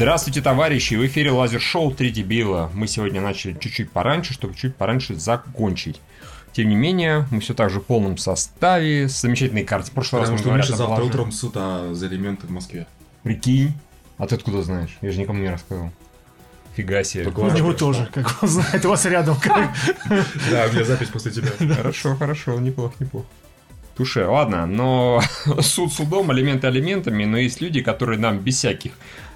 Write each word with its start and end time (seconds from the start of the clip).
Здравствуйте, 0.00 0.40
товарищи! 0.40 0.94
В 0.94 1.06
эфире 1.06 1.30
Лазер-шоу 1.30 1.92
«Три 1.92 2.10
дебила». 2.10 2.70
Мы 2.72 2.86
сегодня 2.86 3.20
начали 3.20 3.52
чуть-чуть 3.52 3.92
пораньше, 3.92 4.32
чтобы 4.32 4.54
чуть 4.54 4.74
пораньше 4.74 5.14
закончить. 5.14 6.00
Тем 6.54 6.70
не 6.70 6.74
менее, 6.74 7.26
мы 7.30 7.40
все 7.40 7.52
так 7.52 7.68
же 7.68 7.80
в 7.80 7.84
полном 7.84 8.16
составе, 8.16 9.10
с 9.10 9.20
замечательной 9.20 9.62
картой. 9.62 9.90
В 9.90 9.92
прошлый 9.92 10.22
Потому 10.22 10.36
раз 10.36 10.40
что 10.40 10.50
мы 10.52 10.56
Миша 10.56 10.68
говорят, 10.68 10.78
завтра 10.78 10.96
положили. 10.96 11.20
утром 11.20 11.32
суд 11.32 11.52
а, 11.54 11.92
за 11.92 12.06
элементы 12.06 12.46
в 12.46 12.50
Москве. 12.50 12.86
Прикинь. 13.24 13.74
А 14.16 14.26
ты 14.26 14.36
откуда 14.36 14.62
знаешь? 14.62 14.96
Я 15.02 15.12
же 15.12 15.20
никому 15.20 15.38
не 15.38 15.50
рассказывал. 15.50 15.92
Фига 16.76 17.04
себе. 17.04 17.24
Только 17.24 17.40
У 17.40 17.50
него 17.50 17.74
тоже, 17.74 18.08
как 18.10 18.42
он 18.42 18.48
знает, 18.48 18.82
у 18.82 18.88
вас 18.88 19.04
рядом. 19.04 19.36
как- 19.38 19.70
Да, 20.50 20.66
у 20.66 20.72
меня 20.72 20.84
запись 20.84 21.08
после 21.08 21.30
тебя. 21.30 21.50
Хорошо, 21.74 22.16
хорошо, 22.16 22.58
неплохо, 22.58 22.94
неплохо. 23.00 23.26
Туше, 23.98 24.24
ладно, 24.24 24.64
но 24.64 25.20
суд 25.60 25.92
судом, 25.92 26.32
элементы 26.32 26.68
элементами, 26.68 27.26
но 27.26 27.36
есть 27.36 27.60
люди, 27.60 27.82
которые 27.82 28.18
нам 28.18 28.38
без 28.38 28.56
всяких 28.56 28.92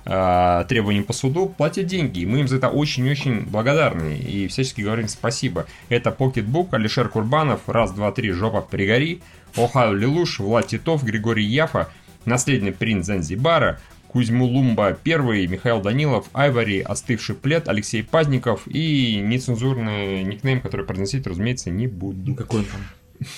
а, 0.07 0.65
требований 0.65 1.03
по 1.03 1.13
суду 1.13 1.47
платят 1.47 1.87
деньги, 1.87 2.21
и 2.21 2.27
мы 2.27 2.41
им 2.41 2.49
за 2.49 2.57
это 2.57 2.69
очень-очень 2.69 3.43
благодарны, 3.43 4.17
и 4.19 4.49
всячески 4.49 4.83
говорим 4.83 5.09
спасибо. 5.09 5.67
Это 5.89 6.11
Покетбук, 6.11 6.75
Алишер 6.75 7.09
Курбанов, 7.09 7.69
раз, 7.69 7.93
два, 7.93 8.13
три, 8.13 8.31
жопа 8.31 8.61
пригори, 8.61 9.23
Охайо 9.57 9.93
Лилуш, 9.93 10.41
Влад 10.41 10.67
Титов, 10.67 11.05
Григорий 11.05 11.45
Яфа, 11.45 11.89
наследный 12.25 12.73
принц 12.73 13.07
Занзибара, 13.07 13.81
Кузьму 14.09 14.45
Лумба 14.45 14.97
первый, 15.03 15.47
Михаил 15.47 15.81
Данилов, 15.81 16.27
Айвари, 16.35 16.81
Остывший 16.81 17.35
плед, 17.35 17.69
Алексей 17.69 18.03
Пазников 18.05 18.63
и 18.67 19.17
нецензурный 19.17 20.23
никнейм, 20.23 20.61
который 20.61 20.87
произносить, 20.87 21.27
разумеется, 21.27 21.71
не 21.71 21.87
буду. 21.87 22.31
Ну 22.31 22.35
какой 22.37 22.65
там? 22.65 23.29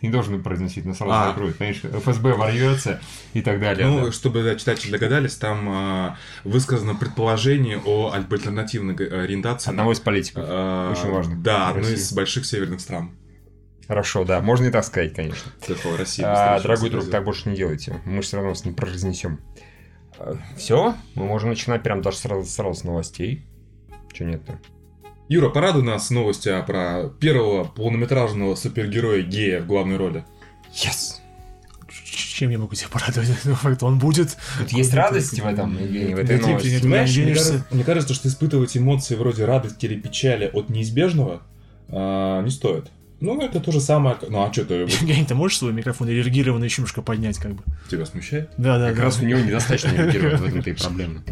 Ты 0.00 0.06
не 0.06 0.12
должен 0.12 0.42
произносить, 0.42 0.86
но 0.86 0.94
сразу 0.94 1.12
А. 1.12 1.28
закроют. 1.28 1.58
Понимаешь, 1.58 1.82
ФСБ 1.82 2.34
ворвется 2.34 3.00
и 3.34 3.42
так 3.42 3.60
далее. 3.60 3.86
Ну, 3.86 4.06
да. 4.06 4.12
чтобы 4.12 4.42
да, 4.42 4.54
читатели 4.56 4.90
догадались, 4.90 5.36
там 5.36 5.68
а, 5.68 6.16
высказано 6.44 6.94
предположение 6.94 7.80
о 7.84 8.12
альтернативной 8.12 8.94
ориентации. 8.94 9.70
Одного 9.70 9.92
из 9.92 10.00
политиков. 10.00 10.44
а, 10.46 10.92
очень 10.92 11.10
важно. 11.10 11.36
Да, 11.36 11.68
одной 11.68 11.94
из 11.94 12.12
больших 12.12 12.46
северных 12.46 12.80
стран. 12.80 13.10
Хорошо, 13.86 14.24
да, 14.24 14.40
можно 14.40 14.66
и 14.66 14.70
так 14.70 14.84
сказать, 14.84 15.14
конечно. 15.14 15.50
Такого 15.66 15.98
России. 15.98 16.24
А, 16.24 16.60
дорогой 16.60 16.90
друг, 16.90 17.10
так 17.10 17.24
больше 17.24 17.50
не 17.50 17.56
делайте. 17.56 18.00
Мы 18.06 18.16
же 18.16 18.28
все 18.28 18.36
равно 18.36 18.50
вас 18.50 18.64
не 18.64 18.72
произнесем. 18.72 19.40
Все, 20.56 20.94
мы 21.14 21.24
можем 21.24 21.50
начинать 21.50 21.82
прям 21.82 22.00
даже 22.00 22.18
сразу, 22.18 22.46
сразу 22.48 22.80
с 22.80 22.84
новостей. 22.84 23.46
Че 24.12 24.24
нет-то? 24.24 24.58
Юра, 25.30 25.48
порадуй 25.48 25.84
нас 25.84 26.10
новостью 26.10 26.60
про 26.66 27.08
первого 27.20 27.62
полнометражного 27.62 28.56
супергероя 28.56 29.22
гея 29.22 29.60
в 29.62 29.66
главной 29.68 29.96
роли. 29.96 30.24
Yes! 30.74 31.18
Чем 32.04 32.50
я 32.50 32.58
могу 32.58 32.74
тебя 32.74 32.88
порадовать? 32.90 33.30
Ну, 33.44 33.54
факт, 33.54 33.80
Он 33.84 34.00
будет. 34.00 34.36
Тут 34.58 34.70
есть 34.72 34.92
радость 34.92 35.38
в 35.38 35.46
этом, 35.46 35.80
Евгений, 35.80 36.14
в 36.14 36.18
этой 36.18 36.40
новости. 36.40 36.84
мне, 36.84 37.34
кажется, 37.34 37.64
мне 37.70 37.84
кажется, 37.84 38.12
что 38.12 38.26
испытывать 38.26 38.76
эмоции 38.76 39.14
вроде 39.14 39.44
радости 39.44 39.86
или 39.86 39.94
печали 40.00 40.50
от 40.52 40.68
неизбежного 40.68 41.42
а, 41.90 42.42
не 42.42 42.50
стоит. 42.50 42.90
Ну, 43.20 43.40
это 43.40 43.60
то 43.60 43.70
же 43.70 43.80
самое. 43.80 44.16
как- 44.16 44.30
Ну, 44.30 44.42
а 44.42 44.52
что 44.52 44.64
ты 44.64 44.74
Евгений, 44.74 45.24
ты 45.24 45.36
можешь 45.36 45.58
свой 45.58 45.72
микрофон 45.72 46.08
эрегированный 46.10 46.66
еще 46.66 46.82
немножко 46.82 47.02
поднять, 47.02 47.38
как 47.38 47.52
бы? 47.54 47.62
тебя 47.88 48.04
смущает? 48.04 48.50
Да, 48.56 48.78
да, 48.80 48.88
Как 48.88 48.96
да. 48.96 49.02
раз 49.04 49.20
у 49.20 49.24
него 49.26 49.38
недостаточно 49.38 49.90
реагирует, 49.92 50.40
в 50.40 50.44
этом-то 50.44 50.70
и 50.70 50.72
проблема. 50.72 51.22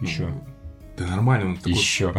Еще. 0.00 0.28
Да 0.96 1.06
нормально, 1.06 1.50
он 1.50 1.56
такой... 1.56 1.72
Еще. 1.72 2.12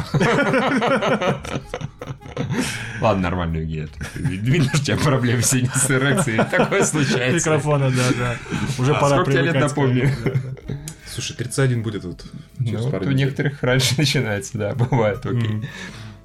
Ладно, 3.02 3.24
нормально, 3.24 3.58
Евгений. 3.58 3.90
Видно, 4.16 4.70
что 4.70 4.78
у 4.78 4.84
тебя 4.84 4.98
проблемы 4.98 5.42
сегодня 5.44 5.72
с 5.72 5.92
эрекцией. 5.92 6.44
Такое 6.50 6.84
случается. 6.84 7.36
Микрофона, 7.36 7.92
да, 7.92 8.04
да. 8.18 8.38
Уже 8.80 8.94
А 8.94 9.00
пора 9.00 9.16
сколько 9.18 9.32
тебе 9.32 9.42
лет, 9.44 9.54
да. 9.54 9.70
Слушай, 11.08 11.36
31 11.38 11.84
будет 11.84 12.06
вот 12.06 12.26
через 12.58 12.72
Ну, 12.72 12.80
вот 12.80 12.92
пару 12.92 13.06
у 13.06 13.12
некоторых 13.12 13.62
раньше 13.62 13.94
начинается, 13.98 14.58
да, 14.58 14.74
бывает, 14.74 15.24
окей. 15.26 15.70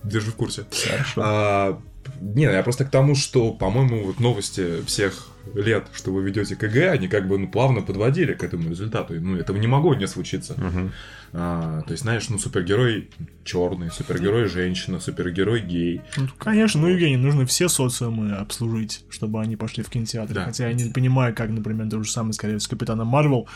Держу 0.03 0.31
в 0.31 0.37
курсе. 0.37 0.65
Хорошо. 0.89 1.23
А, 1.23 1.83
не, 2.21 2.45
я 2.45 2.63
просто 2.63 2.85
к 2.85 2.91
тому, 2.91 3.15
что, 3.15 3.53
по-моему, 3.53 4.05
вот 4.05 4.21
новости 4.21 4.83
всех 4.87 5.29
лет, 5.55 5.87
что 5.95 6.13
вы 6.13 6.23
ведете 6.23 6.57
КГ, 6.57 6.91
они 6.93 7.09
как 7.09 7.27
бы 7.29 7.39
ну, 7.39 7.49
плавно 7.49 7.83
подводили 7.83 8.35
к 8.35 8.43
этому 8.43 8.69
результату. 8.71 9.15
И, 9.15 9.19
Ну, 9.19 9.37
этого 9.37 9.57
не 9.57 9.67
могло 9.67 9.95
не 9.95 10.07
случиться. 10.07 10.55
Мгм. 10.57 10.93
А, 11.33 11.83
то 11.83 11.93
есть, 11.93 12.05
знаешь, 12.05 12.29
ну, 12.31 12.39
супергерой 12.39 13.11
черный, 13.45 13.91
супергерой 13.91 14.47
женщина, 14.49 14.99
супергерой 14.99 15.61
гей. 15.61 16.01
Ну, 16.17 16.29
конечно, 16.39 16.81
ну, 16.81 16.89
Евгений, 16.89 17.17
нужно 17.17 17.45
все 17.45 17.69
социумы 17.69 18.33
обслужить, 18.33 19.05
чтобы 19.11 19.41
они 19.41 19.57
пошли 19.57 19.83
в 19.83 19.91
кинотеатр. 19.91 20.33
Да. 20.33 20.45
Хотя 20.45 20.69
я 20.69 20.73
не 20.75 20.91
понимаю, 20.91 21.35
как, 21.35 21.51
например, 21.51 21.91
то 21.91 22.03
же 22.03 22.11
самое, 22.11 22.33
скорее, 22.33 22.61
с 22.61 22.67
Капитаном 22.69 23.09
Марвел. 23.09 23.47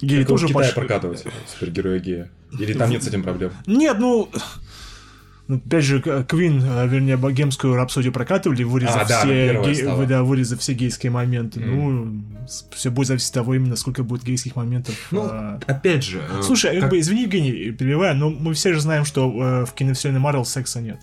Геи 0.00 0.20
Как 0.20 0.28
тоже 0.28 0.46
в 0.46 0.48
Китае 0.48 0.66
пошли. 0.68 0.80
прокатывать 0.80 1.24
супергероя 1.46 1.98
гея. 2.00 2.30
Или 2.58 2.72
там 2.74 2.90
нет 2.90 3.02
с 3.02 3.08
этим 3.08 3.22
проблем? 3.22 3.52
Нет, 3.66 3.98
ну... 3.98 4.28
ну, 5.52 5.60
Опять 5.66 5.84
же, 5.84 6.00
Квин, 6.00 6.62
э, 6.64 6.88
вернее, 6.88 7.16
богемскую 7.16 7.74
рапсодию 7.74 8.12
прокатывали, 8.12 8.62
вырезав, 8.62 9.02
А, 9.02 9.04
да, 9.04 9.20
все, 9.20 9.74
стала. 9.74 10.06
да, 10.06 10.22
вырезав 10.22 10.60
все 10.60 10.72
гейские 10.72 11.12
моменты. 11.12 11.60
Ну, 11.60 12.22
все 12.70 12.90
будет 12.90 13.08
зависеть 13.08 13.28
от 13.28 13.34
того, 13.34 13.54
именно 13.54 13.76
сколько 13.76 14.02
будет 14.02 14.24
гейских 14.24 14.56
моментов. 14.56 14.94
Ну, 15.10 15.22
а. 15.24 15.60
опять 15.66 16.04
же... 16.04 16.22
э, 16.26 16.42
Слушай, 16.42 16.78
а 16.78 16.80
как 16.80 16.90
бы, 16.90 16.98
извини, 16.98 17.22
Евгений, 17.22 17.70
перебиваю, 17.72 18.16
но 18.16 18.30
мы 18.30 18.54
все 18.54 18.72
же 18.72 18.80
знаем, 18.80 19.04
что 19.04 19.30
э, 19.30 19.66
в 19.66 19.72
киновселенной 19.74 20.20
Марвел 20.20 20.44
секса 20.44 20.80
нет. 20.80 20.98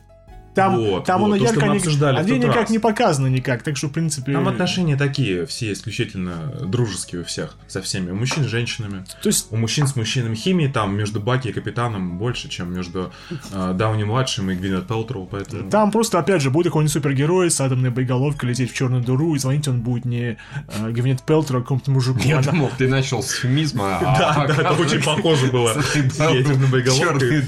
Там, 0.55 0.77
Вот, 0.77 1.05
там 1.05 1.21
вот, 1.21 1.27
оно 1.27 1.37
то, 1.37 1.45
что 1.45 1.53
ярко 1.53 1.65
мы 1.65 1.71
не, 1.73 1.77
обсуждали 1.77 2.17
а 2.17 2.23
никак 2.23 2.55
раз. 2.55 2.69
не 2.69 2.79
показано 2.79 3.27
никак, 3.27 3.63
так 3.63 3.77
что, 3.77 3.87
в 3.87 3.91
принципе... 3.91 4.33
Там 4.33 4.47
отношения 4.47 4.95
такие, 4.97 5.45
все 5.45 5.71
исключительно 5.71 6.53
дружеские 6.65 7.21
у 7.21 7.23
всех, 7.23 7.55
со 7.67 7.81
всеми. 7.81 8.11
У 8.11 8.15
мужчин 8.15 8.43
с 8.43 8.47
женщинами. 8.47 9.05
То 9.21 9.29
есть, 9.29 9.47
У 9.51 9.57
мужчин 9.57 9.87
с 9.87 9.95
мужчинами 9.95 10.35
химии 10.35 10.67
там 10.67 10.95
между 10.95 11.19
Баки 11.19 11.49
и 11.49 11.51
Капитаном 11.53 12.17
больше, 12.17 12.49
чем 12.49 12.73
между 12.73 13.11
э, 13.51 13.73
Дауни-младшим 13.75 14.49
и 14.51 14.55
Гвинет 14.55 14.87
Пелтроу, 14.87 15.27
поэтому... 15.27 15.69
Там 15.69 15.91
просто, 15.91 16.19
опять 16.19 16.41
же, 16.41 16.49
будет 16.49 16.67
какой-нибудь 16.67 16.91
супергерой 16.93 17.51
с 17.51 17.61
атомной 17.61 17.89
боеголовкой 17.91 18.49
лететь 18.49 18.71
в 18.71 18.75
черную 18.75 19.03
дыру, 19.03 19.35
и 19.35 19.39
звонить 19.39 19.67
он 19.67 19.81
будет 19.81 20.05
не 20.05 20.37
э, 20.67 20.91
Гвинет 20.91 21.21
Пелтер, 21.23 21.57
а 21.57 21.61
какому-то 21.61 21.91
мужику. 21.91 22.19
Я 22.23 22.39
Она- 22.39 22.51
думал, 22.51 22.71
ты 22.77 22.87
начал 22.87 23.21
с 23.23 23.31
фемизма, 23.31 23.97
а 23.97 24.19
Да, 24.19 24.45
да, 24.47 24.53
это 24.61 24.73
очень 24.73 25.01
похоже 25.03 25.47
было. 25.47 25.75
Ядерной 25.95 26.67
боеголовкой. 26.67 27.43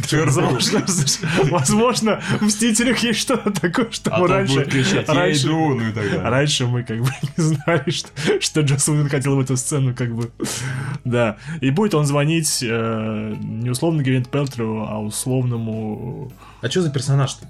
Возможно, 1.49 2.21
Мстителях 2.41 2.99
есть 3.07 3.19
что-то 3.19 3.51
такое, 3.51 3.89
что 3.91 4.13
А 4.15 4.19
мы 4.19 4.27
раньше... 4.27 4.63
кричать, 4.65 5.07
раньше- 5.09 5.47
иду, 5.47 5.75
ну 5.75 5.81
и 5.89 5.91
так 5.91 6.03
далее. 6.03 6.21
Раньше 6.21 6.67
мы 6.67 6.83
как 6.83 6.99
бы 7.01 7.09
не 7.37 7.43
знали, 7.43 7.89
что, 7.89 8.09
что 8.39 8.61
Джос 8.61 8.87
Уидон 8.89 9.09
хотел 9.09 9.35
в 9.35 9.39
эту 9.39 9.57
сцену, 9.57 9.93
как 9.95 10.13
бы. 10.15 10.31
Да. 11.03 11.37
И 11.61 11.69
будет 11.71 11.93
он 11.95 12.05
звонить 12.05 12.59
э, 12.63 13.35
не 13.39 13.69
условно 13.69 14.03
Гвинет 14.03 14.29
Пелтеру, 14.29 14.85
а 14.87 14.99
условному 14.99 16.31
А 16.61 16.69
что 16.69 16.81
за 16.81 16.91
персонаж-то? 16.91 17.47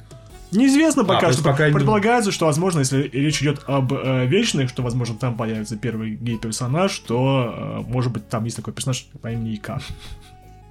Неизвестно 0.53 1.03
А, 1.03 1.06
пока 1.06 1.28
есть 1.28 1.40
что. 1.40 1.50
пока 1.50 1.67
не- 1.69 1.73
Предполагается, 1.73 2.31
что, 2.31 2.45
возможно, 2.45 2.79
если 2.79 3.03
речь 3.13 3.41
идет 3.41 3.63
об 3.67 3.94
э, 3.94 4.25
вечных, 4.25 4.69
что, 4.69 4.84
возможно, 4.84 5.16
там 5.16 5.35
появится 5.35 5.78
первый 5.78 6.16
гей-персонаж, 6.16 6.97
то, 7.00 7.84
э, 7.85 7.90
может 7.90 8.11
быть, 8.11 8.28
там 8.28 8.44
есть 8.44 8.57
такой 8.57 8.73
персонаж 8.73 9.06
по 9.22 9.31
имени 9.31 9.56
Икар. 9.56 9.81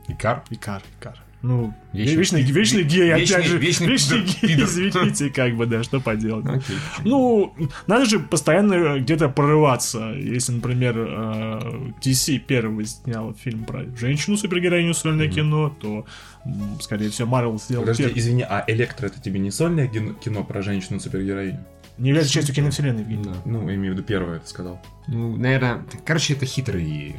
Икар? 0.08 0.42
Икар, 0.50 0.82
Икар. 1.00 1.16
Ну, 1.42 1.72
Вечный- 1.94 2.16
вечный, 2.16 2.42
вечный, 2.42 2.82
гей, 2.82 3.08
вечный- 3.14 3.36
опять 3.36 3.46
же. 3.46 3.56
вечный 3.58 3.86
вечный 3.88 4.18
пидор- 4.18 4.26
гей, 4.42 4.48
пидор. 4.56 4.66
извините, 4.68 5.30
как 5.30 5.56
бы, 5.56 5.64
да, 5.64 5.82
что 5.82 5.98
поделать. 5.98 6.44
Окей. 6.44 6.76
Ну, 7.04 7.54
надо 7.86 8.04
же 8.04 8.20
постоянно 8.20 8.98
где-то 8.98 9.30
прорываться. 9.30 10.12
Если, 10.12 10.52
например, 10.52 10.94
э, 10.98 11.90
DC 12.04 12.38
первый 12.40 12.84
снял 12.84 13.32
фильм 13.34 13.64
про 13.64 13.84
женщину-супергероиню 13.96 14.92
сольное 14.92 15.28
кино, 15.28 15.74
то, 15.80 16.04
скорее 16.80 17.08
всего, 17.08 17.26
Марвел 17.28 17.58
сделал 17.58 17.84
Подожди, 17.84 18.02
первый. 18.04 18.18
извини, 18.18 18.42
а 18.42 18.62
Электро 18.66 19.06
это 19.06 19.18
тебе 19.20 19.40
не 19.40 19.50
сольное 19.50 19.86
кино, 19.88 20.44
про 20.44 20.60
женщину-супергероиню? 20.60 21.64
Не 21.96 22.08
является 22.08 22.32
частью 22.32 22.54
киновселенной, 22.54 23.00
Евгений. 23.02 23.24
Да. 23.24 23.32
Ну, 23.44 23.62
имею 23.64 23.92
в 23.92 23.96
виду 23.96 24.02
первое, 24.02 24.36
это 24.36 24.46
сказал. 24.48 24.80
Ну, 25.06 25.36
наверное, 25.36 25.84
короче, 26.04 26.34
это 26.34 26.46
хитрый, 26.46 27.16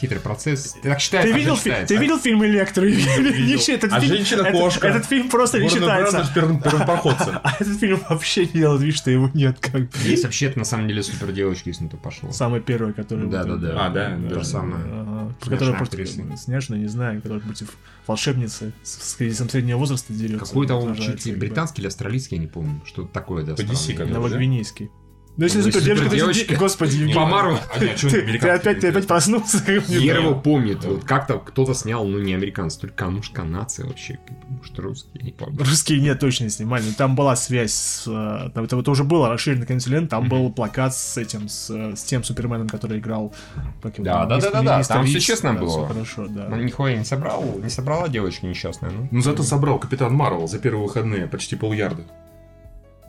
хитрый 0.00 0.20
процесс. 0.20 0.76
Ты 0.82 0.88
так 0.88 1.00
считаешь, 1.00 1.30
Ты 1.30 1.32
видел, 1.36 1.56
фи- 1.56 1.62
считается. 1.70 1.94
ты 1.94 2.00
видел 2.00 2.18
фильм 2.18 2.44
«Электро»? 2.44 2.82
А 2.86 4.00
фильм- 4.00 4.02
«Женщина-кошка»? 4.02 4.88
Этот, 4.88 5.06
фильм 5.06 5.28
просто 5.28 5.58
не 5.60 5.68
считается. 5.68 6.18
А 7.42 7.56
этот 7.58 7.78
фильм 7.78 8.00
вообще 8.08 8.46
не 8.46 8.52
делает 8.52 8.82
вид, 8.82 8.96
что 8.96 9.10
его 9.10 9.30
нет. 9.34 9.58
Как 9.60 9.72
бы. 9.72 9.88
Есть 10.04 10.24
вообще-то, 10.24 10.58
на 10.58 10.64
самом 10.64 10.88
деле, 10.88 11.02
супер 11.02 11.32
девочка, 11.32 11.70
если 11.70 11.84
на 11.84 11.90
то 11.90 11.96
пошло. 11.96 12.32
Самый 12.32 12.60
первый, 12.60 12.92
который... 12.92 13.28
Да, 13.28 13.44
вот, 13.44 13.60
да, 13.60 13.72
да. 13.72 13.86
А, 13.86 13.90
да, 13.90 14.18
То 14.28 14.40
же 14.40 14.44
самое. 14.46 15.32
Которая 15.40 15.76
просто 15.76 16.04
снежная, 16.36 16.78
не 16.78 16.88
знаю, 16.88 17.22
которая 17.22 17.40
против 17.40 17.70
волшебницы 18.06 18.72
с 18.82 19.14
кризисом 19.14 19.48
среднего 19.48 19.78
возраста 19.78 20.12
дерется. 20.12 20.44
Какой-то 20.46 20.74
он 20.74 20.94
британский 20.94 21.80
или 21.82 21.86
австралийский, 21.86 22.36
я 22.36 22.40
не 22.40 22.46
помню. 22.48 22.82
Что 22.84 23.04
такое, 23.04 23.44
да, 23.44 23.54
По 23.54 23.60
DC 23.60 23.94
как. 23.94 24.08
Новогвинейский. 24.10 24.90
Ну, 25.38 25.44
если 25.44 25.60
супердевочка, 25.60 26.08
то 26.08 26.32
иди- 26.32 26.54
господи, 26.54 26.94
Евгений. 26.96 27.14
По 27.14 27.26
Марвелу. 27.26 27.58
А, 27.74 27.78
чё, 27.94 28.08
Ты, 28.08 28.20
опять, 28.20 28.62
ты 28.62 28.74
делают? 28.80 28.84
опять 28.84 29.06
проснулся. 29.06 29.58
его 29.70 30.34
помнит. 30.34 30.82
Вот 30.84 31.04
как-то 31.04 31.38
кто-то 31.38 31.74
снял, 31.74 32.06
ну 32.06 32.18
не 32.18 32.32
американцы, 32.34 32.80
только 32.80 33.04
а 33.04 33.10
может 33.10 33.34
канадцы 33.34 33.84
вообще, 33.86 34.18
может 34.48 34.78
русские, 34.78 35.22
не 35.24 35.32
помню. 35.32 35.58
Русские 35.58 36.00
нет, 36.00 36.18
точно 36.20 36.48
снимали. 36.48 36.84
но 36.86 36.92
Там 36.96 37.14
была 37.16 37.36
связь 37.36 37.74
с... 37.74 38.04
э, 38.06 38.50
Там, 38.54 38.64
это, 38.64 38.78
это 38.78 38.90
уже 38.90 39.04
было 39.04 39.28
расширенный 39.28 39.66
континент, 39.66 40.08
там 40.10 40.28
был 40.28 40.50
плакат 40.50 40.94
с 40.94 41.18
этим, 41.18 41.48
с, 41.48 41.68
с 41.70 42.02
тем 42.04 42.24
Суперменом, 42.24 42.68
который 42.68 42.98
играл... 42.98 43.34
как 43.82 43.98
его 43.98 44.04
Да, 44.04 44.26
там, 44.26 44.40
да, 44.40 44.50
да, 44.50 44.62
да, 44.62 44.78
мистер 44.78 44.96
там 44.96 45.04
Икс. 45.04 45.22
честно 45.24 45.52
Да, 45.52 45.60
было. 45.60 45.68
всё 45.68 45.86
хорошо, 45.86 46.26
да. 46.28 46.46
Ну, 46.48 46.56
нихуя 46.56 46.96
не 46.96 47.04
собрал, 47.04 47.44
не 47.62 47.68
собрала 47.68 48.08
девочка 48.08 48.46
несчастная, 48.46 48.90
ну. 48.90 49.08
Ну, 49.10 49.20
зато 49.20 49.42
собрал 49.42 49.78
Капитан 49.78 50.14
Марвел 50.14 50.48
за 50.48 50.58
первые 50.58 50.84
выходные 50.84 51.26
почти 51.26 51.56
полярда. 51.56 52.02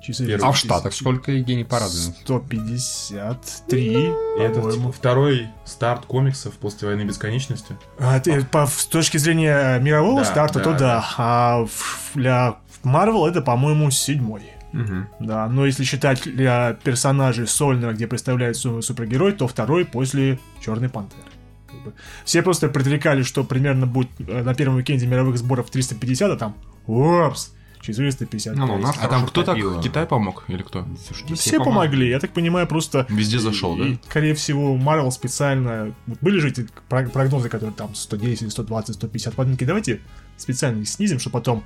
Часы 0.07 0.25
Первый. 0.25 0.47
А 0.47 0.51
в 0.51 0.57
Штатах 0.57 0.93
сколько 0.93 1.31
Евгений 1.31 1.63
Парадович? 1.65 2.13
153, 2.23 3.83
И 3.83 4.13
это 4.41 4.59
по-моему. 4.61 4.91
второй 4.91 5.47
старт 5.65 6.05
комиксов 6.05 6.53
после 6.55 6.87
войны 6.87 7.01
бесконечности. 7.03 7.75
А, 7.99 8.19
ты, 8.19 8.43
по- 8.45 8.65
с 8.67 8.85
точки 8.85 9.17
зрения 9.17 9.77
мирового 9.79 10.21
Да, 10.21 10.25
старта, 10.25 10.59
да, 10.59 10.63
то 10.63 10.71
да. 10.71 10.77
да. 10.79 11.05
А 11.17 11.67
для 12.15 12.55
Marvel 12.83 13.27
это, 13.27 13.41
по-моему, 13.41 13.91
седьмой. 13.91 14.43
Мгм. 14.73 15.07
Да, 15.19 15.47
но 15.47 15.65
если 15.65 15.83
считать 15.83 16.23
для 16.23 16.73
персонажей 16.83 17.47
сольного, 17.47 17.93
где 17.93 18.05
представляет 18.07 18.57
су- 18.57 18.81
супергерой, 18.81 19.31
то 19.31 19.47
второй 19.47 19.85
после 19.85 20.39
Черной 20.63 20.89
Пантеры. 20.89 21.21
Как 21.69 21.81
бы. 21.83 21.93
Все 22.25 22.41
просто 22.41 22.69
предрекали, 22.69 23.23
что 23.23 23.43
примерно 23.43 23.87
будет 23.87 24.09
э, 24.19 24.43
на 24.43 24.53
первом 24.53 24.75
уикенде 24.77 25.05
мировых 25.07 25.37
сборов 25.37 25.69
350, 25.69 26.31
а 26.31 26.37
там 26.37 26.55
опс, 26.85 27.51
450. 27.93 28.55
Ну, 28.55 28.67
ну, 28.67 28.77
наш 28.77 28.95
А 29.01 29.07
там 29.07 29.25
кто 29.25 29.43
так? 29.43 29.57
Китай 29.81 30.05
помог 30.05 30.45
или 30.47 30.61
кто? 30.61 30.85
Слушайте, 31.05 31.35
все 31.35 31.57
помогли, 31.59 32.09
я 32.09 32.19
так 32.19 32.31
понимаю, 32.31 32.67
просто... 32.67 33.05
Везде 33.09 33.39
зашел, 33.39 33.79
и, 33.81 33.93
да? 33.93 33.99
скорее 34.09 34.33
всего, 34.33 34.75
Марвел 34.75 35.11
специально... 35.11 35.93
Вот 36.05 36.19
были 36.21 36.39
же 36.39 36.49
эти 36.49 36.67
про- 36.89 37.09
прогнозы, 37.09 37.49
которые 37.49 37.73
там 37.75 37.95
110, 37.95 38.51
120, 38.51 38.95
150 38.95 39.33
подминки. 39.33 39.63
Давайте 39.63 40.01
специально 40.37 40.81
их 40.81 40.89
снизим, 40.89 41.19
чтобы 41.19 41.33
потом... 41.33 41.63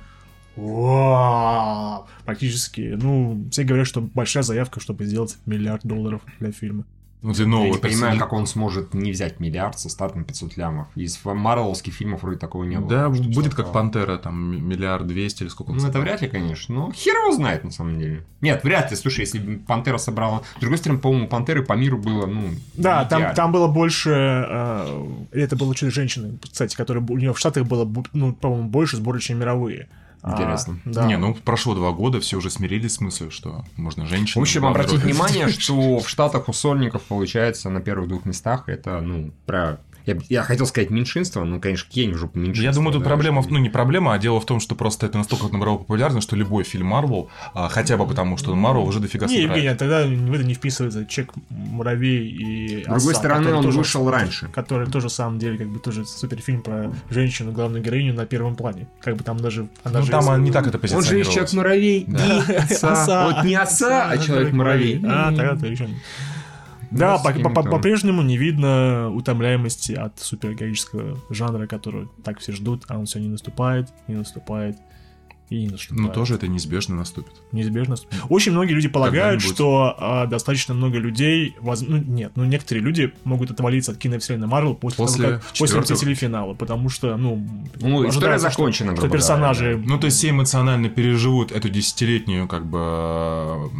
Вау! 0.56 2.06
Практически, 2.24 2.96
ну, 3.00 3.46
все 3.50 3.64
говорят, 3.64 3.86
что 3.86 4.00
большая 4.00 4.42
заявка, 4.42 4.80
чтобы 4.80 5.04
сделать 5.06 5.38
миллиард 5.46 5.84
долларов 5.84 6.20
для 6.40 6.52
фильма. 6.52 6.84
Ну, 7.22 7.32
Я 7.32 7.46
нового 7.46 7.74
не 7.74 7.78
понимаю, 7.78 8.18
как 8.18 8.32
он 8.32 8.46
сможет 8.46 8.94
не 8.94 9.12
взять 9.12 9.38
миллиард 9.38 9.78
со 9.78 9.88
стартом 9.88 10.24
500 10.24 10.56
лямов. 10.56 10.88
Из 10.96 11.18
марвеловских 11.24 11.94
фильмов 11.94 12.22
вроде 12.22 12.38
такого 12.38 12.64
не 12.64 12.78
было. 12.78 12.88
Да, 12.88 13.08
будет 13.08 13.54
как 13.54 13.72
Пантера, 13.72 14.18
там, 14.18 14.68
миллиард 14.68 15.06
двести 15.06 15.44
или 15.44 15.48
сколько 15.48 15.70
он 15.70 15.76
Ну, 15.76 15.86
это 15.86 16.00
вряд 16.00 16.20
ли, 16.20 16.28
конечно. 16.28 16.74
Но 16.74 16.92
хер 16.92 17.14
его 17.14 17.32
знает, 17.32 17.62
на 17.62 17.70
самом 17.70 17.98
деле. 17.98 18.24
Нет, 18.40 18.64
вряд 18.64 18.90
ли. 18.90 18.96
Слушай, 18.96 19.20
если 19.20 19.38
бы 19.38 19.58
Пантера 19.58 19.98
собрала... 19.98 20.42
С 20.56 20.60
другой 20.60 20.78
стороны, 20.78 21.00
по-моему, 21.00 21.28
Пантеры 21.28 21.62
по 21.62 21.74
миру 21.74 21.98
было, 21.98 22.26
ну... 22.26 22.50
Да, 22.74 23.04
там, 23.04 23.20
идеально. 23.20 23.36
там 23.36 23.52
было 23.52 23.68
больше... 23.68 24.10
э, 24.10 25.06
это 25.30 25.54
было 25.54 25.76
что-то 25.76 25.92
женщины, 25.92 26.38
кстати, 26.42 26.74
которые... 26.74 27.04
У 27.08 27.16
нее 27.16 27.32
в 27.32 27.38
Штатах 27.38 27.66
было, 27.66 27.88
ну, 28.12 28.32
по-моему, 28.32 28.68
больше 28.68 28.96
сборы, 28.96 29.20
чем 29.20 29.38
мировые. 29.38 29.88
А, 30.22 30.32
Интересно. 30.32 30.78
да. 30.84 31.04
Не, 31.06 31.16
ну 31.16 31.34
прошло 31.34 31.74
два 31.74 31.90
года, 31.90 32.20
все 32.20 32.36
уже 32.38 32.48
смирились 32.48 32.94
с 32.94 33.00
мыслью, 33.00 33.32
что 33.32 33.64
можно 33.76 34.04
В 34.04 34.08
женщину. 34.08 34.42
общем, 34.42 34.64
обратить 34.64 35.00
внимание, 35.02 35.48
что 35.48 35.98
в 35.98 36.08
Штатах 36.08 36.48
у 36.48 36.52
сольников 36.52 37.02
получается 37.02 37.70
на 37.70 37.80
первых 37.80 38.08
двух 38.08 38.24
местах 38.24 38.68
это, 38.68 39.00
ну, 39.00 39.32
про... 39.46 39.80
Я, 40.06 40.16
я 40.28 40.42
хотел 40.42 40.66
сказать 40.66 40.90
меньшинство, 40.90 41.44
но, 41.44 41.60
конечно, 41.60 41.88
Кень 41.90 42.12
уже 42.12 42.28
меньшинство. 42.34 42.64
Я 42.64 42.72
думаю, 42.72 42.92
тут 42.92 43.02
да, 43.02 43.08
проблема, 43.08 43.44
ну 43.48 43.58
не 43.58 43.70
проблема, 43.70 44.14
а 44.14 44.18
дело 44.18 44.40
в 44.40 44.46
том, 44.46 44.60
что 44.60 44.74
просто 44.74 45.06
это 45.06 45.18
настолько 45.18 45.48
набрало 45.48 45.78
популярность, 45.78 46.26
что 46.26 46.36
любой 46.36 46.64
фильм 46.64 46.86
Марвел, 46.88 47.28
а, 47.54 47.68
хотя 47.68 47.96
бы 47.96 48.06
потому, 48.06 48.36
что 48.36 48.54
Марвел 48.54 48.84
уже 48.86 49.00
дофига 49.00 49.26
Не, 49.26 49.34
собирает. 49.36 49.56
Евгений, 49.56 49.76
тогда 49.76 50.04
в 50.06 50.32
это 50.34 50.44
не 50.44 50.54
вписывается 50.54 51.04
Чек 51.06 51.30
Муравей 51.50 52.28
и 52.28 52.82
С 52.82 52.86
другой 52.86 53.12
Оса, 53.12 53.14
стороны, 53.20 53.52
он 53.54 53.62
тоже- 53.64 53.78
вышел 53.78 54.10
раньше. 54.10 54.48
Который 54.48 54.86
тоже, 54.90 55.06
на 55.06 55.10
самом 55.10 55.38
деле, 55.38 55.58
как 55.58 55.68
бы 55.68 55.78
тоже 55.78 56.04
суперфильм 56.04 56.62
про 56.62 56.92
женщину, 57.10 57.52
главную 57.52 57.82
героиню 57.82 58.14
на 58.14 58.26
первом 58.26 58.56
плане. 58.56 58.86
Как 59.00 59.16
бы 59.16 59.24
там 59.24 59.38
даже... 59.38 59.68
Она 59.84 60.00
Ну 60.00 60.04
же 60.06 60.10
там 60.10 60.24
из- 60.34 60.40
не 60.40 60.50
так 60.50 60.66
это 60.66 60.78
Он 60.78 61.02
же 61.02 61.16
есть 61.18 61.30
позиционировалось. 61.30 61.34
Человек-муравей 61.34 62.00
и 62.00 62.52
отца. 62.54 63.26
Вот 63.26 63.44
не 63.44 63.54
отца, 63.54 64.08
а 64.10 64.18
Человек-муравей. 64.18 65.00
А, 65.06 65.34
тогда 65.34 65.56
ты 65.56 65.66
еще... 65.68 65.88
Да, 66.92 67.18
с 67.18 67.22
по- 67.22 67.32
по- 67.50 67.62
по-прежнему 67.62 68.22
не 68.22 68.36
видно 68.36 69.10
утомляемости 69.12 69.92
от 69.92 70.18
супергероического 70.20 71.18
жанра, 71.30 71.66
который 71.66 72.08
так 72.24 72.38
все 72.40 72.52
ждут, 72.52 72.84
а 72.88 72.98
он 72.98 73.06
все 73.06 73.18
не 73.20 73.28
наступает, 73.28 73.88
не 74.08 74.14
наступает 74.14 74.76
и 75.50 75.64
не 75.64 75.68
наступает. 75.68 76.00
Ну 76.00 76.08
тоже 76.14 76.36
это 76.36 76.48
неизбежно 76.48 76.94
наступит. 76.96 77.32
Неизбежно. 77.52 77.96
Очень 78.30 78.52
многие 78.52 78.72
люди 78.72 78.88
полагают, 78.88 79.42
что 79.42 79.94
а, 79.98 80.26
достаточно 80.26 80.72
много 80.72 80.96
людей, 80.98 81.54
воз- 81.60 81.82
ну 81.86 81.98
нет, 81.98 82.32
ну 82.36 82.44
некоторые 82.44 82.82
люди 82.82 83.12
могут 83.24 83.50
отвалиться 83.50 83.92
от 83.92 83.98
киновселенной 83.98 84.46
Марвел 84.46 84.74
после, 84.74 84.96
После 84.96 85.22
того, 85.24 85.34
как, 85.36 85.42
после 85.48 85.66
четвертого. 85.66 85.92
«Мстителей» 85.94 86.14
финала, 86.14 86.54
потому 86.54 86.88
что, 86.88 87.16
ну, 87.18 87.46
Ну, 87.80 88.08
история 88.08 88.38
что- 88.38 88.48
закончена, 88.48 88.92
что, 88.92 89.00
грубо 89.02 89.16
персонажи... 89.16 89.72
говоря, 89.72 89.88
Ну, 89.88 89.98
то 89.98 90.06
есть 90.06 90.16
все 90.16 90.30
эмоционально 90.30 90.88
переживут 90.88 91.52
эту 91.52 91.68
десятилетнюю, 91.68 92.48
как 92.48 92.64
бы, 92.64 93.70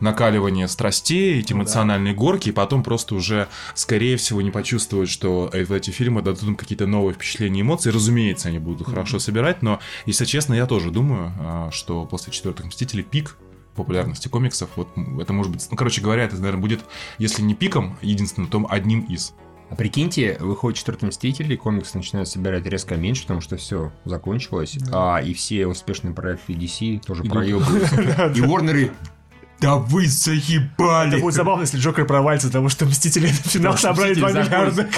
накаливание 0.00 0.68
страстей, 0.68 1.38
эти 1.40 1.52
Ну 1.52 1.58
да. 1.58 1.64
эмоциональные 1.64 2.14
горки, 2.14 2.48
и 2.48 2.52
потом 2.52 2.82
просто 2.82 3.14
уже, 3.14 3.48
скорее 3.74 4.16
всего, 4.16 4.42
не 4.42 4.50
почувствуют, 4.50 5.08
что 5.10 5.50
э- 5.52 5.64
эти 5.70 5.90
фильмы 5.90 6.22
дадут 6.22 6.42
им 6.42 6.56
какие-то 6.56 6.86
новые 6.86 7.14
впечатления 7.14 7.60
и 7.60 7.62
эмоции. 7.62 7.90
Разумеется, 7.90 8.48
они 8.48 8.58
будут 8.58 8.86
хорошо 8.88 9.18
собирать, 9.18 9.62
но, 9.62 9.80
если 10.06 10.24
честно, 10.24 10.54
я 10.54 10.66
тоже 10.66 10.90
думаю, 10.90 11.32
а, 11.38 11.70
что 11.70 12.04
после 12.06 12.32
четвертых 12.32 12.66
Мстителей 12.66 13.02
пик 13.04 13.36
популярности 13.76 14.28
комиксов, 14.28 14.68
вот 14.76 14.88
это 15.20 15.32
может 15.32 15.52
быть, 15.52 15.66
ну, 15.70 15.76
короче 15.76 16.00
говоря, 16.00 16.24
это, 16.24 16.36
наверное, 16.36 16.60
будет, 16.60 16.80
если 17.18 17.42
не 17.42 17.54
пиком 17.54 17.96
единственным, 18.02 18.50
то 18.50 18.66
одним 18.68 19.00
из. 19.02 19.32
А 19.70 19.76
прикиньте, 19.76 20.36
выходит 20.40 20.78
четвертый 20.78 21.04
Мститель, 21.06 21.52
и 21.52 21.56
комикс 21.56 21.94
начинает 21.94 22.26
собирать 22.26 22.66
резко 22.66 22.96
меньше, 22.96 23.22
потому 23.22 23.40
что 23.40 23.56
все 23.56 23.92
закончилось, 24.04 24.76
а, 24.92 25.18
и 25.18 25.32
все 25.32 25.68
успешные 25.68 26.12
проекты 26.12 26.54
DC 26.54 27.00
тоже 27.06 27.22
проебываются. 27.22 27.96
И 28.34 28.40
Warner 28.40 28.90
да 29.60 29.76
вы 29.76 30.06
заебали! 30.06 31.08
Это 31.12 31.18
будет 31.20 31.34
забавно, 31.34 31.62
если 31.62 31.78
Джокер 31.78 32.06
провалится, 32.06 32.48
потому 32.48 32.68
что 32.68 32.86
Мстители 32.86 33.26
на 33.26 33.32
финал 33.32 33.76
собрали 33.76 34.14
2 34.14 34.28
«Мстители» 34.28 34.40
миллиарда. 34.42 34.90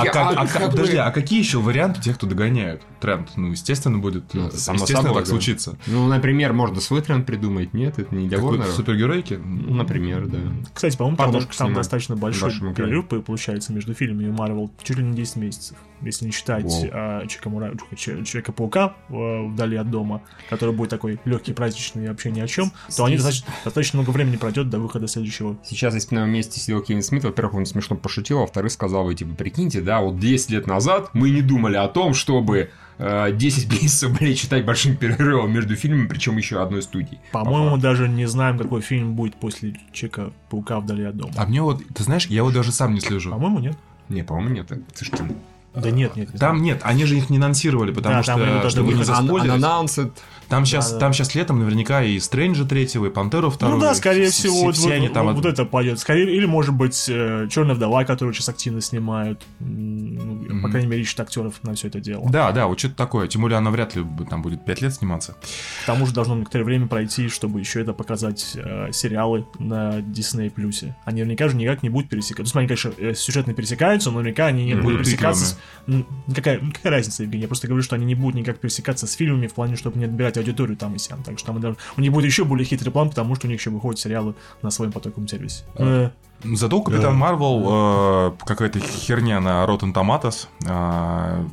А, 0.00 0.04
как, 0.04 0.38
а 0.38 0.46
как 0.46 0.70
подожди, 0.70 0.96
а 0.96 1.10
какие 1.10 1.38
еще 1.38 1.58
варианты 1.58 2.00
тех, 2.00 2.16
кто 2.16 2.26
догоняют 2.26 2.82
тренд? 3.00 3.30
Ну, 3.36 3.50
естественно, 3.50 3.98
будет, 3.98 4.32
Ну, 4.34 4.48
э, 4.48 4.50
само 4.52 4.76
естественно, 4.76 5.02
собой, 5.02 5.14
так 5.20 5.24
да. 5.24 5.30
случится. 5.30 5.78
Ну, 5.86 6.06
например, 6.08 6.52
можно 6.52 6.80
свой 6.80 7.02
тренд 7.02 7.26
придумать, 7.26 7.74
нет, 7.74 7.98
это 7.98 8.14
не 8.14 8.28
для 8.28 8.38
Warner. 8.38 8.70
супергеройки? 8.72 9.34
Ну, 9.34 9.74
например, 9.74 10.26
да. 10.26 10.38
Кстати, 10.72 10.96
по-моему, 10.96 11.16
там, 11.16 11.52
снимать 11.52 11.74
достаточно 11.74 12.16
большой 12.16 12.52
перерыв 12.74 13.06
по- 13.08 13.20
получается 13.20 13.72
между 13.72 13.94
фильмами 13.94 14.30
Марвел 14.30 14.70
чуть 14.82 14.96
ли 14.98 15.04
не 15.04 15.14
10 15.14 15.36
месяцев. 15.36 15.76
Если 16.00 16.26
не 16.26 16.30
считать 16.32 16.72
а, 16.92 17.26
Человека-паука 17.26 18.94
э, 19.08 19.42
вдали 19.48 19.76
от 19.76 19.90
дома, 19.90 20.22
который 20.48 20.74
будет 20.74 20.90
такой 20.90 21.20
легкий, 21.24 21.52
праздничный 21.52 22.04
и 22.04 22.08
вообще 22.08 22.30
ни 22.30 22.40
о 22.40 22.46
чем, 22.46 22.72
то 22.96 23.04
они 23.04 23.16
достаточно 23.16 23.97
много 23.98 24.10
времени 24.10 24.36
пройдет 24.36 24.70
до 24.70 24.78
выхода 24.78 25.06
следующего. 25.08 25.56
Сейчас, 25.64 25.94
если 25.94 26.14
бы 26.14 26.20
на 26.20 26.26
месте 26.26 26.60
сидел 26.60 26.80
Кевин 26.82 27.02
Смит, 27.02 27.24
во-первых, 27.24 27.54
он 27.54 27.66
смешно 27.66 27.96
пошутил, 27.96 28.38
а 28.38 28.40
во-вторых, 28.42 28.72
сказал 28.72 29.04
бы, 29.04 29.14
типа, 29.14 29.34
прикиньте, 29.34 29.80
да, 29.80 30.00
вот 30.00 30.18
10 30.18 30.50
лет 30.50 30.66
назад 30.66 31.10
мы 31.12 31.30
не 31.30 31.42
думали 31.42 31.76
о 31.76 31.88
том, 31.88 32.14
чтобы 32.14 32.70
э, 32.98 33.32
10 33.32 33.72
месяцев, 33.82 34.18
блин, 34.18 34.34
читать 34.34 34.64
большим 34.64 34.96
перерывом 34.96 35.52
между 35.52 35.76
фильмами, 35.76 36.06
причем 36.08 36.36
еще 36.36 36.62
одной 36.62 36.82
студии. 36.82 37.20
По-моему, 37.32 37.76
даже 37.76 38.08
не 38.08 38.26
знаем, 38.26 38.58
какой 38.58 38.80
фильм 38.80 39.14
будет 39.14 39.34
после 39.36 39.74
Человека-паука 39.92 40.80
вдали 40.80 41.04
от 41.04 41.16
дома. 41.16 41.32
А 41.36 41.46
мне 41.46 41.62
вот, 41.62 41.82
ты 41.94 42.02
знаешь, 42.02 42.26
я 42.26 42.42
вот 42.44 42.54
даже 42.54 42.72
сам 42.72 42.94
не 42.94 43.00
слежу. 43.00 43.30
По-моему, 43.30 43.58
нет. 43.60 43.76
Не, 44.08 44.22
по-моему, 44.22 44.54
нет. 44.54 44.72
Слушайте, 44.94 45.34
Да 45.74 45.90
нет, 45.90 46.16
нет. 46.16 46.32
не 46.32 46.38
Там 46.38 46.62
нет, 46.62 46.80
они 46.82 47.04
же 47.04 47.16
их 47.16 47.30
не 47.30 47.36
анонсировали, 47.36 47.92
потому 47.92 48.16
Да, 48.16 48.22
что, 48.22 48.70
чтобы 48.70 48.94
не 48.94 49.04
заспойлерить. 49.04 49.52
Announced. 49.62 50.12
Там 50.48 50.64
сейчас, 50.64 50.88
Да-да. 50.92 51.00
там 51.00 51.12
сейчас 51.12 51.34
летом 51.34 51.58
наверняка 51.58 52.02
и 52.02 52.18
Стрэнджа 52.18 52.64
третьего, 52.64 53.06
и 53.06 53.10
Пантеру 53.10 53.50
второго. 53.50 53.76
Ну 53.76 53.80
да, 53.82 53.94
скорее 53.94 54.30
все- 54.30 54.48
всего, 54.48 54.72
все- 54.72 54.82
вот, 54.82 54.92
они 54.92 55.08
там 55.08 55.26
вот- 55.26 55.30
от- 55.32 55.36
вот 55.36 55.46
это 55.46 55.64
пойдет. 55.64 55.98
Скорее, 55.98 56.34
или 56.34 56.46
может 56.46 56.74
быть 56.74 56.96
Черная 57.04 57.74
вдова, 57.74 58.04
которую 58.04 58.32
сейчас 58.34 58.48
активно 58.48 58.80
снимают. 58.80 59.44
Ну, 59.60 60.60
По 60.62 60.68
крайней 60.70 60.88
мере, 60.88 61.02
ищут 61.02 61.20
актеров 61.20 61.54
на 61.62 61.74
все 61.74 61.88
это 61.88 62.00
дело. 62.00 62.28
Да, 62.30 62.50
да, 62.52 62.66
вот 62.66 62.78
что-то 62.78 62.94
такое. 62.96 63.28
Тем 63.28 63.42
более 63.42 63.58
она 63.58 63.70
вряд 63.70 63.94
ли 63.94 64.04
там 64.28 64.42
будет 64.42 64.64
5 64.64 64.80
лет 64.82 64.94
сниматься. 64.94 65.34
К 65.82 65.86
тому 65.86 66.06
же 66.06 66.12
должно 66.14 66.34
некоторое 66.36 66.64
время 66.64 66.86
пройти, 66.86 67.28
чтобы 67.28 67.60
еще 67.60 67.80
это 67.80 67.92
показать 67.92 68.52
э, 68.56 68.88
сериалы 68.92 69.46
на 69.58 69.98
Disney 70.00 70.50
Плюсе. 70.50 70.96
Они 71.04 71.20
наверняка 71.20 71.48
же 71.48 71.56
никак 71.56 71.82
не 71.82 71.88
будут 71.90 72.08
пересекаться. 72.10 72.54
Ну, 72.54 72.60
они, 72.60 72.68
конечно, 72.68 72.92
э, 72.98 73.14
сюжетно 73.14 73.54
пересекаются, 73.54 74.10
но 74.10 74.18
наверняка 74.18 74.46
они 74.46 74.64
не 74.64 74.74
Мгм. 74.74 74.82
будут 74.84 74.98
пересекаться. 75.00 75.56
С... 75.86 75.98
Какая, 76.34 76.60
какая 76.72 76.90
разница, 76.90 77.22
Евгений? 77.22 77.42
Я 77.42 77.48
просто 77.48 77.66
говорю, 77.66 77.82
что 77.82 77.96
они 77.96 78.06
не 78.06 78.14
будут 78.14 78.34
никак 78.36 78.58
пересекаться 78.58 79.06
с 79.06 79.12
фильмами 79.12 79.46
в 79.46 79.54
плане, 79.54 79.76
чтобы 79.76 79.98
не 79.98 80.04
отбирать 80.06 80.37
аудиторию 80.40 80.76
там 80.76 80.94
и 80.94 80.98
сям. 80.98 81.22
Так 81.22 81.38
что 81.38 81.48
там, 81.52 81.60
даже- 81.60 81.76
у 81.96 82.00
них 82.00 82.12
будет 82.12 82.24
еще 82.26 82.44
более 82.44 82.64
хитрый 82.64 82.92
план, 82.92 83.08
потому 83.10 83.34
что 83.34 83.46
у 83.46 83.50
них 83.50 83.60
еще 83.60 83.70
выходят 83.70 83.98
сериалы 84.00 84.34
на 84.62 84.70
своем 84.70 84.92
потоковом 84.92 85.28
сервисе. 85.28 85.64
Э, 85.76 86.10
Зато 86.44 86.78
у 86.78 86.82
Капитан 86.82 87.16
Марвел 87.16 87.64
э, 87.68 88.32
какая-то 88.44 88.78
херня 88.80 89.40
на 89.40 89.64
Rotten 89.64 89.92
Tomatoes. 89.92 90.46
э, 90.66 91.44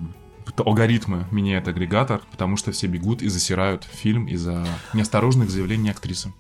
алгоритмы 0.58 1.26
меняет 1.32 1.68
агрегатор, 1.68 2.22
потому 2.32 2.56
что 2.56 2.72
все 2.72 2.88
бегут 2.88 3.22
и 3.22 3.28
засирают 3.28 3.84
фильм 3.84 4.26
из-за 4.28 4.66
неосторожных 4.94 5.50
заявлений 5.50 5.90
актрисы. 5.90 6.32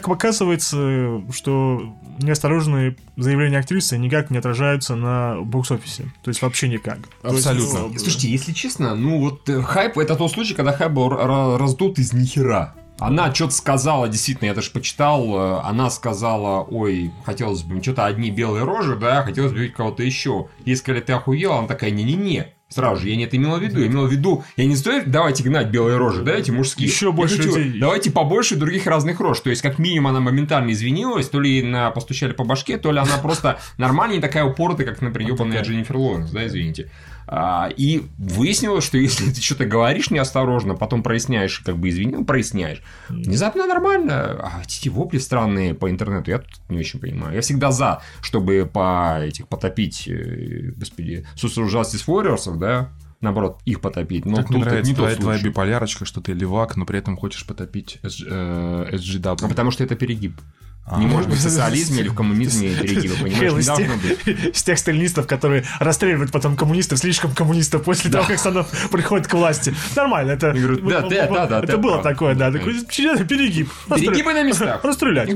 Как 0.00 0.08
оказывается, 0.08 1.22
что 1.32 1.94
неосторожные 2.18 2.96
заявления 3.16 3.58
актрисы 3.58 3.96
никак 3.96 4.30
не 4.30 4.38
отражаются 4.38 4.96
на 4.96 5.40
бокс-офисе. 5.40 6.12
То 6.22 6.30
есть 6.30 6.42
вообще 6.42 6.68
никак. 6.68 6.98
То 7.22 7.28
есть, 7.28 7.46
Абсолютно. 7.46 7.78
ну, 7.88 7.98
Слушайте, 7.98 8.28
если 8.30 8.52
честно, 8.52 8.94
ну 8.94 9.20
вот 9.20 9.48
э, 9.48 9.62
хайп, 9.62 9.98
это 9.98 10.16
тот 10.16 10.32
случай, 10.32 10.54
когда 10.54 10.72
хайп 10.72 10.92
был 10.92 11.08
ра- 11.10 11.56
раздут 11.56 11.98
из 11.98 12.12
нихера. 12.12 12.74
Она 13.00 13.34
что-то 13.34 13.54
сказала, 13.54 14.08
действительно, 14.08 14.46
я 14.48 14.54
даже 14.54 14.70
почитал, 14.70 15.24
э, 15.36 15.60
она 15.64 15.90
сказала, 15.90 16.62
ой, 16.62 17.12
хотелось 17.24 17.62
бы, 17.62 17.82
что-то 17.82 18.06
одни 18.06 18.30
белые 18.30 18.64
рожи, 18.64 18.96
да, 18.96 19.22
хотелось 19.22 19.52
бы 19.52 19.58
видеть 19.58 19.74
кого-то 19.74 20.02
еще. 20.02 20.46
Ей 20.64 20.76
сказали, 20.76 21.00
ты 21.02 21.12
охуела, 21.12 21.58
она 21.58 21.66
такая, 21.68 21.90
не-не-не. 21.90 22.53
Сразу 22.68 23.02
же, 23.02 23.08
я 23.08 23.16
не 23.16 23.24
это 23.24 23.36
имела 23.36 23.58
в 23.58 23.62
виду, 23.62 23.80
я 23.80 23.86
имела 23.86 24.06
в 24.06 24.12
виду, 24.12 24.42
я 24.56 24.64
не 24.64 24.74
стою, 24.74 25.04
давайте 25.06 25.44
гнать 25.44 25.68
белые 25.68 25.96
рожи, 25.96 26.22
да, 26.22 26.32
эти 26.32 26.50
мужские. 26.50 26.88
Еще 26.88 27.12
больше 27.12 27.36
хочу, 27.36 27.56
людей. 27.56 27.78
Давайте 27.78 28.10
побольше 28.10 28.56
других 28.56 28.86
разных 28.86 29.20
рож. 29.20 29.40
То 29.40 29.50
есть, 29.50 29.62
как 29.62 29.78
минимум, 29.78 30.08
она 30.08 30.20
моментально 30.20 30.72
извинилась, 30.72 31.28
то 31.28 31.40
ли 31.40 31.62
на 31.62 31.90
постучали 31.90 32.32
по 32.32 32.44
башке, 32.44 32.78
то 32.78 32.90
ли 32.90 32.98
она 32.98 33.18
просто 33.18 33.60
нормальная, 33.78 34.16
не 34.16 34.22
такая 34.22 34.44
упоротая, 34.44 34.86
как, 34.86 35.02
например, 35.02 35.32
ебаная 35.32 35.62
Дженнифер 35.62 35.96
Лоуренс, 35.96 36.30
да, 36.30 36.46
извините. 36.46 36.90
А, 37.26 37.68
и 37.76 38.02
выяснилось, 38.18 38.84
что 38.84 38.98
если 38.98 39.30
ты 39.30 39.40
что-то 39.40 39.64
говоришь 39.64 40.10
неосторожно, 40.10 40.74
потом 40.74 41.02
проясняешь, 41.02 41.60
как 41.60 41.76
бы 41.76 41.88
извинил, 41.88 42.24
проясняешь, 42.24 42.82
внезапно 43.08 43.66
нормально. 43.66 44.38
А 44.42 44.62
эти 44.62 44.88
вопли 44.88 45.18
странные 45.18 45.74
по 45.74 45.90
интернету, 45.90 46.30
я 46.30 46.38
тут 46.38 46.60
не 46.68 46.78
очень 46.78 47.00
понимаю. 47.00 47.34
Я 47.34 47.40
всегда 47.40 47.72
за, 47.72 48.02
чтобы 48.20 48.68
по 48.72 49.20
этих 49.22 49.48
потопить, 49.48 50.08
э, 50.08 50.72
господи, 50.76 51.26
Social 51.36 51.66
Justice 51.66 52.06
Warriors, 52.06 52.56
да, 52.56 52.90
наоборот, 53.20 53.60
их 53.64 53.80
потопить. 53.80 54.24
Но 54.24 54.36
Как 54.36 54.48
тут 54.48 54.58
нравится 54.58 54.90
не 54.90 54.96
твоя, 54.96 55.16
твоя 55.16 55.42
биполярочка, 55.42 56.04
что 56.04 56.20
ты 56.20 56.32
левак, 56.32 56.76
но 56.76 56.86
при 56.86 56.98
этом 56.98 57.16
хочешь 57.16 57.46
потопить 57.46 57.98
SG, 58.02 58.26
э, 58.30 58.90
SGW. 58.92 59.38
Ну, 59.42 59.48
потому 59.48 59.70
что 59.72 59.82
это 59.82 59.96
перегиб. 59.96 60.40
А. 60.86 61.00
Не 61.00 61.06
может 61.06 61.30
быть 61.30 61.38
в 61.40 61.42
социализме 61.42 62.00
или 62.00 62.08
в 62.08 62.14
коммунизме? 62.14 62.74
Хейл 62.74 63.56
Не 63.56 63.60
из 63.60 63.66
должно 63.66 63.94
быть. 63.96 64.28
из 64.54 64.62
тех 64.64 64.78
сталинистов, 64.78 65.26
которые 65.26 65.64
расстреливают 65.80 66.30
потом 66.30 66.56
коммунистов, 66.56 66.98
слишком 66.98 67.34
коммунистов 67.34 67.82
после 67.82 68.10
того, 68.10 68.24
как 68.26 68.38
Станов 68.38 68.68
приходит 68.90 69.26
к 69.26 69.34
власти. 69.34 69.74
Нормально, 69.96 70.32
это... 70.32 70.52
Да, 70.52 71.00
да, 71.00 71.26
да, 71.26 71.46
да, 71.46 71.60
Это 71.60 71.78
было 71.78 72.02
такое, 72.02 72.34
да. 72.34 72.50
Перегиб. 72.50 73.70
Перегибы 73.88 74.34
на 74.34 74.42
местах. 74.42 74.84
Расстрелять. 74.84 75.30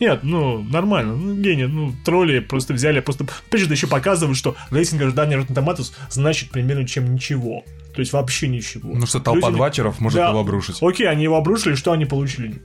Нет, 0.00 0.20
ну, 0.22 0.62
нормально. 0.62 1.14
Ну, 1.16 1.34
гений. 1.34 1.66
Ну, 1.66 1.94
тролли 2.04 2.40
просто 2.40 2.74
взяли, 2.74 3.00
просто... 3.00 3.26
Опять 3.48 3.60
же, 3.62 3.72
еще 3.72 3.86
показывают, 3.86 4.36
что 4.36 4.56
рейтинг 4.70 5.02
ожидания 5.02 5.36
Rotten 5.36 5.54
Tomatoes 5.54 5.92
значит 6.10 6.50
примерно 6.50 6.86
чем 6.86 7.14
ничего. 7.14 7.64
То 7.94 8.00
есть 8.00 8.12
вообще 8.12 8.48
ничего. 8.48 8.90
Ну 8.94 9.04
что, 9.06 9.20
толпа 9.20 9.48
Люди- 9.48 9.56
двачеров 9.58 10.00
может 10.00 10.16
Да. 10.18 10.30
его 10.30 10.40
обрушить. 10.40 10.78
Окей, 10.80 11.06
они 11.08 11.24
его 11.24 11.36
обрушили, 11.36 11.74
что 11.74 11.92
они 11.92 12.06
получили? 12.06 12.62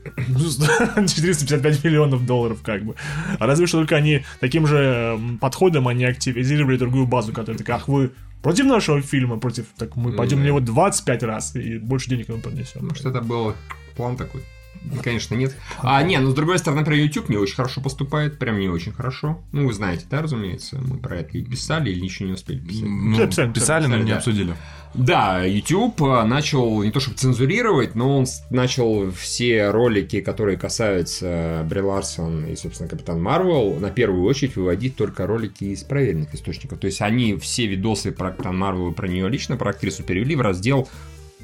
455 0.95 1.83
миллионов 1.83 2.25
долларов, 2.25 2.59
как 2.63 2.83
бы. 2.83 2.95
А 3.39 3.45
разве 3.45 3.67
что 3.67 3.77
только 3.79 3.95
они 3.95 4.23
таким 4.39 4.67
же 4.67 5.19
подходом 5.41 5.87
они 5.87 6.05
активизировали 6.05 6.77
другую 6.77 7.07
базу, 7.07 7.33
которая 7.33 7.57
такая, 7.57 7.77
ах, 7.77 7.87
вы 7.87 8.11
против 8.41 8.65
нашего 8.65 9.01
фильма, 9.01 9.37
против, 9.37 9.65
так 9.77 9.95
мы 9.95 10.13
пойдем 10.13 10.39
на 10.41 10.45
него 10.45 10.59
25 10.59 11.23
раз 11.23 11.55
и 11.55 11.77
больше 11.77 12.09
денег 12.09 12.29
вам 12.29 12.41
принесем. 12.41 12.87
Может, 12.87 13.05
это 13.05 13.21
был 13.21 13.53
план 13.95 14.15
такой? 14.15 14.41
Ну, 14.83 15.01
Конечно, 15.01 15.35
нет. 15.35 15.55
А, 15.79 16.01
не, 16.03 16.17
ну, 16.19 16.31
с 16.31 16.33
другой 16.33 16.59
стороны, 16.59 16.81
например, 16.81 17.05
YouTube 17.05 17.29
не 17.29 17.37
очень 17.37 17.55
хорошо 17.55 17.81
поступает, 17.81 18.39
прям 18.39 18.59
не 18.59 18.69
очень 18.69 18.91
хорошо. 18.91 19.41
Ну, 19.51 19.67
вы 19.67 19.73
знаете, 19.73 20.05
да, 20.09 20.21
разумеется, 20.21 20.79
мы 20.79 20.97
про 20.97 21.17
это 21.17 21.37
и 21.37 21.43
писали, 21.43 21.89
или 21.89 21.99
ничего 21.99 22.27
не 22.27 22.33
успели 22.33 22.59
писать. 22.59 22.83
Ну, 22.85 23.27
писали, 23.27 23.53
писали, 23.53 23.85
но 23.87 23.97
не 23.97 24.11
да. 24.11 24.17
обсудили. 24.17 24.55
Да, 24.93 25.43
YouTube 25.43 26.01
а, 26.03 26.25
начал 26.25 26.81
не 26.81 26.91
то 26.91 26.99
чтобы 26.99 27.17
цензурировать, 27.17 27.95
но 27.95 28.17
он 28.17 28.25
начал 28.49 29.11
все 29.11 29.69
ролики, 29.69 30.21
которые 30.21 30.57
касаются 30.57 31.65
Бри 31.69 31.81
Ларсон 31.81 32.45
и, 32.45 32.55
собственно, 32.55 32.89
Капитан 32.89 33.21
Марвел, 33.21 33.75
на 33.79 33.91
первую 33.91 34.23
очередь 34.23 34.55
выводить 34.55 34.95
только 34.95 35.27
ролики 35.27 35.65
из 35.65 35.83
проверенных 35.83 36.33
источников. 36.33 36.79
То 36.79 36.87
есть 36.87 37.01
они 37.01 37.35
все 37.35 37.67
видосы 37.67 38.11
про 38.11 38.31
Капитан 38.31 38.57
Марвел 38.57 38.91
и 38.91 38.93
про 38.93 39.07
нее 39.07 39.29
лично, 39.29 39.57
про 39.57 39.71
актрису 39.71 40.03
перевели 40.03 40.35
в 40.35 40.41
раздел 40.41 40.87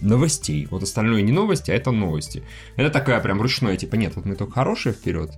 новостей. 0.01 0.67
Вот 0.69 0.83
остальное 0.83 1.21
не 1.21 1.31
новости, 1.31 1.71
а 1.71 1.75
это 1.75 1.91
новости. 1.91 2.43
Это 2.75 2.89
такая 2.89 3.19
прям 3.21 3.41
ручное, 3.41 3.77
типа, 3.77 3.95
нет, 3.95 4.13
вот 4.15 4.25
мы 4.25 4.35
только 4.35 4.53
хорошие 4.53 4.93
вперед. 4.93 5.31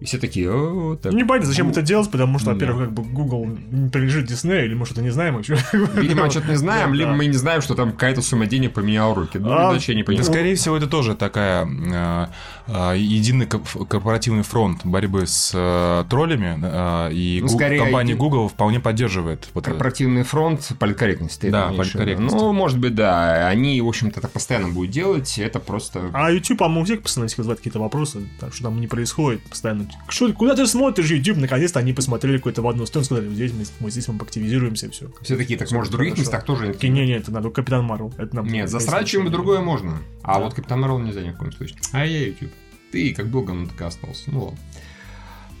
И 0.00 0.04
все 0.04 0.18
такие, 0.18 0.50
о, 0.52 0.96
так. 0.96 1.12
Не 1.12 1.22
понятно, 1.22 1.48
зачем 1.48 1.70
это 1.70 1.80
делать, 1.80 2.10
потому 2.10 2.40
что, 2.40 2.48
Да. 2.48 2.54
во-первых, 2.54 2.84
как 2.86 2.92
бы 2.92 3.04
Google 3.04 3.46
не 3.46 3.88
принадлежит 3.88 4.26
Диснею, 4.26 4.64
или 4.64 4.74
может, 4.74 4.94
это 4.94 5.02
не 5.02 5.10
знаем 5.10 5.38
еще. 5.38 5.56
Видимо, 5.94 6.28
что-то 6.28 6.48
не 6.48 6.56
знаем, 6.56 6.90
Да, 6.90 6.96
либо 6.96 7.10
да. 7.12 7.16
мы 7.16 7.26
не 7.26 7.34
знаем, 7.36 7.62
что 7.62 7.76
там 7.76 7.92
какая-то 7.92 8.20
сумма 8.20 8.46
денег 8.46 8.72
поменяла 8.72 9.14
руки. 9.14 9.38
Ну, 9.38 9.52
А, 9.52 9.70
иначе 9.70 9.92
я 9.92 9.96
не 9.96 10.02
Да, 10.02 10.06
понимаю. 10.08 10.24
скорее 10.24 10.54
всего, 10.56 10.76
это 10.76 10.88
тоже 10.88 11.14
такая 11.14 11.64
э, 11.66 12.26
единый 12.68 13.46
коп- 13.46 13.88
корпоративный 13.88 14.42
фронт 14.42 14.84
борьбы 14.84 15.26
с 15.26 15.52
э, 15.54 16.04
троллями, 16.08 16.58
э, 16.62 17.12
и 17.12 17.40
Ну, 17.42 17.48
скорее, 17.48 17.78
компания. 17.78 18.14
Google 18.14 18.48
вполне 18.48 18.80
поддерживает 18.80 19.48
вот 19.54 19.64
это. 19.64 19.70
Корпоративный 19.70 20.22
фронт 20.22 20.72
политкорректности. 20.78 21.50
Да, 21.50 21.68
это 21.68 21.76
политкорректности. 21.76 22.36
Ну, 22.36 22.52
может 22.52 22.78
быть, 22.78 22.94
да. 22.94 23.48
Они, 23.48 23.80
в 23.80 23.88
общем-то, 23.88 24.20
так 24.20 24.30
постоянно 24.30 24.68
будут 24.68 24.90
делать. 24.90 25.38
Это 25.38 25.60
просто... 25.60 26.10
А 26.12 26.30
YouTube, 26.30 26.58
по-моему, 26.58 26.82
у 26.82 26.84
всех 26.84 27.02
постоянно 27.02 27.30
вызывает 27.36 27.58
какие-то 27.58 27.80
вопросы, 27.80 28.28
так 28.40 28.54
что 28.54 28.64
там 28.64 28.80
не 28.80 28.86
происходит 28.86 29.42
постоянно. 29.42 29.86
Что, 30.08 30.32
куда 30.32 30.54
ты 30.54 30.66
смотришь 30.66 31.10
YouTube? 31.10 31.38
Наконец-то 31.38 31.78
они 31.78 31.92
посмотрели 31.92 32.36
какой-то 32.38 32.62
в 32.62 32.68
одну 32.68 32.86
сторону, 32.86 33.04
сказали, 33.04 33.26
вот 33.26 33.34
здесь 33.34 33.52
мы, 33.52 33.64
мы 33.80 33.90
здесь 33.90 34.08
мы 34.08 34.16
активизируемся, 34.16 34.90
все. 34.90 35.06
Все 35.22 35.36
такие, 35.36 35.58
так 35.58 35.70
может 35.72 35.90
в 35.90 35.96
других 35.96 36.14
Хорошо. 36.14 36.22
местах 36.30 36.44
тоже... 36.44 36.72
Такие, 36.72 36.88
не, 36.92 37.06
не, 37.06 37.12
это 37.12 37.32
надо 37.32 37.50
Капитан 37.50 37.84
Марвел. 37.84 38.12
Это 38.18 38.36
нам 38.36 38.46
Нет, 38.46 38.68
засрать 38.68 39.06
чем-нибудь 39.08 39.32
другое 39.32 39.60
можно. 39.60 39.98
А 40.22 40.38
вот 40.38 40.54
Капитан 40.54 40.80
Марвел 40.80 40.98
нельзя 40.98 41.22
ни 41.22 41.30
в 41.30 41.36
коем 41.36 41.52
случае. 41.52 41.78
А 41.92 42.04
я 42.04 42.26
YouTube. 42.26 42.50
Ты 42.92 43.14
как 43.14 43.28
был 43.28 43.42
говно, 43.42 43.66
так 43.66 43.80
и 43.80 43.84
остался. 43.84 44.30
Ну 44.30 44.44
ладно. 44.44 44.58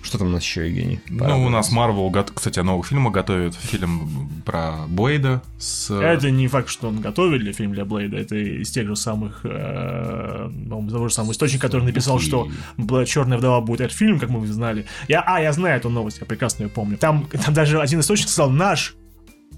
Что 0.02 0.18
там 0.18 0.28
у 0.28 0.30
нас 0.30 0.42
еще, 0.42 0.66
Евгений? 0.66 1.00
Ну, 1.08 1.46
у 1.46 1.48
нас 1.48 1.72
Marvel, 1.72 2.10
гот- 2.10 2.32
кстати, 2.34 2.58
нового 2.58 2.82
фильма 2.82 3.10
готовит. 3.12 3.54
Фильм 3.54 4.42
про 4.44 4.86
Блейда 4.88 5.42
с... 5.58 5.90
Это 5.92 6.30
не 6.32 6.48
факт, 6.48 6.68
что 6.68 6.88
он 6.88 7.00
готовили 7.00 7.52
фильм 7.52 7.72
для 7.72 7.84
Блейда, 7.84 8.16
это 8.16 8.34
из 8.34 8.70
тех 8.72 8.88
же 8.88 8.96
самых, 8.96 9.42
э, 9.44 10.48
ну, 10.50 10.90
того 10.90 11.06
же 11.06 11.14
самого 11.14 11.30
источника, 11.32 11.68
который 11.68 11.84
написал, 11.84 12.18
что 12.18 12.48
Черная 13.06 13.38
вдова 13.38 13.60
будет 13.60 13.80
этот 13.80 13.96
фильм, 13.96 14.18
как 14.18 14.28
мы 14.28 14.44
знали. 14.48 14.86
Я, 15.06 15.22
а, 15.24 15.40
я 15.40 15.52
знаю 15.52 15.76
эту 15.76 15.88
новость, 15.88 16.18
я 16.20 16.26
прекрасно 16.26 16.64
ее 16.64 16.68
помню. 16.68 16.98
Там, 16.98 17.28
там 17.44 17.54
даже 17.54 17.80
один 17.80 18.00
источник 18.00 18.28
сказал, 18.28 18.50
наш 18.50 18.96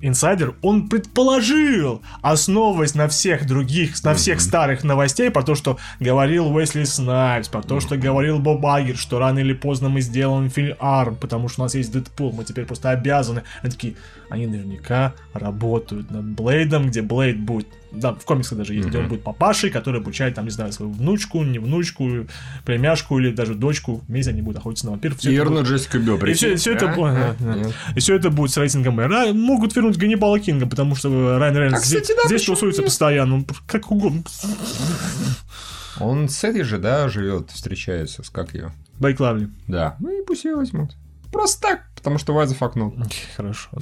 инсайдер, 0.00 0.54
он 0.62 0.88
предположил, 0.88 2.02
основываясь 2.22 2.94
на 2.94 3.08
всех 3.08 3.46
других, 3.46 4.02
на 4.04 4.14
всех 4.14 4.40
старых 4.40 4.84
новостей, 4.84 5.30
про 5.30 5.42
то, 5.42 5.54
что 5.54 5.78
говорил 6.00 6.54
Уэсли 6.54 6.84
Снайпс, 6.84 7.48
про 7.48 7.62
то, 7.62 7.80
что 7.80 7.96
говорил 7.96 8.38
Боб 8.38 8.64
Айгер, 8.66 8.96
что 8.96 9.18
рано 9.18 9.38
или 9.38 9.52
поздно 9.52 9.88
мы 9.88 10.00
сделаем 10.00 10.50
фильм 10.50 10.76
R, 10.80 11.16
потому 11.16 11.48
что 11.48 11.62
у 11.62 11.64
нас 11.64 11.74
есть 11.74 11.92
Дэдпул, 11.92 12.32
мы 12.32 12.44
теперь 12.44 12.64
просто 12.64 12.90
обязаны. 12.90 13.42
Они 13.62 13.72
такие, 13.72 13.96
они 14.34 14.46
наверняка 14.46 15.14
работают 15.32 16.10
над 16.10 16.24
Блейдом, 16.24 16.88
где 16.88 17.02
Блейд 17.02 17.40
будет, 17.40 17.66
да, 17.92 18.12
в 18.12 18.24
комиксах 18.24 18.58
даже 18.58 18.74
есть, 18.74 18.88
где 18.88 18.98
он 18.98 19.08
будет 19.08 19.22
папашей, 19.22 19.70
который 19.70 20.00
обучает, 20.00 20.34
там, 20.34 20.44
не 20.44 20.50
знаю, 20.50 20.72
свою 20.72 20.90
внучку, 20.92 21.42
не 21.44 21.58
внучку, 21.58 22.26
племяшку 22.64 23.18
или 23.18 23.32
даже 23.32 23.54
дочку, 23.54 24.02
вместе 24.08 24.30
они 24.32 24.42
будут 24.42 24.58
охотиться 24.58 24.86
на 24.86 24.92
вампиров. 24.92 25.18
Всё 25.18 25.30
И 25.30 25.34
это 25.34 25.50
будет- 25.50 25.66
Джессику 25.66 25.98
Билл, 25.98 26.16
и 26.24 26.32
все, 26.34 26.56
все 26.56 26.72
это, 26.74 26.90
А? 26.90 26.94
будет- 26.94 27.12
А? 27.14 27.36
да. 27.40 27.54
Нет. 27.54 27.74
и 27.96 28.00
все 28.00 28.16
это 28.16 28.30
будет 28.30 28.50
с 28.50 28.56
рейтингом 28.56 28.98
R. 29.00 29.12
А 29.12 29.32
могут 29.32 29.74
вернуть 29.76 29.96
Ганнибала 29.96 30.38
Кинга, 30.40 30.66
потому 30.66 30.94
что 30.96 31.38
Райан 31.38 31.54
Рейнольдс 31.56 31.78
А, 31.78 31.82
кстати, 31.82 32.04
здесь, 32.04 32.16
да, 32.22 32.28
здесь 32.28 32.44
тусуется 32.44 32.80
нет? 32.82 32.90
постоянно, 32.90 33.34
он 33.36 33.46
как 33.66 33.90
угодно. 33.90 34.22
Он 36.00 36.28
с 36.28 36.42
этой 36.42 36.62
же, 36.64 36.78
да, 36.78 37.08
живет, 37.08 37.50
встречается, 37.52 38.22
с 38.24 38.30
как 38.30 38.54
ее. 38.54 38.72
Байк 38.98 39.20
Лавли. 39.20 39.48
Да. 39.68 39.96
Ну 40.00 40.10
и 40.10 40.24
пусть 40.24 40.44
ее 40.44 40.56
возьмут. 40.56 40.90
Просто 41.32 41.60
так, 41.62 41.82
потому 41.96 42.18
что 42.18 42.32
fuck 42.32 42.74
not? 42.74 43.12
Хорошо, 43.36 43.68
да. 43.72 43.80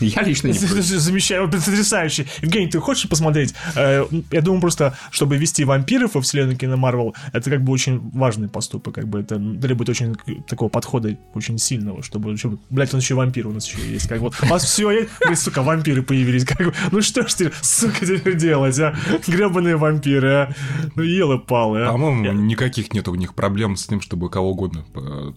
Я 0.00 0.22
лично 0.22 0.48
не 0.48 0.58
против. 0.58 0.84
Замечательно, 0.84 1.50
потрясающе. 1.50 2.26
Евгений, 2.42 2.68
ты 2.68 2.78
хочешь 2.80 3.08
посмотреть? 3.08 3.54
Э, 3.74 4.04
Я 4.30 4.40
думаю, 4.40 4.60
просто, 4.60 4.96
чтобы 5.10 5.36
вести 5.36 5.64
вампиров 5.64 6.14
во 6.14 6.20
вселенную 6.20 6.56
кино 6.56 6.76
Марвел, 6.76 7.14
это 7.32 7.50
как 7.50 7.62
бы 7.62 7.72
очень 7.72 8.00
важный 8.12 8.48
поступок, 8.48 8.94
как 8.94 9.08
бы 9.08 9.20
это 9.20 9.36
требует 9.60 9.88
очень 9.88 10.16
такого 10.48 10.68
подхода 10.68 11.16
очень 11.34 11.58
сильного, 11.58 12.02
чтобы, 12.02 12.36
чтобы 12.36 12.58
блядь, 12.70 12.92
он 12.94 13.00
еще 13.00 13.14
вампир 13.14 13.46
у 13.48 13.52
нас 13.52 13.66
еще 13.66 13.78
есть, 13.90 14.08
как 14.08 14.20
вот, 14.20 14.34
у 14.42 14.46
вас 14.46 14.64
все 14.64 14.90
есть, 14.90 15.42
сука, 15.42 15.62
вампиры 15.62 16.02
появились, 16.02 16.44
как 16.44 16.58
бы, 16.66 16.74
ну 16.92 17.00
что 17.02 17.26
ж 17.26 17.34
теперь, 17.34 17.52
сука, 17.62 18.06
теперь 18.06 18.36
делать, 18.36 18.78
а? 18.80 18.94
Гребаные 19.26 19.76
вампиры, 19.76 20.32
а? 20.32 20.54
Ну 20.94 21.02
елы-палы, 21.02 21.84
а? 21.86 21.92
По-моему, 21.92 22.24
Я- 22.24 22.32
никаких 22.32 22.92
нет 22.92 23.08
у 23.08 23.14
них 23.14 23.34
проблем 23.34 23.76
с 23.76 23.86
тем, 23.86 24.00
чтобы 24.00 24.30
кого 24.30 24.50
угодно 24.52 24.84
э, 24.94 25.32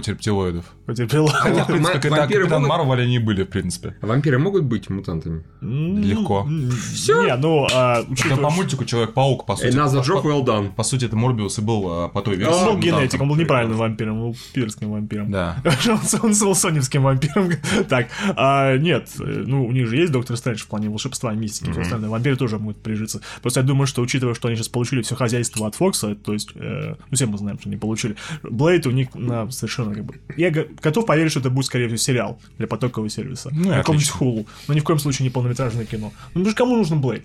туда 0.00 0.12
добавить. 0.12 0.64
Хоть 0.86 1.02
рептилоидов. 1.02 1.32
Хотя, 1.32 1.64
в 1.64 1.66
принципе, 1.66 1.98
когда 2.00 2.26
Капитан 2.26 2.62
Марвел 2.62 2.92
они 2.92 3.18
были, 3.18 3.44
в 3.44 3.48
принципе. 3.48 3.96
Вампиры 4.00 4.38
могут 4.38 4.64
быть 4.64 4.88
мутантами? 4.90 5.44
Легко. 5.60 6.48
Все? 6.94 7.24
Не, 7.24 7.36
ну, 7.36 7.66
а, 7.72 8.04
Это 8.24 8.36
по 8.36 8.50
мультику 8.50 8.84
Человек-паук, 8.84 9.46
по 9.46 9.56
сути. 9.56 9.76
Another 9.76 10.02
по- 10.02 10.10
job 10.10 10.22
well 10.24 10.44
done. 10.44 10.74
По 10.74 10.82
сути, 10.82 11.04
это 11.04 11.16
Морбиус 11.16 11.58
и 11.58 11.62
был 11.62 11.86
а, 11.88 12.08
по 12.08 12.22
той 12.22 12.36
версии. 12.36 12.52
он 12.52 12.74
был 12.74 12.78
генетик, 12.78 13.20
он 13.20 13.28
был 13.28 13.36
неправильным 13.36 13.78
вампиром, 13.78 14.16
он 14.16 14.30
был 14.30 14.36
пирским 14.52 14.90
вампиром. 14.92 15.30
Да. 15.30 15.62
Он 16.22 16.32
был 16.38 16.54
соневским 16.54 17.02
вампиром. 17.02 17.50
Так, 17.88 18.08
а, 18.36 18.76
нет, 18.76 19.08
э, 19.18 19.44
ну, 19.46 19.66
у 19.66 19.72
них 19.72 19.88
же 19.88 19.96
есть 19.96 20.12
Доктор 20.12 20.36
Стрэндж 20.36 20.62
в 20.62 20.66
плане 20.68 20.88
волшебства, 20.88 21.32
мистики 21.32 21.68
и 21.68 21.72
всё 21.72 21.82
остальное. 21.82 22.10
Вампиры 22.10 22.36
тоже 22.36 22.58
могут 22.58 22.82
прижиться. 22.82 23.20
Просто 23.40 23.60
я 23.60 23.66
думаю, 23.66 23.86
что, 23.86 24.02
учитывая, 24.02 24.34
что 24.34 24.48
они 24.48 24.56
сейчас 24.56 24.68
получили 24.68 25.02
все 25.02 25.14
хозяйство 25.14 25.66
от 25.66 25.74
Фокса, 25.74 26.14
то 26.14 26.32
есть, 26.32 26.50
э, 26.54 26.94
ну, 27.10 27.16
все 27.16 27.26
мы 27.26 27.38
знаем, 27.38 27.58
что 27.58 27.68
они 27.68 27.76
получили, 27.76 28.16
Блейд 28.42 28.86
у 28.86 28.90
них 28.90 29.14
на 29.14 29.50
совершенно 29.50 29.81
совершенно. 29.84 30.12
Я 30.36 30.50
готов 30.50 31.06
поверить, 31.06 31.30
что 31.30 31.40
это 31.40 31.50
будет, 31.50 31.66
скорее 31.66 31.86
всего, 31.86 31.98
сериал 31.98 32.40
для 32.58 32.66
потокового 32.66 33.10
сервиса. 33.10 33.50
Ну, 33.52 33.70
Какой-нибудь 33.70 34.08
хулу. 34.08 34.46
Но 34.68 34.74
ни 34.74 34.80
в 34.80 34.84
коем 34.84 34.98
случае 34.98 35.24
не 35.24 35.30
полнометражное 35.30 35.84
кино. 35.84 36.12
Ну, 36.34 36.40
потому 36.40 36.46
что 36.46 36.56
кому 36.56 36.76
нужен 36.76 37.00
Блейд? 37.00 37.24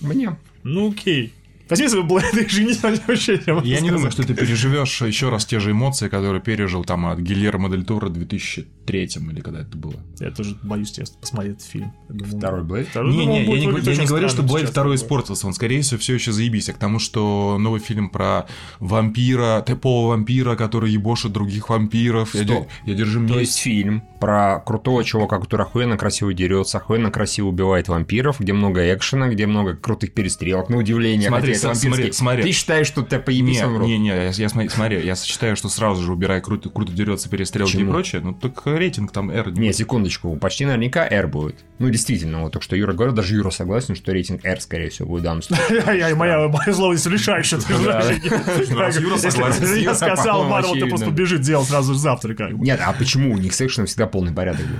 Мне. 0.00 0.36
Ну, 0.62 0.90
окей. 0.90 1.32
Возьми 1.68 1.88
свой 1.88 2.04
Блэд 2.04 2.34
и 2.34 2.48
женись 2.48 2.82
на 2.82 2.90
нем 2.90 3.00
вообще. 3.06 3.40
Я, 3.46 3.60
я 3.64 3.80
не 3.80 3.90
думаю, 3.90 4.10
что 4.12 4.22
ты 4.24 4.34
переживешь 4.34 5.00
еще 5.02 5.30
раз 5.30 5.44
те 5.46 5.58
же 5.58 5.72
эмоции, 5.72 6.08
которые 6.08 6.40
пережил 6.40 6.84
там 6.84 7.06
от 7.06 7.18
Гильермо 7.18 7.68
Дель 7.68 7.84
Торо 7.84 8.08
2000 8.08 8.66
третьем, 8.86 9.30
или 9.30 9.40
когда 9.40 9.60
это 9.60 9.76
было. 9.76 9.94
Я 10.18 10.30
тоже 10.30 10.56
боюсь 10.62 10.92
тебе 10.92 11.06
посмотреть 11.20 11.56
этот 11.56 11.66
фильм. 11.66 11.92
Думаю, 12.08 12.38
второй 12.38 12.64
Блэйд? 12.64 12.88
Второй, 12.88 13.14
не, 13.14 13.26
не, 13.26 13.44
я 13.44 13.46
не, 13.46 13.80
я 13.80 13.96
не 13.96 14.06
говорю, 14.06 14.28
что 14.28 14.42
Блэйд 14.42 14.70
второй 14.70 14.96
испортился, 14.96 15.46
он, 15.46 15.52
скорее 15.52 15.82
всего, 15.82 15.98
все 16.00 16.14
еще 16.14 16.32
заебись, 16.32 16.68
а 16.68 16.72
к 16.72 16.78
тому, 16.78 16.98
что 16.98 17.58
новый 17.58 17.80
фильм 17.80 18.08
про 18.08 18.46
вампира, 18.78 19.64
типового 19.66 20.10
вампира, 20.10 20.56
который 20.56 20.90
ебошит 20.90 21.32
других 21.32 21.68
вампиров. 21.68 22.30
Стоп. 22.30 22.68
Я, 22.84 22.92
я 22.92 22.94
держу 22.94 23.26
То 23.26 23.40
есть 23.40 23.58
фильм 23.58 24.02
про 24.20 24.60
крутого 24.60 25.04
чувака, 25.04 25.38
который 25.38 25.62
охуенно 25.62 25.96
красиво 25.96 26.32
дерется, 26.32 26.78
охуенно 26.78 27.10
красиво 27.10 27.48
убивает 27.48 27.88
вампиров, 27.88 28.40
где 28.40 28.52
много 28.52 28.94
экшена, 28.94 29.28
где 29.28 29.46
много 29.46 29.74
крутых 29.74 30.12
перестрелок, 30.12 30.68
на 30.68 30.78
удивление. 30.78 31.28
Смотри, 31.28 31.54
хотя 31.54 31.70
это 31.70 31.78
смотри, 31.78 32.12
смотри. 32.12 32.42
Ты 32.44 32.52
считаешь, 32.52 32.86
что 32.86 33.02
ты 33.02 33.18
поебись 33.18 33.62
не, 33.62 33.86
не, 33.86 33.98
не, 33.98 34.08
я, 34.08 34.30
я, 34.30 34.48
смотри, 34.48 35.04
я 35.04 35.16
считаю, 35.16 35.56
что 35.56 35.68
сразу 35.68 36.02
же 36.02 36.12
убирая 36.12 36.40
круто, 36.40 36.70
круто 36.70 36.92
дерется, 36.92 37.28
перестрелки 37.28 37.72
Почему? 37.72 37.90
и 37.90 37.92
прочее. 37.92 38.20
Ну 38.22 38.32
так 38.34 38.62
э, 38.66 38.75
рейтинг 38.78 39.12
там 39.12 39.30
R. 39.30 39.50
Не, 39.52 39.72
секундочку, 39.72 40.36
почти 40.36 40.64
наверняка 40.64 41.06
R 41.06 41.26
будет. 41.26 41.64
Ну, 41.78 41.90
действительно, 41.90 42.42
вот 42.42 42.52
только 42.52 42.64
что 42.64 42.76
Юра 42.76 42.92
говорил, 42.92 43.14
даже 43.14 43.34
Юра 43.34 43.50
согласен, 43.50 43.94
что 43.94 44.12
рейтинг 44.12 44.44
R, 44.44 44.60
скорее 44.60 44.90
всего, 44.90 45.08
будет 45.08 45.20
в 45.20 45.24
данном 45.24 45.42
случае. 45.42 45.82
Я, 45.98 46.14
моя, 46.14 46.48
моя 46.48 46.72
злость 46.72 47.06
решающая. 47.06 47.58
Раз 48.76 48.98
Юра 49.00 49.16
согласен. 49.16 49.76
я 49.76 49.94
сказал, 49.94 50.44
Марвел, 50.44 50.74
ты 50.74 50.86
просто 50.86 51.06
побежит 51.06 51.40
делать 51.42 51.68
сразу 51.68 51.94
же 51.94 51.98
завтра. 51.98 52.34
Нет, 52.52 52.80
а 52.82 52.92
почему? 52.92 53.32
У 53.34 53.38
них 53.38 53.54
с 53.54 53.60
экшеном 53.60 53.86
всегда 53.86 54.06
полный 54.06 54.32
порядок 54.32 54.66
был. 54.66 54.78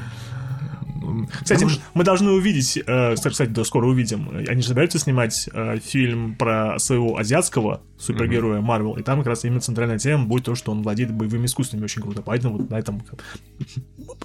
Кстати, 1.43 1.67
мы 1.95 2.05
должны 2.05 2.31
увидеть, 2.33 2.79
э, 2.87 3.15
кстати, 3.15 3.51
да, 3.51 3.65
скоро 3.65 3.87
увидим, 3.87 4.29
они 4.49 4.63
же 4.63 4.69
собираются 4.69 4.99
снимать 4.99 5.49
э, 5.53 5.79
фильм 5.79 6.35
про 6.35 6.79
своего 6.79 7.17
азиатского 7.19 7.83
супергероя 7.99 8.61
Марвел, 8.61 8.95
и 8.95 9.03
там 9.03 9.19
как 9.19 9.29
раз 9.29 9.45
именно 9.45 9.61
центральная 9.61 9.99
тема 9.99 10.27
будет 10.27 10.45
то, 10.45 10.55
что 10.55 10.73
он 10.73 10.83
владеет 10.83 11.13
боевыми 11.13 11.47
искусствами 11.47 11.85
очень 11.85 12.03
круто, 12.03 12.23
поэтому 12.23 12.59
вот 12.59 12.71
на 12.71 12.79
этом 12.79 13.03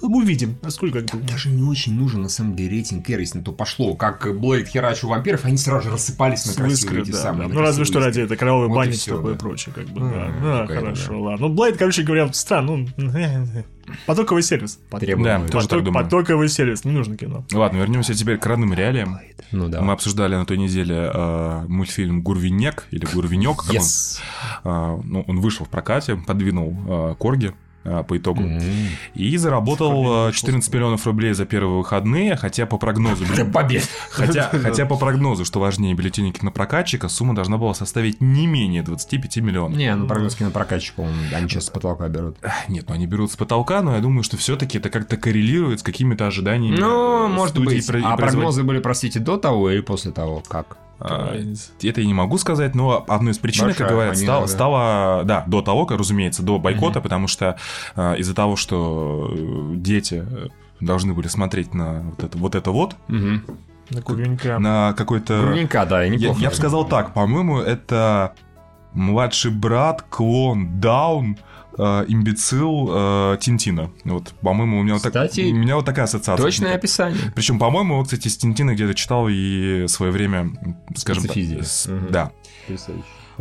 мы 0.02 0.22
увидим, 0.22 0.58
насколько 0.62 1.02
как. 1.02 1.24
Даже 1.26 1.48
не 1.48 1.62
очень 1.62 1.94
нужен, 1.94 2.22
на 2.22 2.28
самом 2.28 2.56
деле, 2.56 2.70
рейтинг 2.70 3.08
R, 3.08 3.20
если 3.20 3.38
на 3.38 3.44
то 3.44 3.52
пошло. 3.52 3.94
Как 3.94 4.38
Блейд 4.38 4.68
херачил 4.68 5.08
вампиров, 5.08 5.44
они 5.44 5.56
сразу 5.56 5.84
же 5.84 5.90
рассыпались 5.92 6.44
на 6.46 6.54
красивые 6.54 6.70
Выскрыт, 6.70 7.02
эти 7.04 7.12
да, 7.12 7.18
самые. 7.18 7.48
да. 7.48 7.54
Ну, 7.54 7.60
разве 7.60 7.84
что 7.84 8.00
ради 8.00 8.20
этой 8.20 8.36
кровавой 8.36 8.68
Вот 8.68 8.74
и 8.74 8.76
бани 8.76 8.94
и 8.94 8.98
такое 8.98 9.32
да. 9.34 9.38
прочее, 9.38 9.74
как 9.74 9.86
бы, 9.88 10.00
Ну, 10.00 10.10
да. 10.10 10.32
ну, 10.40 10.46
Да, 10.46 10.60
какая-то, 10.62 10.86
хорошо, 10.86 11.22
ладно. 11.22 11.48
Ну, 11.48 11.54
Блейд, 11.54 11.76
короче 11.76 12.02
говоря, 12.02 12.32
странно, 12.32 12.86
ну, 12.96 13.10
потоковый 14.06 14.42
сервис. 14.42 14.78
Требуемые. 14.90 15.38
Да, 15.38 15.48
тоже 15.48 15.68
так 15.68 15.78
Поток- 15.78 15.84
думаю. 15.84 16.04
Потоковый 16.04 16.48
сервис, 16.48 16.84
не 16.84 16.92
нужно 16.92 17.16
кино. 17.16 17.44
Ладно, 17.52 17.78
вернемся 17.78 18.14
теперь 18.14 18.38
к 18.38 18.46
родным 18.46 18.72
реалиям. 18.74 19.18
Ну 19.50 19.68
да. 19.68 19.80
Мы 19.82 19.92
обсуждали 19.92 20.34
на 20.34 20.46
той 20.46 20.56
неделе 20.58 21.10
э, 21.12 21.64
мультфильм 21.68 22.22
Гурвинек 22.22 22.86
или 22.90 23.06
Гурвинек. 23.12 23.58
как 23.58 23.70
он. 23.70 23.76
Yes. 23.76 24.20
Э, 24.64 25.00
ну, 25.04 25.24
он 25.26 25.40
вышел 25.40 25.66
в 25.66 25.68
прокате, 25.68 26.16
подвинул 26.16 26.76
э, 26.86 27.14
Корги 27.18 27.52
по 27.82 28.16
итогу. 28.16 28.42
М. 28.42 28.60
И 29.14 29.36
заработал 29.36 30.28
э, 30.28 30.32
14 30.32 30.72
миллионов 30.72 31.06
рублей 31.06 31.32
за 31.32 31.46
первые 31.46 31.78
выходные, 31.78 32.36
хотя 32.36 32.66
по 32.66 32.78
прогнозу... 32.78 33.24
Хотя, 34.10 34.50
хотя 34.62 34.86
по 34.86 34.96
прогнозу, 34.96 35.44
что 35.44 35.60
важнее 35.60 35.94
бюллетени 35.94 36.30
кинопрокатчика, 36.30 37.08
сумма 37.08 37.34
должна 37.34 37.58
была 37.58 37.74
составить 37.74 38.20
не 38.20 38.46
менее 38.46 38.82
25 38.82 39.36
миллионов. 39.38 39.76
Не, 39.76 39.94
ну 39.94 40.06
прогноз 40.06 40.34
кинопрокатчика, 40.34 41.00
он, 41.00 41.12
они 41.34 41.48
сейчас 41.48 41.66
с 41.66 41.70
потолка 41.70 42.08
берут. 42.08 42.36
Нет, 42.68 42.84
ну 42.88 42.94
они 42.94 43.06
берут 43.06 43.32
с 43.32 43.36
потолка, 43.36 43.82
но 43.82 43.94
я 43.94 44.00
думаю, 44.00 44.22
что 44.22 44.36
все-таки 44.36 44.78
это 44.78 44.90
как-то 44.90 45.16
коррелирует 45.16 45.80
с 45.80 45.82
какими-то 45.82 46.26
ожиданиями. 46.26 46.76
Ну, 46.76 47.26
э, 47.26 47.28
может 47.28 47.58
быть. 47.58 47.88
А 48.04 48.16
прогнозы 48.16 48.62
были, 48.62 48.80
простите, 48.80 49.18
до 49.18 49.36
того 49.36 49.70
или 49.70 49.80
после 49.80 50.12
того? 50.12 50.42
Как? 50.48 50.76
А, 51.04 51.34
Это 51.82 52.00
я 52.00 52.06
не 52.06 52.14
могу 52.14 52.38
сказать, 52.38 52.74
но 52.74 53.04
одной 53.08 53.32
из 53.32 53.38
причин, 53.38 53.66
как 53.68 53.78
Большая 53.78 53.88
говорят, 53.88 54.14
фанера, 54.14 54.32
стало, 54.32 54.46
стало, 54.46 55.24
да, 55.24 55.44
до 55.46 55.62
того, 55.62 55.86
как, 55.86 55.98
разумеется, 55.98 56.42
до 56.42 56.58
бойкота, 56.58 57.00
потому 57.00 57.26
что 57.26 57.56
э, 57.96 58.16
из-за 58.18 58.34
того, 58.34 58.56
что 58.56 59.30
э, 59.32 59.74
дети 59.76 60.24
должны 60.80 61.12
были 61.14 61.28
смотреть 61.28 61.74
на 61.74 62.02
вот 62.02 62.24
это 62.24 62.38
вот, 62.38 62.54
это 62.54 62.70
вот 62.70 62.96
Угу. 63.08 63.56
На 63.90 64.00
куренька. 64.00 64.58
на 64.58 64.94
какой-то... 64.94 65.40
Грудненько, 65.42 65.84
да, 65.84 66.02
Я, 66.02 66.08
неплохо. 66.08 66.40
я 66.40 66.48
бы 66.50 66.54
сказал 66.54 66.86
так, 66.86 67.12
по-моему, 67.12 67.58
это 67.58 68.32
младший 68.94 69.50
брат, 69.50 70.02
клон, 70.08 70.80
даун, 70.80 71.36
э, 71.78 72.04
имбецил 72.08 72.88
э, 72.90 73.36
Тинтина. 73.40 73.90
Вот, 74.04 74.32
по-моему, 74.42 74.80
у 74.80 74.82
меня, 74.82 74.94
вот, 74.94 75.02
так- 75.02 75.12
Кстати, 75.12 75.50
у 75.50 75.54
меня 75.54 75.76
вот 75.76 75.84
такая 75.84 76.04
ассоциация. 76.04 76.42
Точное 76.44 76.74
описание. 76.74 77.32
Причем, 77.34 77.58
по-моему, 77.58 77.96
вот, 77.98 78.04
кстати, 78.06 78.28
с 78.28 78.36
Тинтина 78.36 78.74
где-то 78.74 78.94
читал 78.94 79.28
и 79.28 79.84
в 79.84 79.88
свое 79.88 80.12
время, 80.12 80.50
скажем 80.96 81.22
так, 81.24 81.36
с- 81.64 81.86
Мгм. 81.86 82.10
да. 82.12 82.32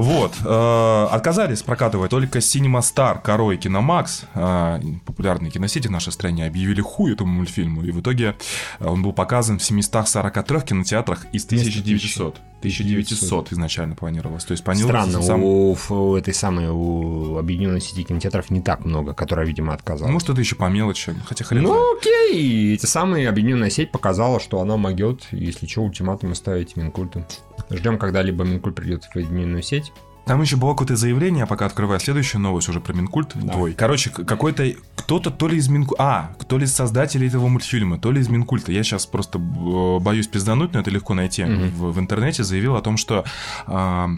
Вот, 0.01 0.33
э, 0.43 1.07
отказались 1.11 1.61
прокатывать 1.61 2.09
только 2.09 2.39
Cinema 2.39 2.79
Star, 2.79 3.21
Коро 3.21 3.51
и 3.51 3.57
Киномакс, 3.57 4.23
э, 4.33 4.79
популярные 5.05 5.51
киносети 5.51 5.87
в 5.87 5.91
нашей 5.91 6.11
стране, 6.11 6.47
объявили 6.47 6.81
хуй 6.81 7.13
этому 7.13 7.31
мультфильму, 7.31 7.83
и 7.83 7.91
в 7.91 8.01
итоге 8.01 8.35
э, 8.79 8.87
он 8.87 9.03
был 9.03 9.13
показан 9.13 9.59
в 9.59 9.63
743 9.63 10.61
кинотеатрах 10.61 11.27
из 11.31 11.45
1900. 11.45 12.41
1900 12.61 13.53
изначально 13.53 13.95
планировалось, 13.95 14.43
то 14.43 14.51
есть 14.51 14.63
планировалось 14.63 15.09
Странно, 15.09 15.25
сам- 15.25 15.43
у, 15.43 15.75
у 15.89 16.15
этой 16.15 16.33
самой 16.33 16.69
у 16.69 17.37
объединенной 17.37 17.81
сети 17.81 18.03
кинотеатров 18.03 18.51
не 18.51 18.61
так 18.61 18.85
много, 18.85 19.13
которая, 19.13 19.47
видимо, 19.47 19.73
отказалась. 19.73 20.11
Может, 20.13 20.29
это 20.29 20.39
еще 20.41 20.55
по 20.55 20.69
мелочи, 20.69 21.15
хотя 21.25 21.43
хрен. 21.43 21.63
Ну, 21.63 21.97
окей. 21.97 22.75
Эти 22.75 22.85
самые 22.85 23.29
объединенная 23.29 23.71
сеть 23.71 23.91
показала, 23.91 24.39
что 24.39 24.61
она 24.61 24.77
могет, 24.77 25.27
если 25.31 25.65
что, 25.65 25.81
ультиматумы 25.81 26.35
ставить 26.35 26.75
Минкульту. 26.75 27.25
Ждем, 27.71 27.97
когда 27.97 28.21
либо 28.21 28.43
Минкульт 28.43 28.75
придет 28.75 29.03
в 29.05 29.11
объединенную 29.15 29.63
сеть. 29.63 29.91
Там 30.25 30.39
еще 30.41 30.55
было 30.55 30.71
какое-то 30.71 30.95
заявление, 30.95 31.47
пока 31.47 31.65
открываю 31.65 31.99
следующую 31.99 32.41
новость 32.41 32.69
уже 32.69 32.79
про 32.79 32.93
Минкульт. 32.93 33.31
Да. 33.35 33.53
Твой. 33.53 33.73
Короче, 33.73 34.11
какой-то 34.11 34.71
кто-то 34.95 35.31
то 35.31 35.47
ли 35.47 35.57
из 35.57 35.67
Минкульта, 35.67 36.03
а, 36.03 36.35
то 36.47 36.59
ли 36.59 36.65
из 36.65 36.73
создателей 36.75 37.27
этого 37.27 37.47
мультфильма, 37.47 37.97
то 37.99 38.11
ли 38.11 38.21
из 38.21 38.29
Минкульта. 38.29 38.71
Я 38.71 38.83
сейчас 38.83 39.07
просто 39.07 39.39
э, 39.39 39.99
боюсь 39.99 40.27
пиздануть, 40.27 40.73
но 40.73 40.79
это 40.79 40.91
легко 40.91 41.15
найти 41.15 41.43
Мгм. 41.43 41.69
в, 41.71 41.93
в 41.93 41.99
интернете. 41.99 42.43
Заявил 42.43 42.75
о 42.75 42.81
том, 42.81 42.97
что 42.97 43.25
а, 43.65 44.09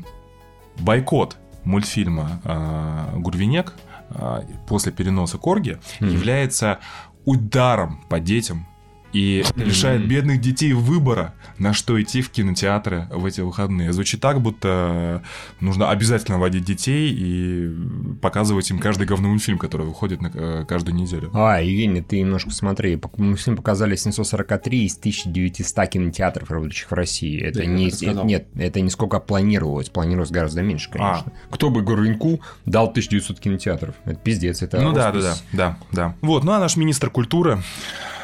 бойкот 0.80 1.38
мультфильма 1.64 2.42
а, 2.44 3.14
Гурвинек 3.16 3.74
а, 4.10 4.44
после 4.68 4.92
переноса 4.92 5.38
Корги 5.38 5.80
Мгм. 6.02 6.10
является 6.10 6.80
ударом 7.26 8.04
по 8.10 8.20
детям 8.20 8.68
и 9.14 9.44
лишает 9.56 10.08
бедных 10.08 10.42
детей 10.42 10.74
выбора, 10.74 11.34
на 11.60 11.74
что 11.74 12.02
идти 12.02 12.22
в 12.22 12.30
кинотеатры 12.30 13.08
в 13.12 13.26
эти 13.26 13.42
выходные. 13.42 13.94
Звучит 13.94 14.20
так, 14.20 14.42
будто 14.42 15.24
нужно 15.60 15.90
обязательно 15.92 16.40
водить 16.40 16.66
детей 16.66 17.14
и 17.16 17.74
показывать 18.22 18.70
им 18.72 18.80
каждый 18.80 19.06
говный 19.08 19.38
фильм, 19.38 19.58
который 19.58 19.86
выходит 19.86 20.22
на 20.22 20.32
э, 20.34 20.66
каждую 20.68 20.96
неделю. 20.96 21.32
А, 21.34 21.62
Евгений, 21.62 22.02
ты 22.02 22.20
немножко 22.20 22.52
смотри. 22.52 22.96
Пок- 22.96 23.22
Мультфильм 23.22 23.56
показали 23.56 23.96
743 23.96 24.86
из 24.86 24.98
1900 24.98 25.88
кинотеатров, 25.88 26.50
работающих 26.50 26.90
в 26.90 26.94
России. 26.94 27.42
Это 27.42 27.60
Да, 27.60 27.66
не... 27.66 27.92
сказал. 27.92 28.26
Нет, 28.26 28.48
это 28.56 28.82
не 28.82 28.90
сколько 28.90 29.20
планировалось. 29.20 29.90
Планировалось 29.90 30.32
гораздо 30.32 30.62
меньше, 30.62 30.90
конечно. 30.90 31.32
А. 31.50 31.54
Кто 31.54 31.70
бы 31.70 31.82
Гурвинку 31.82 32.42
дал 32.66 32.86
1900 32.88 33.40
кинотеатров? 33.40 33.96
Это 34.06 34.16
пиздец, 34.16 34.62
это 34.62 34.82
ну 34.82 34.92
да, 34.92 35.12
да, 35.12 35.22
да, 35.22 35.36
да, 35.52 35.78
да. 35.92 36.16
Вот, 36.22 36.44
ну 36.44 36.52
а 36.54 36.60
наш 36.60 36.76
министр 36.78 37.10
культуры, 37.10 37.62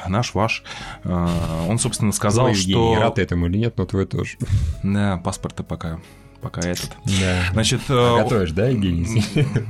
наш 0.09 0.33
ваш, 0.33 0.63
э, 1.03 1.65
он, 1.67 1.79
собственно, 1.79 2.11
сказал, 2.11 2.49
Евгений, 2.49 2.73
что... 2.73 2.95
рад 2.95 3.19
этому 3.19 3.47
или 3.47 3.57
нет, 3.57 3.77
но 3.77 3.85
твой 3.85 4.05
тоже. 4.05 4.37
Да, 4.83 5.17
паспорт-то 5.17 5.63
пока, 5.63 5.99
пока 6.41 6.61
этот. 6.61 6.91
Да. 7.05 7.43
Значит, 7.53 7.81
э, 7.89 8.17
Готовишь, 8.23 8.51
да, 8.51 8.67
Евгений? 8.67 9.23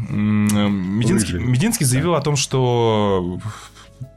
Мединский. 0.10 1.40
Мединский 1.40 1.86
заявил 1.86 2.16
о 2.16 2.22
том, 2.22 2.36
что 2.36 3.40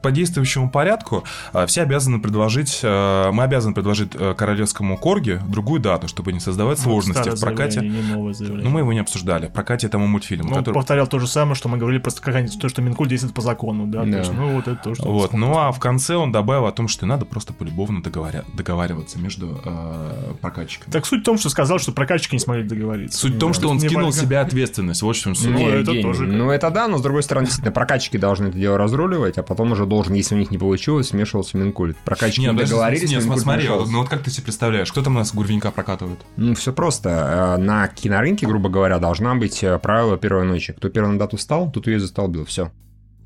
по 0.03 0.11
действующему 0.11 0.69
порядку 0.69 1.23
э, 1.53 1.65
все 1.65 1.81
обязаны 1.81 2.19
предложить, 2.21 2.81
э, 2.83 3.31
мы 3.31 3.43
обязаны 3.43 3.73
предложить 3.73 4.11
э, 4.13 4.35
королевскому 4.37 4.97
корге 4.97 5.41
другую 5.47 5.79
дату, 5.81 6.07
чтобы 6.07 6.31
не 6.33 6.39
создавать 6.39 6.77
сложности 6.79 7.21
Старое 7.21 7.37
в 7.37 7.41
прокате. 7.41 7.81
Ну, 7.81 8.69
мы 8.69 8.81
его 8.81 8.93
не 8.93 8.99
обсуждали. 8.99 9.47
В 9.47 9.51
прокате 9.53 9.87
этому 9.87 10.05
мультфильму. 10.07 10.49
Ну, 10.49 10.55
который- 10.57 10.75
повторял 10.75 11.07
то 11.07 11.17
же 11.19 11.27
самое, 11.27 11.55
что 11.55 11.69
мы 11.69 11.77
говорили, 11.77 11.99
просто 12.01 12.21
как 12.21 12.35
они, 12.35 12.47
то, 12.49 12.69
что 12.69 12.81
Минкульт 12.81 13.09
действует 13.09 13.33
по 13.33 13.41
закону, 13.41 13.87
да. 13.87 14.03
то 14.03 14.11
Да. 14.11 14.17
есть, 14.19 14.31
ну, 14.33 14.55
вот 14.55 14.67
это 14.67 14.75
то, 14.83 14.93
что... 14.93 15.03
Вот, 15.11 15.33
ну 15.33 15.57
а 15.57 15.71
в 15.71 15.79
конце 15.79 16.15
он 16.15 16.31
добавил 16.31 16.65
о 16.67 16.71
том, 16.71 16.87
что 16.87 17.05
надо 17.05 17.25
просто 17.25 17.53
полюбовно 17.53 17.99
договоря- 18.01 18.43
договариваться 18.53 19.17
между 19.19 19.61
э, 19.63 20.33
прокатчиками. 20.41 20.91
Так 20.91 21.05
суть 21.05 21.21
в 21.21 21.23
том, 21.23 21.37
что 21.37 21.49
сказал, 21.49 21.79
что 21.79 21.91
прокатчики 21.93 22.35
не 22.35 22.39
смогли 22.39 22.63
договориться. 22.63 23.17
Суть 23.17 23.35
в 23.35 23.39
том, 23.39 23.51
Да. 23.51 23.57
что 23.59 23.69
он 23.69 23.77
Не 23.77 23.87
скинул 23.87 24.11
с 24.11 24.19
себя 24.19 24.41
ответственность. 24.41 25.01
Вот 25.01 25.15
в 25.15 25.19
чем 25.19 25.35
суть. 25.35 25.49
Ну, 25.51 25.69
это 25.69 26.01
тоже- 26.01 26.23
Ну, 26.25 26.49
это 26.51 26.69
да, 26.69 26.87
но 26.87 26.97
с 26.97 27.01
другой 27.01 27.23
стороны, 27.23 27.45
действительно, 27.45 27.71
прокатчики 27.71 28.17
должны 28.17 28.47
это 28.47 28.57
дело 28.57 28.77
разруливать, 28.77 29.37
а 29.37 29.43
потом 29.43 29.71
уже 29.71 29.85
должен, 29.95 30.13
если 30.13 30.35
у 30.35 30.37
них 30.37 30.51
не 30.51 30.57
получилось, 30.57 31.11
вмешивался 31.11 31.57
Минкульт. 31.57 31.95
Прокатчики 32.05 32.41
не, 32.41 32.47
подожди, 32.47 32.71
договорились, 32.71 33.11
нет, 33.11 33.23
смотри, 33.23 33.67
вмешался. 33.67 33.91
ну 33.91 33.99
вот 33.99 34.09
как 34.09 34.23
ты 34.23 34.31
себе 34.31 34.43
представляешь, 34.43 34.91
кто 34.91 35.01
там 35.01 35.15
у 35.15 35.19
нас 35.19 35.33
Гурвенька 35.33 35.71
прокатывает? 35.71 36.19
Ну, 36.37 36.55
все 36.55 36.73
просто. 36.73 37.57
Э, 37.59 37.61
На 37.61 37.87
кинорынке, 37.87 38.45
грубо 38.47 38.69
говоря, 38.69 38.99
должна 38.99 39.35
быть 39.35 39.63
э, 39.63 39.77
правило 39.79 40.17
первой 40.17 40.45
ночи. 40.45 40.73
Кто 40.73 40.89
первый 40.89 41.11
на 41.13 41.19
дату 41.19 41.37
встал, 41.37 41.71
тот 41.71 41.87
ее 41.87 41.99
застолбил. 41.99 42.45
Все. 42.45 42.71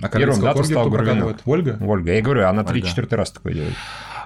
А 0.02 0.10
Первым 0.10 0.40
дату 0.42 0.58
Корги 0.58 0.72
стал 0.72 0.82
кто 0.84 0.92
Гурвенок. 0.92 1.24
прокатывает? 1.38 1.42
Ольга? 1.46 1.84
Ольга, 1.84 2.14
я 2.14 2.22
говорю, 2.22 2.48
она 2.48 2.62
Ольга. 2.64 2.88
3-4 2.88 3.16
раз 3.16 3.32
такое 3.32 3.54
делает. 3.54 3.74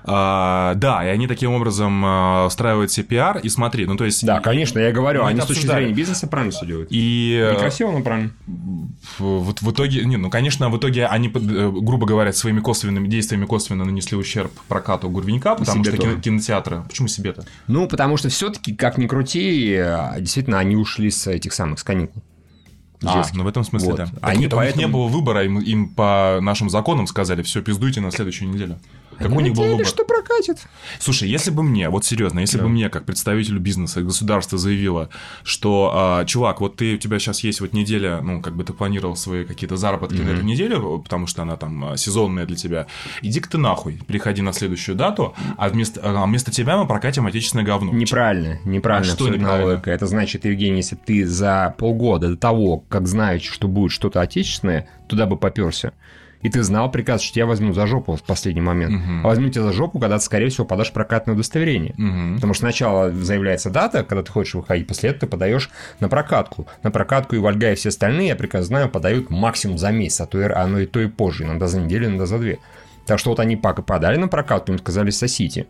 А, 0.04 0.74
да, 0.76 1.06
и 1.06 1.10
они 1.10 1.28
таким 1.28 1.52
образом 1.54 2.04
а, 2.06 2.46
устраивают 2.48 2.92
себе 2.92 3.06
пиар. 3.06 3.38
И 3.40 3.50
смотри, 3.50 3.86
ну 3.86 3.96
то 3.98 4.06
есть... 4.06 4.26
Да, 4.26 4.40
конечно, 4.40 4.80
я 4.80 4.92
говорю, 4.92 5.24
они 5.26 5.40
с 5.42 5.46
точки 5.46 5.66
зрения 5.68 5.94
бизнеса 5.94 6.28
правильно 6.28 6.52
все 6.52 6.66
делают. 6.66 6.90
И 6.92 7.52
Некрасиво, 7.54 7.92
но 7.92 8.02
правильно. 8.02 8.32
вот 9.20 9.62
в 9.62 9.72
итоге, 9.72 10.04
не, 10.06 10.18
ну, 10.18 10.30
конечно, 10.30 10.70
в 10.70 10.78
итоге 10.78 11.06
они, 11.06 11.28
э, 11.28 11.72
грубо 11.72 12.06
говоря, 12.06 12.34
своими 12.34 12.60
косвенными 12.60 13.08
действиями 13.08 13.46
косвенно 13.46 13.86
нанесли 13.86 14.18
ущерб 14.18 14.52
прокату 14.68 15.10
Гурвенька, 15.10 15.56
потому 15.56 15.84
себе 15.84 15.96
что 15.96 16.02
кино- 16.04 16.20
кинотеатры... 16.20 16.84
Почему 16.88 17.08
себе-то? 17.08 17.46
Ну, 17.68 17.88
потому 17.88 18.18
что 18.18 18.30
все-таки, 18.30 18.74
как 18.74 18.98
ни 18.98 19.08
крути, 19.08 19.72
э, 19.78 20.20
действительно, 20.20 20.60
они 20.60 20.76
ушли 20.76 21.12
с 21.12 21.28
этих 21.28 21.54
самых, 21.54 21.80
с 21.80 21.84
каникул. 21.84 22.22
А, 23.04 23.24
ну 23.34 23.44
в 23.44 23.48
этом 23.48 23.64
смысле, 23.64 23.90
Вот. 23.90 23.98
да. 23.98 24.06
Так 24.06 24.18
Они 24.22 24.42
нет, 24.42 24.54
у 24.54 24.58
них 24.62 24.76
не 24.76 24.84
поэтому- 24.84 24.94
было 24.94 25.08
выбора, 25.08 25.44
им, 25.44 25.60
им 25.60 25.90
по 25.90 26.38
нашим 26.42 26.70
законам 26.70 27.08
сказали, 27.08 27.42
все, 27.42 27.62
пиздуйте 27.64 28.00
на 28.00 28.12
следующую 28.12 28.52
неделю. 28.52 28.78
Какой 29.22 29.38
у 29.38 29.42
них 29.42 29.54
был 29.54 29.64
выбор? 29.64 29.86
что 29.86 30.04
прокатит. 30.06 30.58
Слушай, 31.00 31.30
если 31.30 31.52
бы 31.52 31.64
мне, 31.64 31.90
вот 31.90 32.06
серьезно, 32.06 32.40
если 32.40 32.60
бы 32.60 32.70
мне, 32.70 32.90
как 32.90 33.06
представителю 33.06 33.60
бизнеса 33.60 34.00
и 34.00 34.04
государства 34.04 34.58
заявило, 34.58 35.10
что, 35.44 35.92
а, 35.94 36.26
чувак, 36.26 36.62
вот 36.62 36.76
ты, 36.76 36.96
у 36.96 36.98
тебя 36.98 37.20
сейчас 37.20 37.44
есть 37.44 37.62
вот 37.62 37.74
неделя, 37.74 38.22
ну, 38.22 38.42
как 38.42 38.56
бы 38.56 38.64
ты 38.64 38.74
планировал 38.74 39.16
свои 39.16 39.46
какие-то 39.46 39.78
заработки 39.78 40.22
на 40.22 40.30
эту 40.32 40.44
неделю, 40.44 41.00
потому 41.00 41.28
что 41.28 41.42
она 41.42 41.58
там 41.58 41.92
а, 41.92 41.98
сезонная 41.98 42.46
для 42.46 42.56
тебя, 42.56 42.88
иди-ка 43.22 43.50
ты 43.50 43.58
нахуй, 43.58 44.00
приходи 44.08 44.42
на 44.42 44.54
следующую 44.54 44.96
дату, 44.96 45.34
а 45.58 45.70
вместо, 45.70 46.02
а 46.04 46.26
вместо 46.26 46.52
тебя 46.52 46.78
мы 46.78 46.88
прокатим 46.88 47.28
отечественное 47.28 47.66
говно. 47.66 47.92
Неправильно, 47.92 48.60
неправильно 48.66 49.12
А 49.12 49.16
что 49.16 49.30
неправильно? 49.30 49.72
логика. 49.74 49.92
Это 49.92 50.08
значит, 50.08 50.46
Евгений, 50.46 50.78
если 50.78 50.96
ты 50.96 51.26
за 51.26 51.76
полгода 51.78 52.30
до 52.30 52.38
того, 52.38 52.84
как 52.90 53.08
знаешь, 53.08 53.44
что 53.44 53.68
будет 53.68 53.92
что-то 53.92 54.22
отечественное, 54.22 54.88
туда 55.08 55.26
бы 55.26 55.38
поперся. 55.38 55.94
И 56.42 56.50
ты 56.50 56.64
знал 56.64 56.92
приказ, 56.92 57.22
что 57.22 57.36
тебя 57.36 57.46
возьмут 57.46 57.76
за 57.76 57.88
жопу 57.88 58.16
в 58.16 58.24
последний 58.24 58.62
момент. 58.62 58.94
Мгм. 58.94 59.26
А 59.26 59.30
возьмут 59.30 59.54
тебя 59.54 59.64
за 59.64 59.74
жопу, 59.74 60.00
когда 60.00 60.18
ты, 60.18 60.24
скорее 60.24 60.50
всего, 60.50 60.66
подашь 60.66 60.92
прокатное 60.92 61.36
удостоверение. 61.36 61.94
Мгм. 61.98 62.36
Потому 62.36 62.54
что 62.54 62.62
сначала 62.62 63.12
заявляется 63.12 63.70
дата, 63.70 64.04
когда 64.04 64.24
ты 64.24 64.32
хочешь 64.32 64.56
выходить, 64.56 64.88
после 64.88 65.10
этого 65.10 65.22
ты 65.22 65.28
подаешь 65.28 65.70
на 66.00 66.10
прокатку. 66.10 66.68
На 66.84 66.92
прокатку 66.92 67.36
и 67.36 67.40
Вольга, 67.40 67.72
и 67.72 67.76
все 67.76 67.90
остальные, 67.90 68.30
я 68.30 68.36
прекрасно 68.36 68.68
знаю, 68.68 68.90
подают 68.90 69.30
максимум 69.30 69.78
за 69.78 69.92
месяц, 69.92 70.22
а 70.22 70.26
то 70.26 70.40
и, 70.40 70.44
оно 70.44 70.80
и 70.80 70.86
то 70.86 71.00
и 71.00 71.08
позже, 71.08 71.44
иногда 71.44 71.68
за 71.68 71.80
неделю, 71.80 72.08
иногда 72.08 72.26
за 72.26 72.40
две. 72.40 72.60
Так 73.06 73.20
что 73.20 73.32
вот 73.32 73.40
они 73.40 73.56
пока 73.56 73.82
подали 73.82 74.18
на 74.18 74.28
прокатку, 74.28 74.72
им 74.72 74.80
сказали 74.80 75.10
сосите. 75.10 75.68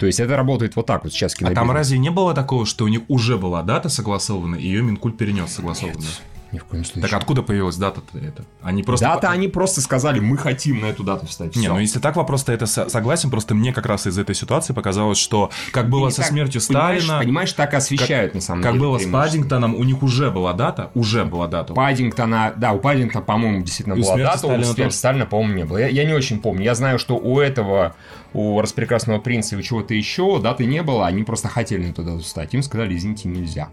То 0.00 0.06
есть 0.06 0.18
это 0.18 0.34
работает 0.34 0.76
вот 0.76 0.86
так 0.86 1.04
вот 1.04 1.12
сейчас. 1.12 1.34
А 1.34 1.38
там 1.38 1.48
кинобизнес. 1.48 1.74
разве 1.74 1.98
не 1.98 2.10
было 2.10 2.32
такого, 2.32 2.64
что 2.64 2.86
у 2.86 2.88
них 2.88 3.02
уже 3.08 3.36
была 3.36 3.62
дата 3.62 3.90
согласована, 3.90 4.56
и 4.56 4.66
ее 4.66 4.82
Минкульт 4.82 5.18
перенес 5.18 5.52
согласованную? 5.52 6.08
Ни 6.52 6.58
в 6.58 6.64
коем 6.64 6.84
случае. 6.84 7.02
Так 7.08 7.12
откуда 7.20 7.42
появилась 7.42 7.76
дата-то 7.76 8.18
это? 8.18 8.44
Они 8.60 8.82
просто... 8.82 9.06
Дата, 9.06 9.30
они 9.30 9.46
просто 9.46 9.80
сказали, 9.80 10.18
мы 10.18 10.36
хотим 10.36 10.80
на 10.80 10.86
эту 10.86 11.04
дату 11.04 11.26
встать. 11.26 11.54
Не, 11.54 11.62
Всё. 11.62 11.74
ну 11.74 11.78
если 11.78 12.00
так 12.00 12.16
вопрос-то 12.16 12.52
это 12.52 12.66
со- 12.66 12.88
согласен, 12.88 13.30
просто 13.30 13.54
мне 13.54 13.72
как 13.72 13.86
раз 13.86 14.08
из 14.08 14.18
этой 14.18 14.34
ситуации 14.34 14.72
показалось, 14.72 15.18
что 15.18 15.50
как 15.70 15.88
было 15.88 16.08
И 16.08 16.10
со 16.10 16.22
так, 16.22 16.26
смертью 16.26 16.60
понимаешь, 16.66 17.02
Сталина, 17.04 17.22
Понимаешь, 17.22 17.52
так 17.52 17.72
освещают 17.74 18.34
на 18.34 18.40
самом 18.40 18.62
как 18.62 18.72
деле. 18.72 18.84
было 18.84 18.98
с. 18.98 19.06
Паддингтоном, 19.06 19.74
у 19.76 19.84
них 19.84 20.02
уже 20.02 20.30
была 20.32 20.52
дата, 20.52 20.90
уже 20.94 21.24
была 21.24 21.46
дата. 21.46 21.72
Паддингтона, 21.72 22.52
да, 22.56 22.72
у 22.72 22.80
Паддингтона, 22.80 23.24
по-моему, 23.24 23.62
действительно 23.62 23.94
И 23.94 24.00
у 24.00 24.02
была 24.02 24.16
дата, 24.16 24.38
Сталина 24.38 24.58
у 24.60 24.64
смерти 24.64 24.80
тоже. 24.82 24.90
Сталина, 24.96 25.26
по-моему, 25.26 25.54
не 25.54 25.64
было. 25.64 25.78
Я, 25.78 25.86
я 25.88 26.04
не 26.04 26.14
очень 26.14 26.40
помню. 26.40 26.64
Я 26.64 26.74
знаю, 26.74 26.98
что 26.98 27.16
у 27.16 27.38
этого, 27.38 27.94
у 28.32 28.60
распрекрасного 28.60 29.20
принца 29.20 29.56
и 29.56 29.62
чего-то 29.62 29.94
еще 29.94 30.40
даты 30.40 30.66
не 30.66 30.82
было, 30.82 31.06
они 31.06 31.22
просто 31.22 31.46
хотели 31.48 31.86
на 31.86 31.90
эту 31.90 32.02
дату 32.02 32.18
встать. 32.24 32.52
Им 32.54 32.62
сказали, 32.64 32.96
извините, 32.96 33.28
нельзя. 33.28 33.68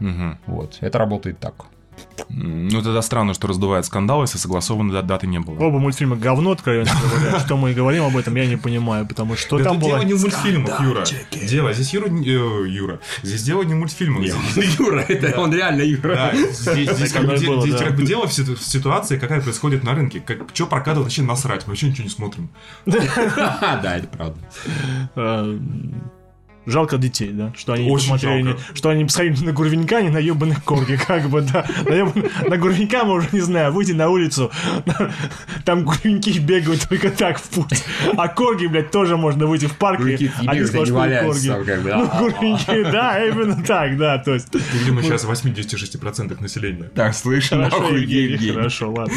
Мгм. 0.00 0.38
Вот, 0.46 0.78
это 0.80 0.98
работает 0.98 1.38
так. 1.38 1.54
Ну 2.28 2.82
тогда 2.82 3.02
странно, 3.02 3.34
что 3.34 3.46
раздувает 3.46 3.86
скандал, 3.86 4.22
если 4.22 4.38
согласованной 4.38 4.92
да- 4.92 5.02
даты 5.02 5.26
не 5.26 5.38
было. 5.38 5.58
Оба 5.58 5.78
мультфильма 5.78 6.16
говно, 6.16 6.52
откровенно 6.52 6.90
говоря. 7.00 7.40
Что 7.40 7.56
мы 7.56 7.70
и 7.70 7.74
говорим 7.74 8.04
об 8.04 8.16
этом, 8.16 8.34
я 8.34 8.46
не 8.46 8.56
понимаю, 8.56 9.06
потому 9.06 9.36
что 9.36 9.58
там 9.58 9.78
было... 9.78 9.90
дело 9.90 10.02
не 10.02 10.14
в 10.14 10.20
мультфильмах, 10.20 10.80
Юра. 10.80 11.04
Дело, 11.46 11.72
здесь 11.72 11.92
Юра, 11.94 12.08
э, 12.08 12.68
Юра, 12.68 13.00
здесь 13.22 13.42
дело 13.42 13.62
не 13.62 13.74
в 13.74 13.76
мультфильмах. 13.76 14.24
Юра, 14.78 15.00
это 15.08 15.40
он 15.40 15.54
реально 15.54 15.82
Юра. 15.82 16.14
Да, 16.14 16.34
здесь, 16.34 17.12
как 17.12 17.26
бы 17.26 18.02
дело 18.04 18.26
в 18.26 18.32
ситу- 18.32 18.56
в 18.56 18.62
ситуации, 18.62 19.18
какая 19.18 19.40
происходит 19.40 19.84
на 19.84 19.94
рынке. 19.94 20.20
Как, 20.20 20.38
что 20.52 20.66
прокатывать, 20.66 21.06
вообще 21.06 21.22
насрать, 21.22 21.66
мы 21.66 21.70
вообще 21.72 21.88
ничего 21.88 22.04
не 22.04 22.10
смотрим. 22.10 22.48
Да, 22.86 23.96
это 23.96 24.08
правда. 24.08 24.38
Жалко 26.66 26.98
детей, 26.98 27.30
да? 27.32 27.52
Что 27.56 27.74
они 27.74 27.88
Очень 27.90 28.10
посмотрели, 28.12 28.42
жалко. 28.42 28.60
не- 28.72 28.76
что 28.76 28.88
они 28.90 29.04
посмотрели 29.04 29.44
на 29.44 29.52
Гурвенька, 29.52 30.02
не 30.02 30.08
на 30.10 30.18
ебаных 30.18 30.64
корги, 30.64 30.96
как 31.06 31.28
бы, 31.30 31.40
да. 31.42 31.64
На, 31.84 31.90
ебаных- 31.94 32.48
на 32.48 32.56
Гурвенька 32.58 33.04
мы 33.04 33.14
уже, 33.14 33.28
не 33.32 33.40
знаю, 33.40 33.72
выйти 33.72 33.92
на 33.92 34.08
улицу, 34.10 34.50
там 35.64 35.84
Гурвеньки 35.84 36.38
бегают 36.38 36.88
только 36.88 37.10
так 37.10 37.38
в 37.38 37.48
путь. 37.50 37.84
А 38.16 38.28
корги, 38.28 38.66
блядь, 38.66 38.90
тоже 38.90 39.16
можно 39.16 39.46
выйти 39.46 39.66
в 39.66 39.76
парк, 39.76 39.98
Гурвеньки 39.98 40.24
и 40.24 40.46
они 40.46 40.64
сплошные 40.64 41.20
корги. 41.22 41.48
там 41.48 41.64
как 41.64 41.82
бы, 41.82 41.90
Ну, 41.90 42.02
а-а-а. 42.04 42.20
Гурвеньки, 42.20 42.82
да, 42.90 43.24
именно 43.26 43.62
так, 43.64 43.96
да, 43.96 44.18
то 44.18 44.34
есть... 44.34 44.48
Видимо, 44.74 45.02
сейчас 45.02 45.24
86% 45.24 46.42
населения. 46.42 46.90
Так, 46.94 47.14
Хорошо, 47.16 47.56
нахуй, 47.56 48.00
Евгений, 48.02 48.52
хорошо, 48.52 48.92
ладно. 48.92 49.14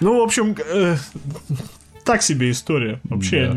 Ну, 0.00 0.18
в 0.20 0.22
общем, 0.22 0.56
э, 0.66 0.96
так 2.04 2.22
себе 2.22 2.50
история. 2.50 3.00
Вообще, 3.04 3.54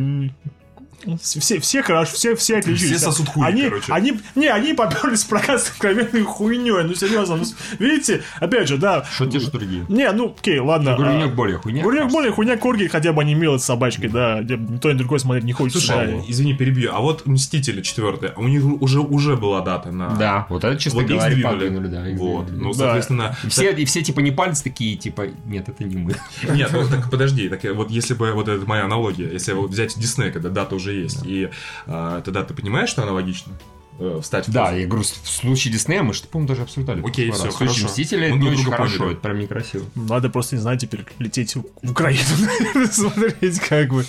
все, 1.22 1.60
все 1.60 1.84
хорошо, 1.84 2.14
все, 2.14 2.36
все 2.36 2.58
отличились. 2.58 2.98
Все 2.98 3.00
сосут 3.00 3.30
хуй, 3.30 3.46
они, 3.46 3.64
короче. 3.64 3.92
Они, 3.92 4.20
не, 4.36 4.48
они 4.48 4.74
поперлись 4.74 5.24
в 5.24 5.30
прокат 5.30 5.62
с 5.62 5.70
откровенной 5.70 6.24
хуйней. 6.24 6.84
Ну, 6.84 6.96
серьезно, 6.96 7.38
ну, 7.38 7.46
видите, 7.80 8.24
опять 8.40 8.68
же, 8.68 8.78
да. 8.78 9.06
Что 9.14 9.26
те, 9.28 9.40
что 9.40 9.52
другие. 9.52 9.86
Не, 9.88 10.12
ну, 10.12 10.36
окей, 10.38 10.60
ладно. 10.60 10.96
Гурвенек 10.96 11.32
а, 11.32 11.36
более 11.36 11.58
хуйня. 11.58 11.84
Гурвенек 11.84 12.12
более 12.12 12.32
хуйня, 12.32 12.58
корги 12.58 12.88
хотя 12.88 13.14
бы 13.14 13.22
они 13.22 13.36
милые 13.36 13.60
с 13.60 13.66
собачкой, 13.66 14.10
да, 14.10 14.42
где 14.42 14.58
ни 14.58 14.78
то, 14.78 14.92
ни 14.92 14.98
другое 14.98 15.20
смотреть 15.20 15.46
не 15.46 15.54
хочется. 15.54 15.80
Слушай, 15.80 16.08
да. 16.08 16.24
извини, 16.28 16.54
перебью. 16.54 16.92
А 16.94 17.00
вот 17.00 17.26
Мстители 17.26 17.82
4, 17.82 18.34
у 18.36 18.48
них 18.48 18.64
уже, 18.82 19.00
уже 19.00 19.36
была 19.36 19.62
дата 19.62 19.92
на... 19.92 20.16
Да, 20.16 20.48
вот 20.50 20.64
это, 20.64 20.78
честно 20.78 21.02
Вот 21.02 21.10
говоря, 21.10 21.50
подвинули, 21.50 21.88
да. 21.88 22.08
их 22.08 22.18
Вот. 22.18 22.52
Ну, 22.52 22.74
Да. 22.74 22.80
соответственно... 22.80 23.38
И 23.44 23.50
все, 23.50 23.72
и 23.72 23.86
все 23.86 24.02
типа 24.02 24.20
не 24.22 24.32
пальцы 24.32 24.64
такие, 24.64 24.96
типа, 24.98 25.28
нет, 25.46 25.70
это 25.70 25.84
не 25.84 25.98
мы. 25.98 26.16
Нет, 26.50 26.70
ну 26.74 26.88
так 26.88 27.10
подожди, 27.10 27.50
так 27.50 27.64
вот 27.76 27.92
если 27.92 28.14
бы, 28.14 28.32
вот 28.34 28.48
это 28.48 28.66
моя 28.66 28.86
аналогия, 28.86 29.32
если 29.32 29.54
вот 29.54 29.72
взять 29.72 29.98
Дисней, 29.98 30.32
когда 30.32 30.50
дата 30.50 30.76
уже 30.76 30.95
есть, 31.04 31.26
и 31.26 31.50
а, 31.88 32.22
тогда 32.22 32.44
ты 32.44 32.54
понимаешь, 32.54 32.90
что 32.90 33.04
аналогично? 33.04 33.54
Э, 33.98 34.20
встать 34.22 34.46
в 34.50 34.52
Да, 34.52 34.66
позу? 34.66 34.78
я 34.78 34.88
говорю, 34.88 35.04
в 35.04 35.30
случае 35.30 35.72
Диснея 35.72 36.04
мы 36.04 36.14
что, 36.14 36.28
по-моему, 36.28 36.50
даже 36.50 36.64
обсуждали. 36.64 37.02
Окей, 37.02 37.32
в 37.32 37.34
всё, 37.34 37.44
случае 37.44 37.70
хорошо. 37.70 37.86
Мстителей 37.86 38.34
Мы 38.34 38.38
это 38.40 38.48
очень 38.48 38.70
хорошо, 38.70 38.98
поняли. 38.98 39.14
это 39.14 39.22
прям 39.22 39.40
некрасиво. 39.40 39.86
Надо 39.96 40.30
просто, 40.30 40.56
не 40.58 40.62
знаю, 40.62 40.78
теперь 40.78 41.06
лететь 41.18 41.56
в 41.56 41.64
в 41.82 41.92
Украину, 41.92 42.20
смотреть, 42.92 43.60
как 43.62 43.94
бы. 43.94 44.04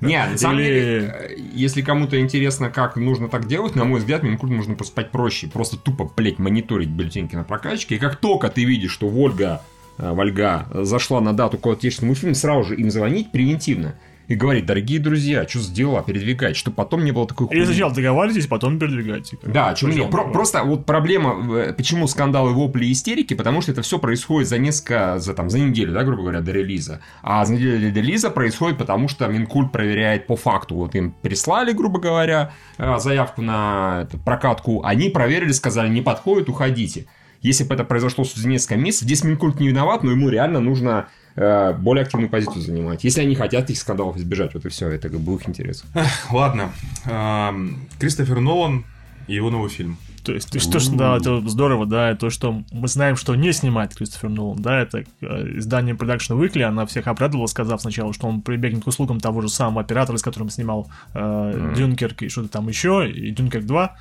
Не, 0.00 0.26
на 0.26 0.38
самом 0.38 0.56
деле, 0.56 1.36
если 1.52 1.82
кому-то 1.82 2.18
интересно, 2.18 2.70
как 2.70 2.96
нужно 2.96 3.28
так 3.28 3.46
делать, 3.46 3.74
на 3.76 3.84
мой 3.84 4.00
взгляд, 4.00 4.22
Минкульт 4.22 4.52
нужно 4.52 4.74
поспать 4.74 5.10
проще. 5.10 5.48
Просто 5.48 5.76
тупо, 5.76 6.10
блядь, 6.16 6.38
мониторить 6.38 6.88
бюллетеньки 6.88 7.36
на 7.36 7.44
прокачке. 7.44 7.96
И 7.96 7.98
как 7.98 8.16
только 8.16 8.48
ты 8.48 8.64
видишь, 8.64 8.92
что 8.92 9.06
Вольга, 9.08 9.60
э, 9.98 10.12
Вольга 10.12 10.66
зашла 10.72 11.20
на 11.20 11.34
дату 11.34 11.58
какого-то 11.58 11.80
отечественного 11.80 12.16
фильма, 12.16 12.34
сразу 12.34 12.68
же 12.70 12.76
им 12.76 12.90
звонить 12.90 13.32
превентивно. 13.32 13.96
И 14.28 14.34
говорить, 14.34 14.66
дорогие 14.66 14.98
друзья, 14.98 15.46
что 15.46 15.60
сделала, 15.60 16.02
передвигать, 16.02 16.56
чтобы 16.56 16.74
потом 16.74 17.04
не 17.04 17.12
было 17.12 17.28
такой 17.28 17.46
Или 17.46 17.58
хуйни. 17.60 17.66
сначала 17.66 17.94
договаривайтесь, 17.94 18.46
потом 18.48 18.78
передвигайте. 18.78 19.38
Да, 19.44 19.72
чем 19.74 19.90
нет. 19.90 20.10
Про- 20.10 20.24
просто 20.32 20.64
вот 20.64 20.84
проблема, 20.84 21.58
э, 21.58 21.72
почему 21.72 22.08
скандалы, 22.08 22.52
вопли 22.52 22.86
и 22.86 22.92
истерики, 22.92 23.34
потому 23.34 23.60
что 23.60 23.70
это 23.70 23.82
все 23.82 24.00
происходит 24.00 24.48
за 24.48 24.58
несколько, 24.58 25.20
за, 25.20 25.32
там, 25.32 25.48
за 25.48 25.60
неделю, 25.60 25.92
да, 25.92 26.02
грубо 26.02 26.22
говоря, 26.22 26.40
до 26.40 26.50
релиза. 26.50 27.00
А 27.22 27.44
за 27.44 27.54
неделю 27.54 27.92
до 27.92 28.00
релиза 28.00 28.30
происходит 28.30 28.78
потому, 28.78 29.06
что 29.06 29.28
Минкульт 29.28 29.70
проверяет 29.70 30.26
по 30.26 30.34
факту. 30.34 30.74
Вот 30.74 30.96
им 30.96 31.12
прислали, 31.22 31.70
грубо 31.72 32.00
говоря, 32.00 32.50
э, 32.78 32.98
заявку 32.98 33.42
на 33.42 34.08
прокатку, 34.24 34.82
они 34.82 35.08
проверили, 35.08 35.52
сказали, 35.52 35.88
не 35.88 36.02
подходит, 36.02 36.48
уходите. 36.48 37.06
Если 37.42 37.62
бы 37.62 37.74
это 37.74 37.84
произошло 37.84 38.24
за 38.24 38.48
несколько 38.48 38.76
месяцев, 38.76 39.04
здесь 39.04 39.22
Минкульт 39.22 39.60
не 39.60 39.68
виноват, 39.68 40.02
но 40.02 40.10
ему 40.10 40.30
реально 40.30 40.58
нужно 40.58 41.06
более 41.36 42.02
активную 42.02 42.30
позицию 42.30 42.62
занимать. 42.62 43.04
Если 43.04 43.20
они 43.20 43.34
хотят 43.34 43.64
этих 43.64 43.78
скандалов 43.78 44.16
избежать, 44.16 44.54
вот 44.54 44.64
и 44.64 44.68
все, 44.70 44.88
это 44.88 45.10
как 45.10 45.20
бы 45.20 45.34
их 45.34 45.48
интерес. 45.48 45.84
Ладно. 46.30 46.70
Ам, 47.04 47.86
Кристофер 47.98 48.40
Нолан 48.40 48.84
и 49.26 49.34
его 49.34 49.50
новый 49.50 49.68
фильм. 49.68 49.98
То 50.26 50.32
есть, 50.32 50.50
то, 50.50 50.56
есть 50.56 50.72
то, 50.72 50.80
что, 50.80 50.96
да, 50.96 51.16
это 51.18 51.40
здорово, 51.48 51.86
да, 51.86 52.10
и 52.10 52.16
то, 52.16 52.30
что 52.30 52.64
мы 52.72 52.88
знаем, 52.88 53.14
что 53.14 53.36
не 53.36 53.52
снимает 53.52 53.94
Кристофер 53.94 54.28
Нолан, 54.28 54.60
да, 54.60 54.80
это 54.80 55.04
э, 55.20 55.58
издание 55.58 55.94
Production 55.94 56.36
Weekly, 56.40 56.62
она 56.62 56.84
всех 56.84 57.06
обрадовала, 57.06 57.46
сказав 57.46 57.80
сначала, 57.80 58.12
что 58.12 58.26
он 58.26 58.42
прибегнет 58.42 58.82
к 58.82 58.86
услугам 58.88 59.20
того 59.20 59.40
же 59.40 59.48
самого 59.48 59.82
оператора, 59.82 60.16
с 60.16 60.22
которым 60.22 60.50
снимал 60.50 60.90
э, 61.14 61.74
Дюнкерк 61.76 62.22
и 62.22 62.28
что-то 62.28 62.48
там 62.48 62.66
еще, 62.66 63.08
и 63.08 63.30
Дюнкерк 63.30 63.66
2. 63.66 63.96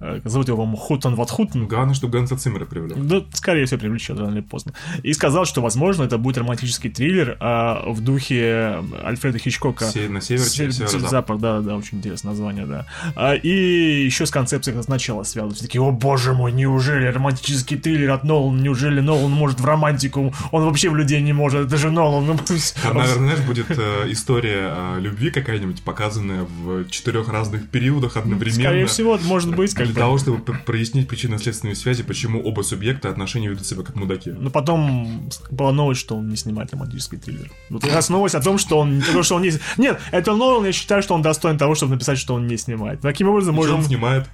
Э, 0.00 0.20
Зовут 0.24 0.48
его, 0.48 0.58
по-моему, 0.58 0.76
Хутон 0.76 1.14
Ватхутен. 1.14 1.66
Главное, 1.66 1.94
чтобы 1.94 2.18
Ганса 2.18 2.36
Циммера 2.36 2.64
привлек. 2.66 2.96
Да, 2.98 3.22
скорее 3.32 3.64
всего, 3.66 3.80
привлечет 3.80 4.18
рано 4.18 4.32
или 4.32 4.40
поздно. 4.42 4.72
И 5.02 5.12
сказал, 5.12 5.44
что, 5.46 5.62
возможно, 5.62 6.02
это 6.04 6.18
будет 6.18 6.38
романтический 6.38 6.90
триллер 6.90 7.36
а, 7.40 7.82
в 7.90 8.00
духе 8.02 8.78
Альфреда 9.04 9.38
Хичкока. 9.38 9.86
Се- 9.86 10.08
на 10.08 10.20
север, 10.20 10.42
Се- 10.42 10.70
северо-запад. 10.70 11.10
Запад, 11.10 11.38
да, 11.40 11.60
да, 11.60 11.76
очень 11.76 11.98
интересное 11.98 12.30
название, 12.30 12.66
да. 12.66 12.86
А, 13.14 13.34
и 13.34 14.04
еще 14.04 14.26
с 14.26 14.30
концепцией 14.30 14.76
как 14.76 14.86
начала 14.88 15.22
связано. 15.22 15.54
Все 15.54 15.64
такие, 15.64 15.80
о 15.82 15.90
боже 15.92 16.34
мой, 16.34 16.52
неужели 16.52 17.06
романтический 17.06 17.78
триллер 17.78 18.10
от 18.10 18.24
Нолана, 18.24 18.60
неужели 18.60 19.00
Нолан 19.00 19.30
может 19.30 19.60
в 19.60 19.64
романтику, 19.64 20.34
он 20.52 20.64
вообще 20.64 20.90
в 20.90 20.96
людей 20.96 21.20
не 21.22 21.32
может, 21.32 21.66
это 21.66 21.76
же 21.78 21.90
Нолан. 21.90 22.26
Ну, 22.26 22.36
Там, 22.82 22.96
наверное, 22.98 23.34
знаешь, 23.34 23.40
будет 23.46 23.66
э, 23.70 24.06
история 24.10 24.72
э, 24.76 25.00
любви 25.00 25.30
какая-нибудь, 25.30 25.82
показанная 25.82 26.42
в 26.42 26.88
четырех 26.90 27.28
разных 27.28 27.68
периодах 27.68 28.16
одновременно. 28.16 28.60
Скорее 28.62 28.86
всего, 28.86 29.18
может 29.24 29.54
быть, 29.54 29.74
Для 29.92 30.02
того, 30.02 30.18
чтобы 30.18 30.38
прояснить 30.38 31.08
причинно-следственные 31.08 31.74
связи, 31.74 32.02
почему 32.02 32.42
оба 32.42 32.62
субъекта 32.62 33.10
отношений 33.10 33.48
ведут 33.48 33.66
себя 33.66 33.82
как 33.82 33.96
мудаки. 33.96 34.30
Но 34.30 34.50
потом 34.50 35.28
была 35.50 35.72
новость, 35.72 36.00
что 36.00 36.16
он 36.16 36.28
не 36.28 36.36
снимает 36.36 36.72
романтический 36.72 37.18
триллер. 37.18 37.50
Вот 37.70 37.82
как 37.82 37.92
раз 37.92 38.08
новость 38.08 38.34
о 38.34 38.40
том, 38.40 38.58
что 38.58 38.78
он, 38.78 39.00
то, 39.00 39.22
что 39.22 39.36
он 39.36 39.42
не... 39.42 39.52
Нет, 39.76 40.00
это 40.10 40.34
Нолан, 40.34 40.64
я 40.64 40.72
считаю, 40.72 41.02
что 41.02 41.14
он 41.14 41.22
достоин 41.22 41.58
того, 41.58 41.74
чтобы 41.74 41.94
написать, 41.94 42.18
что 42.18 42.34
он 42.34 42.46
не 42.46 42.56
снимает. 42.56 43.00
Таким 43.00 43.28
образом, 43.28 43.54
Что 43.54 43.62
можем... 43.62 43.76
он 43.76 43.84
снимает? 43.84 44.26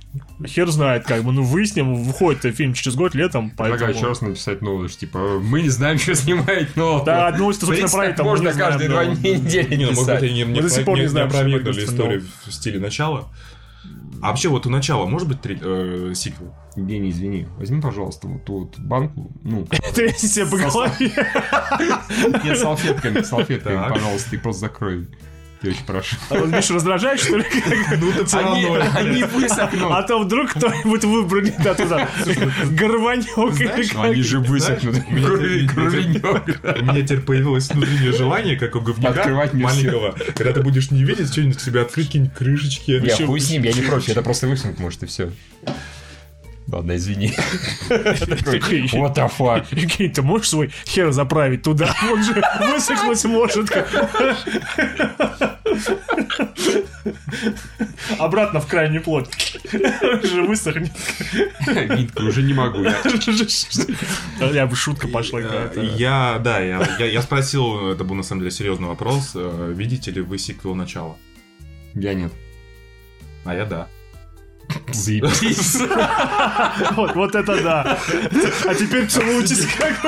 Хер 0.46 0.70
знает, 0.70 1.04
как 1.04 1.22
бы, 1.22 1.32
ну 1.32 1.42
выясним, 1.42 1.94
выходит 1.94 2.54
фильм 2.54 2.74
через 2.74 2.96
год 2.96 3.14
летом, 3.14 3.50
Предлагаю 3.50 3.78
поэтому... 3.78 3.98
еще 3.98 4.08
раз 4.08 4.20
написать 4.20 4.62
новость, 4.62 5.00
типа, 5.00 5.40
мы 5.42 5.62
не 5.62 5.68
знаем, 5.68 5.98
что 5.98 6.14
снимать, 6.14 6.76
но... 6.76 7.02
Да, 7.04 7.30
новость, 7.36 7.62
В 7.62 7.66
собственно, 7.66 7.88
про 7.88 8.06
это 8.06 8.24
Можно 8.24 8.48
не 8.48 8.58
каждые 8.58 8.88
два 8.88 9.04
недели 9.06 9.76
Не, 9.76 9.84
ну, 9.86 9.92
может 9.92 10.06
быть, 10.06 10.06
писать. 10.06 10.22
они 10.22 10.32
не, 10.32 10.44
Мы 10.44 10.62
до 10.62 10.68
сих 10.70 10.84
пор 10.84 10.98
не 10.98 11.06
не, 11.06 11.20
опровергнули 11.20 11.72
такое 11.80 11.84
историю 11.84 12.24
в 12.46 12.52
стиле 12.52 12.80
начала. 12.80 13.28
А 14.22 14.28
вообще, 14.28 14.48
вот 14.48 14.66
у 14.66 14.70
начала 14.70 15.04
может 15.06 15.28
быть 15.28 15.40
три- 15.40 15.58
э, 15.60 16.12
сиквел? 16.14 16.54
Евгений, 16.76 17.10
извини, 17.10 17.46
возьми, 17.58 17.82
пожалуйста, 17.82 18.28
вот 18.28 18.44
ту 18.44 18.60
вот 18.60 18.78
банку, 18.78 19.32
ну, 19.42 19.66
если 19.96 20.26
себе 20.26 20.46
по 20.46 20.56
голове. 20.56 21.12
нет, 22.44 22.58
салфетками, 22.58 23.22
салфетками, 23.22 23.88
пожалуйста, 23.88 24.30
ты 24.30 24.38
просто 24.38 24.60
закрой. 24.60 25.08
Я 25.62 25.70
очень 25.70 25.84
прошу. 25.86 26.16
А 26.30 26.34
вот 26.34 26.48
Миша 26.48 26.74
раздражает, 26.74 27.20
что 27.20 27.36
ли? 27.36 27.44
Ну, 28.00 28.10
ты 28.12 28.36
Они, 28.36 28.66
они 28.66 29.22
высохнут. 29.24 29.92
А 29.92 30.02
то 30.02 30.18
вдруг 30.18 30.50
кто-нибудь 30.50 31.04
выпрыгнет 31.04 31.64
оттуда. 31.66 32.08
Горванек 32.70 33.26
или 33.60 33.88
Ну, 33.94 34.02
Они 34.02 34.14
как. 34.14 34.24
же 34.24 34.40
высохнут. 34.40 34.96
У 35.08 35.12
меня 35.12 37.02
теперь- 37.02 37.20
появилось 37.20 37.68
внутреннее 37.70 38.12
желание, 38.12 38.56
как 38.56 38.74
у 38.76 38.80
мир 38.80 39.52
маленького, 39.54 40.14
когда 40.34 40.52
ты 40.52 40.62
будешь 40.62 40.90
не 40.90 41.04
видеть, 41.04 41.32
что-нибудь 41.32 41.60
себе 41.60 41.82
открыть, 41.82 42.06
какие-нибудь 42.06 42.34
крышечки. 42.34 42.90
Я 43.04 43.26
хуй 43.26 43.40
с 43.40 43.50
ним, 43.50 43.62
я 43.62 43.72
не 43.72 43.82
против, 43.82 44.10
это 44.10 44.22
просто 44.22 44.46
высохнуть 44.48 44.78
может 44.78 45.02
и 45.02 45.06
все. 45.06 45.30
Ладно, 46.68 46.96
извини. 46.96 47.34
What 47.88 49.14
the 49.14 49.30
fuck? 49.36 49.66
Евгений, 49.70 50.12
ты 50.12 50.22
можешь 50.22 50.48
свой 50.48 50.70
хер 50.86 51.12
заправить 51.12 51.62
туда? 51.62 51.94
Он 52.10 52.22
же 52.22 52.42
высохнуть 52.60 53.24
может. 53.24 53.70
Обратно 58.18 58.60
в 58.60 58.66
крайний 58.66 59.00
плод. 59.00 59.28
Он 59.72 60.22
же 60.22 60.42
высохнет. 60.42 60.92
Витка, 61.66 62.22
уже 62.22 62.42
не 62.42 62.54
могу. 62.54 62.82
я. 62.82 62.96
Я 64.52 64.66
бы 64.66 64.76
шутка 64.76 65.08
пошла 65.08 65.40
какая-то. 65.40 65.80
Я, 65.80 66.40
да, 66.42 66.60
я, 66.60 66.86
я, 66.98 67.06
я 67.06 67.22
спросил, 67.22 67.90
это 67.90 68.04
был 68.04 68.14
на 68.14 68.22
самом 68.22 68.42
деле 68.42 68.50
серьезный 68.50 68.88
вопрос, 68.88 69.32
э, 69.34 69.72
видите 69.74 70.10
ли 70.10 70.20
вы 70.20 70.38
сиквел 70.38 70.74
начала? 70.74 71.16
Я 71.94 72.14
нет. 72.14 72.32
А 73.44 73.54
я 73.54 73.64
да. 73.64 73.88
Заебись. 74.92 75.78
Вот, 76.96 77.14
вот 77.14 77.34
это 77.34 77.62
да. 77.62 77.98
А 78.66 78.74
теперь 78.74 79.06
целуйтесь 79.06 79.66
как. 79.76 80.00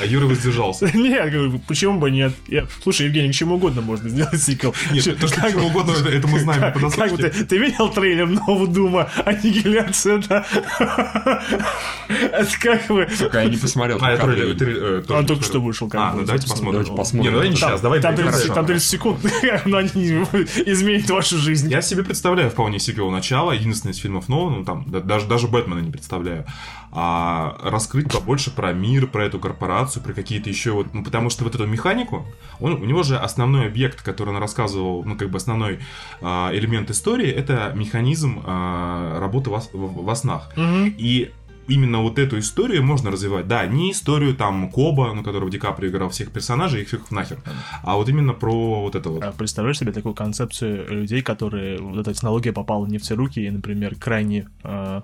А 0.00 0.04
Юра 0.06 0.26
воздержался. 0.26 0.86
Нет, 0.96 1.30
говорю, 1.32 1.60
почему 1.66 1.98
бы 1.98 2.10
нет? 2.10 2.32
Я- 2.48 2.66
Слушай, 2.82 3.06
Евгений, 3.06 3.30
к 3.32 3.34
чему 3.34 3.56
угодно 3.56 3.82
можно 3.82 4.08
сделать 4.08 4.42
сиквел. 4.42 4.74
Нет, 4.92 5.18
то, 5.18 5.26
что 5.28 5.50
чего 5.50 5.66
угодно, 5.66 5.92
это, 5.92 6.08
это 6.08 6.28
мы 6.28 6.40
знаем 6.40 6.60
по 6.60 6.66
Как 6.66 6.74
бы 6.74 6.80
дословке. 6.88 7.28
ты, 7.30 7.44
ты 7.44 7.58
видел 7.58 7.88
трейлер 7.90 8.26
нового 8.26 8.66
Дума? 8.66 9.08
Аннигиляция, 9.24 10.22
да? 10.28 10.44
Это 12.08 12.48
как 12.60 12.86
бы... 12.88 13.08
Сука, 13.16 13.40
я 13.42 13.48
не 13.48 13.56
посмотрел. 13.56 13.98
А, 14.00 14.16
пока, 14.16 14.26
трейлер, 14.26 14.84
э, 14.84 14.96
Он 14.98 15.02
только 15.26 15.42
посмотрел. 15.42 15.42
что 15.42 15.60
вышел. 15.60 15.88
как 15.88 16.00
А, 16.00 16.12
ну 16.14 16.24
давайте 16.24 16.46
посмотрим. 16.48 16.72
давайте 16.72 16.92
посмотрим. 16.92 17.22
Не, 17.22 17.28
ну 17.30 17.36
давай 17.36 17.48
не 17.50 17.56
сейчас, 17.56 17.80
давай. 17.80 18.00
там, 18.00 18.14
давай, 18.14 18.32
30, 18.32 18.42
хорошо. 18.48 18.54
там 18.54 18.66
30 18.66 18.88
секунд, 18.88 19.18
но 19.64 19.76
они 19.78 19.90
изменят 20.66 21.10
вашу 21.10 21.38
жизнь. 21.38 21.65
Я 21.68 21.82
себе 21.82 22.02
представляю 22.04 22.50
вполне 22.50 22.78
сиквел 22.78 23.10
начала, 23.10 23.52
единственный 23.52 23.92
из 23.92 23.98
фильмов 23.98 24.28
Нолана, 24.28 24.56
ну 24.58 24.64
там 24.64 24.84
да- 24.86 25.00
даже, 25.00 25.26
даже 25.26 25.48
Бэтмена 25.48 25.80
не 25.80 25.90
представляю. 25.90 26.44
А 26.92 27.58
раскрыть 27.62 28.10
побольше 28.10 28.50
про 28.54 28.72
мир, 28.72 29.06
про 29.06 29.24
эту 29.26 29.38
корпорацию, 29.38 30.02
про 30.02 30.12
какие-то 30.14 30.48
еще 30.48 30.72
вот, 30.72 30.94
ну 30.94 31.04
потому 31.04 31.28
что 31.30 31.44
вот 31.44 31.54
эту 31.54 31.66
механику, 31.66 32.26
он, 32.60 32.74
у 32.74 32.84
него 32.84 33.02
же 33.02 33.18
основной 33.18 33.66
объект, 33.66 34.02
который 34.02 34.30
он 34.30 34.38
рассказывал, 34.38 35.04
ну 35.04 35.16
как 35.16 35.30
бы 35.30 35.36
основной 35.36 35.80
а, 36.22 36.50
элемент 36.54 36.90
истории, 36.90 37.28
это 37.30 37.72
механизм 37.74 38.42
а, 38.44 39.18
работы 39.20 39.50
во, 39.50 39.60
с- 39.60 39.70
в- 39.72 40.04
во 40.04 40.14
снах. 40.14 40.50
И 40.56 41.30
именно 41.68 42.02
вот 42.02 42.18
эту 42.18 42.38
историю 42.38 42.82
можно 42.82 43.10
развивать. 43.10 43.48
Да, 43.48 43.66
не 43.66 43.92
историю 43.92 44.34
там 44.34 44.70
Коба, 44.70 45.12
на 45.12 45.22
которого 45.22 45.50
Ди 45.50 45.58
Каприо 45.58 45.90
играл 45.90 46.10
всех 46.10 46.30
персонажей, 46.30 46.82
их 46.82 46.88
всех 46.88 47.10
нахер, 47.10 47.38
а 47.82 47.96
вот 47.96 48.08
именно 48.08 48.32
про 48.32 48.82
вот 48.82 48.94
это 48.94 49.08
вот. 49.08 49.22
А 49.22 49.32
Представляешь 49.32 49.78
себе 49.78 49.92
такую 49.92 50.14
концепцию 50.14 50.88
людей, 50.88 51.22
которые 51.22 51.78
вот 51.78 51.98
эта 51.98 52.14
технология 52.14 52.52
попала 52.52 52.86
не 52.86 52.98
в 52.98 53.02
те 53.02 53.14
руки, 53.14 53.40
и, 53.40 53.50
например, 53.50 53.96
крайне 53.96 54.48
э, 54.64 55.02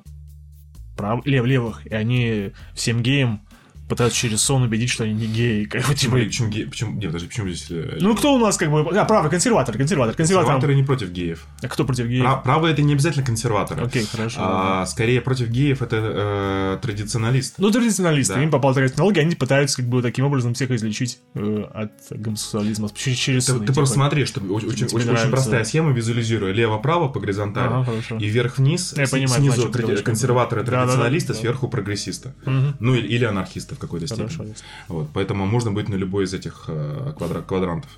прав... 0.96 1.27
лев, 1.27 1.44
левых, 1.44 1.87
и 1.87 1.94
они 1.94 2.53
всем 2.75 3.03
геям 3.03 3.42
пытаются 3.88 4.18
через 4.18 4.40
сон 4.42 4.62
убедить, 4.62 4.90
что 4.90 5.05
они 5.05 5.12
не 5.14 5.27
геи. 5.27 5.64
Как 5.64 5.87
Почему, 5.87 6.16
типа, 6.16 6.27
почему, 6.27 6.49
ге- 6.51 6.66
почему, 6.66 6.92
нет, 6.92 7.07
подожди, 7.07 7.29
почему 7.29 7.49
здесь... 7.49 7.66
э, 7.71 7.99
ну, 8.01 8.14
кто 8.16 8.35
у 8.35 8.38
нас 8.38 8.57
как 8.57 8.71
бы... 8.71 8.81
А, 8.81 9.05
правый, 9.05 9.31
консерватор, 9.31 9.77
консерватор, 9.77 10.14
консерватор. 10.14 10.47
Консерваторы 10.47 10.75
не 10.75 10.83
против 10.83 11.11
геев. 11.11 11.47
А 11.62 11.68
кто 11.68 11.85
против 11.85 12.07
геев? 12.07 12.23
Пра- 12.25 12.37
Правые 12.37 12.73
это 12.73 12.83
не 12.83 12.95
обязательно 12.95 13.25
консерваторы. 13.25 13.85
Окей, 13.85 14.05
хорошо. 14.07 14.40
А, 14.42 14.87
скорее 14.87 15.21
против 15.21 15.49
геев 15.49 15.83
это 15.83 15.97
э, 16.01 16.79
традиционалисты. 16.83 17.61
Ну, 17.61 17.71
традиционалисты, 17.71 18.35
Да. 18.35 18.42
им 18.42 18.51
попала 18.51 18.75
такая 18.75 18.88
технология, 18.88 19.21
они 19.23 19.35
пытаются 19.35 19.77
как 19.77 19.87
бы 19.88 20.01
таким 20.03 20.25
образом 20.25 20.55
всех 20.55 20.71
излечить 20.71 21.18
э, 21.35 21.64
от 21.75 21.92
гомосексуализма 22.11 22.88
через, 22.95 23.45
Ты, 23.47 23.53
сон, 23.53 23.61
ты 23.61 23.66
типа. 23.66 23.75
просто 23.75 23.95
смотри, 23.97 24.25
что 24.25 24.40
очень, 24.40 24.68
очень, 24.68 24.87
очень 24.87 25.07
нравится. 25.07 25.29
простая 25.29 25.64
схема, 25.64 25.92
визуализируя 25.92 26.53
лево-право 26.53 27.09
по 27.09 27.21
горизонтали, 27.21 27.66
Ага, 27.68 27.85
хорошо. 27.85 28.16
и 28.18 28.27
вверх-вниз, 28.27 28.95
Я 28.97 29.07
с- 29.07 29.11
понимаю, 29.11 29.40
снизу 29.40 29.71
значит, 29.71 30.03
консерваторы, 30.03 30.64
традиционалисты, 30.64 31.33
Да. 31.35 31.38
сверху 31.38 31.68
прогрессисты. 31.68 32.33
Мгм. 32.47 32.77
Ну 32.81 32.95
или, 32.95 33.07
или 33.07 33.25
анархисты 33.25 33.75
в 33.75 33.79
какой-то 33.83 34.07
степени. 34.07 34.29
Хорошо. 34.29 34.55
Вот, 34.88 35.09
поэтому 35.12 35.47
можно 35.47 35.71
быть 35.71 35.88
на 35.88 35.95
любой 35.95 36.25
из 36.25 36.35
этих 36.35 36.64
э, 36.68 37.12
квадра- 37.18 37.45
квадрантов. 37.45 37.90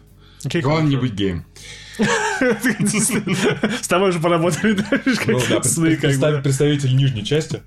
Окей, 0.44 0.60
Главное 0.60 0.90
не 0.90 0.96
быть 0.96 1.14
геем. 1.14 1.44
С 1.98 3.88
тобой 3.88 4.12
же 4.12 4.18
поработали, 4.20 4.72
да, 4.72 4.84
как 4.84 5.64
сны, 5.64 5.96
как 5.96 6.18
бы. 6.18 6.40
представитель 6.42 6.94
нижней 6.96 7.24
части. 7.24 7.62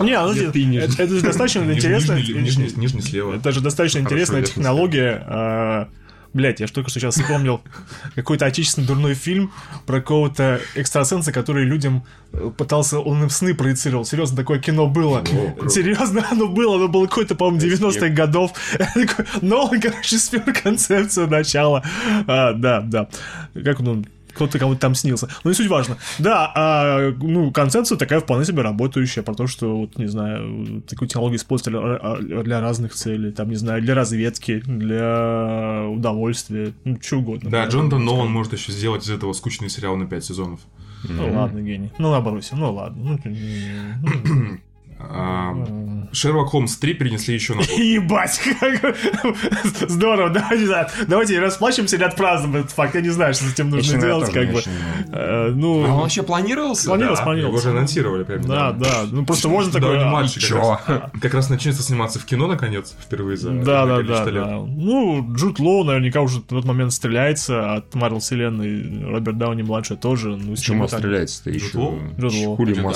Не, 0.00 0.20
ну, 0.20 0.30
это, 0.30 1.06
же 1.08 1.22
достаточно 1.22 1.72
интересно. 1.72 2.14
Нижний, 2.14 3.00
слева. 3.00 3.34
Это 3.34 3.52
же 3.52 3.60
достаточно 3.60 4.00
интересная 4.00 4.42
технология. 4.42 5.88
Блять, 6.34 6.60
я 6.60 6.66
ж 6.66 6.70
только 6.70 6.90
что 6.90 7.00
сейчас 7.00 7.14
вспомнил 7.14 7.62
какой-то 8.14 8.44
отечественный 8.46 8.86
дурной 8.86 9.14
фильм 9.14 9.52
про 9.86 10.00
какого-то 10.00 10.60
экстрасенса, 10.74 11.32
который 11.32 11.64
людям 11.64 12.04
э, 12.32 12.50
пытался, 12.56 13.00
он 13.00 13.22
им 13.22 13.30
сны 13.30 13.54
проецировал. 13.54 14.04
Серьезно, 14.04 14.36
такое 14.36 14.58
кино 14.58 14.86
было. 14.86 15.24
Серьезно, 15.68 16.26
оно 16.30 16.48
было, 16.48 16.76
оно 16.76 16.88
было 16.88 17.06
какое-то, 17.06 17.34
по-моему, 17.34 17.74
90-х 17.74 18.08
годов. 18.10 18.52
Но 19.42 19.64
он, 19.64 19.80
короче, 19.80 20.18
спер 20.18 20.52
концепцию 20.52 21.28
начала. 21.28 21.82
А, 22.26 22.52
Да, 22.52 22.80
да. 22.82 23.08
Как 23.64 23.80
он 23.80 24.06
кто-то 24.38 24.58
кому-то 24.58 24.80
там 24.80 24.94
снился. 24.94 25.28
Но 25.42 25.50
не 25.50 25.54
суть 25.54 25.66
важно. 25.66 25.98
Да, 26.18 26.52
а, 26.54 27.12
ну, 27.20 27.50
концепция 27.50 27.98
такая 27.98 28.20
вполне 28.20 28.44
себе 28.44 28.62
работающая, 28.62 29.22
про 29.22 29.34
то, 29.34 29.48
что, 29.48 29.76
вот, 29.76 29.98
не 29.98 30.06
знаю, 30.06 30.82
такую 30.88 31.08
технологию 31.08 31.38
использовали 31.38 32.22
для, 32.22 32.42
для 32.42 32.60
разных 32.60 32.94
целей, 32.94 33.32
там, 33.32 33.48
не 33.48 33.56
знаю, 33.56 33.82
для 33.82 33.94
разведки, 33.94 34.62
для 34.64 35.86
удовольствия, 35.88 36.72
ну, 36.84 36.98
что 37.02 37.16
угодно. 37.16 37.50
Да, 37.50 37.66
Джонатан 37.66 38.04
Нолан 38.04 38.30
может 38.30 38.52
еще 38.52 38.70
сделать 38.70 39.04
из 39.04 39.10
этого 39.10 39.32
скучный 39.32 39.68
сериал 39.68 39.96
на 39.96 40.06
5 40.06 40.24
сезонов. 40.24 40.60
Ну, 41.08 41.32
ладно, 41.32 41.60
гений. 41.60 41.90
Ну, 41.98 42.12
набросим, 42.12 42.58
ну, 42.58 42.72
ладно. 42.72 43.02
Ну, 43.02 43.18
ну, 43.24 44.58
А. 45.00 45.54
Шерлок 46.12 46.48
Холмс 46.48 46.76
3 46.76 46.94
перенесли 46.94 47.34
еще 47.34 47.54
на 47.54 47.60
год. 47.60 47.68
Ебать, 47.78 48.40
как 48.60 48.96
здорово, 49.88 50.30
да, 50.30 50.48
не 50.54 50.66
знаю. 50.66 50.86
Давайте 51.06 51.38
расплачемся 51.40 51.96
или 51.96 52.04
отпразднуем 52.04 52.56
этот 52.56 52.72
факт. 52.72 52.94
Я 52.94 53.00
не 53.00 53.10
знаю, 53.10 53.34
что 53.34 53.44
с 53.44 53.52
этим 53.52 53.70
нужно 53.70 54.00
делать, 54.00 54.32
как 54.32 54.52
бы. 54.52 54.60
Э, 54.60 55.12
А 55.12 55.48
он 55.48 55.58
Ну, 55.60 55.96
вообще 56.00 56.22
планировался? 56.22 56.86
планировалось, 56.88 57.20
Да. 57.20 57.34
Его 57.34 57.52
уже 57.52 57.70
анонсировали 57.70 58.24
прям. 58.24 58.42
Да, 58.42 58.72
да. 58.72 59.04
Ну 59.10 59.24
просто 59.24 59.48
можно 59.48 59.72
Да, 59.72 59.80
такое. 59.80 59.98
не 59.98 60.04
а, 60.04 60.10
мальчик 60.10 60.42
как 60.48 60.58
раз, 60.88 61.10
как 61.20 61.34
раз 61.34 61.50
начнется 61.50 61.82
сниматься 61.82 62.18
в 62.18 62.24
кино, 62.24 62.46
наконец, 62.46 62.94
впервые 63.00 63.36
за 63.36 63.50
Да, 63.50 63.84
да, 63.84 63.86
да, 63.86 63.96
количество 63.96 64.28
лет. 64.30 64.44
да. 64.44 64.56
Ну, 64.56 65.26
Джуд 65.34 65.58
Лоу 65.58 65.84
наверняка 65.84 66.20
уже 66.20 66.38
в 66.38 66.42
тот 66.44 66.64
момент 66.64 66.92
стреляется 66.92 67.74
от 67.74 67.94
Марвел 67.94 68.20
вселенной. 68.20 69.04
Роберт 69.12 69.38
Дауни 69.38 69.62
младший 69.62 69.96
тоже. 69.96 70.28
Ну, 70.36 70.52
Почему 70.54 70.82
он 70.84 70.88
стреляется-то 70.88 71.50
еще? 71.50 71.66
Джуд 72.18 72.32
Лоу. 72.34 72.56
Хули 72.56 72.74
А 72.78 72.86
Он 72.86 72.94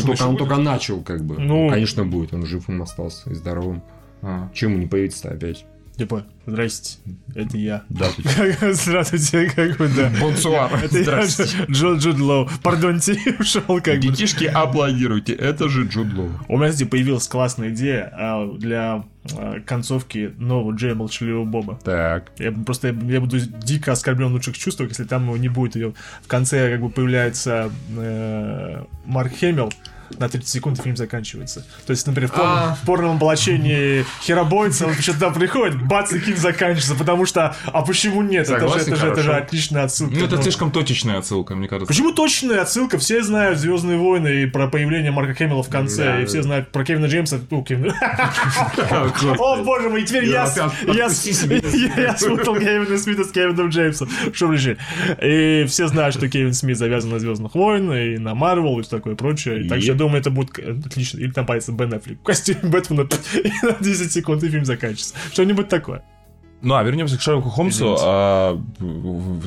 только- 0.00 0.22
он 0.24 0.36
только 0.36 0.56
начал, 0.56 1.00
как 1.02 1.24
бы. 1.24 1.36
Ну. 1.38 1.54
Ну, 1.64 1.70
конечно, 1.70 2.04
будет. 2.04 2.34
Он 2.34 2.43
жив 2.44 2.68
им 2.68 2.82
остался 2.82 3.30
и 3.30 3.34
здоровым. 3.34 3.82
А. 4.22 4.50
Чем 4.54 4.72
ему 4.72 4.80
не 4.80 4.86
появиться 4.86 5.30
опять? 5.30 5.66
Типа, 5.96 6.24
здрасте, 6.44 6.98
это 7.36 7.56
я. 7.56 7.84
Да, 7.88 8.06
Здравствуйте, 8.72 9.48
как 9.54 9.76
бы, 9.76 9.88
да. 9.88 10.10
Бонсуар. 10.20 10.74
Это 10.82 10.98
я, 10.98 11.04
Здравствуйте. 11.04 11.56
Джуд 11.70 12.18
Лоу. 12.18 12.48
Пардонте, 12.64 13.16
ушел 13.38 13.62
как 13.80 13.96
бы. 13.96 14.00
Детишки, 14.00 14.44
аплодируйте. 14.44 15.34
Это 15.34 15.68
же 15.68 15.84
Джуд 15.86 16.12
Лоу. 16.14 16.30
У 16.48 16.58
меня, 16.58 16.70
кстати, 16.70 16.88
появилась 16.88 17.28
классная 17.28 17.70
идея 17.70 18.12
а, 18.12 18.52
для 18.56 19.04
а, 19.36 19.60
концовки 19.60 20.34
нового 20.36 20.72
Джея 20.72 20.96
Молчаливого 20.96 21.44
Боба. 21.44 21.78
Так. 21.84 22.32
Я 22.38 22.50
просто 22.50 22.88
я 22.88 23.20
буду 23.20 23.38
дико 23.38 23.92
оскорблен 23.92 24.30
в 24.30 24.32
лучших 24.32 24.58
чувствах, 24.58 24.88
если 24.88 25.04
там 25.04 25.26
его 25.26 25.36
не 25.36 25.48
будет. 25.48 25.76
В 25.76 26.26
конце 26.26 26.72
как 26.72 26.80
бы 26.80 26.90
появляется 26.90 27.70
э, 27.96 28.84
Марк 29.06 29.32
Хэмилл, 29.38 29.72
на 30.18 30.28
30 30.28 30.48
секунд 30.48 30.80
фильм 30.82 30.96
заканчивается. 30.96 31.64
То 31.86 31.90
есть, 31.92 32.06
например, 32.06 32.30
в, 32.30 32.34
порно- 32.34 32.70
А. 32.72 32.74
в 32.80 32.86
порном 32.86 33.14
воплощении 33.16 34.04
херобойца 34.22 34.86
он 34.86 34.94
что-то 34.94 35.20
там 35.20 35.34
приходит, 35.34 35.80
бац, 35.86 36.12
и 36.12 36.18
фильм 36.18 36.36
заканчивается, 36.36 36.94
потому 36.94 37.26
что, 37.26 37.54
а 37.66 37.82
почему 37.82 38.22
нет? 38.22 38.48
Это 38.48 38.60
же, 38.60 38.60
Согласен, 38.68 38.92
это, 38.92 38.96
же, 39.00 39.06
это 39.08 39.22
же 39.22 39.32
отличная 39.34 39.84
отсылка. 39.84 40.14
Ну, 40.16 40.24
это 40.24 40.36
Ну, 40.36 40.42
слишком 40.42 40.70
точечная 40.70 41.18
отсылка, 41.18 41.54
мне 41.54 41.68
кажется. 41.68 41.86
Почему 41.86 42.12
точная 42.12 42.62
отсылка? 42.62 42.98
Все 42.98 43.22
знают 43.22 43.58
Звездные 43.58 43.98
войны 43.98 44.42
и 44.42 44.46
про 44.46 44.68
появление 44.68 45.10
Марка 45.10 45.34
Хэмилла 45.34 45.62
в 45.62 45.68
конце, 45.68 46.04
Да, 46.04 46.16
и 46.18 46.20
да. 46.22 46.26
все 46.26 46.42
знают 46.42 46.70
про 46.70 46.84
Кевина 46.84 47.06
Джеймса. 47.06 47.40
Ну, 47.50 47.62
Кевина- 47.62 47.94
О, 49.38 49.62
боже 49.62 49.88
мой, 49.88 50.02
теперь 50.04 50.24
я, 50.26 50.44
я, 50.44 50.46
с- 50.46 50.56
я, 50.56 52.02
я 52.02 52.16
спутал 52.16 52.54
Кевина 52.56 52.98
Смита 52.98 53.24
с 53.24 53.30
Кевином 53.32 53.68
Джеймсом. 53.68 54.08
Что 54.32 54.52
решили? 54.52 54.76
И 55.22 55.64
все 55.66 55.88
знают, 55.88 56.14
что 56.14 56.28
Кевин 56.28 56.52
Смит 56.54 56.76
завязан 56.78 57.10
на 57.10 57.18
Звездных 57.18 57.54
войн 57.54 57.92
и 57.92 58.18
на 58.18 58.34
Марвел 58.34 58.78
и 58.78 58.82
все 58.82 58.90
такое 58.90 59.14
прочее. 59.14 59.64
И 59.64 59.68
Так 59.68 59.82
что? 59.82 59.94
Думаю, 60.04 60.20
это 60.20 60.30
будет 60.30 60.58
отлично. 60.86 61.18
Или 61.18 61.30
там 61.32 61.46
появится 61.46 61.72
Бен 61.72 61.92
Аффлек 61.94 62.20
в 62.20 62.22
костюме 62.22 62.60
Бэтмена 62.62 63.02
и 63.34 63.66
на 63.66 63.76
10 63.80 64.12
секунд 64.12 64.42
и 64.44 64.48
фильм 64.48 64.64
заканчивается. 64.64 65.14
Что-нибудь 65.32 65.68
такое. 65.68 66.02
Ну, 66.62 66.74
а 66.76 66.82
вернемся 66.82 67.18
к 67.18 67.20
Шерлоку 67.20 67.50
Холмсу. 67.50 67.94
А, 68.00 68.58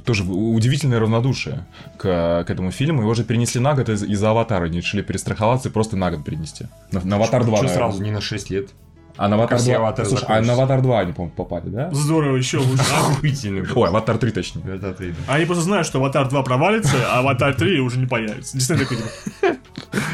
тоже 0.06 0.24
удивительное 0.24 1.00
равнодушие 1.00 1.66
к, 1.98 2.44
к 2.44 2.50
этому 2.50 2.70
фильму. 2.72 3.02
Его 3.02 3.14
же 3.16 3.24
перенесли 3.24 3.60
на 3.60 3.74
год 3.74 3.90
из- 3.90 4.04
из-за 4.04 4.30
аватара. 4.30 4.66
Они 4.66 4.78
решили 4.78 5.02
перестраховаться 5.02 5.70
и 5.70 5.72
просто 5.72 5.98
на 5.98 6.12
год 6.12 6.24
перенести. 6.24 6.66
На, 6.92 7.02
на 7.02 7.16
аватар 7.16 7.44
2. 7.44 7.58
Что 7.58 7.68
сразу 7.70 8.04
не 8.04 8.12
на 8.12 8.22
6 8.22 8.50
лет? 8.52 8.70
А 9.18 9.28
на 9.28 9.36
аватар 9.36 9.58
все 9.58 9.76
2. 9.76 9.78
аватары 9.78 10.10
Слушай, 10.10 10.26
а 10.28 10.42
на 10.42 10.54
аватар 10.54 10.82
2 10.82 11.00
они, 11.00 11.14
по-моему, 11.14 11.36
попали, 11.36 11.70
да? 11.70 11.90
Здорово, 11.92 12.36
еще 12.38 12.58
лучше. 12.60 12.84
Охуительно. 12.96 13.68
Ой, 13.76 13.90
аватар 13.90 14.18
3 14.18 14.32
точнее. 14.32 14.64
Это 14.76 14.94
ты. 14.94 15.14
Они 15.28 15.46
просто 15.46 15.64
знают, 15.64 15.88
что 15.88 16.00
Аватар 16.00 16.30
2 16.30 16.44
провалится, 16.44 16.96
а 17.12 17.20
Аватар 17.20 17.56
3 17.56 17.80
уже 17.80 17.98
не 18.00 18.06
появится. 18.06 18.58
Действительно 18.58 18.88
такой, 18.88 18.98
типа, 18.98 19.58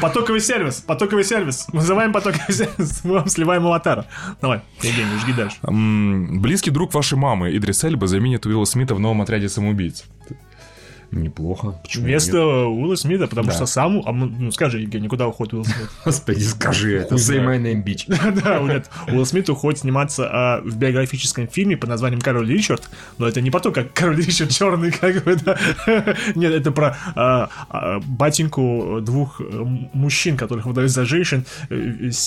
Потоковый 0.00 0.40
сервис, 0.40 0.80
потоковый 0.80 1.24
сервис. 1.24 1.66
Вызываем 1.72 2.12
потоковый 2.12 2.54
сервис, 2.54 3.04
мы 3.04 3.14
вам 3.14 3.28
сливаем 3.28 3.66
Аватара. 3.66 4.06
Давай, 4.40 4.62
Евгений, 4.82 5.18
жги 5.20 5.32
дальше. 5.32 5.56
Близкий 6.40 6.70
друг 6.70 6.94
вашей 6.94 7.18
мамы 7.18 7.56
Идрис 7.56 7.84
Эльба 7.84 8.06
заменит 8.06 8.46
Уилла 8.46 8.64
Смита 8.64 8.94
в 8.94 9.00
новом 9.00 9.22
отряде 9.22 9.48
самоубийц. 9.48 10.04
Неплохо. 11.10 11.78
Почему 11.82 12.04
Вместо 12.06 12.32
нет? 12.36 12.44
Уилла 12.44 12.94
Смита, 12.96 13.26
потому 13.26 13.48
Да. 13.48 13.54
что 13.54 13.66
сам... 13.66 14.02
а, 14.04 14.12
ну, 14.12 14.50
скажи, 14.50 14.80
Евгений, 14.80 15.08
куда 15.08 15.26
уходит 15.28 15.54
Уилл 15.54 15.64
Смит? 15.64 15.88
Господи, 16.04 16.40
скажи 16.42 16.98
это. 16.98 17.14
Say 17.16 17.44
my 17.44 17.58
name, 17.60 17.84
bitch. 17.84 18.04
Да, 18.42 18.58
нет, 18.60 18.90
Уилл 19.08 19.24
Смит 19.26 19.48
уходит 19.48 19.80
сниматься 19.80 20.28
а, 20.30 20.60
в 20.62 20.76
биографическом 20.76 21.46
фильме 21.48 21.76
под 21.76 21.88
названием 21.90 22.20
«Король 22.20 22.48
Ричард», 22.50 22.88
но 23.18 23.28
это 23.28 23.40
не 23.40 23.50
про 23.50 23.60
то, 23.60 23.70
как 23.72 23.92
Король 23.92 24.16
Ричард 24.20 24.50
черный, 24.50 24.90
как 25.00 25.24
бы, 25.24 25.36
да. 25.36 25.56
Нет, 26.34 26.52
это 26.52 26.72
про 26.72 26.96
а, 27.14 27.48
батеньку 28.06 28.98
двух 29.02 29.40
э, 29.40 29.44
мужчин, 29.92 30.36
которых 30.36 30.66
выдают 30.66 30.90
за 30.90 31.04
женщин, 31.04 31.44
э, 31.70 31.74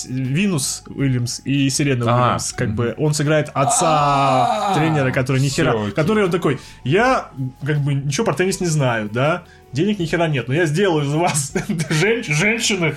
Винус 0.09 0.83
Уильямс 0.87 1.41
и 1.45 1.69
Сирена. 1.69 2.05
Уильямс, 2.05 2.53
как 2.53 2.75
бы, 2.75 2.93
он 2.97 3.13
сыграет 3.13 3.49
отца 3.53 4.73
тренера, 4.75 5.11
который 5.11 5.41
ни 5.41 5.49
хера, 5.49 5.71
Всё, 5.71 5.81
окей. 5.83 5.91
который 5.93 6.23
он 6.25 6.31
такой, 6.31 6.59
я, 6.83 7.29
как 7.65 7.79
бы, 7.79 7.93
ничего 7.93 8.25
про 8.25 8.33
теннис 8.33 8.59
не 8.59 8.67
знаю, 8.67 8.76
да, 8.77 9.43
денег 9.73 9.99
ни 9.99 10.05
хера 10.05 10.27
нет, 10.27 10.47
но 10.47 10.53
я 10.53 10.65
сделаю 10.65 11.05
из 11.05 11.13
вас 11.13 11.53
жен- 11.89 12.23
женщины, 12.23 12.95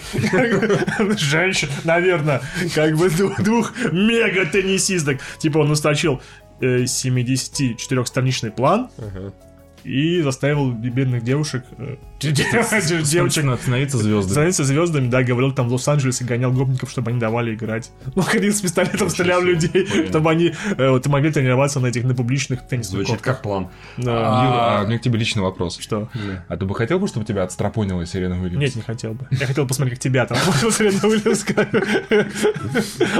женщин, 1.18 1.68
наверное, 1.84 2.40
как 2.74 2.96
бы 2.96 3.08
двух, 3.10 3.42
двух 3.42 3.72
мега-теннисисток. 3.92 5.20
Типа 5.38 5.58
он 5.58 5.70
усточил 5.70 6.20
э, 6.60 6.84
74-страничный 6.84 8.50
план 8.50 8.88
и 9.84 10.20
заставил 10.22 10.72
бедных 10.72 11.22
девушек, 11.24 11.64
э, 11.78 11.96
девочек 12.20 13.44
становиться 13.60 13.98
звездой. 13.98 14.30
становиться 14.30 14.64
звездами, 14.64 15.08
да, 15.08 15.22
говорил 15.22 15.52
там 15.52 15.68
в 15.68 15.72
Лос-Анджелесе, 15.72 16.24
гонял 16.24 16.52
гопников, 16.52 16.90
чтобы 16.90 17.10
они 17.10 17.20
давали 17.20 17.54
играть. 17.54 17.90
Ну, 18.14 18.22
ходил 18.22 18.52
с 18.52 18.60
пистолетом, 18.60 19.08
стрелял 19.08 19.40
в 19.40 19.44
людей, 19.44 20.06
чтобы 20.08 20.30
они 20.30 20.54
э, 20.76 20.90
вот, 20.90 21.06
могли 21.06 21.32
тренироваться 21.32 21.80
на 21.80 21.86
этих, 21.86 22.04
на 22.04 22.14
публичных 22.14 22.66
теннисных 22.66 23.06
Звучит 23.06 23.22
как 23.22 23.42
план. 23.42 23.68
Юра, 23.96 24.80
а 24.80 24.82
у 24.84 24.86
меня 24.86 24.98
к 24.98 25.02
тебе 25.02 25.18
личный 25.18 25.42
вопрос. 25.42 25.78
Что? 25.78 26.08
А 26.48 26.56
ты 26.56 26.64
бы 26.64 26.74
хотел 26.74 26.98
бы, 26.98 27.08
чтобы 27.08 27.24
тебя 27.24 27.44
отстрапонила 27.44 28.04
Сирена 28.06 28.40
Уильямс? 28.40 28.60
Нет, 28.60 28.76
не 28.76 28.82
хотел 28.82 29.14
бы. 29.14 29.26
Я 29.30 29.46
хотел 29.46 29.66
посмотреть, 29.66 29.98
как 29.98 30.02
тебя 30.02 30.26
там 30.26 30.38
Серена 30.70 31.06
Уильямс. 31.08 31.44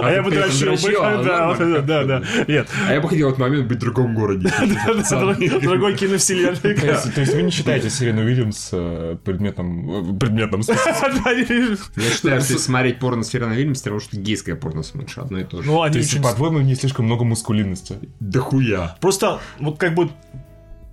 А 0.02 0.10
я 0.10 0.22
бы 0.22 0.30
дрочил 0.30 0.72
бы. 0.72 0.94
а 1.00 1.22
Да, 1.22 1.82
да, 1.82 2.04
да. 2.04 2.22
Нет. 2.46 2.68
А 2.86 2.92
я 2.92 3.00
бы 3.00 3.08
хотел 3.08 3.28
в 3.28 3.30
этот 3.30 3.40
момент 3.40 3.66
быть 3.66 3.78
в 3.78 3.80
другом 3.80 4.14
городе. 4.14 4.50
Другой 5.62 5.94
киновселенной. 5.94 6.74
То 6.74 6.86
есть, 6.86 7.14
то 7.14 7.20
есть 7.20 7.34
вы 7.34 7.42
не 7.42 7.50
считаете 7.50 7.90
Сирену 7.90 8.22
Уильямс 8.22 8.70
э, 8.90 9.16
предметом... 9.24 10.14
э, 10.14 10.18
предметом... 10.18 10.62
Да, 10.66 11.34
не- 11.34 11.70
Я 12.02 12.10
считаю, 12.10 12.12
что 12.12 12.28
если 12.34 12.56
смотреть 12.56 12.98
порно 12.98 13.22
с 13.22 13.28
Феррона 13.28 13.52
Вильямс, 13.54 13.80
потому 13.80 14.00
что 14.00 14.16
гейское 14.16 14.56
порно 14.56 14.82
смотришь, 14.82 15.18
одно 15.18 15.38
и 15.38 15.44
то 15.44 15.62
же. 15.62 15.66
Ну, 15.68 15.76
То 15.76 15.82
они 15.82 15.98
есть, 15.98 16.12
очень... 16.12 16.22
по-твоему, 16.22 16.60
не 16.60 16.74
слишком 16.74 17.06
много 17.06 17.24
мускулинности. 17.24 17.98
Да 18.20 18.40
хуя. 18.40 18.96
Просто, 19.00 19.40
вот 19.58 19.78
как 19.78 19.94
бы... 19.94 20.10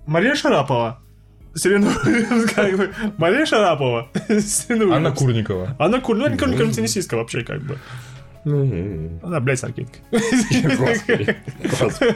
Мария 0.06 0.34
Шарапова. 0.34 1.00
Уильямс, 1.64 2.50
как 2.52 2.76
бы... 2.76 2.90
Мария 3.18 3.46
Шарапова. 3.46 4.08
Сирена 4.28 4.96
Анна. 4.96 5.12
Курникова. 5.12 5.76
Она 5.78 6.00
кур... 6.00 6.16
Ну, 6.16 6.28
не 6.28 6.36
не 6.36 6.72
теннисистка 6.72 7.16
вообще, 7.16 7.42
как 7.42 7.62
бы. 7.62 7.78
Она, 9.22 9.40
блядь, 9.40 9.58
с 9.58 9.62
ракеткой. 9.62 10.00
Господи. 10.10 11.36
Господи. 11.62 12.14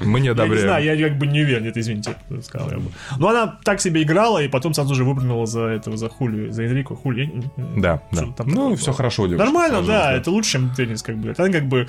Мы 0.00 0.20
не 0.20 0.28
Я 0.28 0.46
не 0.48 0.56
знаю, 0.56 0.84
я 0.84 1.08
как 1.08 1.18
бы 1.18 1.26
не 1.26 1.42
уверен, 1.42 1.66
это 1.66 1.80
извините, 1.80 2.16
сказал 2.42 2.70
я 2.70 2.78
бы. 2.78 2.90
Но 3.18 3.28
она 3.28 3.58
так 3.64 3.80
себе 3.80 4.02
играла, 4.02 4.42
и 4.42 4.48
потом 4.48 4.74
сразу 4.74 4.94
же 4.94 5.04
выпрыгнула 5.04 5.46
за 5.46 5.62
этого, 5.66 5.96
за 5.96 6.08
Хулию, 6.08 6.52
за 6.52 6.64
Энрико. 6.64 6.94
Хули, 6.94 7.42
Да, 7.76 8.02
да. 8.12 8.24
Ну, 8.44 8.74
все 8.76 8.92
хорошо, 8.92 9.26
девушка. 9.26 9.44
Нормально, 9.44 9.82
да, 9.82 10.12
это 10.12 10.30
лучше, 10.30 10.52
чем 10.52 10.70
теннис, 10.74 11.02
как 11.02 11.16
бы. 11.16 11.30
Это 11.30 11.44
она 11.44 11.52
как 11.52 11.66
бы... 11.66 11.86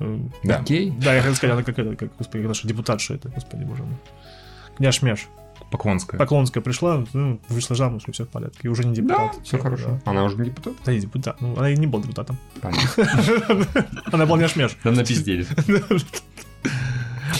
э, 0.00 0.18
Да. 0.44 0.56
Окей. 0.58 0.92
Да, 1.02 1.14
я 1.14 1.20
хотел 1.20 1.34
сказать, 1.36 1.54
она 1.54 1.62
как 1.62 1.78
это, 1.78 1.96
как, 1.96 2.10
господи, 2.18 2.42
наша 2.42 2.66
депутатша 2.68 3.14
это, 3.14 3.28
господи, 3.28 3.64
боже 3.64 3.82
мой. 3.82 3.96
Княж 4.76 5.02
Меш. 5.02 5.28
Поклонская. 5.70 6.18
Поклонская 6.18 6.62
пришла, 6.62 7.04
ну, 7.12 7.40
вышла 7.48 7.76
замуж, 7.76 8.04
и 8.06 8.12
все 8.12 8.24
в 8.24 8.28
порядке. 8.28 8.60
И 8.62 8.68
уже 8.68 8.84
не 8.84 8.94
Да, 8.94 9.02
депутат. 9.02 9.36
все 9.44 9.58
хорошо. 9.58 10.00
Она 10.06 10.24
уже 10.24 10.36
не 10.36 10.46
депутат? 10.46 10.74
Да, 10.84 10.92
и 10.92 10.98
депутат. 11.00 11.40
Ну, 11.40 11.56
она 11.58 11.70
и 11.70 11.76
не 11.76 11.86
была 11.86 12.02
депутатом. 12.02 12.38
Понятно. 12.62 13.06
Она 14.12 14.24
была 14.26 14.38
Княж 14.38 14.56
Меш. 14.56 14.76
Да 14.82 14.90
напиздели. 14.92 15.46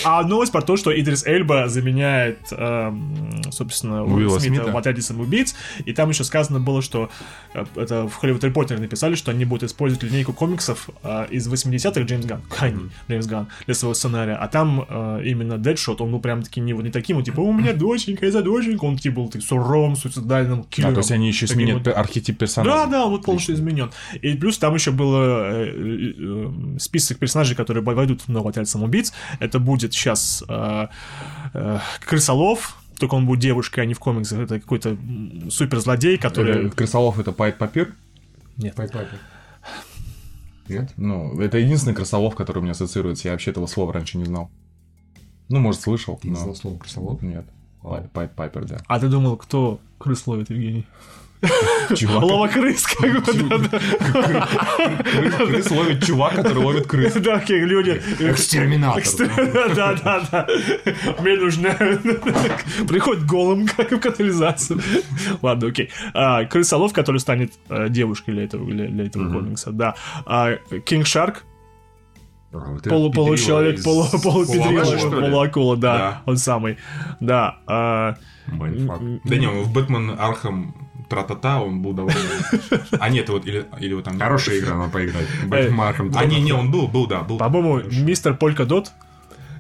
А 0.05 0.23
новость 0.23 0.53
про 0.53 0.63
то, 0.63 0.77
что 0.77 0.91
Идрис 0.99 1.25
Эльба 1.27 1.69
заменяет, 1.69 2.39
эм, 2.53 3.43
собственно, 3.51 4.05
Уилла 4.05 4.39
Смита, 4.39 4.63
Смита. 4.63 4.73
в 4.73 4.77
отряде 4.77 5.03
самоубийц. 5.03 5.55
И 5.85 5.93
там 5.93 6.09
еще 6.11 6.25
сказано 6.25 6.61
было, 6.61 6.83
что 6.83 7.11
э, 7.55 7.65
это 7.77 8.09
в 8.09 8.23
Hollywood 8.23 8.41
Reporter 8.41 8.79
написали, 8.79 9.15
что 9.15 9.31
они 9.31 9.45
будут 9.45 9.65
использовать 9.71 10.03
линейку 10.05 10.33
комиксов 10.33 10.89
э, 11.03 11.27
из 11.31 11.49
80-х 11.49 12.01
Джеймс 12.03 12.27
Ганн, 12.27 12.43
Кайни, 12.49 12.91
Джеймс 13.09 13.27
Ганн, 13.27 13.49
для 13.67 13.75
своего 13.75 13.95
сценария. 13.95 14.35
А 14.35 14.49
там 14.49 14.85
э, 14.89 15.23
именно 15.25 15.59
Дэдшот, 15.59 16.01
он 16.01 16.13
был 16.13 16.21
прям 16.21 16.43
таки 16.43 16.61
не, 16.61 16.73
вот 16.73 16.85
не 16.85 16.91
таким, 16.91 17.17
вот, 17.17 17.25
типа, 17.27 17.41
у 17.41 17.53
меня 17.53 17.73
доченька, 17.73 18.27
я 18.27 18.33
за 18.33 18.43
доченьку. 18.43 18.87
Он 18.87 18.97
типа 18.97 19.17
был 19.23 19.33
суровым, 19.41 19.97
суицидальным 19.97 20.61
А, 20.61 20.65
киллером. 20.65 20.95
то 20.95 21.01
есть 21.01 21.11
они 21.13 21.29
еще 21.29 21.47
сменят 21.47 21.87
вот- 21.87 21.97
архетип 21.97 22.39
персонажа. 22.39 22.77
да, 22.77 22.87
да, 22.87 23.07
вот 23.07 23.25
полностью 23.25 23.55
изменен. 23.55 23.91
И 24.23 24.35
плюс 24.35 24.59
там 24.59 24.75
еще 24.75 24.91
был 24.91 26.79
список 26.79 27.19
персонажей, 27.19 27.57
которые 27.57 27.83
войдут 27.85 28.23
в 28.23 28.29
новый 28.29 28.51
отряд 28.51 28.69
самоубийц. 28.69 29.13
Это 29.41 29.59
будет 29.59 29.88
сейчас 29.95 30.45
э, 30.49 30.87
э, 31.55 31.79
Крысолов, 32.01 32.77
только 32.99 33.15
он 33.15 33.27
будет 33.27 33.41
девушкой, 33.41 33.81
а 33.81 33.85
не 33.87 33.95
в 33.95 33.99
комиксах. 34.01 34.41
Это 34.41 34.61
какой-то 34.61 34.97
суперзлодей, 35.51 36.19
который... 36.19 36.71
Крысолов 36.71 37.19
это 37.19 37.33
Пайт 37.33 37.59
Папир? 37.59 37.95
Нет. 38.57 38.77
Нет? 40.69 40.93
Ну, 40.97 41.41
это 41.41 41.59
единственный 41.59 41.95
крысолов, 41.95 42.35
который 42.35 42.59
у 42.59 42.63
меня 42.63 42.73
ассоциируется. 42.73 43.29
Я 43.29 43.33
вообще 43.33 43.53
этого 43.53 43.67
слова 43.67 43.93
раньше 43.93 44.19
не 44.19 44.25
знал. 44.25 44.51
Ну, 45.49 45.61
может, 45.61 45.81
слышал, 45.81 46.19
Ты 46.21 46.29
не 46.29 46.35
но... 46.35 46.41
знал 46.41 46.55
слово 46.57 46.79
крысолов? 46.79 47.23
Нет. 47.23 47.47
Пай- 47.83 48.09
Пай- 48.13 48.29
Пайпер, 48.29 48.67
да. 48.67 48.79
А 48.87 49.01
ты 49.01 49.09
думал, 49.09 49.37
кто 49.37 49.81
крыс 49.99 50.27
ловит, 50.27 50.51
Евгений? 50.51 50.85
Чувак, 51.95 52.23
Лова 52.23 52.49
крыс, 52.49 52.85
как 52.87 53.13
бы, 53.13 53.21
крыс- 55.47 55.75
ловит 55.75 56.05
чувак, 56.05 56.35
который 56.35 56.63
ловит 56.65 56.87
крыс. 56.87 57.15
да. 57.15 57.35
Окей, 57.37 57.61
люди. 57.61 58.03
Экстерминатор. 58.19 59.03
Да, 59.77 59.95
да, 59.95 60.21
да. 60.31 60.47
Мне 61.21 61.37
нужно... 61.37 61.71
Приходит 62.89 63.25
голым, 63.25 63.67
как 63.69 63.93
в 63.93 64.01
канализацию. 64.01 64.81
Ладно, 65.43 65.69
окей. 65.69 65.91
А, 66.15 66.45
Крысолов, 66.45 66.93
который 66.93 67.19
станет 67.19 67.53
э, 67.69 67.89
девушкой 67.89 68.35
для 68.35 68.45
этого, 68.45 68.65
для, 68.67 69.05
этого 69.07 69.33
комикса, 69.33 69.71
да. 69.71 69.95
Кинг 70.85 71.07
Шарк, 71.07 71.45
А, 72.53 72.77
это 72.79 72.91
полу, 72.91 73.13
получеловек, 73.13 73.83
полу, 73.85 74.05
ли? 74.05 74.61
полуакула, 75.11 75.77
да, 75.77 76.23
он 76.27 76.37
самый. 76.37 76.79
Да. 77.21 77.59
а. 77.67 78.17
Да 78.49 79.37
не, 79.37 79.47
он 79.47 79.63
в 79.63 79.73
Бэтмен 79.73 80.17
Архам 80.19 80.88
Тра-та-та 81.09 81.63
он 81.63 81.81
был 81.81 81.93
довольно... 81.93 82.21
А 83.01 83.09
нет, 83.09 83.29
вот 83.29 83.47
или, 83.47 83.67
или 83.81 83.95
вот 83.95 84.05
там... 84.05 84.19
Хорошая 84.19 84.59
игра, 84.59 84.77
надо 84.77 84.91
поиграть. 84.91 85.27
Бэтмен 85.47 85.77
Архам. 85.77 86.13
А 86.15 86.25
не, 86.25 86.41
не, 86.41 86.53
он 86.53 86.71
был, 86.71 86.87
был, 86.87 87.07
да, 87.07 87.23
был. 87.23 87.39
По-моему, 87.39 87.83
мистер 87.91 88.37
Полька 88.37 88.67
Дот 88.67 88.93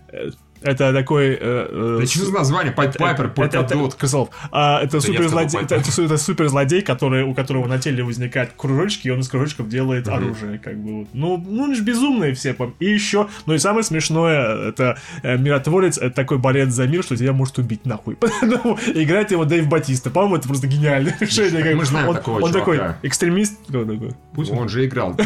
э, 0.08 0.30
это 0.62 0.92
такой... 0.92 1.28
э, 1.30 1.38
э, 1.40 1.96
Да 2.00 2.06
что 2.06 2.24
за 2.26 2.32
название? 2.32 2.72
Пайп 2.72 2.96
Пайпер, 2.96 3.28
Полкадот. 3.30 3.94
Крысолов. 3.94 4.30
А, 4.50 4.82
это, 4.82 5.00
суперзлодей, 5.00 5.60
это, 5.60 5.76
это 5.76 6.02
это 6.02 6.16
суперзлодей, 6.18 6.82
который, 6.82 7.22
у 7.22 7.34
которого 7.34 7.66
на 7.66 7.78
теле 7.78 8.02
возникают 8.02 8.52
кружочки, 8.56 9.08
и 9.08 9.10
он 9.10 9.20
из 9.20 9.28
кружочков 9.28 9.68
делает 9.68 10.08
оружие, 10.08 10.58
как 10.58 10.76
бы. 10.78 11.00
вот. 11.00 11.08
Ну, 11.12 11.44
ну, 11.46 11.64
они 11.64 11.74
же 11.74 11.82
безумные 11.82 12.34
все. 12.34 12.56
И 12.80 12.86
еще, 12.86 13.28
ну 13.46 13.54
и 13.54 13.58
самое 13.58 13.84
смешное, 13.84 14.68
это 14.68 14.98
э, 15.22 15.36
миротворец, 15.36 15.98
это 15.98 16.10
такой 16.10 16.38
борец 16.38 16.70
за 16.70 16.86
мир, 16.86 17.02
что 17.02 17.16
тебя 17.16 17.32
может 17.32 17.58
убить 17.58 17.86
нахуй. 17.86 18.16
Поэтому 18.16 18.78
играет 18.86 19.30
его 19.30 19.44
Дэйв 19.44 19.68
Батиста. 19.68 20.10
По-моему, 20.10 20.36
это 20.36 20.48
просто 20.48 20.66
гениальное 20.66 21.16
решение. 21.20 21.62
как 21.62 21.74
Мы 21.74 21.84
знаем 21.84 22.08
он, 22.08 22.16
такого 22.16 22.40
Он 22.40 22.52
такой 22.52 22.80
экстремист. 23.02 23.58
Кто 23.68 23.84
такой? 23.84 24.12
Он 24.50 24.68
же 24.68 24.86
играл. 24.86 25.16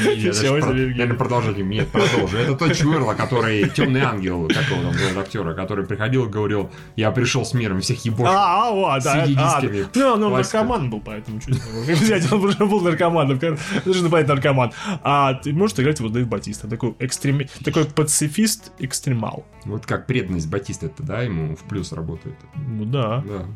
Наверное, 0.00 1.14
продолжение. 1.14 1.64
Нет, 1.64 1.88
продолжу. 1.88 2.36
Это 2.36 2.54
тот 2.54 2.74
Чуэрла, 2.74 3.14
который 3.14 3.69
темный 3.70 4.00
ангел, 4.00 4.48
какого 4.48 4.82
там 4.82 4.94
зовут 4.94 5.18
актера, 5.18 5.54
который 5.54 5.86
приходил 5.86 6.26
и 6.26 6.28
говорил, 6.28 6.70
я 6.96 7.10
пришел 7.10 7.44
с 7.44 7.54
миром, 7.54 7.80
всех 7.80 8.04
ебошь. 8.04 8.28
А, 8.30 8.70
а, 8.70 8.96
а, 8.96 9.00
да. 9.00 9.26
А. 9.36 9.62
Ну, 9.94 10.06
он 10.26 10.32
наркоман 10.32 10.90
был, 10.90 11.00
поэтому 11.00 11.40
чуть 11.40 11.60
Взять, 12.00 12.30
он 12.32 12.44
уже 12.44 12.58
был 12.58 12.80
наркоманом. 12.80 13.40
Нужно 13.84 14.10
понять, 14.10 14.28
наркоман. 14.28 14.72
А 15.02 15.34
ты 15.34 15.52
можешь 15.52 15.78
играть 15.78 16.00
вот 16.00 16.12
Дэйв 16.12 16.28
Батиста. 16.28 16.68
Такой 16.68 16.94
экстреми... 16.98 17.48
Такой 17.64 17.84
пацифист 17.84 18.72
экстремал. 18.78 19.44
Вот 19.64 19.86
как 19.86 20.06
преданность 20.06 20.48
Батиста, 20.48 20.86
это, 20.86 21.02
да, 21.02 21.22
ему 21.22 21.56
в 21.56 21.60
плюс 21.64 21.92
работает. 21.92 22.36
Ну 22.56 22.84
да. 22.84 23.22
Да. 23.26 23.46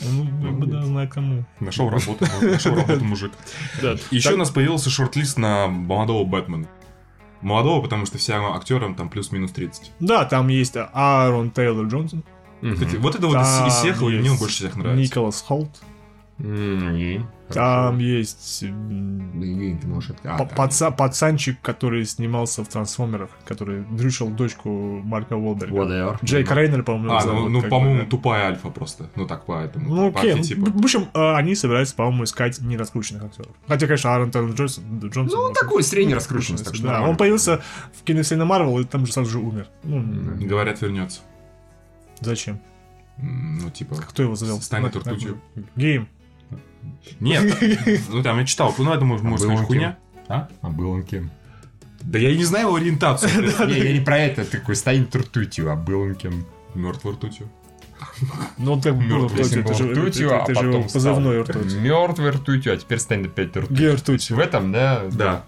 Ну, 0.00 0.52
бы, 0.52 0.66
да, 0.66 0.82
знает 0.82 1.12
кому. 1.12 1.44
Нашел 1.60 1.88
работу, 1.88 2.26
нашел 2.42 2.74
работу 2.74 3.04
мужик. 3.04 3.32
Да. 3.80 3.96
Еще 4.10 4.34
у 4.34 4.36
нас 4.36 4.50
появился 4.50 4.90
шорт-лист 4.90 5.38
на 5.38 5.68
молодого 5.68 6.24
Бэтмена. 6.24 6.66
Молодого, 7.44 7.82
потому 7.82 8.06
что 8.06 8.18
всем 8.18 8.44
актерам 8.46 8.94
там 8.94 9.08
плюс-минус 9.08 9.52
30. 9.52 9.92
Да, 10.00 10.24
там 10.24 10.48
есть 10.48 10.74
Аарон 10.76 11.50
Тейлор 11.50 11.86
Джонсон. 11.86 12.24
Кстати, 12.62 12.96
вот 12.96 13.14
это 13.14 13.26
вот 13.26 13.36
из- 13.36 13.74
всех 13.74 14.00
мне 14.00 14.30
он 14.30 14.38
больше 14.38 14.56
всех 14.56 14.76
нравится. 14.76 15.02
Николас 15.02 15.42
Холт. 15.46 15.68
И? 16.38 17.20
Там 17.50 17.94
Хорошо. 17.94 17.98
есть 18.00 18.62
Евгений, 18.62 19.78
ты 19.78 19.86
можешь 19.86 20.10
а, 20.24 20.38
да. 20.38 20.44
паца- 20.56 20.90
пацанчик, 20.90 21.60
который 21.60 22.04
снимался 22.06 22.64
в 22.64 22.68
Трансформерах, 22.68 23.30
который 23.44 23.84
дрючил 23.84 24.30
дочку 24.30 24.68
Марка 25.04 25.34
Уолберга. 25.34 26.18
Джейк 26.24 26.50
Рейнер, 26.50 26.82
по-моему, 26.82 27.12
А, 27.12 27.24
ну, 27.24 27.48
ну, 27.48 27.62
по-моему, 27.62 28.00
да. 28.00 28.06
тупая 28.06 28.46
альфа 28.46 28.70
просто. 28.70 29.10
Ну 29.14 29.26
так, 29.26 29.44
поэтому. 29.44 29.94
Ну, 29.94 30.10
по 30.12 30.20
окей. 30.20 30.32
архетипу. 30.32 30.66
В 30.72 30.84
общем, 30.84 31.08
э, 31.14 31.34
они 31.34 31.54
собираются, 31.54 31.94
по-моему, 31.94 32.24
искать 32.24 32.60
нераскрученных 32.60 33.24
актеров. 33.24 33.52
Хотя, 33.68 33.86
конечно, 33.86 34.12
Аарон 34.12 34.30
Тейлор 34.32 34.50
Джонсон... 34.52 34.98
Джонсон 35.00 35.38
Ну, 35.38 35.44
он 35.46 35.52
такой 35.52 35.82
средний 35.84 36.14
раскрученность, 36.14 36.64
так 36.64 36.74
что 36.74 36.84
да, 36.84 37.02
он 37.02 37.16
появился 37.16 37.62
в 37.92 38.02
киновселенной 38.02 38.46
Марвел 38.46 38.78
и 38.80 38.84
там 38.84 39.06
же 39.06 39.12
сразу 39.12 39.30
же 39.30 39.38
умер. 39.38 39.68
Ну, 39.84 40.02
Говорят, 40.46 40.80
вернется. 40.80 41.20
зачем? 42.20 42.58
Ну, 43.18 43.70
типа... 43.70 43.94
Кто 43.96 44.24
его 44.24 44.34
завел? 44.34 44.60
Станет 44.60 44.96
ртутью. 44.96 45.40
Гейм. 45.76 46.08
Нет, 47.20 47.56
ну 48.10 48.22
там 48.22 48.38
я 48.38 48.44
читал, 48.46 48.74
ну 48.78 48.92
это 48.92 49.04
может, 49.04 49.24
может 49.24 49.46
был 49.46 49.54
сказать 49.56 49.60
он 49.60 49.66
хуйня. 49.66 49.98
А? 50.28 50.48
А 50.62 50.68
был 50.70 50.90
он 50.90 51.02
кем? 51.04 51.30
Да 52.02 52.18
я 52.18 52.30
и 52.30 52.36
не 52.36 52.44
знаю 52.44 52.66
его 52.66 52.76
ориентацию. 52.76 53.30
Не, 53.66 53.78
я 53.78 53.92
не 53.92 54.00
про 54.00 54.18
это, 54.18 54.44
такой 54.44 54.76
станет 54.76 55.14
ртутью, 55.16 55.70
а 55.70 55.76
был 55.76 56.00
он 56.02 56.14
кем? 56.14 56.46
Мертвый 56.74 57.14
ртутью. 57.14 57.48
Ну, 58.58 58.72
он 58.72 58.80
так 58.82 58.94
был 58.96 59.02
Мёртвый 59.02 59.40
ртутью, 59.44 59.60
это 59.62 59.74
же, 59.74 59.90
ртутью, 59.92 60.26
это- 60.26 60.38
а 60.40 60.42
это 60.42 60.54
же 60.54 60.66
потом 60.66 60.88
позывной 60.88 61.42
ртуть. 61.42 61.74
Мертвый 61.74 62.30
ртутью, 62.30 62.74
а 62.74 62.76
теперь 62.76 62.98
станет 62.98 63.26
опять 63.28 63.56
ртутью. 63.56 63.76
Гей 63.76 63.90
ртуть. 63.94 64.30
В 64.30 64.38
этом, 64.38 64.72
да? 64.72 65.04
Да. 65.12 65.44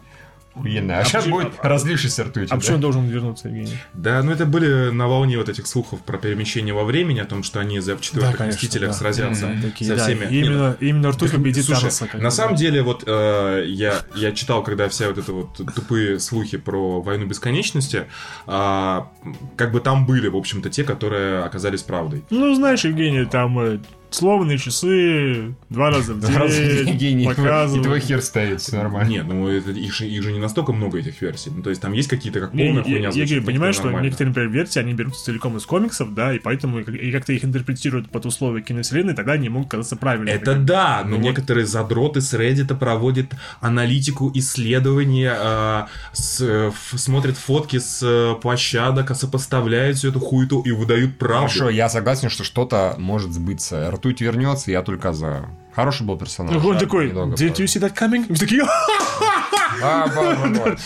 Охуенно. 0.57 0.99
А 0.99 1.05
сейчас 1.05 1.25
почему- 1.25 1.41
будет 1.43 1.53
разлившийся 1.63 2.25
ртутью, 2.25 2.45
А 2.47 2.49
да? 2.51 2.57
почему 2.57 2.75
он 2.77 2.81
должен 2.81 3.07
вернуться, 3.07 3.49
Евгений? 3.49 3.77
Да, 3.95 4.23
ну 4.23 4.33
это 4.33 4.47
были 4.47 4.91
на 4.91 5.07
волне 5.07 5.37
вот 5.39 5.49
этих 5.49 5.67
слухов 5.67 6.01
про 6.01 6.19
перемещение 6.19 6.73
во 6.75 6.85
времени, 6.85 7.19
о 7.19 7.25
том, 7.27 7.43
что 7.43 7.61
они 7.61 7.81
за 7.81 7.97
четвертых 7.99 8.37
конечно, 8.39 8.57
мстителях 8.57 8.91
да. 8.91 8.97
сразятся 8.97 9.47
Мгм. 9.49 9.63
Такие, 9.63 9.91
со 9.91 9.97
да, 9.97 10.05
всеми. 10.05 10.27
Именно, 10.35 10.77
именно 10.81 11.11
ртуть 11.11 11.31
победит 11.33 11.65
слушай, 11.65 11.81
Таноса. 11.81 12.07
как 12.07 12.21
на 12.21 12.31
самом 12.31 12.55
да. 12.55 12.61
деле, 12.61 12.83
вот 12.83 13.05
э, 13.07 13.65
я, 13.67 13.95
я 14.15 14.33
читал, 14.33 14.63
когда 14.63 14.89
вся 14.89 15.09
вот 15.09 15.19
это 15.19 15.33
вот 15.33 15.55
тупые 15.75 16.19
слухи 16.19 16.57
про 16.57 17.01
войну 17.03 17.27
бесконечности, 17.27 18.05
а, 18.47 19.11
как 19.57 19.73
бы 19.73 19.81
там 19.81 20.07
были, 20.07 20.29
в 20.29 20.37
общем-то, 20.37 20.71
те, 20.71 20.85
которые 20.85 21.43
оказались 21.43 21.83
правдой. 21.83 22.25
Ну, 22.31 22.55
знаешь, 22.55 22.85
Евгений, 22.85 23.25
там 23.27 23.59
э, 23.59 23.79
сломанные 24.17 24.59
часы, 24.59 25.55
два 25.69 25.91
раза 25.91 26.15
в 26.15 26.21
день, 26.21 26.89
Евгений, 26.89 27.25
и 27.25 27.29
показывают. 27.29 27.85
твой 27.85 28.01
хер 28.01 28.23
стоит, 28.23 28.61
все 28.61 28.77
нормально. 28.77 29.09
Нет, 29.11 29.27
ну 29.27 29.49
это, 29.49 29.71
их, 29.71 29.95
же, 29.95 30.07
их 30.07 30.23
же 30.23 30.33
не 30.33 30.39
настолько 30.39 30.73
много 30.73 30.99
этих 30.99 31.21
версий. 31.23 31.51
Ну, 31.55 31.63
то 31.63 31.71
есть 31.71 31.83
там 31.83 31.93
есть 31.93 32.09
какие-то 32.09 32.41
как 32.41 32.51
полная 32.53 32.67
я- 32.77 32.83
хуйня. 32.83 33.11
я, 33.13 33.25
говорю, 33.27 33.45
понимаешь, 33.45 33.75
что 33.77 33.91
некоторые, 33.91 34.29
например, 34.29 34.51
версии, 34.51 34.79
они 34.81 34.95
берутся 34.95 35.25
целиком 35.25 35.57
из 35.57 35.67
комиксов, 35.67 36.15
да, 36.15 36.35
и 36.35 36.39
поэтому 36.39 36.81
и, 36.81 37.13
как-то 37.13 37.33
их 37.33 37.45
интерпретируют 37.45 38.09
под 38.11 38.27
условия 38.27 38.63
киновселенной, 38.63 39.15
тогда 39.15 39.33
они 39.33 39.49
могут 39.49 39.71
казаться 39.71 39.97
правильными. 39.97 40.31
Это 40.35 40.55
да, 40.55 41.03
но 41.05 41.17
некоторые 41.17 41.67
задроты 41.67 42.21
с 42.21 42.33
Reddit 42.35 42.75
проводят 42.77 43.27
аналитику, 43.61 44.31
исследования, 44.35 45.87
ф- 46.13 46.95
смотрят 46.97 47.37
фотки 47.37 47.79
с 47.79 48.01
э, 48.03 48.35
площадок, 48.41 49.11
а 49.11 49.15
сопоставляют 49.15 49.97
всю 49.99 50.09
эту 50.11 50.21
хуету 50.21 50.61
и 50.63 50.71
выдают 50.73 51.19
правду. 51.19 51.49
Хорошо, 51.49 51.71
я 51.71 51.89
согласен, 51.89 52.31
что 52.31 52.45
что-то 52.45 52.95
может 52.99 53.33
сбыться. 53.33 53.87
Ртуть 54.07 54.21
вернется, 54.21 54.71
я 54.71 54.83
только 54.83 55.13
за. 55.13 55.49
Хороший 55.75 56.07
был 56.07 56.17
персонаж. 56.17 56.65
Он 56.65 56.79
такой, 56.79 57.11
did 57.11 57.57
you 57.57 57.65
see 57.65 57.81
that 57.81 57.93
coming? 57.93 58.25
И 58.33 58.37
такие, 58.37 58.63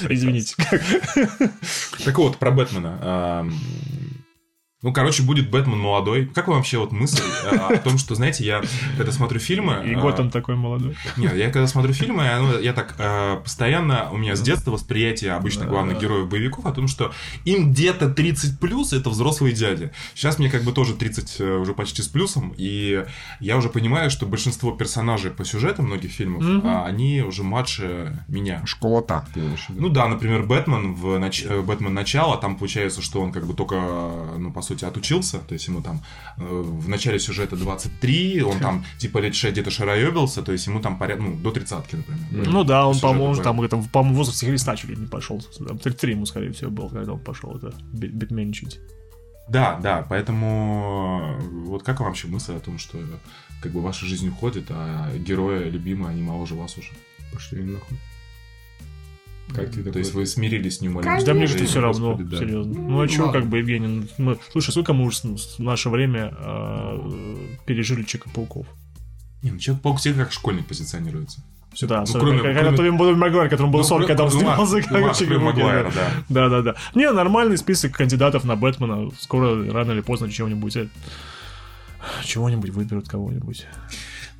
извините. 0.08 0.54
Так 2.02 2.18
вот, 2.18 2.38
про 2.38 2.50
Бэтмена. 2.50 3.46
Ну, 4.82 4.94
короче, 4.94 5.22
будет 5.22 5.50
Бэтмен 5.50 5.78
молодой. 5.78 6.24
Как 6.26 6.48
вам 6.48 6.56
вообще 6.56 6.78
вот 6.78 6.90
мысль 6.90 7.22
э, 7.44 7.54
о 7.54 7.76
том, 7.76 7.98
что, 7.98 8.14
знаете, 8.14 8.44
я 8.44 8.62
когда 8.96 9.12
смотрю 9.12 9.38
фильмы... 9.38 9.82
И 9.84 9.92
а, 9.92 10.00
Готэм 10.00 10.30
такой 10.30 10.56
молодой. 10.56 10.96
Нет, 11.18 11.36
я 11.36 11.50
когда 11.50 11.66
смотрю 11.66 11.92
фильмы, 11.92 12.24
я, 12.24 12.38
ну, 12.40 12.58
я 12.58 12.72
так 12.72 12.94
э, 12.98 13.40
постоянно, 13.42 14.10
у 14.10 14.16
меня 14.16 14.36
с 14.36 14.40
детства 14.40 14.70
восприятие 14.70 15.32
обычно 15.32 15.66
главных 15.66 16.00
героев 16.00 16.28
боевиков 16.28 16.64
о 16.64 16.72
том, 16.72 16.88
что 16.88 17.12
им 17.44 17.72
где-то 17.72 18.08
30 18.08 18.58
плюс 18.58 18.94
это 18.94 19.10
взрослые 19.10 19.54
дяди. 19.54 19.90
Сейчас 20.14 20.38
мне 20.38 20.48
как 20.48 20.62
бы 20.62 20.72
тоже 20.72 20.94
30 20.94 21.36
э, 21.40 21.56
уже 21.56 21.74
почти 21.74 22.00
с 22.00 22.08
плюсом, 22.08 22.54
и 22.56 23.04
я 23.38 23.58
уже 23.58 23.68
понимаю, 23.68 24.10
что 24.10 24.24
большинство 24.24 24.72
персонажей 24.72 25.30
по 25.30 25.44
сюжету 25.44 25.82
многих 25.82 26.10
фильмов, 26.10 26.42
а, 26.64 26.86
они 26.86 27.20
уже 27.20 27.42
младше 27.42 28.24
меня. 28.28 28.64
Школа 28.64 29.02
та, 29.02 29.26
ты 29.34 29.40
имеешь 29.40 29.66
в 29.66 29.70
виду? 29.70 29.82
Ну 29.82 29.88
да, 29.90 30.08
например, 30.08 30.44
Бэтмен 30.44 30.94
в 30.94 31.18
нач... 31.18 31.44
э, 31.44 31.60
Бэтмен 31.60 31.92
начало, 31.92 32.38
там 32.38 32.56
получается, 32.56 33.02
что 33.02 33.20
он 33.20 33.30
как 33.30 33.46
бы 33.46 33.52
только, 33.52 33.76
э, 33.76 34.36
ну, 34.38 34.50
по 34.50 34.62
сути, 34.70 34.84
отучился, 34.84 35.38
то 35.38 35.54
есть 35.54 35.68
ему 35.68 35.82
там 35.82 36.02
э, 36.38 36.42
в 36.44 36.88
начале 36.88 37.18
сюжета 37.18 37.56
23, 37.56 38.42
он 38.42 38.58
там 38.58 38.84
типа 38.98 39.18
лет 39.18 39.34
6 39.34 39.52
где-то 39.52 39.70
шароебился, 39.70 40.42
то 40.42 40.52
есть 40.52 40.66
ему 40.66 40.80
там 40.80 40.98
поряд... 40.98 41.18
ну, 41.20 41.36
до 41.36 41.50
тридцатки, 41.50 41.96
например. 41.96 42.48
Ну 42.48 42.64
да, 42.64 42.86
он, 42.86 42.98
по-моему, 43.00 43.34
там, 43.42 43.68
там, 43.68 43.84
по-моему, 43.84 44.14
в 44.14 44.18
возрасте 44.18 44.46
Христа 44.46 44.76
чуть 44.76 44.90
ли 44.90 44.96
не 44.96 45.06
пошел. 45.06 45.40
Там 45.66 45.78
33 45.78 46.12
ему, 46.12 46.26
скорее 46.26 46.52
всего, 46.52 46.70
был, 46.70 46.88
когда 46.88 47.12
он 47.12 47.20
пошел 47.20 47.56
это 47.56 47.74
би- 47.92 48.08
битменчить. 48.08 48.80
Да, 49.48 49.80
да, 49.82 50.06
поэтому 50.08 51.38
э, 51.40 51.48
вот 51.66 51.82
как 51.82 52.00
вам 52.00 52.08
вообще 52.08 52.28
мысль 52.28 52.54
о 52.54 52.60
том, 52.60 52.78
что 52.78 52.98
как 53.62 53.72
бы 53.72 53.80
ваша 53.80 54.06
жизнь 54.06 54.28
уходит, 54.28 54.66
а 54.70 55.10
герои 55.16 55.68
любимые, 55.68 56.10
они 56.10 56.22
моложе 56.22 56.54
вас 56.54 56.78
уже? 56.78 56.92
Пошли 57.32 57.62
нахуй. 57.64 57.98
Как 59.54 59.70
ты 59.70 59.82
То 59.82 59.98
есть 59.98 60.14
вы 60.14 60.26
смирились 60.26 60.78
с 60.78 60.80
неумолимостью? 60.80 61.26
Да 61.26 61.34
мне 61.34 61.46
же 61.46 61.52
жизни, 61.52 61.66
все 61.66 61.80
равно, 61.80 62.10
господи, 62.12 62.30
да. 62.30 62.38
серьезно. 62.38 62.72
Ну 62.80 63.00
а 63.00 63.08
чё, 63.08 63.26
ладно. 63.26 63.40
как 63.40 63.48
бы, 63.50 63.58
Евгений, 63.58 63.86
ну, 63.86 64.06
мы- 64.18 64.38
слушай, 64.52 64.70
сколько 64.70 64.92
мы 64.92 65.04
уже 65.04 65.20
в 65.22 65.58
наше 65.60 65.88
время 65.90 66.34
э, 66.38 67.46
пережили 67.66 68.02
Чика-пауков? 68.04 68.66
Не, 69.42 69.52
ну 69.52 69.58
Человек-паук 69.58 69.98
всегда 69.98 70.24
как 70.24 70.32
школьник 70.32 70.66
позиционируется. 70.66 71.42
Всё, 71.72 71.86
Да, 71.86 72.04
ну, 72.06 72.18
кроме- 72.20 72.38
как- 72.40 72.56
кроме- 72.58 72.76
Тоби 72.76 72.98
Тоби 72.98 73.14
Магуайр, 73.16 73.48
которому 73.48 73.72
было 73.72 73.82
Ну, 73.82 73.86
40, 73.86 74.08
когда 74.08 74.24
он 74.24 74.30
ну, 74.30 74.36
Ма- 74.36 74.40
снимался, 74.40 74.76
ну, 74.76 74.82
короче 74.88 75.24
Ма- 75.26 75.30
говоря. 75.34 75.44
Магуайра, 75.52 75.92
да. 75.94 76.10
Да, 76.28 76.48
да, 76.48 76.62
да. 76.62 76.74
Не, 76.96 77.10
нормальный 77.12 77.56
список 77.56 77.92
кандидатов 77.92 78.42
на 78.44 78.56
Бэтмена. 78.56 79.10
Скоро, 79.18 79.70
рано 79.72 79.92
или 79.92 80.00
поздно, 80.00 80.30
чего-нибудь. 80.30 80.76
э, 80.76 80.88
Чего-нибудь 82.24 82.70
выберут 82.70 83.08
кого-нибудь. 83.08 83.66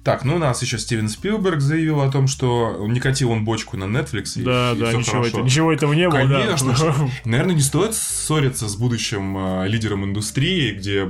Так, 0.03 0.25
ну 0.25 0.37
у 0.37 0.39
нас 0.39 0.63
еще 0.63 0.79
Стивен 0.79 1.11
Спилберг 1.11 1.61
заявил 1.61 2.01
о 2.01 2.11
том, 2.11 2.27
что 2.27 2.75
он 2.81 2.93
не 2.95 3.01
катил 3.01 3.31
он 3.33 3.45
бочку 3.45 3.77
на 3.77 3.85
Netflix. 3.85 4.41
и- 4.41 4.43
Да, 4.43 4.73
и 4.73 4.79
да, 4.81 4.93
ничего, 4.95 5.27
это, 5.27 5.43
ничего 5.43 5.73
этого 5.73 5.93
не 5.93 6.09
было, 6.09 6.27
да. 6.27 6.41
Конечно. 6.41 6.75
что- 6.75 6.95
Наверное, 7.27 7.55
не 7.55 7.61
стоит 7.61 7.95
ссориться 7.95 8.67
с 8.67 8.77
будущим 8.77 9.37
э, 9.37 9.69
лидером 9.69 10.05
индустрии, 10.07 10.73
где, 10.73 11.05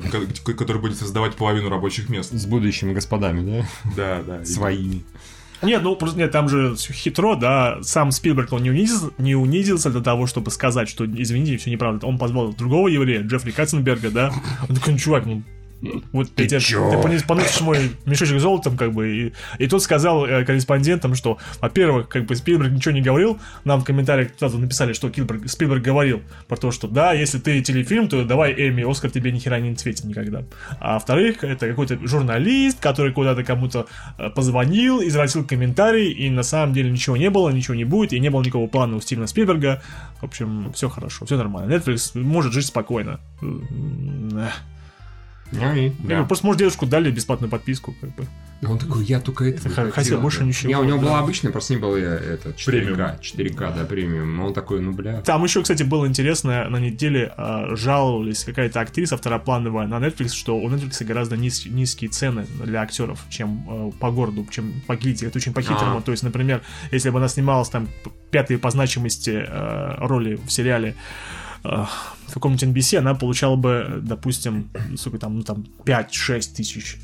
ко- 0.45 0.55
который 0.55 0.83
будет 0.83 0.99
создавать 0.99 1.37
половину 1.37 1.69
рабочих 1.69 2.09
мест. 2.09 2.33
С 2.33 2.47
будущими 2.47 2.93
господами, 2.93 3.63
да? 3.63 3.67
Да, 3.97 4.23
да. 4.39 4.45
Своими. 4.45 5.05
Нет, 5.63 5.83
ну 5.83 5.95
просто 5.95 6.19
нет, 6.19 6.33
там 6.33 6.49
же 6.49 6.75
всё 6.75 6.93
хитро, 6.93 7.37
да. 7.37 7.79
Сам 7.83 8.11
Спилберг, 8.11 8.53
он 8.53 8.63
не 8.65 8.71
унизился, 8.71 9.11
не 9.19 9.37
унизился 9.37 9.91
для 9.91 10.01
того, 10.01 10.27
чтобы 10.27 10.51
сказать, 10.51 10.89
что 10.89 11.05
извините, 11.07 11.59
все 11.59 11.71
неправда. 11.71 12.07
Он 12.07 12.19
позвал 12.19 12.53
другого 12.55 12.89
еврея, 12.89 13.21
Джеффри 13.23 13.53
Катценберга, 13.53 14.11
да. 14.11 14.33
Он 14.69 14.75
такой, 14.75 14.95
ну, 14.95 14.99
чувак, 14.99 15.27
ну, 15.27 15.43
вот 16.13 16.29
ты, 16.35 16.45
ты 16.91 16.97
понес- 16.97 17.27
поносишь 17.27 17.61
мой 17.61 17.93
мешочек 18.07 18.41
золотом, 18.41 18.77
как 18.77 18.93
бы, 18.93 19.09
и, 19.09 19.33
и 19.59 19.67
тот 19.67 19.83
сказал 19.83 20.27
э, 20.27 20.45
корреспондентам, 20.45 21.15
что, 21.15 21.39
во-первых, 21.61 22.09
как 22.09 22.27
бы 22.27 22.37
Спилберг 22.37 22.71
ничего 22.73 22.93
не 22.93 23.01
говорил, 23.01 23.39
нам 23.65 23.81
в 23.81 23.85
комментариях 23.85 24.33
сразу 24.39 24.59
написали, 24.59 24.93
что 24.93 25.09
Килберг- 25.09 25.49
Спилберг 25.49 25.83
говорил 25.83 26.21
про 26.49 26.57
то, 26.57 26.71
что 26.71 26.87
да, 26.89 27.13
если 27.13 27.39
ты 27.39 27.63
телефильм, 27.63 28.09
то 28.09 28.25
давай 28.25 28.53
Эми, 28.53 28.91
Оскар 28.91 29.11
тебе 29.11 29.33
ни 29.33 29.39
хера 29.39 29.59
не 29.59 29.75
светит 29.77 30.05
никогда. 30.05 30.45
А 30.81 30.95
во-вторых, 30.95 31.45
это 31.45 31.69
какой-то 31.69 31.99
журналист, 32.07 32.81
который 32.81 33.13
куда-то 33.13 33.43
кому-то 33.45 33.87
э, 34.19 34.31
позвонил, 34.31 35.01
извратил 35.01 35.45
комментарий, 35.45 36.11
и 36.11 36.29
на 36.31 36.43
самом 36.43 36.75
деле 36.75 36.91
ничего 36.91 37.17
не 37.17 37.31
было, 37.31 37.51
ничего 37.51 37.75
не 37.75 37.85
будет, 37.85 38.13
и 38.13 38.21
не 38.21 38.29
было 38.29 38.43
никакого 38.43 38.67
плана 38.67 38.97
у 38.97 39.01
Стивена 39.01 39.27
Спилберга. 39.27 39.83
В 40.21 40.25
общем, 40.25 40.73
все 40.75 40.89
хорошо, 40.89 41.25
все 41.25 41.37
нормально. 41.37 41.73
Netflix 41.73 42.19
может 42.19 42.53
жить 42.53 42.67
спокойно. 42.67 43.21
Эх. 45.53 45.93
Ну 45.99 46.09
говорю, 46.09 46.27
Просто, 46.27 46.47
может, 46.47 46.59
дедушку 46.61 46.87
дали 46.87 47.11
бесплатную 47.11 47.51
подписку, 47.51 47.95
как 48.01 48.15
бы. 48.15 48.27
Он 48.69 48.79
такой, 48.79 49.05
я 49.05 49.21
только 49.21 49.47
это 49.47 49.71
х- 49.71 49.91
хотел, 49.91 50.21
больше 50.21 50.45
ничего, 50.45 50.69
Не, 50.69 50.77
у 50.79 50.85
него 50.85 50.99
да. 50.99 51.03
была 51.05 51.19
обычная, 51.21 51.51
просто 51.51 51.73
не 51.75 51.81
было 51.81 51.97
э, 51.97 52.01
это 52.35 52.51
4К. 52.51 52.65
Премиум. 52.67 52.99
4К, 53.01 53.75
да, 53.79 53.85
премиум. 53.87 54.39
Он 54.41 54.53
такой, 54.53 54.81
ну, 54.83 54.93
бля. 54.93 55.23
Там 55.23 55.43
еще, 55.45 55.63
кстати, 55.63 55.83
было 55.83 56.07
интересно, 56.07 56.69
на 56.69 56.77
неделе 56.77 57.33
э, 57.39 57.75
жаловались 57.75 58.45
какая-то 58.45 58.81
актриса 58.83 59.17
второплановая 59.17 59.87
на 59.87 59.95
Netflix, 59.95 60.29
что 60.35 60.59
у 60.59 60.69
Netflix 60.69 61.03
гораздо 61.07 61.37
низ- 61.37 61.65
низкие 61.67 62.11
цены 62.11 62.45
для 62.63 62.83
актеров, 62.83 63.25
чем 63.31 63.65
э, 63.67 63.93
по 63.99 64.11
городу, 64.11 64.47
чем 64.51 64.75
по 64.87 64.95
гильдии. 64.95 65.27
Это 65.27 65.39
очень 65.39 65.55
по-хитрому. 65.55 65.99
А. 65.99 66.03
То 66.03 66.11
есть, 66.13 66.23
например, 66.23 66.61
если 66.93 67.09
бы 67.09 67.17
она 67.19 67.29
снималась 67.29 67.71
там 67.71 67.87
п- 68.05 68.11
пятой 68.31 68.59
по 68.59 68.71
значимости 68.71 69.43
э, 69.49 69.95
роли 70.07 70.35
в 70.47 70.51
сериале 70.53 70.95
э, 71.65 71.85
в 72.27 72.35
каком-нибудь 72.35 72.65
NBC, 72.65 72.99
она 72.99 73.15
получала 73.15 73.57
бы, 73.57 74.01
допустим, 74.03 74.71
сколько 74.97 75.19
там, 75.19 75.37
ну 75.37 75.43
там 75.43 75.65
5-6 75.85 76.55
тысяч 76.57 76.97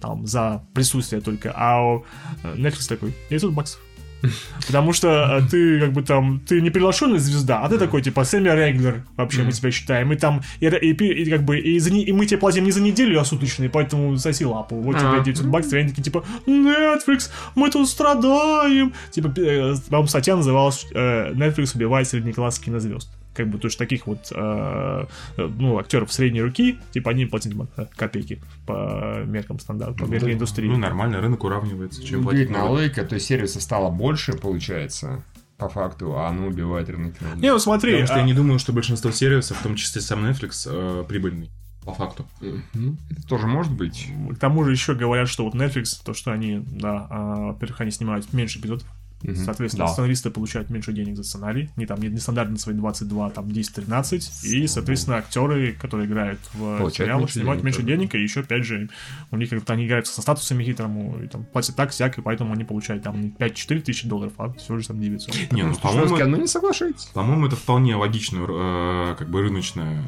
там 0.00 0.26
за 0.26 0.62
присутствие 0.74 1.20
только, 1.20 1.52
а 1.54 2.02
э, 2.42 2.54
Netflix 2.56 2.88
такой 2.88 3.14
900 3.30 3.52
баксов. 3.52 3.80
Потому 4.66 4.92
что 4.92 5.08
э, 5.08 5.48
ты 5.50 5.80
как 5.80 5.92
бы 5.92 6.02
там, 6.02 6.40
ты 6.46 6.60
не 6.60 6.70
приглашенная 6.70 7.18
звезда, 7.18 7.60
а 7.60 7.68
ты 7.68 7.78
такой 7.78 8.02
типа 8.02 8.24
Сэмми 8.24 8.48
Реглер, 8.48 9.04
вообще 9.16 9.42
мы 9.42 9.52
тебя 9.52 9.70
считаем, 9.70 10.12
и 10.12 10.16
там, 10.16 10.42
и, 10.60 10.66
и 10.66 10.92
пи- 10.92 11.12
и 11.12 11.30
как 11.30 11.42
бы, 11.42 11.58
и, 11.58 11.78
за 11.80 11.90
и 11.90 12.12
мы 12.12 12.26
тебе 12.26 12.38
платим 12.38 12.64
не 12.64 12.70
за 12.70 12.80
неделю, 12.80 13.20
а 13.20 13.24
суточные, 13.24 13.68
поэтому 13.68 14.16
соси 14.16 14.44
лапу, 14.44 14.76
вот 14.76 14.98
тебе 14.98 15.20
А. 15.20 15.24
900 15.24 15.46
баксов, 15.46 15.72
и 15.74 15.78
они 15.78 15.88
такие 15.88 16.04
типа, 16.04 16.24
Netflix, 16.46 17.30
мы 17.54 17.70
тут 17.70 17.88
страдаем. 17.88 18.92
Типа, 19.10 19.28
э, 19.40 19.74
по-моему, 19.88 20.06
статья 20.06 20.36
называлась 20.36 20.86
э, 20.94 21.32
Netflix 21.32 21.74
убивает 21.74 22.08
среднеклассских 22.08 22.66
кинозвезд. 22.66 23.10
Как 23.34 23.48
бы, 23.48 23.58
то 23.58 23.66
есть 23.66 23.78
таких 23.78 24.06
вот, 24.06 24.30
э, 24.30 25.06
э, 25.36 25.50
ну, 25.58 25.78
актеров 25.78 26.12
средней 26.12 26.42
руки, 26.42 26.78
типа, 26.92 27.12
они 27.12 27.26
платят 27.26 27.54
э, 27.76 27.86
копейки 27.96 28.42
по 28.66 29.22
меркам 29.24 29.58
стандарта, 29.58 30.04
по 30.04 30.08
меркам 30.08 30.32
индустрии. 30.32 30.68
Ну, 30.68 30.76
нормально, 30.76 31.20
рынок 31.20 31.44
уравнивается. 31.44 32.02
Чем 32.02 32.22
платить 32.22 32.42
Удивительная 32.42 32.62
надо. 32.62 32.72
логика, 32.72 33.04
то 33.04 33.14
есть 33.14 33.26
сервисов 33.26 33.62
стало 33.62 33.90
больше, 33.90 34.34
получается, 34.34 35.24
по 35.56 35.68
факту, 35.68 36.16
а 36.18 36.28
оно 36.28 36.48
убивает 36.48 36.90
рынок. 36.90 37.14
Не, 37.36 37.52
ну 37.52 37.58
смотри, 37.58 37.92
Потому 37.92 38.06
что 38.06 38.16
я 38.16 38.22
а- 38.22 38.26
не 38.26 38.34
думаю, 38.34 38.58
что 38.58 38.72
большинство 38.72 39.10
сервисов, 39.10 39.58
в 39.58 39.62
том 39.62 39.76
числе 39.76 40.00
сам 40.00 40.24
Netflix, 40.24 40.66
э, 40.66 41.04
прибыльный. 41.08 41.50
По 41.84 41.92
факту. 41.92 42.26
Это 42.40 43.26
тоже 43.28 43.48
может 43.48 43.72
быть. 43.72 44.08
К 44.36 44.38
тому 44.38 44.62
же 44.62 44.70
еще 44.70 44.94
говорят, 44.94 45.28
что 45.28 45.44
вот 45.44 45.54
Netflix, 45.54 46.00
то, 46.04 46.14
что 46.14 46.30
они, 46.30 46.62
да, 46.64 47.08
а, 47.10 47.36
во-первых, 47.52 47.80
они 47.80 47.90
снимают 47.90 48.32
меньше 48.32 48.60
эпизодов, 48.60 48.86
Мгм. 49.22 49.36
соответственно, 49.36 49.86
Да. 49.86 49.92
сценаристы 49.92 50.30
получают 50.30 50.70
меньше 50.70 50.92
денег 50.92 51.16
за 51.16 51.24
сценарий, 51.24 51.70
не 51.76 51.86
там, 51.86 52.00
не, 52.00 52.08
не 52.08 52.18
стандартно 52.18 52.58
свои 52.58 52.74
22, 52.74 53.30
там 53.30 53.48
10-13, 53.48 54.44
и, 54.44 54.66
соответственно, 54.66 55.16
актеры, 55.16 55.72
которые 55.72 56.06
играют 56.08 56.40
в 56.54 56.78
Получают 56.78 56.94
сериалах, 56.94 57.20
меньше 57.22 57.34
снимают 57.34 57.62
денег, 57.62 57.64
меньше 57.64 57.82
да. 57.82 57.96
денег, 57.96 58.14
и 58.14 58.22
еще, 58.22 58.40
опять 58.40 58.64
же, 58.64 58.88
у 59.30 59.36
них 59.36 59.50
как-то 59.50 59.72
они 59.72 59.86
играют 59.86 60.06
со 60.06 60.22
статусами 60.22 60.64
хитрому, 60.64 61.22
и 61.22 61.28
там 61.28 61.44
платят 61.44 61.76
так, 61.76 61.90
всяк, 61.90 62.18
и 62.18 62.22
поэтому 62.22 62.52
они 62.52 62.64
получают 62.64 63.02
там 63.02 63.20
не 63.20 63.30
5-4 63.30 63.80
тысячи 63.80 64.08
долларов, 64.08 64.32
а 64.38 64.52
всего 64.54 64.76
лишь 64.76 64.86
там 64.86 65.00
900. 65.00 65.52
Не, 65.52 65.62
ну, 65.62 65.74
по-моему, 65.76 66.16
ну 66.26 66.36
не 66.36 66.46
соглашайтесь. 66.46 67.04
По-моему, 67.14 67.46
это 67.46 67.56
вполне 67.56 67.96
логичное, 67.96 68.44
э, 68.48 69.14
как 69.18 69.30
бы 69.30 69.42
рыночное 69.42 70.04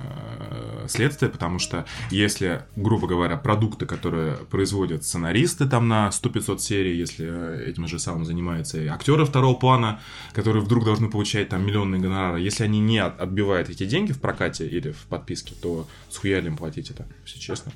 э, 0.50 0.86
следствие, 0.88 1.30
потому 1.30 1.58
что 1.58 1.84
если, 2.10 2.62
грубо 2.76 3.06
говоря, 3.06 3.36
продукты, 3.36 3.86
которые 3.86 4.36
производят 4.50 5.04
сценаристы 5.04 5.66
там 5.66 5.88
на 5.88 6.08
100-500 6.08 6.58
серий, 6.58 6.96
если 6.96 7.26
э, 7.28 7.70
этим 7.70 7.86
же 7.86 7.98
самым 7.98 8.24
занимаются 8.24 8.78
и 8.80 8.86
актеры 9.04 9.26
второго 9.26 9.54
плана, 9.54 10.00
которые 10.32 10.62
вдруг 10.62 10.84
должны 10.86 11.10
получать 11.10 11.50
там 11.50 11.66
миллионные 11.66 12.00
гонорары, 12.00 12.40
если 12.40 12.64
они 12.64 12.80
не 12.80 12.96
от- 12.98 13.20
отбивают 13.20 13.68
эти 13.68 13.84
деньги 13.84 14.12
в 14.12 14.18
прокате 14.20 14.66
или 14.66 14.92
в 14.92 15.04
подписке, 15.10 15.54
то 15.60 15.86
схуя 16.08 16.40
им 16.40 16.56
платить 16.56 16.90
это, 16.90 17.06
все 17.26 17.38
честно. 17.38 17.72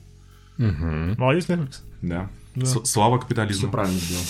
Угу. 0.57 1.20
Молодец, 1.20 1.47
Netflix. 1.49 1.81
Да. 2.01 2.31
Да. 2.55 2.64
Слава 2.85 3.18
Все 3.18 3.22
капитализму. 3.26 3.70
правильно 3.70 3.99
сделал. 4.01 4.24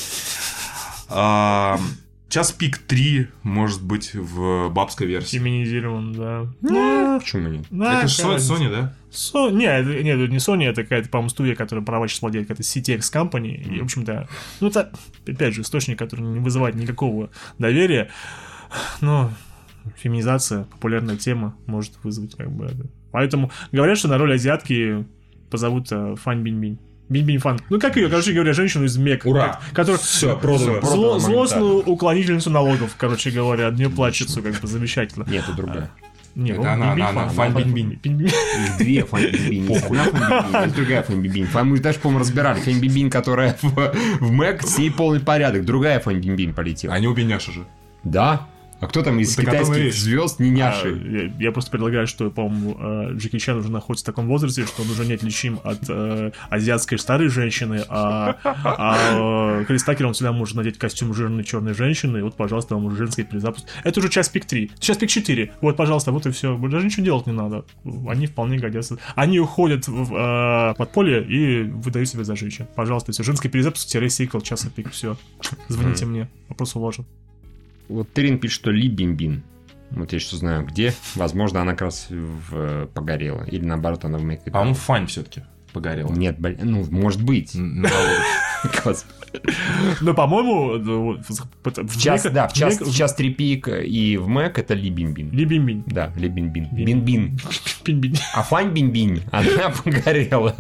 Час 2.29 2.53
пик 2.53 2.77
3 2.79 3.29
может 3.43 3.83
быть 3.83 4.15
в 4.15 4.69
бабской 4.69 5.07
версии. 5.07 5.39
Феминизирован, 5.39 6.13
да. 6.13 6.47
Ну, 6.61 7.19
Почему 7.21 7.49
нет? 7.49 7.67
да, 7.71 8.01
Это 8.01 8.09
же. 8.09 8.23
Sony, 8.23 8.71
да? 8.71 8.95
Со- 9.11 9.49
Не, 9.51 10.03
нет, 10.03 10.19
это 10.21 10.31
не 10.31 10.37
Sony, 10.37 10.65
это 10.65 10.83
какая-то, 10.83 11.09
по-моему, 11.09 11.31
студия, 11.31 11.55
которая 11.55 11.83
права 11.85 12.07
сейчас 12.07 12.21
владеет, 12.21 12.47
какая-то 12.47 12.63
CTX 12.63 13.01
Company. 13.13 13.55
И, 13.55 13.81
в 13.81 13.85
общем-то, 13.85 14.29
ну, 14.61 14.69
это, 14.69 14.93
опять 15.27 15.55
же, 15.55 15.63
источник, 15.63 15.99
который 15.99 16.21
не 16.21 16.41
вызывает 16.41 16.75
никакого 16.75 17.31
доверия. 17.59 18.11
Но 19.01 19.33
феминизация, 19.97 20.65
популярная 20.65 21.17
тема, 21.17 21.57
может 21.65 21.93
вызвать 22.03 22.37
как 22.37 22.51
бы... 22.51 22.67
это. 22.67 22.87
Поэтому 23.11 23.51
говорят, 23.73 23.97
что 23.97 24.09
на 24.09 24.19
роль 24.19 24.35
азиатки 24.35 25.07
позовут 25.51 25.91
э, 25.93 26.15
Фан 26.17 26.45
Бинь-Бинь. 26.45 26.79
Бинь-Бинь 27.09 27.39
Фан. 27.39 27.61
Ну, 27.71 27.81
как 27.81 27.97
ее, 27.97 28.09
короче 28.09 28.33
говоря, 28.33 28.53
женщину 28.53 28.85
из 28.85 28.97
МЕК. 28.97 29.25
Ура! 29.25 29.61
Которая... 29.73 29.99
Всё, 29.99 30.37
продано, 30.37 30.73
Зло- 30.77 30.81
продано 30.81 31.19
злостную 31.19 31.79
уклонительницу 31.85 32.51
налогов, 32.51 32.95
короче 32.99 33.31
говоря, 33.31 33.69
от 33.69 33.77
нее 33.77 33.89
плачется, 33.91 34.43
как 34.43 34.61
бы 34.61 34.67
замечательно. 34.67 35.25
Нет, 35.29 35.45
это 35.45 35.57
другая. 35.57 35.91
Не, 36.35 36.53
Это 36.53 36.61
ну, 36.61 36.69
она, 36.69 36.93
она, 36.93 37.09
она, 37.09 37.29
Фан. 37.29 37.53
Фан. 37.53 37.63
Бинь-Бинь. 37.73 37.99
Их 38.25 38.77
две 38.79 39.03
Бибин. 39.03 39.69
Есть 39.69 39.85
одна 39.87 40.05
Фань 40.05 40.13
Бибин, 40.13 40.63
есть 40.65 40.75
другая 40.77 41.03
Фань 41.03 41.21
Бибин. 41.21 41.47
Фань- 41.47 41.65
Мы 41.67 41.79
даже, 41.81 41.99
по-моему, 41.99 42.21
разбирали. 42.21 42.61
Фань 42.61 42.79
Бибин, 42.79 43.11
которая 43.11 43.57
в, 43.61 43.93
в 44.21 44.31
Мэк, 44.31 44.63
с 44.63 44.79
ней 44.79 44.91
полный 44.91 45.21
порядок. 45.21 45.65
Другая 45.65 45.99
Фань 46.01 46.19
Бибин 46.21 46.53
полетела. 46.55 46.95
Они 46.95 47.09
обе 47.09 47.25
няши 47.25 47.53
же. 47.53 47.65
Да? 48.05 48.47
А 48.81 48.87
кто 48.87 49.03
там 49.03 49.19
из 49.19 49.35
Так 49.35 49.47
китайских 49.47 49.93
звезд 49.93 50.39
не 50.39 50.61
А, 50.61 50.73
я, 50.87 51.33
я 51.39 51.53
просто 51.53 51.71
предлагаю, 51.71 52.07
что, 52.07 52.31
по-моему, 52.31 52.77
э, 52.79 53.15
Джеки 53.15 53.39
Чан 53.39 53.59
уже 53.59 53.71
находится 53.71 54.05
в 54.05 54.07
таком 54.07 54.29
возрасте, 54.29 54.67
что 54.67 54.83
он 54.83 54.91
уже 54.91 55.05
неотличим 55.05 55.59
от 55.65 55.81
э, 55.89 56.31
азиатской 56.49 56.99
старой 56.99 57.29
женщины, 57.29 57.85
а, 57.89 58.37
а 58.45 59.61
э, 59.61 59.65
Крис 59.65 59.83
Такер, 59.83 60.07
он 60.07 60.13
всегда 60.13 60.33
может 60.33 60.55
надеть 60.55 60.79
костюм 60.79 61.13
жирной 61.13 61.43
черной 61.43 61.75
женщины, 61.75 62.19
и 62.19 62.23
вот, 62.23 62.37
пожалуйста, 62.37 62.77
вам 62.77 62.87
уже 62.87 62.97
женский 62.99 63.25
перезапуск. 63.25 63.67
Это 63.83 63.99
уже 63.99 64.09
час 64.11 64.29
пик 64.29 64.45
3, 64.45 64.71
сейчас 64.79 64.97
пик 64.97 65.11
4, 65.11 65.53
вот, 65.61 65.77
пожалуйста, 65.77 66.13
вот 66.13 66.27
и 66.27 66.31
все. 66.31 66.57
Даже 66.57 66.87
ничего 66.87 67.05
делать 67.05 67.27
не 67.27 67.33
надо. 67.33 67.65
Они 68.09 68.27
вполне 68.27 68.59
годятся. 68.59 68.99
Они 69.17 69.41
уходят 69.41 69.89
в 69.89 70.15
э, 70.15 70.75
подполье 70.77 71.25
и 71.25 71.65
выдают 71.65 72.09
себя 72.09 72.23
за 72.23 72.37
женщин. 72.37 72.69
Пожалуйста, 72.77 73.11
все. 73.11 73.25
Женский 73.25 73.49
перезапуск-сиквел, 73.49 74.41
часа 74.41 74.71
пик, 74.71 74.93
все. 74.93 75.17
Звоните 75.69 76.07
мне, 76.07 76.29
вопрос 76.49 76.77
уложен. 76.77 77.05
Вот 77.89 78.13
Терин 78.13 78.39
пишет, 78.39 78.57
что 78.57 78.71
Ли 78.71 78.89
Бимбин. 78.89 79.43
Вот 79.91 80.13
я 80.13 80.21
что 80.21 80.37
знаю, 80.37 80.67
где. 80.67 80.93
Возможно, 81.15 81.63
она 81.63 81.73
как 81.73 81.83
раз 81.83 82.09
в, 82.11 82.53
э, 82.53 82.87
погорела. 82.93 83.45
Или 83.45 83.65
наоборот, 83.65 84.05
она 84.05 84.19
в 84.19 84.23
Мэк. 84.23 84.45
По-моему, 84.45 84.75
Фань 84.75 85.07
все-таки 85.07 85.43
погорела. 85.73 86.13
Нет, 86.13 86.37
ну, 86.63 86.85
может 86.91 87.23
быть. 87.23 87.53
Но, 87.55 87.89
по-моему, 90.15 90.79
ну, 90.79 91.19
в, 91.65 92.01
час, 92.01 92.27
да, 92.31 92.49
в 92.49 92.53
час, 92.53 92.81
в 92.81 92.95
час 92.95 93.15
три 93.15 93.33
пик 93.33 93.69
и 93.69 94.17
в 94.17 94.29
Мэк 94.29 94.59
это 94.59 94.75
Ли 94.75 94.91
Бимбин. 94.91 95.31
Ли 95.31 95.45
Бинь-Бинь. 95.45 95.85
Да, 95.87 96.13
Ли 96.17 96.29
Бинбин. 96.29 97.39
Пинь-бинь. 97.89 98.19
А 98.35 98.43
Фань 98.43 98.69
Бинь-бинь, 98.71 99.23
она 99.31 99.71
погорела. 99.85 100.55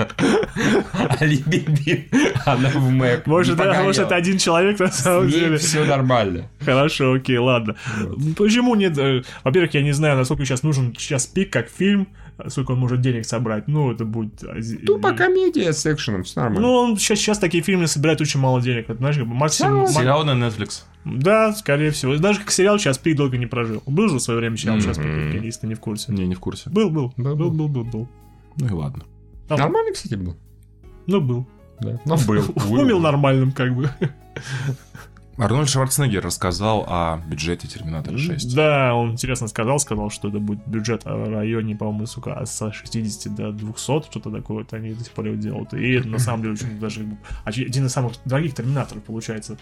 А 1.18 1.24
Ли 1.24 1.43
Бинь-бинь, 1.47 2.09
она 2.47 2.70
в 2.70 2.91
Мэг. 2.91 3.26
Может, 3.26 3.57
да, 3.57 3.83
может, 3.83 4.07
это 4.07 4.14
один 4.16 4.39
человек 4.39 4.79
на 4.79 4.91
самом 4.91 5.29
деле. 5.29 5.59
все 5.59 5.85
нормально. 5.85 6.49
Хорошо, 6.64 7.12
окей, 7.14 7.39
ладно. 7.39 7.76
Почему 8.37 8.74
нет? 8.74 8.97
э, 8.99 9.22
Во-первых, 9.45 9.74
я 9.74 9.83
не 9.83 9.93
знаю, 9.93 10.16
насколько 10.16 10.45
сейчас 10.45 10.62
нужен 10.62 10.95
сейчас 10.99 11.26
пик 11.26 11.53
как 11.53 11.68
фильм, 11.68 12.09
сколько 12.49 12.72
он 12.72 12.78
может 12.78 13.01
денег 13.01 13.26
собрать. 13.26 13.66
Ну, 13.68 13.91
это 13.93 14.05
будет... 14.05 14.43
Тупо 14.86 15.12
комедия 15.12 15.72
с 15.72 15.84
экшеном, 15.86 16.22
все 16.22 16.41
нормально. 16.41 16.66
Ну, 16.66 16.72
он 16.74 16.97
сейчас, 16.97 17.18
сейчас 17.18 17.39
такие 17.39 17.62
фильмы 17.62 17.86
собирают 17.86 18.20
очень 18.20 18.41
мало 18.41 18.61
денег. 18.62 18.84
Это, 18.89 18.99
знаешь, 18.99 19.16
как 19.16 19.26
бы 19.26 19.34
максимум... 19.34 19.80
ма- 19.80 19.89
Сериал 19.89 20.24
на 20.24 20.30
Netflix. 20.32 20.82
Да, 21.05 21.53
скорее 21.53 21.91
всего. 21.91 22.16
Даже 22.16 22.41
как 22.41 22.51
сериал 22.51 22.78
сейчас 22.78 22.99
пик 22.99 23.16
долго 23.16 23.36
не 23.39 23.47
прожил. 23.47 23.82
Был 23.86 24.09
же 24.09 24.16
в 24.16 24.20
свое 24.20 24.41
время 24.41 24.57
сериал 24.57 24.80
сейчас 24.80 24.99
пик, 24.99 25.43
если 25.43 25.61
ты 25.62 25.66
не 25.66 25.74
в 25.74 25.80
курсе. 25.80 26.12
Не, 26.12 26.26
не 26.26 26.34
в 26.34 26.41
курсе. 26.41 26.70
Был, 26.70 26.91
был, 26.91 27.12
Был, 27.16 27.34
был, 27.36 27.51
был. 27.51 27.68
был, 27.68 27.68
был, 27.68 27.84
был. 27.84 28.09
Ну 28.57 28.66
и 28.66 28.70
ладно. 28.72 29.05
Там- 29.49 29.59
Нормальный, 29.59 29.93
кстати, 29.93 30.14
был. 30.14 30.36
Ну, 31.07 31.20
был. 31.20 31.47
Да. 31.80 32.01
Ну, 32.05 32.16
был. 32.26 32.45
Умел 32.70 32.99
нормальным, 33.01 33.53
как 33.53 33.74
бы. 33.74 33.89
Арнольд 35.39 35.68
Шварценеггер 35.68 36.24
рассказал 36.24 36.84
о 36.89 37.18
бюджете 37.28 37.68
Терминатора 37.68 38.18
6. 38.18 38.55
Да, 38.57 38.95
он 38.95 39.12
интересно 39.12 39.47
сказал, 39.47 39.78
сказал, 39.78 40.11
что 40.11 40.28
это 40.28 40.39
будет 40.41 40.66
бюджет 40.66 41.05
в 41.05 41.28
районе, 41.32 41.76
по-моему, 41.76 42.07
сука, 42.07 42.45
со 42.45 42.72
60 42.72 43.34
до 43.34 43.53
200, 43.53 43.82
что-то 44.11 44.30
такое, 44.30 44.59
вот 44.59 44.72
они 44.72 44.95
до 44.95 45.05
сих 45.05 45.12
пор 45.12 45.30
делают. 45.36 45.72
И 45.74 45.93
это, 45.93 46.09
на 46.09 46.18
самом 46.18 46.43
деле, 46.43 46.55
очень 46.55 46.80
даже 46.80 47.07
один 47.45 47.86
из 47.86 47.93
самых 47.93 48.14
дорогих 48.24 48.55
терминаторов 48.55 49.03
получается. 49.05 49.57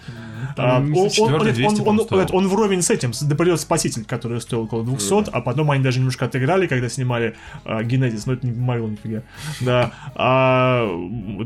А, 0.57 0.79
он, 0.79 0.95
он- 0.97 1.11
четвёртый 1.11 1.49
он- 1.51 1.55
200, 1.55 1.65
он- 1.65 1.77
по-моему, 1.77 2.01
он- 2.03 2.07
стоил. 2.07 2.27
он 2.33 2.49
вровень 2.49 2.83
с 2.83 2.91
этим, 2.91 3.13
с 3.13 3.21
Наполеон 3.23 3.59
Спаситель, 3.59 4.05
который 4.05 4.41
стоил 4.41 4.63
около 4.63 4.83
200, 4.83 5.31
а 5.31 5.41
потом 5.43 5.71
они 5.71 5.83
даже 5.85 5.99
немножко 5.99 6.25
отыграли, 6.25 6.67
когда 6.67 6.89
снимали 6.89 7.37
а, 7.65 7.83
Генезис, 7.83 8.25
но 8.27 8.33
это 8.33 8.47
не 8.47 8.53
Марвел 8.59 8.89
нифига. 8.89 9.23
Да. 9.61 9.93
А 10.15 10.87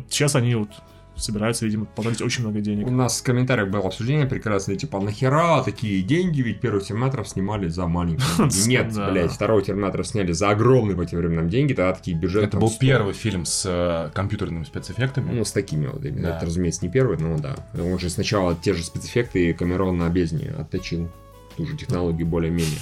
сейчас 0.09 0.37
они 0.37 0.55
вот 0.55 0.71
собираются, 1.23 1.65
видимо, 1.65 1.87
потратить 1.87 2.23
очень 2.23 2.43
много 2.43 2.61
денег. 2.61 2.87
У 2.87 2.91
нас 2.91 3.21
в 3.21 3.23
комментариях 3.23 3.69
было 3.69 3.87
обсуждение 3.87 4.27
прекрасное, 4.27 4.77
типа, 4.77 5.01
нахера 5.01 5.63
такие 5.63 6.03
деньги, 6.03 6.41
ведь 6.43 6.61
первый 6.61 6.81
Терминатор 6.81 7.27
снимали 7.27 7.69
за 7.69 7.87
маленькие. 7.87 8.27
Нет, 8.67 8.93
блядь, 8.95 9.33
второго 9.33 9.63
Терминатора 9.63 10.03
сняли 10.03 10.33
за 10.33 10.51
огромные 10.51 10.97
по 10.97 11.05
тем 11.07 11.21
временам 11.21 11.49
деньги, 11.49 11.73
тогда 11.73 11.93
такие 11.93 12.17
бюджеты... 12.17 12.47
Это 12.47 12.57
был 12.59 12.69
100. 12.69 12.81
первый 12.81 13.15
фильм 13.15 13.45
с 13.45 13.65
э, 13.67 14.11
компьютерными 14.15 14.65
спецэффектами. 14.65 15.31
Ну, 15.33 15.45
с 15.45 15.53
такими 15.53 15.87
вот. 15.87 16.05
Это, 16.05 16.41
разумеется, 16.43 16.85
не 16.85 16.91
первый, 16.91 17.19
но 17.19 17.39
да. 17.39 17.57
Он 17.81 17.99
же 17.99 18.11
сначала 18.11 18.55
те 18.55 18.75
же 18.75 18.83
спецэффекты 18.83 19.53
Камерон 19.55 19.99
на 19.99 20.09
бездне 20.09 20.53
отточил. 20.59 21.11
Ту 21.57 21.67
же 21.67 21.77
технологию 21.77 22.27
более-менее. 22.27 22.79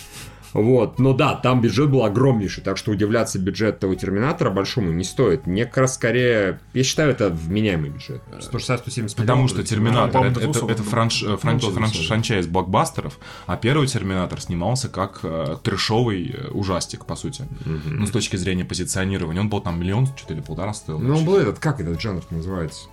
Вот, 0.52 0.98
но 0.98 1.12
да, 1.12 1.34
там 1.34 1.60
бюджет 1.60 1.90
был 1.90 2.04
огромнейший, 2.04 2.62
так 2.62 2.76
что 2.76 2.90
удивляться 2.90 3.38
бюджет 3.38 3.78
того 3.78 3.94
Терминатора 3.94 4.50
большому 4.50 4.92
не 4.92 5.04
стоит. 5.04 5.46
Мне 5.46 5.64
как 5.66 5.78
раз 5.78 5.94
скорее, 5.94 6.60
я 6.74 6.82
считаю, 6.84 7.10
это 7.10 7.28
вменяемый 7.30 7.90
бюджет. 7.90 8.22
160-170 8.40 9.16
Потому 9.16 9.48
что 9.48 9.62
Терминатор 9.62 10.24
это, 10.24 10.40
это, 10.40 10.50
200 10.52 10.70
это 10.70 10.82
франш, 10.82 11.22
э, 11.22 11.36
франш- 11.36 11.60
франш- 11.70 11.92
200. 11.92 12.06
франчайз 12.06 12.46
блокбастеров, 12.46 13.18
а 13.46 13.56
первый 13.56 13.86
Терминатор 13.86 14.40
снимался 14.40 14.88
как 14.88 15.20
э, 15.22 15.56
трешовый 15.62 16.34
э, 16.36 16.48
ужастик, 16.50 17.04
по 17.04 17.16
сути. 17.16 17.44
Ну, 17.84 18.06
с 18.06 18.10
точки 18.10 18.36
зрения 18.36 18.64
позиционирования. 18.64 19.40
Он 19.40 19.48
был 19.48 19.60
там 19.60 19.78
миллион, 19.80 20.06
что-то 20.16 20.34
или 20.34 20.40
полтора 20.40 20.72
стоил. 20.74 20.98
Ну, 20.98 21.16
он 21.18 21.24
был 21.24 21.36
этот, 21.36 21.58
как 21.58 21.80
этот 21.80 22.00
жанр 22.00 22.22
называется? 22.30 22.88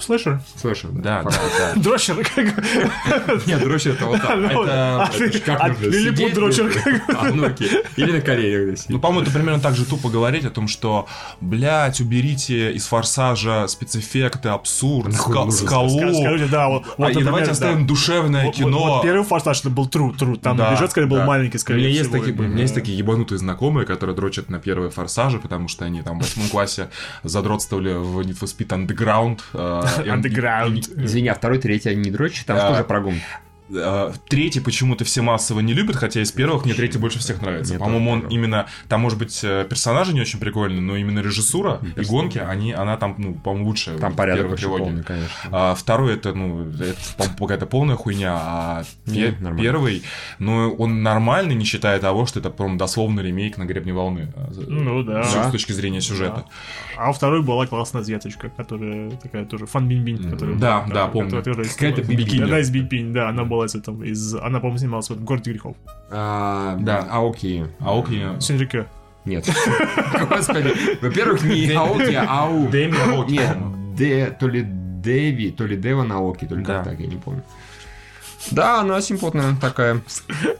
Слэшер? 0.00 0.40
Слэшер, 0.56 0.90
Да, 0.92 1.22
да, 1.22 1.30
да. 1.30 1.80
Дрочер, 1.80 2.16
как 2.24 2.44
бы. 2.54 2.62
Нет, 3.46 3.60
дрочер 3.60 3.92
это 3.92 4.06
вот 4.06 4.20
так. 4.20 4.36
Ну, 4.36 4.46
Это, 4.64 5.02
а 5.04 5.10
как 5.44 5.80
нужно 5.80 5.86
Лилипут 5.86 6.34
дрочер. 6.34 6.72
А, 7.16 7.24
ну 7.32 7.46
окей. 7.46 7.70
Или 7.96 8.12
на 8.12 8.20
коленях 8.20 8.76
да, 8.76 8.82
Ну, 8.88 8.98
по-моему, 9.00 9.22
это 9.22 9.30
примерно 9.32 9.60
так 9.60 9.74
же 9.76 9.84
тупо 9.84 10.08
говорить 10.08 10.44
о 10.44 10.50
том, 10.50 10.68
что, 10.68 11.06
блядь, 11.40 12.00
уберите 12.00 12.72
из 12.72 12.86
форсажа 12.86 13.66
спецэффекты, 13.68 14.48
абсурд, 14.48 15.14
скалу. 15.14 15.50
Скажите, 15.50 16.46
да, 16.50 16.68
вот, 16.68 16.84
А, 16.98 17.10
и 17.10 17.22
давайте 17.22 17.46
да. 17.46 17.52
оставим 17.52 17.86
душевное 17.86 18.50
кино. 18.52 19.00
Первый 19.02 19.24
форсаж 19.24 19.60
это 19.60 19.70
был 19.70 19.86
true, 19.86 20.16
true. 20.16 20.38
Там 20.40 20.56
Да, 20.56 20.72
бюджет, 20.72 20.90
скорее, 20.90 21.06
был 21.06 21.16
да. 21.18 21.26
маленький, 21.26 21.56
У 21.56 21.60
скорее 21.60 21.78
меня, 21.80 21.88
есть 21.88 22.08
всего. 22.10 22.18
такие, 22.24 22.38
у 22.38 22.42
меня 22.42 22.62
есть 22.62 22.74
такие 22.74 22.96
ебанутые 22.96 23.38
знакомые, 23.38 23.86
которые 23.86 24.16
дрочат 24.16 24.48
на 24.50 24.58
первые 24.58 24.90
форсажи, 24.90 25.38
потому 25.38 25.68
что 25.68 25.84
они 25.84 26.02
там 26.02 26.18
в 26.18 26.22
восьмом 26.22 26.48
классе 26.48 26.88
задротствовали 27.24 27.92
в 27.94 28.20
Need 28.20 28.38
for 28.38 28.44
Speed 28.46 28.68
Underground. 28.86 29.40
Underground. 29.98 31.04
Извини, 31.04 31.28
а 31.28 31.34
второй, 31.34 31.58
третий 31.58 31.90
они 31.90 32.02
не 32.02 32.10
дрочат, 32.10 32.46
там 32.46 32.58
тоже 32.68 32.84
про 32.84 33.00
гонки. 33.00 33.22
Э, 33.72 34.12
Третий 34.28 34.60
почему-то 34.60 35.04
все 35.04 35.22
массово 35.22 35.60
не 35.60 35.72
любят, 35.74 35.96
хотя 35.96 36.20
из 36.22 36.32
первых 36.32 36.64
мне 36.64 36.74
третий 36.74 36.98
больше 36.98 37.18
всех 37.18 37.40
нравится. 37.42 37.74
Мне 37.74 37.82
По-моему, 37.82 38.10
он 38.10 38.20
именно... 38.28 38.66
Там, 38.88 39.00
может 39.00 39.18
быть, 39.18 39.40
э, 39.42 39.66
персонажи 39.68 40.12
не 40.12 40.20
очень 40.20 40.38
прикольные, 40.40 40.80
но 40.80 40.96
именно 40.96 41.20
режиссура 41.20 41.78
и 41.82 41.86
персонажи. 41.86 42.10
гонки, 42.10 42.38
они, 42.38 42.72
она 42.72 42.96
там, 42.96 43.14
ну, 43.18 43.34
по-моему, 43.34 43.66
лучшая. 43.68 43.98
Там 43.98 44.14
порядок 44.14 44.48
вообще 44.50 44.64
трилогии. 44.66 44.84
полный, 44.84 45.02
конечно. 45.04 45.30
А 45.50 45.74
второй 45.74 46.14
это, 46.14 46.32
ну, 46.34 46.68
это 46.70 46.96
по-моему, 47.16 47.36
какая-то 47.38 47.66
полная 47.66 47.96
хуйня, 47.96 48.34
а 48.40 48.84
Не, 49.06 49.26
пе- 49.26 49.32
нормально. 49.40 49.60
первый, 49.62 50.02
ну, 50.38 50.74
он 50.74 51.02
нормальный, 51.02 51.54
не 51.54 51.64
считая 51.64 51.98
того, 52.00 52.26
что 52.26 52.40
это, 52.40 52.50
по-моему, 52.50 52.78
дословно 52.78 53.20
ремейк 53.20 53.56
на 53.58 53.64
гребне 53.64 53.92
волны. 53.92 54.32
а, 54.36 54.50
Ну 54.68 55.02
да. 55.02 55.22
С, 55.24 55.32
Да. 55.34 55.48
с 55.48 55.52
точки 55.52 55.72
зрения 55.72 56.00
сюжета. 56.00 56.44
А 56.96 57.10
у 57.10 57.12
второй 57.12 57.42
была 57.42 57.66
классная 57.66 58.02
азиаточка, 58.02 58.48
которая 58.50 59.10
такая 59.12 59.44
тоже 59.44 59.66
фан 59.66 59.88
бин 59.88 60.04
бин 60.04 60.30
которая 60.30 60.56
Да, 60.56 60.80
была, 60.82 60.94
да, 60.94 61.06
помню. 61.08 61.42
Какая-то 61.42 62.02
бикини. 62.02 62.44
Да, 62.44 62.58
из 62.60 62.70
бикини, 62.70 63.12
да, 63.12 63.28
она 63.28 63.44
была 63.44 63.59
из 63.64 63.74
этого, 63.74 64.02
из, 64.02 64.34
она, 64.34 64.60
по-моему, 64.60 64.78
снималась 64.78 65.08
в 65.08 65.12
этом 65.12 65.24
«Городе 65.24 65.52
грехов». 65.52 65.76
А, 66.10 66.76
Да. 66.80 67.06
Аоки. 67.10 67.66
А 67.80 67.98
Оки... 67.98 68.40
Синрике. 68.40 68.86
Нет. 69.24 69.46
Господи. 70.30 70.72
Во-первых, 71.02 71.42
не 71.42 71.72
Аоки, 71.72 72.14
а 72.14 72.44
Ау. 72.44 72.68
Дэми 72.68 72.96
Аоки, 72.98 73.32
Нет, 73.32 73.54
по-моему. 73.54 73.96
Д, 73.96 74.36
то 74.38 74.48
ли 74.48 74.62
Дэви, 74.62 75.50
то 75.50 75.66
ли 75.66 75.76
Дева 75.76 76.02
Наоки, 76.02 76.46
только 76.46 76.82
так, 76.84 77.00
я 77.00 77.06
не 77.06 77.16
помню. 77.16 77.42
Да, 78.50 78.80
она 78.80 79.00
симпотная 79.00 79.56
такая. 79.60 80.02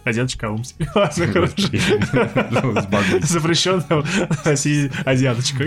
Азиаточка 0.05 0.49
Аумси. 0.49 0.75
Ладно, 0.95 1.27
хорошо. 1.27 1.55
С 1.57 2.87
багой. 2.87 3.21
Запрещенная 3.23 4.05
азиаточка. 5.05 5.65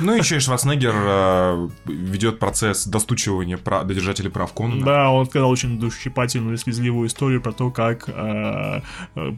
Ну, 0.00 0.14
еще 0.14 0.36
и 0.36 0.40
Шварценеггер 0.40 0.94
э, 0.94 1.68
ведет 1.86 2.38
процесс 2.38 2.86
достучивания 2.86 3.56
прав, 3.58 3.86
до 3.86 3.94
держателей 3.94 4.30
прав 4.30 4.52
Конана. 4.52 4.84
Да, 4.84 5.10
он 5.10 5.26
сказал 5.26 5.50
очень 5.50 5.78
душесчипательную 5.78 6.54
и 6.54 6.58
слезливую 6.58 7.08
историю 7.08 7.40
про 7.40 7.52
то, 7.52 7.70
как 7.70 8.08
э, 8.08 8.80
э, 9.14 9.32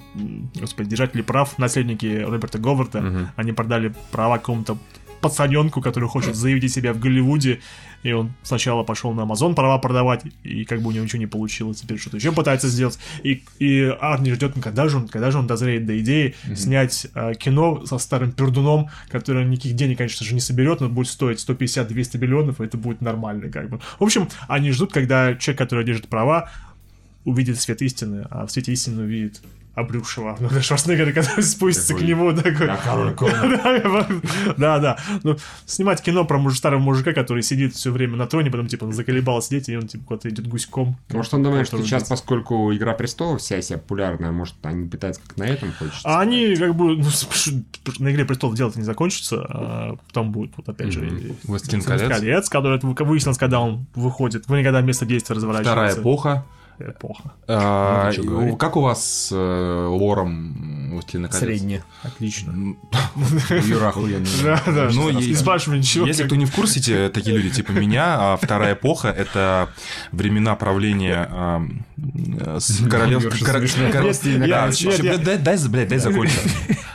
господи, 0.60 0.88
держатели 0.88 1.22
прав, 1.22 1.58
наследники 1.58 2.24
Роберта 2.26 2.58
Говарда, 2.58 3.32
они 3.36 3.52
продали 3.52 3.94
права 4.10 4.38
какому-то 4.38 4.78
пацаненку, 5.20 5.80
который 5.80 6.08
хочет 6.08 6.34
заявить 6.34 6.72
себя 6.72 6.92
в 6.92 6.98
Голливуде, 6.98 7.60
и 8.02 8.12
он 8.12 8.32
сначала 8.42 8.84
пошел 8.84 9.12
на 9.12 9.22
Амазон 9.22 9.54
права 9.54 9.78
продавать, 9.78 10.22
и 10.44 10.64
как 10.64 10.80
бы 10.80 10.88
у 10.88 10.92
него 10.92 11.04
ничего 11.04 11.18
не 11.18 11.26
получилось, 11.26 11.80
теперь 11.80 11.98
что-то 11.98 12.16
еще 12.16 12.32
пытается 12.32 12.68
сделать, 12.68 12.98
и, 13.22 13.42
и 13.58 13.82
Арни 14.00 14.32
ждет, 14.32 14.56
ну, 14.56 14.62
когда 14.62 14.88
же 14.88 14.98
он, 14.98 15.08
когда 15.08 15.30
же 15.30 15.38
он 15.38 15.46
дозреет 15.46 15.86
до 15.86 15.98
идеи 16.00 16.34
снять 16.54 17.06
э, 17.14 17.34
кино 17.34 17.84
со 17.86 17.98
старым 17.98 18.32
пердуном, 18.32 18.90
который 19.10 19.44
никаких 19.44 19.74
денег, 19.74 19.98
конечно 19.98 20.24
же, 20.24 20.34
не 20.34 20.40
соберет, 20.40 20.80
но 20.80 20.88
будет 20.88 21.08
стоить 21.08 21.38
150-200 21.38 22.18
миллионов, 22.18 22.60
и 22.60 22.64
это 22.64 22.76
будет 22.76 23.00
нормально, 23.00 23.50
как 23.50 23.68
бы. 23.68 23.80
В 23.98 24.04
общем, 24.04 24.28
они 24.46 24.70
ждут, 24.70 24.92
когда 24.92 25.34
человек, 25.34 25.58
который 25.58 25.84
держит 25.84 26.08
права, 26.08 26.50
увидит 27.24 27.60
свет 27.60 27.82
истины, 27.82 28.26
а 28.30 28.46
в 28.46 28.50
свете 28.50 28.72
истины 28.72 29.02
увидит 29.02 29.42
обрюкшего 29.78 30.32
Арнольда 30.32 30.62
Шварценеггера, 30.62 31.12
который 31.12 31.42
спустится 31.42 31.94
к 31.94 31.98
Такой, 31.98 32.08
нему. 32.08 32.32
Такой, 32.34 32.66
да, 34.56 34.78
да. 34.78 34.98
Ну, 35.22 35.36
снимать 35.66 36.02
кино 36.02 36.24
про 36.24 36.38
старого 36.50 36.80
мужика, 36.80 37.12
который 37.12 37.42
сидит 37.42 37.74
все 37.74 37.90
время 37.90 38.16
на 38.16 38.26
троне, 38.26 38.50
потом, 38.50 38.66
типа, 38.66 38.90
заколебал 38.92 39.42
сидеть, 39.42 39.68
и 39.68 39.76
он, 39.76 39.86
типа, 39.86 40.04
куда-то 40.04 40.28
идет 40.30 40.46
гуськом. 40.48 40.96
Может, 41.10 41.34
он 41.34 41.42
думает, 41.42 41.66
что 41.66 41.82
сейчас, 41.82 42.08
поскольку 42.08 42.72
Игра 42.74 42.94
престолов 42.94 43.40
вся 43.40 43.60
себя 43.60 43.78
популярная, 43.78 44.32
может, 44.32 44.54
они 44.62 44.88
пытаются 44.88 45.22
как 45.26 45.36
на 45.36 45.44
этом 45.44 45.72
хочется. 45.78 46.00
А 46.04 46.20
они, 46.20 46.56
как 46.56 46.74
бы, 46.74 46.96
ну, 46.96 47.04
на 47.98 48.12
«Игре 48.12 48.24
престолов» 48.24 48.56
дело 48.56 48.72
не 48.74 48.82
закончится, 48.82 49.44
а 49.48 49.96
потом 50.08 50.32
будет, 50.32 50.52
вот, 50.56 50.68
опять 50.68 50.92
же, 50.92 51.00
«Властелин 51.00 51.36
«Властелин 51.44 51.82
колец». 51.82 52.08
колец», 52.08 52.48
который 52.48 52.80
выяснилось, 52.82 53.38
когда 53.38 53.60
он 53.60 53.86
выходит. 53.94 54.48
Вы 54.48 54.60
никогда 54.60 54.80
место 54.80 55.06
действия 55.06 55.36
Вторая 55.36 55.58
разворачивается. 55.60 56.00
эпоха. 56.00 56.44
Эпоха. 56.80 57.32
А, 57.48 58.12
Ну, 58.16 58.56
как 58.56 58.76
у 58.76 58.80
вас 58.80 59.04
с 59.04 59.32
э, 59.32 59.86
лором 59.88 60.90
«Властелина 60.92 61.28
колец»? 61.28 61.40
Отлично. 62.02 62.50
М, 62.52 62.78
Юра 63.66 63.88
охуенный. 63.88 64.28
Да, 64.44 64.62
да. 64.66 64.84
Ну, 64.92 65.10
что- 65.10 65.18
и- 65.20 65.30
не 65.30 65.34
спрашивай 65.34 65.78
ничего. 65.78 66.06
Если 66.06 66.24
кто 66.24 66.36
не 66.36 66.46
в 66.46 66.52
курсе, 66.54 66.80
те, 66.80 67.08
такие 67.08 67.36
люди 67.36 67.50
типа 67.50 67.72
меня, 67.72 68.16
а 68.34 68.36
вторая 68.40 68.74
эпоха— 68.74 69.08
это 69.16 69.70
времена 70.12 70.54
правления 70.54 71.28
э, 71.30 72.58
с 72.60 72.86
королев... 72.88 73.22
Умерший 73.22 73.46
кор- 73.46 73.58
смешно. 73.58 73.90
кор- 73.90 74.04
Нет, 74.04 74.48
Да, 74.48 74.66
нет, 74.66 74.76
щ- 74.76 74.86
нет, 74.86 74.96
щ- 74.96 75.18
дай- 75.24 75.38
дай, 75.38 75.68
блядь, 75.68 75.88
дай 75.88 75.98
закончить. 75.98 76.40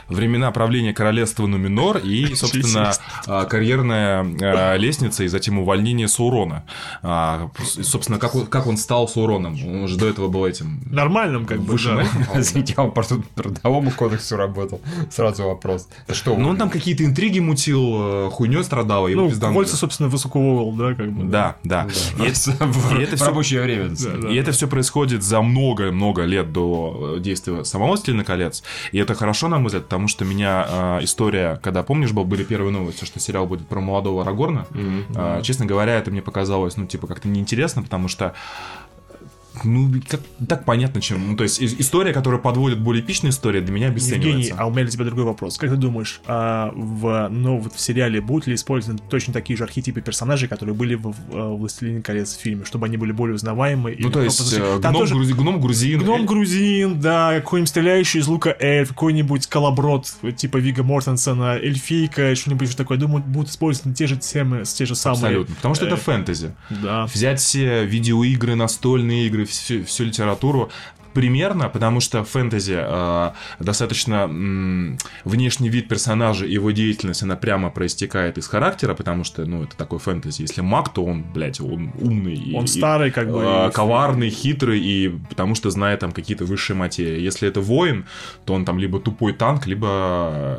Времена 0.08 0.50
правления 0.52 0.92
королевства 0.92 1.46
Нуминор 1.46 1.98
и, 1.98 2.34
собственно, 2.34 2.92
а, 3.26 3.44
карьерная 3.44 4.26
а, 4.42 4.76
лестница 4.76 5.24
и 5.24 5.28
затем 5.28 5.58
увольнение 5.58 6.08
Саурона. 6.08 6.64
А, 7.02 7.50
Собственно, 7.64 8.18
как 8.18 8.34
он, 8.34 8.46
как 8.46 8.66
он 8.66 8.76
стал 8.76 9.08
Сауроном? 9.08 9.54
Он 9.82 9.88
же 9.88 9.96
до 9.96 10.06
этого 10.08 10.28
был 10.28 10.44
этим... 10.46 10.80
Нормальным, 10.90 11.46
как 11.46 11.60
бы, 11.60 11.76
да. 11.84 12.04
Извините, 12.40 12.74
он 12.76 12.92
по 12.92 13.02
трудовому 13.02 13.90
кодексу 13.90 14.36
работал. 14.36 14.80
Сразу 15.10 15.44
вопрос. 15.44 15.88
Что 16.10 16.36
Ну, 16.36 16.50
он 16.50 16.56
там 16.56 16.70
какие-то 16.70 17.04
интриги 17.04 17.38
мутил, 17.40 18.30
хуйней 18.30 18.62
страдал, 18.64 19.08
его 19.08 19.22
Ну, 19.22 19.28
пизданули. 19.28 19.54
кольца, 19.56 19.76
собственно, 19.76 20.08
высоковывал, 20.08 20.72
да, 20.72 20.94
как 20.94 21.10
бы. 21.12 21.24
Да, 21.24 21.56
да. 21.64 21.88
И 22.18 22.22
это- 22.22 22.64
в, 22.66 22.98
и 22.98 23.02
это 23.02 23.12
в 23.16 23.16
всё- 23.16 23.26
рабочее 23.26 23.62
время. 23.62 23.94
И 24.30 24.36
это 24.36 24.52
все 24.52 24.66
происходит 24.68 25.22
за 25.22 25.40
много-много 25.42 26.22
лет 26.24 26.52
до 26.52 27.14
э, 27.16 27.20
действия 27.20 27.64
самого 27.64 27.88
«Властелина 27.88 28.24
колец». 28.24 28.62
И 28.92 28.98
это 28.98 29.14
хорошо, 29.14 29.48
на 29.48 29.58
мой 29.58 29.66
взгляд, 29.66 29.88
потому 29.94 30.08
что 30.08 30.24
меня 30.24 30.66
э, 30.68 31.04
история, 31.04 31.60
когда, 31.62 31.84
помнишь, 31.84 32.10
был, 32.10 32.24
были 32.24 32.42
первые 32.42 32.72
новости, 32.72 33.04
что 33.04 33.20
сериал 33.20 33.46
будет 33.46 33.68
про 33.68 33.80
молодого 33.80 34.22
Арагорна, 34.22 34.66
э, 34.74 35.40
честно 35.44 35.66
говоря, 35.66 35.94
это 35.94 36.10
мне 36.10 36.20
показалось, 36.20 36.76
ну, 36.76 36.84
типа, 36.84 37.06
как-то 37.06 37.28
неинтересно, 37.28 37.80
потому 37.80 38.08
что 38.08 38.34
ну, 39.64 39.92
как, 40.08 40.20
так 40.48 40.64
понятно, 40.64 41.00
чем. 41.00 41.30
Ну, 41.30 41.36
то 41.36 41.44
есть, 41.44 41.62
история, 41.62 42.12
которая 42.12 42.40
подводит 42.40 42.80
более 42.80 43.02
эпичные 43.02 43.30
истории, 43.30 43.60
для 43.60 43.72
меня 43.72 43.86
Евгений, 43.86 44.10
обесценивается. 44.14 44.54
а 44.58 44.66
у 44.66 44.70
меня 44.70 44.82
для 44.82 44.90
тебя 44.90 45.04
другой 45.04 45.24
вопрос. 45.24 45.58
Как 45.58 45.70
ты 45.70 45.76
думаешь, 45.76 46.20
а, 46.26 46.72
в, 46.74 47.28
ну, 47.30 47.58
вот 47.58 47.74
в 47.74 47.80
сериале 47.80 48.20
будут 48.20 48.46
ли 48.46 48.54
использованы 48.54 49.00
точно 49.10 49.32
такие 49.32 49.56
же 49.56 49.64
архетипы 49.64 50.00
персонажей, 50.00 50.48
которые 50.48 50.74
были 50.74 50.94
в, 50.94 51.10
в, 51.10 51.36
э, 51.36 51.56
«Властелине 51.56 52.02
колец» 52.02 52.34
фильме, 52.36 52.64
чтобы 52.64 52.86
они 52.86 52.96
были 52.96 53.12
более 53.12 53.34
узнаваемы? 53.34 53.96
Ну, 53.98 54.10
то 54.10 54.22
есть, 54.22 54.46
что 54.46 54.76
э, 54.76 54.78
гном, 54.80 54.94
тоже 54.94 55.14
грузи- 55.14 55.34
гном 55.34 55.60
грузин. 55.60 56.00
Гном 56.00 56.22
э, 56.22 56.24
грузин, 56.24 57.00
да, 57.00 57.34
какой-нибудь 57.36 57.68
стреляющий 57.68 58.20
из 58.20 58.28
лука 58.28 58.56
эльф, 58.58 58.88
какой-нибудь 58.88 59.46
колоброд, 59.46 60.12
типа 60.36 60.58
Вига 60.58 60.82
Мортенсона, 60.82 61.56
эльфийка, 61.56 62.34
что-нибудь 62.34 62.76
такое. 62.76 62.98
Думаю, 62.98 63.22
будут 63.24 63.50
использованы 63.50 63.94
те 63.94 64.06
же 64.06 64.16
темы, 64.16 64.64
те 64.64 64.86
же 64.86 64.94
самые. 64.94 65.18
Абсолютно. 65.20 65.54
Потому 65.56 65.74
что 65.74 65.86
это 65.86 65.94
э, 65.94 65.98
фэнтези. 65.98 66.54
Да. 66.70 67.06
взять 67.06 67.40
все 67.40 67.84
видеоигры, 67.84 68.54
настольные 68.54 69.26
игры, 69.26 69.43
всю, 69.44 69.84
всю 69.84 70.04
литературу 70.04 70.70
примерно, 71.14 71.68
потому 71.68 72.00
что 72.00 72.22
в 72.24 72.28
фэнтези 72.28 72.76
э, 72.76 73.30
достаточно 73.60 74.14
м, 74.24 74.98
внешний 75.24 75.68
вид 75.68 75.88
персонажа 75.88 76.44
и 76.46 76.52
его 76.52 76.70
деятельность, 76.72 77.22
она 77.22 77.36
прямо 77.36 77.70
проистекает 77.70 78.38
из 78.38 78.46
характера, 78.48 78.94
потому 78.94 79.24
что, 79.24 79.44
ну, 79.46 79.62
это 79.62 79.76
такой 79.76 79.98
фэнтези. 79.98 80.42
Если 80.42 80.60
маг, 80.60 80.92
то 80.92 81.04
он, 81.04 81.22
блядь, 81.32 81.60
он 81.60 81.92
умный. 82.00 82.34
и- 82.34 82.54
Он 82.56 82.64
и, 82.64 82.68
старый, 82.68 83.10
как 83.10 83.30
бы. 83.30 83.42
э, 83.44 83.68
и- 83.68 83.72
коварный, 83.72 84.30
хитрый, 84.30 84.80
и 84.80 85.08
потому 85.30 85.54
что 85.54 85.70
знает 85.70 86.00
там 86.00 86.12
какие-то 86.12 86.44
высшие 86.44 86.76
материи. 86.76 87.20
Если 87.20 87.48
это 87.48 87.60
воин, 87.60 88.04
то 88.44 88.54
он 88.54 88.64
там 88.64 88.78
либо 88.78 88.98
тупой 89.00 89.32
танк, 89.32 89.66
либо 89.66 89.88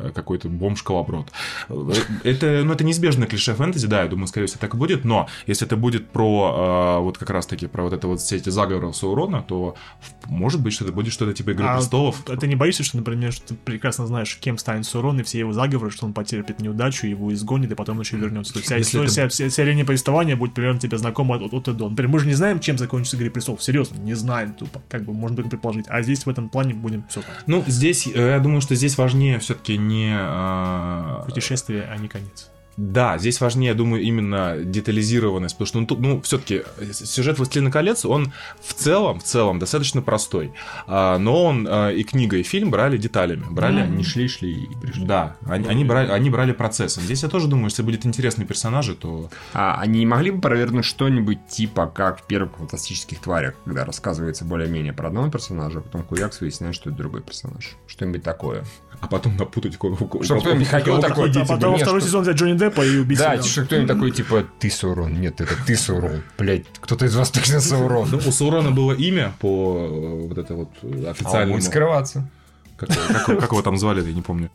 э, 0.05 0.11
какой-то 0.15 0.47
бомж-колоброд. 0.49 1.27
Э, 1.69 1.91
Это, 2.23 2.63
ну, 2.63 2.73
это 2.73 2.83
неизбежное 2.83 3.27
клише 3.27 3.53
фэнтези, 3.53 3.87
да, 3.87 4.03
я 4.03 4.07
думаю, 4.07 4.27
скорее 4.27 4.47
всего, 4.47 4.59
так 4.61 4.73
и 4.73 4.77
будет, 4.77 5.05
но 5.05 5.27
если 5.47 5.67
это 5.67 5.75
будет 5.77 6.07
про, 6.09 6.97
э, 6.99 7.03
вот 7.03 7.17
как 7.17 7.29
раз-таки, 7.29 7.67
про 7.67 7.83
вот 7.83 7.93
это 7.93 8.07
вот 8.07 8.19
все 8.21 8.37
эти 8.37 8.49
заговоры 8.49 8.93
Саурона, 8.93 9.41
то 9.41 9.75
в- 10.01 10.29
может 10.45 10.61
быть, 10.61 10.73
что 10.73 10.83
это 10.85 10.93
будет 10.93 11.11
что-то 11.11 11.33
типа 11.33 11.49
Игры 11.51 11.65
А 11.67 11.77
престолов. 11.77 12.21
ты 12.39 12.45
не 12.47 12.55
боишься, 12.55 12.83
что, 12.83 12.97
например, 12.97 13.31
что 13.33 13.47
ты 13.47 13.55
прекрасно 13.55 14.05
знаешь, 14.05 14.37
кем 14.39 14.59
станет 14.59 14.85
Саурон, 14.85 15.19
и 15.19 15.23
все 15.23 15.39
его 15.39 15.53
заговоры, 15.53 15.89
что 15.89 16.05
он 16.05 16.13
потерпит 16.13 16.59
неудачу, 16.59 17.07
его 17.07 17.33
изгонит, 17.33 17.71
и 17.71 17.75
потом 17.75 17.99
еще 17.99 18.15
вернется. 18.17 18.53
То 18.53 18.59
есть 18.59 18.67
вся, 18.67 18.77
Если 18.77 18.89
история, 18.99 19.05
это- 19.05 19.29
вся, 19.29 19.29
вся, 19.29 19.49
вся 19.49 19.63
линия 19.63 19.85
повествования 19.85 20.35
будет 20.35 20.53
примерно 20.53 20.79
тебе 20.79 20.99
знакома 20.99 21.37
от, 21.37 21.51
от 21.51 21.67
и 21.67 21.73
до. 21.73 21.89
Например, 21.89 22.11
мы 22.11 22.19
же 22.19 22.27
не 22.27 22.35
знаем, 22.35 22.59
чем 22.59 22.77
закончится 22.77 23.17
Игры 23.17 23.31
престолов. 23.31 23.63
Серьезно, 23.63 23.97
не 23.97 24.13
знаем 24.13 24.53
тупо. 24.53 24.83
Как 24.87 25.03
бы 25.03 25.13
можно 25.13 25.37
только 25.37 25.49
предположить. 25.49 25.85
А 25.89 26.03
здесь 26.03 26.25
в 26.27 26.29
этом 26.29 26.49
плане 26.49 26.75
будем 26.75 27.03
все 27.09 27.21
Ну, 27.47 27.63
здесь, 27.65 28.07
э, 28.07 28.11
я 28.35 28.39
думаю, 28.39 28.61
что 28.61 28.75
здесь 28.75 28.97
важнее 28.99 29.39
все-таки 29.39 29.77
не... 29.77 30.15
э, 30.15 31.25
Путешествие, 31.25 31.89
а 31.91 31.97
не 31.97 32.07
конец. 32.07 32.51
Да, 32.77 33.17
здесь 33.17 33.39
важнее, 33.41 33.69
я 33.69 33.73
думаю, 33.73 34.01
именно 34.03 34.57
детализированность, 34.57 35.55
потому 35.55 35.67
что, 35.67 35.79
ну, 35.79 35.85
тут, 35.87 35.99
ну 35.99 36.21
все-таки 36.21 36.63
сюжет 36.93 37.37
«Властелина 37.37 37.71
колец», 37.71 38.05
он 38.05 38.33
в 38.61 38.73
целом, 38.73 39.19
в 39.19 39.23
целом 39.23 39.59
достаточно 39.59 40.01
простой, 40.01 40.53
А, 40.87 41.17
но 41.17 41.45
он 41.45 41.67
а, 41.69 41.89
и 41.89 42.03
книга, 42.03 42.37
и 42.37 42.43
фильм 42.43 42.71
брали 42.71 42.97
деталями, 42.97 43.45
брали... 43.49 43.81
Они 43.81 44.03
шли, 44.03 44.27
шли 44.27 44.65
и 44.65 44.75
пришли. 44.81 45.05
Да, 45.05 45.37
они, 45.45 45.67
они 45.67 45.85
брали, 45.85 46.11
они 46.11 46.29
брали 46.29 46.51
процессом. 46.51 47.03
Здесь 47.03 47.23
я 47.23 47.29
тоже 47.29 47.47
думаю, 47.47 47.65
если 47.65 47.81
будет 47.81 48.05
интересные 48.05 48.45
персонажи, 48.45 48.95
то... 48.95 49.29
А 49.53 49.79
они 49.79 49.99
не 49.99 50.05
могли 50.05 50.31
бы 50.31 50.41
провернуть 50.41 50.85
что-нибудь 50.85 51.47
типа 51.47 51.87
как 51.87 52.19
в 52.21 52.23
первых 52.23 52.57
фантастических 52.57 53.19
тварях, 53.19 53.55
когда 53.65 53.85
рассказывается 53.85 54.45
более-менее 54.45 54.93
про 54.93 55.07
одного 55.07 55.29
персонажа, 55.29 55.79
а 55.79 55.81
потом 55.81 56.03
хуякс 56.03 56.41
выясняешь, 56.41 56.75
что 56.75 56.89
это 56.89 56.99
другой 56.99 57.21
персонаж. 57.21 57.75
Что-нибудь 57.87 58.23
такое. 58.23 58.63
А 59.01 59.07
потом 59.07 59.35
напутать 59.35 59.77
кого 59.77 59.95
Чтобы 60.23 60.41
кто-нибудь 60.41 60.67
хотел 60.67 61.01
такой, 61.01 61.31
А 61.31 61.45
потом 61.45 61.73
во 61.73 61.77
второй 61.77 62.01
сезон 62.01 62.23
взять 62.23 62.35
Джонни 62.37 62.53
Деппа 62.69 62.81
и 62.85 62.97
убить 62.97 63.17
Да, 63.19 63.41
что 63.41 63.63
кто-нибудь 63.65 63.87
такой, 63.87 64.11
типа, 64.11 64.45
ты 64.59 64.69
Саурон. 64.69 65.19
Нет, 65.21 65.41
это 65.41 65.53
ты 65.65 65.75
Саурон. 65.75 66.23
Блять, 66.37 66.65
кто-то 66.79 67.05
из 67.05 67.15
вас 67.15 67.31
точно 67.31 67.59
Саурон. 67.59 68.09
Ну, 68.11 68.17
у 68.17 68.31
Саурона 68.31 68.71
было 68.71 68.93
имя 68.93 69.33
по 69.39 69.77
э, 69.77 70.27
вот 70.27 70.37
это 70.37 70.55
вот 70.55 70.69
э, 70.81 71.03
А 71.07 71.11
официальному... 71.11 71.53
будет 71.55 71.65
скрываться. 71.65 72.29
Как, 72.77 72.89
как- 72.89 73.25
как 73.39 73.51
его 73.51 73.61
там 73.61 73.77
звали, 73.77 74.05
я 74.05 74.13
не 74.13 74.21
помню. 74.21 74.49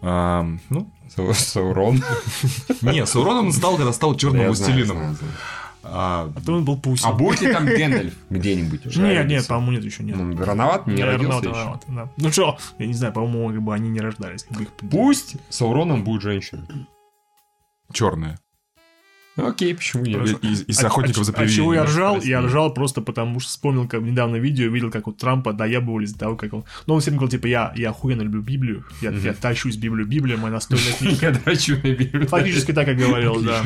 А, 0.00 0.46
ну, 0.70 0.88
Са- 1.16 1.34
Саурон. 1.34 2.02
не, 2.82 3.04
Сауроном 3.06 3.46
он 3.46 3.52
стал, 3.52 3.76
когда 3.76 3.92
стал 3.92 4.14
черным 4.14 4.46
властелином. 4.46 5.16
А, 5.82 6.30
А 6.34 6.40
то 6.40 6.52
он 6.54 6.64
был 6.64 6.76
пусть. 6.78 7.04
А 7.04 7.12
будет 7.12 7.40
ли 7.40 7.52
там 7.52 7.64
Гэндальф 7.64 8.12
где-нибудь 8.30 8.86
уже? 8.86 9.00
Нет, 9.00 9.26
нет, 9.26 9.46
по-моему, 9.46 9.72
нет, 9.72 9.84
еще 9.84 10.02
нет. 10.02 10.16
Ну, 10.16 10.44
рановато, 10.44 10.90
не 10.90 11.02
родился 11.02 11.48
еще. 11.48 11.80
да. 11.88 12.08
Ну 12.16 12.32
что, 12.32 12.58
я 12.78 12.86
не 12.86 12.94
знаю, 12.94 13.12
по-моему, 13.12 13.48
как 13.54 13.62
бы 13.62 13.74
они 13.74 13.88
не 13.88 14.00
рождались. 14.00 14.46
Пусть 14.90 15.36
Сауроном 15.48 16.04
будет 16.04 16.22
женщина. 16.22 16.66
Черная. 17.92 18.38
Окей, 19.38 19.74
почему 19.74 20.04
нет? 20.04 20.42
Из, 20.44 20.64
из 20.66 20.82
А- 20.82 20.88
охотников 20.88 21.22
а- 21.22 21.24
за 21.24 21.32
а 21.32 21.34
чего 21.46 21.70
привидениями. 21.70 21.74
я 21.76 21.84
ржал? 21.84 22.12
прости. 22.14 22.30
Я 22.30 22.40
ржал 22.42 22.74
просто 22.74 23.00
потому, 23.00 23.40
что 23.40 23.48
вспомнил, 23.50 23.86
как 23.88 24.02
недавно 24.02 24.36
видео 24.36 24.68
видел, 24.68 24.90
как 24.90 25.06
у 25.06 25.12
Трампа 25.12 25.52
доебывали 25.52 26.04
из-за 26.04 26.18
того, 26.18 26.36
как 26.36 26.52
он... 26.52 26.64
Ну, 26.86 26.94
он 26.94 27.00
всем 27.00 27.14
говорил, 27.14 27.30
типа, 27.30 27.46
я, 27.46 27.72
я 27.76 27.90
охуенно 27.90 28.22
люблю 28.22 28.42
Библию, 28.42 28.84
я, 29.00 29.10
я 29.10 29.32
тащусь 29.34 29.76
Библию, 29.76 30.06
Библия 30.06 30.36
моя 30.36 30.52
настольная 30.54 30.92
книга. 30.98 31.16
Я 31.20 31.30
дрочу 31.30 31.74
на 31.76 31.90
Библию. 31.94 32.26
Фактически 32.28 32.72
так, 32.72 32.86
как 32.86 32.96
говорил, 32.96 33.40
да. 33.42 33.62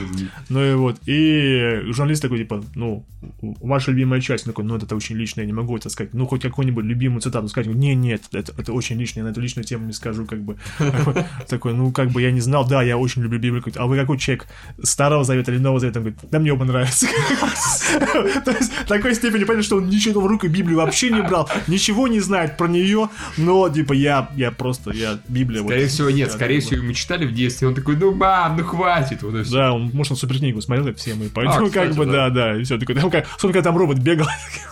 Ну 0.49 0.65
и 0.65 0.75
вот. 0.75 1.01
И 1.07 1.81
журналист 1.87 2.23
такой, 2.23 2.39
типа, 2.39 2.63
ну, 2.75 3.07
ваша 3.41 3.91
любимая 3.93 4.21
часть. 4.21 4.47
Он 4.47 4.53
такой, 4.53 4.65
ну, 4.65 4.77
это 4.77 4.95
очень 4.95 5.17
личное, 5.17 5.45
я 5.45 5.47
не 5.47 5.53
могу 5.53 5.77
это 5.77 5.89
сказать. 5.89 6.13
Ну, 6.15 6.27
хоть 6.27 6.43
какую-нибудь 6.43 6.85
любимую 6.85 7.21
цитату 7.21 7.49
сказать. 7.49 7.73
Не, 7.75 7.95
нет, 7.95 8.23
это, 8.33 8.53
это 8.59 8.73
очень 8.73 8.99
личное, 8.99 9.23
я 9.23 9.29
на 9.29 9.33
эту 9.33 9.41
личную 9.41 9.65
тему 9.65 9.87
не 9.87 9.93
скажу, 9.93 10.27
как 10.27 10.43
бы. 10.43 10.57
Такой, 11.49 11.73
ну, 11.75 11.93
как 11.93 12.11
бы 12.11 12.21
я 12.21 12.31
не 12.31 12.41
знал, 12.41 12.67
да, 12.67 12.83
я 12.83 12.99
очень 12.99 13.23
люблю 13.23 13.39
Библию. 13.39 13.65
А 13.77 13.87
вы 13.87 13.97
какой 13.97 14.19
человек? 14.19 14.47
Старого 14.83 15.25
Завета 15.25 15.53
или 15.53 15.62
Нового 15.63 15.81
Завета? 15.81 16.01
Он 16.01 16.05
говорит, 16.05 16.21
да 16.31 16.39
мне 16.39 16.53
оба 16.53 16.65
нравится. 16.65 17.07
То 18.45 18.51
есть, 18.51 18.73
в 18.73 18.87
такой 18.87 19.15
степени 19.15 19.45
понятно, 19.45 19.63
что 19.63 19.77
он 19.77 19.89
ничего 19.89 20.21
в 20.21 20.27
руку 20.27 20.49
Библию 20.49 20.79
вообще 20.79 21.11
не 21.11 21.23
брал, 21.23 21.49
ничего 21.67 22.09
не 22.09 22.21
знает 22.21 22.57
про 22.57 22.69
нее, 22.69 23.09
но, 23.37 23.69
типа, 23.69 23.93
я, 23.93 24.31
я 24.37 24.51
просто, 24.51 24.93
я 24.93 25.19
Библия. 25.29 25.63
Скорее 25.63 25.87
всего, 25.87 26.11
нет. 26.11 26.33
Скорее 26.33 26.61
всего, 26.61 26.83
ему 26.83 26.93
читали 26.93 27.27
в 27.27 27.33
детстве. 27.33 27.69
Он 27.69 27.75
такой, 27.75 27.97
ну, 27.97 28.15
мам, 28.15 28.57
ну 28.57 28.65
хватит. 28.65 29.23
Вот. 29.23 29.35
Да, 29.51 29.73
он, 29.73 29.91
может, 29.93 30.13
он 30.13 30.19
супер 30.19 30.39
книгу 30.39 30.61
смотрел, 30.61 30.95
все 30.95 31.15
мы. 31.15 31.29
Поэтому, 31.29 31.67
А, 31.67 31.71
как 31.71 31.95
бы, 31.95 32.07
да. 32.07 32.31
да, 32.31 32.57
и 32.57 32.65
все. 32.65 32.79
Такой, 32.79 32.97
сколько 33.39 33.63
там 33.63 33.77
робот 33.77 33.99
бегал. 33.99 34.27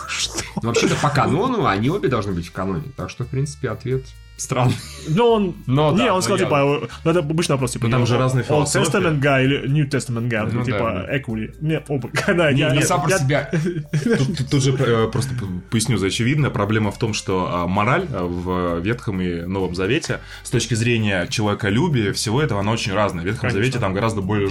Что? 0.08 0.42
Ну, 0.62 0.68
вообще-то 0.68 0.96
по 0.96 1.08
канону 1.08 1.66
они 1.66 1.88
обе 1.90 2.08
должны 2.08 2.32
быть 2.32 2.48
в 2.48 2.52
каноне. 2.52 2.84
Так 2.96 3.10
что, 3.10 3.24
в 3.24 3.28
принципе, 3.28 3.70
ответ 3.70 4.04
странный. 4.40 4.74
Ну, 5.08 5.26
он... 5.26 5.54
Но 5.66 5.92
не, 5.92 5.98
да, 5.98 6.04
он 6.06 6.14
но 6.16 6.20
сказал, 6.20 6.38
я- 6.38 6.44
типа, 6.44 6.88
ну, 7.04 7.10
это 7.10 7.20
обычный 7.20 7.52
вопрос, 7.52 7.72
типа, 7.72 7.86
Ну, 7.86 7.92
там 7.92 8.06
же 8.06 8.18
разные 8.18 8.42
Old 8.44 8.48
философии. 8.48 8.86
Testament 8.90 9.20
guy 9.20 9.44
или 9.44 9.66
New 9.68 9.86
Testament 9.88 10.28
guy, 10.28 10.50
Ну, 10.52 10.64
типа, 10.64 11.04
да. 11.06 11.16
equally. 11.16 11.54
Не, 11.60 11.82
оба. 11.88 12.10
Да, 12.26 12.52
Не, 12.52 12.60
я- 12.60 12.70
не 12.70 12.80
я- 12.80 12.86
сам 12.86 13.02
про 13.02 13.18
себя. 13.18 13.50
Тут, 13.92 14.36
тут- 14.36 14.50
тут 14.50 14.62
же 14.62 14.72
э, 14.78 15.08
просто 15.10 15.34
поясню 15.70 15.96
за 15.98 16.06
очевидное. 16.08 16.50
Проблема 16.50 16.90
в 16.90 16.98
том, 16.98 17.14
что 17.14 17.48
а, 17.50 17.66
мораль 17.66 18.06
а, 18.12 18.24
в 18.24 18.80
Ветхом 18.80 19.20
и 19.20 19.42
Новом 19.42 19.74
Завете 19.74 20.20
с 20.42 20.50
точки 20.50 20.74
зрения 20.74 21.26
человеколюбия 21.28 22.12
всего 22.12 22.40
этого, 22.42 22.60
она 22.60 22.72
очень 22.72 22.92
разная. 22.92 23.22
В 23.22 23.26
Ветхом 23.26 23.42
Конечно. 23.42 23.58
Завете 23.60 23.78
там 23.78 23.94
гораздо 23.94 24.20
более, 24.22 24.48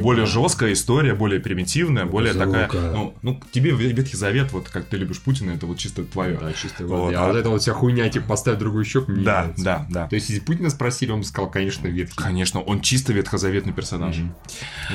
более 0.00 0.26
жесткая 0.26 0.72
история, 0.72 1.14
более 1.14 1.40
примитивная, 1.40 2.04
более 2.06 2.34
такая... 2.34 2.68
Ну, 2.72 3.14
ну, 3.22 3.40
тебе 3.52 3.70
Ве- 3.72 3.92
Ветхий 3.92 4.16
Завет, 4.16 4.52
вот 4.52 4.68
как 4.68 4.84
ты 4.86 4.96
любишь 4.96 5.20
Путина, 5.20 5.52
это 5.52 5.66
вот 5.66 5.78
чисто 5.78 6.04
твое. 6.04 6.36
Да, 6.38 6.52
чисто 6.52 6.84
а- 6.84 7.12
А 7.16 7.26
вот 7.28 7.36
это 7.36 7.48
вот 7.50 7.62
вся 7.62 7.72
хуйня, 7.72 8.08
типа, 8.08 8.26
поставь 8.28 8.58
другую 8.58 8.84
не 9.00 9.24
Да, 9.24 9.42
нравится. 9.42 9.64
да, 9.64 9.86
да. 9.90 10.06
То 10.08 10.14
есть, 10.14 10.28
если 10.30 10.42
Путина 10.44 10.70
спросили, 10.70 11.10
он 11.10 11.20
бы 11.20 11.24
сказал, 11.24 11.50
конечно, 11.50 11.86
ветхий. 11.88 12.16
Конечно, 12.16 12.60
он 12.60 12.80
чисто 12.80 13.12
ветхозаветный 13.12 13.72
персонаж. 13.72 14.16
Мгм. 14.16 14.34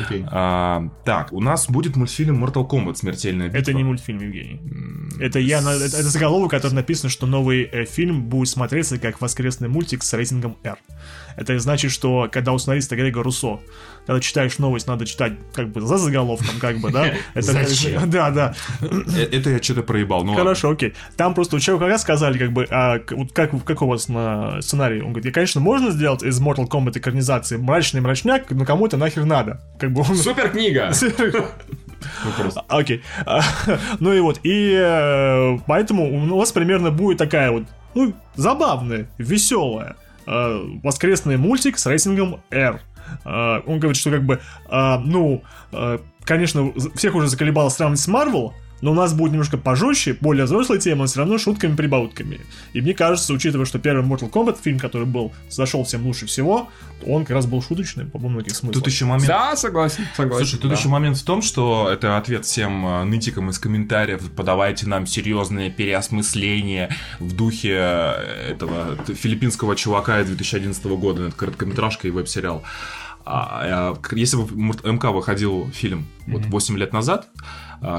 Окей. 0.04 0.26
А, 0.32 0.88
так, 1.06 1.34
у 1.34 1.42
нас 1.42 1.70
будет 1.70 1.96
мультфильм 1.96 2.44
Mortal 2.44 2.68
Kombat 2.68 2.96
Смертельная 2.96 3.48
битва. 3.48 3.60
Это 3.60 3.74
не 3.74 3.84
мультфильм, 3.84 4.20
Евгений. 4.20 4.62
М, 4.64 5.10
Это 5.20 5.40
я, 5.40 5.60
это, 5.60 5.86
это 5.86 6.04
заголовок, 6.04 6.52
который 6.52 6.74
написано, 6.74 7.10
что 7.10 7.26
новый 7.28 7.64
э, 7.64 7.86
фильм 7.86 8.24
будет 8.24 8.50
смотреться 8.50 8.98
как 9.00 9.20
воскресный 9.22 9.68
мультик 9.70 10.04
с 10.04 10.14
рейтингом 10.14 10.58
R. 10.64 10.78
Это 11.38 11.58
значит, 11.60 11.92
что 11.92 12.28
когда 12.32 12.52
у 12.52 12.58
сценариста 12.58 12.96
Грега 12.96 13.24
Руссо, 13.24 13.60
когда 14.06 14.20
читаешь 14.20 14.58
новость, 14.58 14.88
надо 14.88 15.06
читать 15.06 15.34
как 15.54 15.70
бы 15.70 15.82
за 15.82 15.98
заголовком, 15.98 16.60
как 16.60 16.80
бы, 16.80 16.92
да? 16.92 17.14
Это, 17.34 17.54
Зачем? 17.54 18.10
Да, 18.10 18.32
да. 18.32 18.56
э, 18.82 19.28
Это 19.32 19.52
я 19.52 19.62
что-то 19.62 19.84
проебал. 19.84 20.24
Ну. 20.24 20.36
Хорошо, 20.36 20.72
окей. 20.72 20.94
Там 21.16 21.34
просто 21.34 21.56
у 21.56 21.60
человека 21.60 21.86
как 21.86 21.92
раз 21.94 22.02
сказали, 22.02 22.38
как 22.38 22.52
бы, 22.52 22.68
а, 22.72 23.00
вот 23.12 23.32
как, 23.34 23.54
в 23.54 23.64
каком 23.64 23.90
у 23.90 23.92
вас 23.92 24.10
на 24.10 24.62
сценарий? 24.62 25.02
Он 25.02 25.14
говорит, 25.14 25.34
конечно, 25.34 25.62
можно 25.62 25.92
сделать 25.92 26.24
из 26.24 26.42
Mortal 26.42 26.68
Kombat 26.68 26.98
экранизации 26.98 27.58
мрачный 27.58 28.02
мрачняк, 28.02 28.50
но 28.50 28.66
кому 28.66 28.88
это 28.88 28.98
нахер 28.98 29.26
надо? 29.26 29.62
Как 29.80 29.92
бы 29.92 30.02
он... 30.02 30.16
Супер 30.16 30.50
книга! 30.50 30.92
Ну. 31.20 31.46
Окей. 32.68 33.04
Ну 34.00 34.14
и 34.14 34.20
вот, 34.20 34.40
и 34.44 34.74
э, 34.80 35.58
поэтому 35.68 36.34
у 36.34 36.38
вас 36.38 36.52
примерно 36.52 36.92
будет 36.92 37.18
такая 37.18 37.52
вот, 37.52 37.64
ну, 37.96 38.14
забавная, 38.36 39.08
веселая, 39.18 39.96
воскресный 40.84 41.38
мультик 41.38 41.78
с 41.78 41.86
рейтингом 41.86 42.42
R. 42.52 42.82
Э, 43.24 43.62
он 43.66 43.80
говорит, 43.80 43.98
что 43.98 44.12
как 44.12 44.24
бы, 44.24 44.42
ну, 44.70 45.44
конечно, 46.24 46.74
всех 46.96 47.16
уже 47.16 47.28
заколебало 47.28 47.70
сравнивать 47.70 48.00
с 48.00 48.08
Marvel, 48.10 48.52
но 48.82 48.92
у 48.92 48.94
нас 48.94 49.14
будет 49.14 49.32
немножко 49.32 49.58
пожестче, 49.58 50.18
более 50.20 50.46
взрослая 50.46 50.80
тема, 50.80 51.02
но 51.02 51.06
все 51.08 51.20
равно 51.20 51.38
шутками-прибаутками. 51.38 52.42
И 52.74 52.82
мне 52.82 52.94
кажется, 52.94 53.34
учитывая, 53.34 53.66
что 53.66 53.80
первый 53.80 54.06
Mortal 54.06 54.30
Kombat 54.30 54.60
фильм, 54.62 54.80
который 54.80 55.08
был, 55.08 55.34
зашел 55.50 55.84
всем 55.84 56.06
лучше 56.06 56.26
всего, 56.26 56.70
он 57.06 57.26
как 57.26 57.36
раз 57.36 57.46
был 57.46 57.62
шуточный 57.62 58.06
по 58.06 58.20
многих 58.20 58.56
смыслах. 58.56 58.84
Тут 58.84 58.92
еще 58.92 59.06
момент... 59.06 59.28
Да, 59.28 59.56
согласен, 59.56 60.06
согласен. 60.16 60.46
Слушай, 60.46 60.62
тут 60.62 60.72
да. 60.72 60.78
еще 60.78 60.90
момент 60.90 61.18
в 61.18 61.24
том, 61.24 61.42
что 61.42 61.90
это 61.92 62.18
ответ 62.18 62.46
всем 62.46 62.86
э, 62.86 63.04
нытикам 63.04 63.50
из 63.50 63.60
комментариев, 63.60 64.22
подавайте 64.36 64.88
нам 64.88 65.06
серьезное 65.06 65.70
переосмысление 65.70 66.90
в 67.20 67.36
духе 67.36 67.74
э, 67.74 68.52
этого 68.52 68.98
филиппинского 69.08 69.76
чувака 69.76 70.22
из 70.22 70.28
2011 70.28 70.84
года, 70.86 71.28
это 71.28 71.36
короткометражка 71.36 72.08
и 72.08 72.12
веб-сериал. 72.12 72.64
А, 73.30 73.94
а, 73.94 74.16
если 74.16 74.38
бы 74.38 74.48
МК 74.90 75.12
выходил 75.12 75.70
фильм 75.72 76.08
вот 76.28 76.46
8 76.46 76.78
лет 76.78 76.94
назад, 76.94 77.28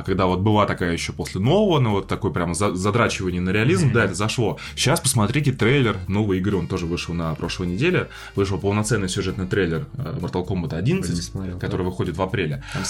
когда 0.04 0.26
вот 0.26 0.40
была 0.40 0.66
такая 0.66 0.92
еще 0.92 1.12
после 1.12 1.40
нового, 1.40 1.80
ну 1.80 1.90
вот 1.92 2.08
такой 2.08 2.32
прям 2.32 2.54
задрачивание 2.54 3.40
на 3.40 3.50
реализм, 3.50 3.92
да, 3.92 4.04
это 4.04 4.14
зашло. 4.14 4.58
Сейчас 4.74 5.00
посмотрите 5.00 5.52
трейлер 5.52 5.96
новой 6.08 6.38
игры, 6.38 6.56
он 6.56 6.66
тоже 6.66 6.86
вышел 6.86 7.14
на 7.14 7.34
прошлой 7.34 7.68
неделе, 7.68 8.08
вышел 8.34 8.58
полноценный 8.58 9.08
сюжетный 9.08 9.46
трейлер 9.46 9.86
э, 9.94 10.18
Mortal 10.20 10.46
Kombat 10.46 10.74
11, 10.74 11.22
смотрел, 11.22 11.58
который 11.58 11.82
да? 11.82 11.88
выходит 11.90 12.16
в 12.16 12.22
апреле. 12.22 12.62
Там 12.72 12.84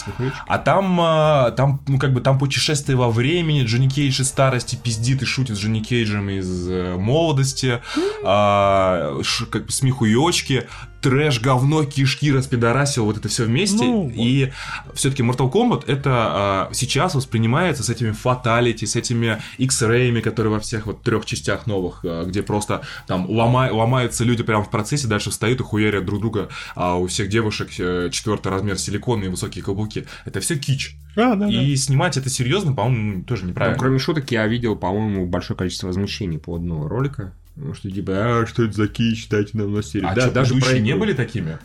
а 0.46 0.58
там, 0.58 1.00
а, 1.00 1.50
там, 1.52 1.80
ну 1.86 1.98
как 1.98 2.12
бы 2.12 2.20
там 2.20 2.38
путешествие 2.38 2.96
во 2.96 3.10
времени, 3.10 3.64
Джонни 3.64 3.88
Кейдж 3.88 4.20
из 4.20 4.28
старости 4.28 4.76
пиздит 4.76 5.22
и 5.22 5.24
шутит 5.24 5.56
с 5.56 5.60
Джонни 5.60 5.80
Кейджем 5.80 6.30
из 6.30 6.68
э, 6.68 6.96
молодости, 6.96 7.80
а, 8.24 9.20
как 9.50 9.66
бы 9.66 9.72
смеху 9.72 10.04
и 10.04 10.14
очки, 10.14 10.64
трэш, 11.00 11.40
говно, 11.40 11.84
кишки 11.84 12.32
распидорасил, 12.32 13.04
вот 13.04 13.16
это 13.16 13.28
все 13.28 13.44
вместе. 13.44 13.84
Ну, 13.84 14.10
и 14.14 14.52
все-таки 14.94 15.22
Mortal 15.22 15.50
Kombat 15.50 15.84
это 15.86 16.10
а, 16.10 16.68
сейчас 16.78 17.14
воспринимается 17.14 17.82
с 17.82 17.90
этими 17.90 18.12
фаталити, 18.12 18.86
с 18.86 18.96
этими 18.96 19.40
X-рейми, 19.58 20.20
которые 20.20 20.52
во 20.52 20.60
всех 20.60 20.86
вот 20.86 21.02
трех 21.02 21.26
частях 21.26 21.66
новых, 21.66 22.00
а, 22.04 22.24
где 22.24 22.42
просто 22.42 22.82
там 23.06 23.28
лома, 23.28 23.68
ломаются 23.70 24.24
люди 24.24 24.42
прямо 24.42 24.64
в 24.64 24.70
процессе, 24.70 25.08
дальше 25.08 25.30
встают 25.30 25.60
и 25.60 25.62
хуярят 25.62 26.04
друг 26.04 26.20
друга, 26.20 26.48
а 26.74 26.96
у 26.96 27.06
всех 27.06 27.28
девушек 27.28 27.70
э, 27.78 28.10
четвертый 28.12 28.48
размер 28.48 28.78
силикона 28.78 29.24
и 29.24 29.28
высокие 29.28 29.64
каблуки. 29.64 30.06
Это 30.24 30.40
все 30.40 30.56
кич. 30.56 30.96
А, 31.16 31.34
да, 31.34 31.48
и 31.48 31.70
да. 31.70 31.76
снимать 31.76 32.16
это 32.16 32.30
серьезно, 32.30 32.72
по-моему, 32.72 33.24
тоже 33.24 33.44
неправильно. 33.44 33.76
Ну, 33.76 33.80
кроме 33.80 33.98
шуток, 33.98 34.30
я 34.30 34.46
видел, 34.46 34.76
по-моему, 34.76 35.26
большое 35.26 35.58
количество 35.58 35.88
возмущений 35.88 36.38
по 36.38 36.54
одному 36.54 36.86
ролика. 36.86 37.32
Что 37.74 37.90
типа, 37.90 38.12
а 38.12 38.46
что 38.46 38.62
это 38.62 38.72
за 38.72 38.86
кич, 38.86 39.28
дайте 39.28 39.58
нам 39.58 39.72
на 39.72 39.82
серию. 39.82 40.08
А 40.08 40.14
да, 40.14 40.22
что, 40.22 40.30
даже 40.30 40.54
про... 40.54 40.78
не 40.78 40.94
были 40.94 41.12
такими? 41.12 41.58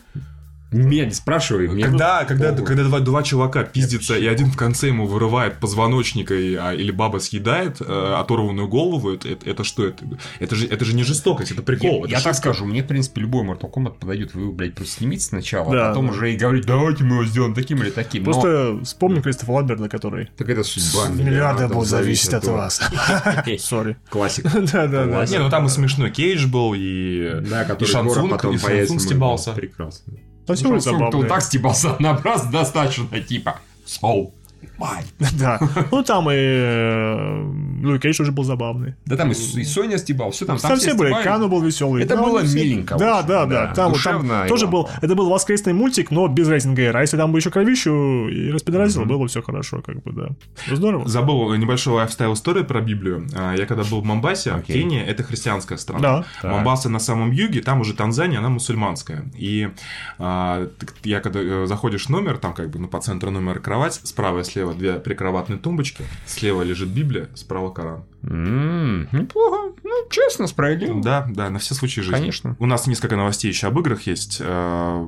Меня 0.74 1.06
не 1.06 1.12
спрашивай. 1.12 1.68
Когда, 1.80 2.24
когда, 2.24 2.52
когда 2.52 2.82
два, 2.82 2.98
два 2.98 3.22
чувака 3.22 3.62
пиздятся, 3.62 4.16
и 4.16 4.26
один 4.26 4.50
в 4.50 4.56
конце 4.56 4.88
ему 4.88 5.06
вырывает 5.06 5.60
позвоночник, 5.60 6.32
и, 6.32 6.56
а, 6.56 6.74
или 6.74 6.90
баба 6.90 7.18
съедает 7.18 7.80
э, 7.80 8.14
оторванную 8.18 8.66
голову, 8.66 9.12
это, 9.12 9.28
это, 9.28 9.48
это 9.48 9.64
что? 9.64 9.86
Это, 9.86 10.04
это, 10.40 10.56
же, 10.56 10.66
это 10.66 10.84
же 10.84 10.94
не 10.94 11.04
жестокость, 11.04 11.52
это 11.52 11.62
прикол. 11.62 12.00
Я, 12.00 12.04
это 12.04 12.08
я 12.08 12.20
так 12.20 12.34
скажу, 12.34 12.64
мне, 12.64 12.82
в 12.82 12.88
принципе, 12.88 13.20
любой 13.20 13.44
Mortal 13.44 13.70
Kombat 13.72 13.98
подойдет. 14.00 14.34
Вы, 14.34 14.50
блядь, 14.50 14.74
просто 14.74 14.94
снимите 14.94 15.24
сначала, 15.24 15.72
да, 15.72 15.86
а 15.86 15.88
потом 15.90 16.06
да. 16.06 16.12
уже 16.12 16.32
и 16.32 16.36
говорить, 16.36 16.66
давайте 16.66 17.04
мы 17.04 17.16
его 17.16 17.24
сделаем 17.24 17.54
таким 17.54 17.80
или 17.80 17.90
таким. 17.90 18.24
Просто 18.24 18.72
Но... 18.72 18.84
вспомни 18.84 19.20
Кристофа 19.20 19.52
Ламберда, 19.52 19.88
который... 19.88 20.30
Так 20.36 20.48
это 20.48 20.64
судьба. 20.64 21.08
Миллиарды 21.08 21.68
будут 21.68 21.88
зависеть 21.88 22.34
от 22.34 22.46
вас. 22.46 22.80
Сори. 23.58 23.96
Классик. 24.08 24.44
Да, 24.74 24.88
да, 24.88 25.04
да. 25.04 25.26
Не, 25.26 25.38
ну 25.38 25.50
там 25.50 25.66
и 25.66 25.68
смешной 25.68 26.10
Кейдж 26.10 26.46
был, 26.46 26.74
и... 26.74 27.40
Да, 27.48 27.64
который 27.64 28.28
потом 28.28 28.54
и 28.54 28.58
Шансунг 28.58 29.00
стебался. 29.00 29.52
Прекрасно. 29.52 30.14
Спасибо, 30.44 30.80
забавно. 30.80 31.18
Он 31.18 31.26
так 31.26 31.42
стебался 31.42 31.90
однообразно 31.94 32.50
достаточно, 32.52 33.20
типа, 33.20 33.60
соу. 33.84 34.34
Май. 34.78 35.04
Да. 35.38 35.58
Ну 35.90 36.02
там 36.02 36.30
и 36.30 36.34
э, 36.34 37.84
Луи 37.84 37.98
Кейдж 37.98 38.20
уже 38.22 38.32
был 38.32 38.44
забавный. 38.44 38.94
Да 39.04 39.16
там 39.16 39.30
и, 39.30 39.34
Соня 39.34 39.98
стебал, 39.98 40.30
все 40.30 40.44
там. 40.44 40.58
Там, 40.58 40.76
все 40.78 40.94
были, 40.94 41.14
Кану 41.22 41.48
был 41.48 41.60
веселый. 41.60 42.02
Это 42.02 42.16
было 42.16 42.40
миленько. 42.42 42.96
Да, 42.96 43.22
да, 43.22 43.46
да. 43.46 43.72
Там, 43.74 43.94
там 43.94 44.48
тоже 44.48 44.66
был, 44.66 44.88
это 45.02 45.14
был 45.14 45.28
воскресный 45.28 45.72
мультик, 45.72 46.10
но 46.10 46.28
без 46.28 46.48
рейтинга 46.48 46.82
R. 46.82 46.96
А 46.96 47.00
если 47.00 47.16
там 47.16 47.32
бы 47.32 47.38
еще 47.38 47.50
кровищу 47.50 48.28
и 48.28 48.50
распидорасил, 48.50 49.04
было 49.04 49.26
все 49.26 49.42
хорошо, 49.42 49.82
как 49.82 50.02
бы, 50.02 50.12
да. 50.12 50.28
Ну, 50.68 50.76
здорово. 50.76 51.08
Забыл 51.08 51.54
небольшую 51.54 51.96
lifestyle 51.96 52.34
историю 52.34 52.64
про 52.64 52.80
Библию. 52.80 53.26
А, 53.34 53.54
я 53.54 53.66
когда 53.66 53.84
был 53.84 54.00
в 54.00 54.04
Момбасе, 54.04 54.62
Кения 54.66 55.04
это 55.04 55.22
христианская 55.22 55.78
страна. 55.78 56.24
Да. 56.42 56.50
Момбаса 56.50 56.88
на 56.88 56.98
самом 56.98 57.30
юге, 57.30 57.60
там 57.60 57.80
уже 57.80 57.94
Танзания, 57.94 58.38
она 58.38 58.48
мусульманская. 58.48 59.24
И 59.36 59.70
а, 60.18 60.68
я 61.02 61.20
когда 61.20 61.40
э, 61.40 61.66
заходишь 61.66 62.06
в 62.06 62.10
номер, 62.10 62.38
там 62.38 62.54
как 62.54 62.70
бы 62.70 62.78
ну, 62.78 62.88
по 62.88 63.00
центру 63.00 63.30
номера 63.30 63.58
кровать, 63.58 64.00
справа 64.02 64.40
и 64.40 64.44
слева 64.64 64.74
две 64.74 64.98
прикроватные 64.98 65.58
тумбочки, 65.58 66.04
слева 66.26 66.62
лежит 66.62 66.88
Библия, 66.88 67.28
справа 67.34 67.70
Коран. 67.70 68.04
Неплохо. 68.24 69.74
Ну, 69.82 70.08
честно, 70.10 70.46
справедливо. 70.46 71.02
Да, 71.02 71.26
да, 71.28 71.50
на 71.50 71.58
все 71.58 71.74
случаи 71.74 72.00
жизни. 72.00 72.14
Конечно. 72.14 72.56
У 72.58 72.66
нас 72.66 72.86
несколько 72.86 73.16
новостей 73.16 73.48
еще 73.48 73.66
об 73.66 73.78
играх 73.78 74.02
есть. 74.02 74.38
Э, 74.40 75.06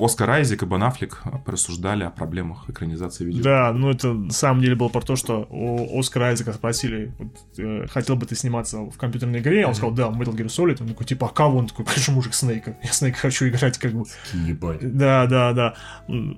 Оскар 0.00 0.30
Айзек 0.30 0.62
и 0.62 0.66
Бен 0.66 0.82
Аффлек 0.82 1.22
рассуждали 1.46 2.04
о 2.04 2.10
проблемах 2.10 2.68
экранизации 2.68 3.24
видео. 3.24 3.42
Да, 3.42 3.72
ну 3.72 3.90
это 3.90 4.12
на 4.12 4.32
самом 4.32 4.62
деле 4.62 4.74
было 4.74 4.88
про 4.88 5.00
то, 5.00 5.16
что 5.16 5.46
у 5.50 5.98
Оскара 5.98 6.26
Айзека 6.26 6.52
спросили, 6.52 7.12
вот, 7.18 7.32
э, 7.58 7.86
хотел 7.88 8.16
бы 8.16 8.26
ты 8.26 8.34
сниматься 8.34 8.78
в 8.78 8.96
компьютерной 8.96 9.40
игре? 9.40 9.64
Он 9.64 9.72
mm-hmm. 9.72 9.74
сказал, 9.74 9.92
да, 9.92 10.08
в 10.08 10.20
Metal 10.20 10.34
Gear 10.34 10.46
Solid. 10.46 10.78
Он 10.80 10.88
такой, 10.88 11.06
типа, 11.06 11.26
а 11.26 11.28
кого? 11.28 11.58
Он 11.58 11.66
такой, 11.68 11.84
конечно, 11.84 12.12
мужик 12.14 12.34
Снейка. 12.34 12.76
Я 12.82 12.92
Снейка 12.92 13.18
хочу 13.18 13.46
играть, 13.48 13.78
как 13.78 13.92
бы. 13.92 14.04
Ебать. 14.32 14.96
Да, 14.96 15.26
да, 15.26 15.52
да. 15.52 15.74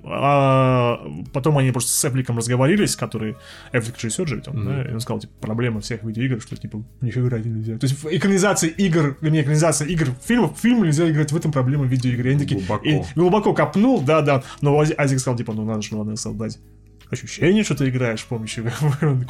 А 0.05 0.99
потом 1.33 1.57
они 1.57 1.71
просто 1.71 1.91
с 1.91 2.05
Эфликом 2.05 2.37
разговорились, 2.37 2.95
который 2.95 3.35
Эфлик 3.71 3.97
режиссер 3.97 4.27
же, 4.27 4.43
он, 4.47 4.53
mm-hmm. 4.53 4.83
да, 4.83 4.89
и 4.89 4.93
он 4.93 4.99
сказал, 4.99 5.19
типа, 5.19 5.33
проблема 5.41 5.81
всех 5.81 6.03
видео 6.03 6.18
видеоигр, 6.19 6.41
что 6.41 6.55
типа 6.55 6.83
в 6.99 7.03
них 7.03 7.17
играть 7.17 7.45
нельзя. 7.45 7.77
То 7.77 7.85
есть 7.85 8.03
в 8.03 8.07
экранизации 8.07 8.69
игр, 8.69 9.17
вернее, 9.21 9.41
экранизация 9.41 9.87
игр, 9.87 10.07
фильмов, 10.23 10.57
фильм 10.59 10.83
нельзя 10.83 11.09
играть, 11.09 11.31
в 11.31 11.37
этом 11.37 11.51
проблема 11.51 11.85
видеоигры. 11.85 12.31
Они 12.31 12.39
такие, 12.39 12.59
глубоко. 12.59 12.87
И, 12.87 13.01
глубоко 13.15 13.53
копнул, 13.53 14.01
да, 14.01 14.21
да. 14.21 14.43
Но 14.61 14.79
Азик 14.79 15.19
сказал, 15.19 15.37
типа, 15.37 15.53
ну 15.53 15.65
надо 15.65 15.81
же, 15.81 15.95
надо 15.95 16.15
создать 16.15 16.59
ощущение, 17.09 17.63
что 17.63 17.75
ты 17.75 17.89
играешь 17.89 18.21
с 18.21 18.25
помощью... 18.25 18.71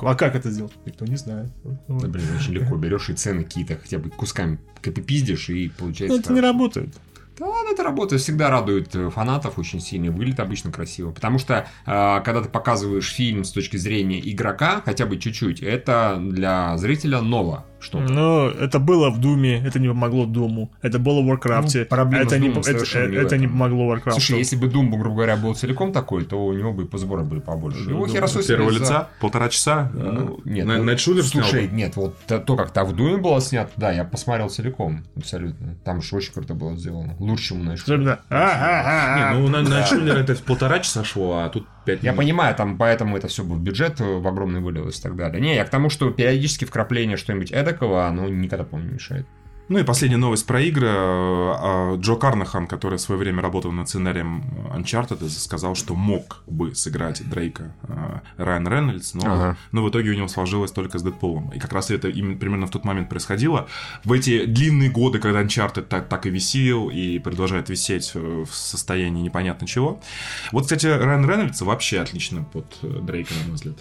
а 0.01 0.15
как 0.15 0.35
это 0.35 0.51
сделать? 0.51 0.73
Никто 0.85 1.05
не 1.05 1.15
знает. 1.15 1.49
Да, 1.87 2.07
блин, 2.07 2.25
очень 2.37 2.53
легко 2.53 2.75
берешь 2.75 3.09
и 3.09 3.13
сцены 3.13 3.43
какие-то 3.43 3.77
хотя 3.77 3.99
бы 3.99 4.09
кусками 4.09 4.59
пиздишь, 4.81 5.49
и 5.49 5.69
получается... 5.69 6.17
Ну, 6.17 6.21
это 6.21 6.33
не 6.33 6.41
работает. 6.41 6.93
Да 7.39 7.47
ладно, 7.47 7.69
это 7.71 7.83
работает, 7.83 8.21
всегда 8.21 8.49
радует 8.49 8.93
э, 8.95 9.09
фанатов 9.09 9.57
очень 9.57 9.79
сильно, 9.79 10.11
выглядит 10.11 10.41
обычно 10.41 10.71
красиво. 10.71 11.11
Потому 11.11 11.39
что, 11.39 11.67
э, 11.85 12.21
когда 12.25 12.41
ты 12.41 12.49
показываешь 12.49 13.13
фильм 13.13 13.45
с 13.45 13.51
точки 13.51 13.77
зрения 13.77 14.19
игрока, 14.19 14.81
хотя 14.83 15.05
бы 15.05 15.17
чуть-чуть, 15.17 15.61
это 15.61 16.17
для 16.19 16.77
зрителя 16.77 17.21
ново 17.21 17.65
что-то. 17.80 18.11
Ну, 18.11 18.49
это 18.49 18.80
было 18.80 19.09
в 19.09 19.19
Думе, 19.19 19.61
это 19.65 19.80
не 19.80 19.88
помогло 19.88 20.25
Думу. 20.25 20.71
Это 20.82 20.99
было 20.99 21.21
в 21.21 21.25
Варкрафте. 21.25 21.88
Ну, 21.89 21.97
это, 22.17 22.39
не, 22.39 22.49
это, 22.49 22.99
это 22.99 23.38
не 23.38 23.47
помогло 23.47 23.88
Варкрафту. 23.88 24.21
Слушай, 24.21 24.39
если 24.39 24.55
бы 24.55 24.67
Дум, 24.67 24.91
грубо 24.91 25.15
говоря, 25.15 25.38
был 25.38 25.55
целиком 25.55 25.91
такой, 25.91 26.25
то 26.25 26.45
у 26.45 26.53
него 26.53 26.73
бы 26.73 26.86
по 26.86 26.97
сборам 26.97 27.27
были 27.27 27.39
побольше. 27.39 27.89
Его 27.89 28.07
Херосу 28.07 28.45
Первого 28.45 28.69
лица? 28.69 28.86
За... 28.86 29.07
Полтора 29.19 29.49
часа? 29.49 29.91
Ну, 29.93 30.39
нет. 30.45 30.65
На, 30.65 30.77
ну, 30.77 30.97
Слушай, 30.97 31.67
снял 31.67 31.75
нет, 31.75 31.95
вот 31.95 32.17
то, 32.25 32.55
как 32.55 32.71
там 32.71 32.88
в 32.88 32.95
Думе 32.95 33.17
было 33.17 33.41
снято, 33.41 33.71
да, 33.77 33.91
я 33.91 34.03
посмотрел 34.03 34.49
целиком, 34.49 35.03
абсолютно. 35.15 35.75
Там 35.84 36.01
же 36.01 36.15
очень 36.15 36.34
круто 36.34 36.53
было 36.53 36.75
сделано. 36.75 37.15
Лучше, 37.19 37.49
чем 37.49 37.65
на 37.65 37.73
Особенно. 37.73 38.19
Не, 38.30 39.39
ну 39.39 40.13
это 40.13 40.36
полтора 40.43 40.80
часа 40.80 41.03
шло, 41.03 41.39
а 41.39 41.49
тут 41.49 41.65
5 41.95 42.03
Я 42.03 42.13
понимаю, 42.13 42.55
там 42.55 42.77
поэтому 42.77 43.17
это 43.17 43.27
все 43.27 43.43
в 43.43 43.59
бюджет 43.59 43.99
в 43.99 44.27
огромный 44.27 44.59
вылилось 44.59 44.99
и 44.99 45.01
так 45.01 45.15
далее. 45.15 45.41
Не, 45.41 45.55
я 45.55 45.65
к 45.65 45.69
тому, 45.69 45.89
что 45.89 46.09
периодически 46.11 46.65
вкрапление 46.65 47.17
что-нибудь 47.17 47.51
эдакого, 47.51 48.05
оно 48.05 48.27
никогда, 48.27 48.63
по-моему, 48.63 48.89
не 48.89 48.95
мешает. 48.95 49.25
Ну 49.70 49.78
и 49.78 49.84
последняя 49.84 50.17
новость 50.17 50.47
про 50.47 50.61
игры. 50.61 50.88
А, 50.89 51.95
Джо 51.97 52.15
Карнахан, 52.15 52.65
который 52.65 52.97
в 52.97 53.01
свое 53.01 53.20
время 53.20 53.43
работал 53.43 53.72
над 53.72 53.88
сценарием 53.88 54.43
Uncharted, 54.74 55.30
сказал, 55.30 55.76
что 55.76 55.93
мог 55.93 56.41
бы 56.47 56.74
сыграть 56.74 57.22
Дрейка 57.30 57.76
а, 57.84 58.22
Райан 58.38 58.67
Рейнольдс, 58.67 59.13
но, 59.13 59.22
ага. 59.24 59.57
но 59.72 59.84
в 59.84 59.89
итоге 59.91 60.09
у 60.09 60.15
него 60.15 60.28
сложилось 60.28 60.72
только 60.72 60.97
с 60.97 61.03
Дэдпулом. 61.03 61.49
И 61.49 61.59
как 61.59 61.72
раз 61.72 61.91
это 61.91 62.09
именно 62.09 62.36
примерно 62.36 62.65
в 62.65 62.72
тот 62.72 62.84
момент 62.84 63.09
происходило. 63.09 63.67
В 64.03 64.11
эти 64.11 64.45
длинные 64.45 64.89
годы, 64.89 65.20
когда 65.20 65.43
Uncharted 65.43 65.84
так, 65.84 66.09
так 66.09 66.26
и 66.26 66.32
висел 66.32 66.89
и 66.89 67.20
продолжает 67.20 67.70
висеть 67.70 68.15
в 68.15 68.47
состоянии 68.51 69.22
непонятно 69.22 69.67
чего. 69.67 70.01
Вот, 70.51 70.63
кстати, 70.63 70.88
Райан 70.88 71.30
Рейнольдс 71.30 71.61
вообще 71.61 71.99
отлично 71.99 72.43
под 72.43 72.65
Дрейка, 72.82 73.36
на 73.36 73.47
мой 73.47 73.53
взгляд. 73.53 73.78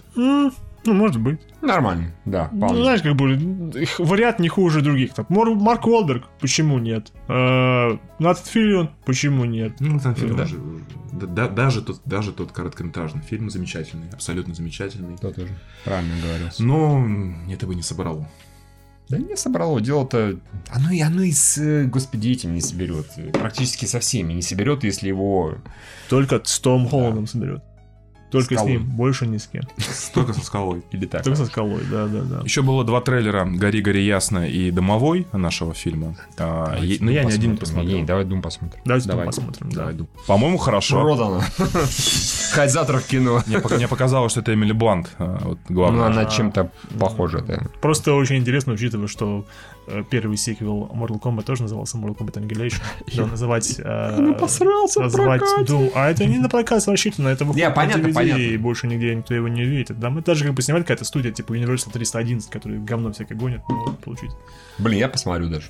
Ну, 0.85 0.95
может 0.95 1.21
быть. 1.21 1.41
Нормально, 1.61 2.13
да, 2.25 2.49
Ну, 2.53 2.69
знаешь, 2.83 3.03
как 3.03 3.15
бы 3.17 3.33
их 3.75 3.99
вариант 3.99 4.39
не 4.39 4.49
хуже 4.49 4.81
других. 4.81 5.13
Так, 5.13 5.29
Мор- 5.29 5.55
Марк 5.55 5.87
Уолберг, 5.87 6.25
почему 6.41 6.79
нет? 6.79 7.13
Э, 7.29 7.99
Натан 8.19 8.45
Филлион, 8.45 8.91
почему 9.05 9.45
нет? 9.45 9.73
Ну, 9.81 9.99
там 10.01 10.15
фильм 10.15 10.37
Да. 10.37 10.45
уже- 10.45 10.57
да- 11.13 11.27
да- 11.27 11.49
даже, 11.49 11.83
тот, 11.83 12.01
даже 12.05 12.33
тот 12.33 12.53
короткометражный 12.53 13.23
фильм 13.23 13.51
замечательный, 13.51 14.09
абсолютно 14.13 14.55
замечательный. 14.55 15.17
То 15.19 15.33
тоже 15.33 15.49
правильно 15.85 16.15
говорил. 16.23 16.49
Но 16.61 17.05
это 17.53 17.67
бы 17.67 17.75
не 17.75 17.83
собрало. 17.83 18.27
Да 19.09 19.17
не 19.17 19.37
собрало, 19.37 19.81
дело-то... 19.81 20.39
Оно 20.69 20.91
и 20.91 21.01
оно 21.01 21.23
и 21.23 21.33
с, 21.33 21.57
э, 21.57 21.85
господи, 21.85 22.29
этим 22.29 22.55
не 22.55 22.61
соберет. 22.61 23.07
Практически 23.33 23.87
со 23.87 24.01
всеми 24.01 24.35
не 24.35 24.43
соберет, 24.43 24.85
если 24.85 25.09
его... 25.09 25.55
Только 26.11 26.41
с 26.45 26.61
Том 26.61 26.87
Холландом 26.87 27.27
соберет. 27.27 27.63
Только 28.31 28.55
Скалой. 28.55 28.71
с 28.71 28.75
ним, 28.75 28.85
больше 28.85 29.27
ни 29.27 29.39
с 29.39 29.47
кем. 29.47 29.63
Только 30.15 30.33
со 30.35 30.45
скалой. 30.45 30.83
Или 30.93 31.07
так. 31.07 31.23
Только 31.25 31.37
со 31.39 31.47
скалой, 31.47 31.83
да, 31.91 32.07
да, 32.07 32.21
да. 32.23 32.41
Еще 32.45 32.63
было 32.63 32.85
два 32.85 33.01
трейлера 33.01 33.45
«Гори, 33.47 33.81
гори 33.81 34.05
ясно» 34.05 34.47
и 34.47 34.71
«Домовой» 34.71 35.27
нашего 35.33 35.73
фильма. 35.75 36.15
А, 36.37 36.67
Давайте 36.73 36.87
е- 36.95 36.99
но 37.01 37.11
я 37.11 37.25
ни 37.25 37.33
один 37.33 37.53
не 37.53 37.57
посмотрел. 37.57 38.05
Давай 38.05 38.25
Дум 38.25 38.43
посмотрим. 38.43 38.83
Давайте 38.85 39.09
Давай. 39.09 39.25
Дум 39.25 39.33
посмотрим, 39.35 39.71
да. 39.71 39.77
Давай, 39.77 39.95
Дум. 39.95 40.09
По-моему, 40.27 40.59
хорошо. 40.59 41.01
Продано. 41.03 41.41
Хоть 42.55 42.71
завтра 42.73 42.99
в 42.99 43.07
кино. 43.07 43.43
Мне, 43.47 43.57
пок- 43.59 43.77
мне 43.77 43.89
показалось, 43.89 44.33
что 44.33 44.41
это 44.41 44.53
Эмили 44.55 44.73
Блант, 44.73 45.11
а, 45.19 45.55
Ну, 45.69 45.85
она 45.85 46.25
чем-то 46.27 46.71
похожа, 46.99 47.39
да. 47.41 47.63
Просто 47.81 48.13
очень 48.15 48.37
интересно, 48.37 48.75
учитывая, 48.75 49.07
что 49.09 49.47
первый 50.11 50.37
сиквел 50.37 50.91
Mortal 50.95 51.21
Kombat 51.21 51.45
тоже 51.45 51.63
назывался 51.63 51.97
Mortal 51.97 52.17
Kombat 52.17 52.43
Annihilation. 52.43 52.81
Да, 53.17 53.27
называть... 53.27 53.77
э, 53.79 54.35
посрался 54.39 55.01
назвать 55.01 55.43
Doom. 55.61 55.93
А 55.95 56.11
это 56.11 56.25
не 56.27 56.39
на 56.39 56.49
прокат 56.49 56.87
рассчитано, 56.87 57.29
это 57.29 57.45
выходит 57.45 57.69
Не, 57.69 57.75
понятно, 57.75 58.07
DVD, 58.07 58.15
понятно. 58.15 58.41
и 58.41 58.57
больше 58.57 58.87
нигде 58.87 59.15
никто 59.15 59.35
его 59.35 59.49
не 59.49 59.63
увидит. 59.63 59.99
Да, 59.99 60.11
мы 60.11 60.23
даже 60.23 60.45
как 60.45 60.55
бы 60.55 60.63
снимали 60.63 60.83
какая-то 60.83 61.05
студия, 61.05 61.33
типа 61.33 61.55
Universal 61.55 61.93
311, 61.93 62.51
которые 62.51 62.81
говно 62.81 63.13
всякое 63.13 63.35
гонят, 63.35 63.63
но 63.69 63.93
получить. 64.05 64.31
Блин, 64.79 64.99
я 64.99 65.09
посмотрю 65.09 65.49
даже. 65.49 65.67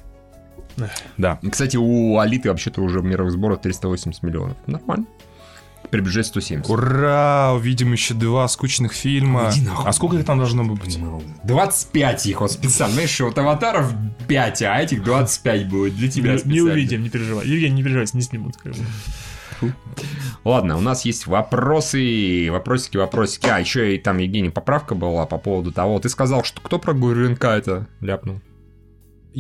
Да. 1.17 1.39
И, 1.43 1.51
Кстати, 1.51 1.77
у 1.77 2.19
Алиты 2.19 2.51
вообще-то 2.51 2.83
уже 2.83 3.01
в 3.01 3.05
мировых 3.05 3.33
сборах 3.33 3.61
380 3.61 4.23
миллионов. 4.23 4.57
Нормально. 4.67 5.07
Приближается 5.91 6.33
170. 6.33 6.69
Ура! 6.69 7.53
Увидим 7.55 7.93
еще 7.93 8.15
два 8.15 8.47
скучных 8.49 8.93
фильма. 8.93 9.51
Иди 9.53 9.63
нахуй. 9.63 9.89
А 9.89 9.93
сколько 9.93 10.17
их 10.17 10.25
там 10.25 10.39
должно 10.39 10.65
быть? 10.65 10.99
25 11.45 12.27
их 12.27 12.41
вот 12.41 12.53
специально. 12.53 12.95
Знаешь, 12.95 13.21
вот 13.21 13.39
аватаров 13.39 13.93
5, 14.27 14.63
а 14.63 14.81
этих 14.81 15.03
25 15.03 15.69
будет 15.69 15.97
для 15.97 16.11
тебя 16.11 16.35
Не, 16.35 16.53
не 16.53 16.61
увидим, 16.61 17.03
не 17.03 17.11
переживай. 17.11 17.47
Евгений, 17.47 17.77
не 17.77 17.83
переживайте, 17.83 18.17
не 18.17 18.23
снимут. 18.23 18.57
Ладно, 20.45 20.77
у 20.77 20.81
нас 20.81 21.05
есть 21.05 21.27
вопросы, 21.27 22.49
вопросики, 22.51 22.97
вопросики. 22.97 23.47
А, 23.49 23.59
еще 23.59 23.95
и 23.95 23.99
там, 23.99 24.19
Евгений, 24.19 24.51
поправка 24.51 24.95
была 24.95 25.27
по 25.27 25.39
поводу 25.39 25.73
того. 25.73 25.99
Ты 25.99 26.09
сказал, 26.09 26.45
что 26.45 26.61
кто 26.61 26.79
про 26.79 26.95
ГРНК 26.95 27.45
это 27.45 27.87
ляпнул? 28.01 28.41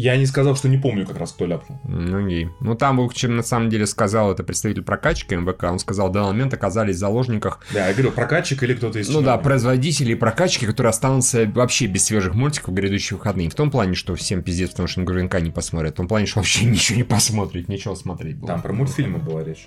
Я 0.01 0.17
не 0.17 0.27
сказал, 0.27 0.55
что 0.55 0.69
не 0.69 0.79
помню 0.79 1.05
как 1.05 1.19
раз, 1.19 1.33
кто 1.33 1.45
ляпнул. 1.45 1.81
Ну, 1.83 2.25
окей. 2.25 2.51
Ну, 2.61 2.77
там, 2.77 3.11
чем 3.11 3.35
на 3.35 3.43
самом 3.43 3.69
деле 3.69 3.85
сказал 3.85 4.31
это 4.31 4.45
представитель 4.45 4.83
прокачки 4.83 5.35
МВК. 5.35 5.65
Он 5.65 5.81
сказал, 5.81 6.11
в 6.11 6.13
данный 6.13 6.29
момент 6.29 6.55
оказались 6.55 6.95
в 6.95 6.99
заложниках 7.01 7.59
Да, 7.75 7.89
я 7.89 7.95
говорю, 7.95 8.13
прокатчик 8.13 8.63
или 8.63 8.75
кто-то 8.75 9.01
из 9.01 9.09
Ну 9.09 9.23
да, 9.23 9.37
производители 9.39 10.13
и 10.13 10.15
прокачки, 10.15 10.67
которые 10.67 10.91
останутся 10.91 11.51
вообще 11.53 11.87
без 11.87 12.05
свежих 12.05 12.37
мультиков 12.37 12.69
в 12.69 12.75
грядущие 12.75 13.17
выходные. 13.17 13.47
Не 13.47 13.51
в 13.51 13.57
том 13.57 13.73
плане, 13.73 13.95
что 13.95 14.15
всем 14.15 14.45
пиздец, 14.45 14.71
потому 14.71 14.87
что 14.87 15.01
на 15.01 15.07
ГРНК 15.07 15.41
не 15.41 15.51
посмотрят. 15.51 15.95
В 15.95 15.97
том 15.97 16.07
плане, 16.07 16.27
что 16.27 16.39
вообще 16.39 16.65
ничего 16.71 16.97
не 16.97 17.03
посмотрит, 17.03 17.69
ничего 17.69 17.97
смотреть. 17.97 18.37
было. 18.37 18.47
Там 18.47 18.63
про 18.63 18.73
мультфильмы 18.73 19.19
была 19.19 19.43
речь. 19.43 19.67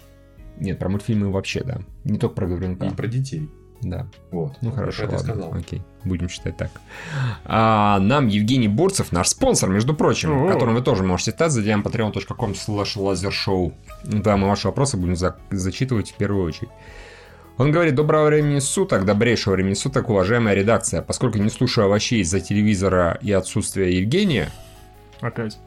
Нет, 0.56 0.80
про 0.80 0.88
мультфильмы 0.88 1.30
вообще, 1.30 1.62
да. 1.66 1.82
Не 2.06 2.18
только 2.18 2.36
про 2.36 2.48
ГРНК. 2.48 2.86
И 2.86 2.96
про 2.96 3.08
детей. 3.08 3.50
Да. 3.82 4.08
Вот. 4.32 4.54
Ну 4.62 4.72
хорошо, 4.72 5.04
ладно. 5.04 5.20
сказал. 5.20 5.54
Окей, 5.54 5.82
будем 6.04 6.30
считать 6.30 6.56
так. 6.58 6.70
А, 7.46 8.00
нам 8.00 8.28
Евгений 8.28 8.68
Бурцев, 8.68 9.12
наш 9.12 9.30
спонсор, 9.30 9.70
между 9.70 9.94
прочим, 9.96 10.46
О. 10.46 10.52
которым 10.52 10.76
вы 10.76 10.82
тоже 10.82 11.04
можете 11.04 11.32
стать, 11.32 11.52
задеем 11.52 11.82
patreon.com 11.82 12.52
slash 12.52 12.96
lasershow. 12.98 13.74
Да, 14.04 14.38
мы 14.38 14.48
ваши 14.48 14.68
вопросы 14.68 14.98
будем 14.98 15.16
за- 15.16 15.38
зачитывать 15.50 16.12
в 16.12 16.16
первую 16.16 16.46
очередь. 16.46 16.70
Он 17.58 17.72
говорит, 17.72 17.96
доброго 17.96 18.28
времени 18.28 18.60
суток, 18.60 19.06
добрейшего 19.06 19.54
времени 19.54 19.74
суток, 19.74 20.10
уважаемая 20.10 20.56
редакция. 20.56 21.02
Поскольку 21.02 21.38
не 21.38 21.50
слушаю 21.50 21.86
овощей 21.86 22.22
из-за 22.22 22.40
телевизора 22.40 23.20
и 23.22 23.32
отсутствия 23.32 23.98
Евгения, 24.00 24.50
Опять. 25.20 25.60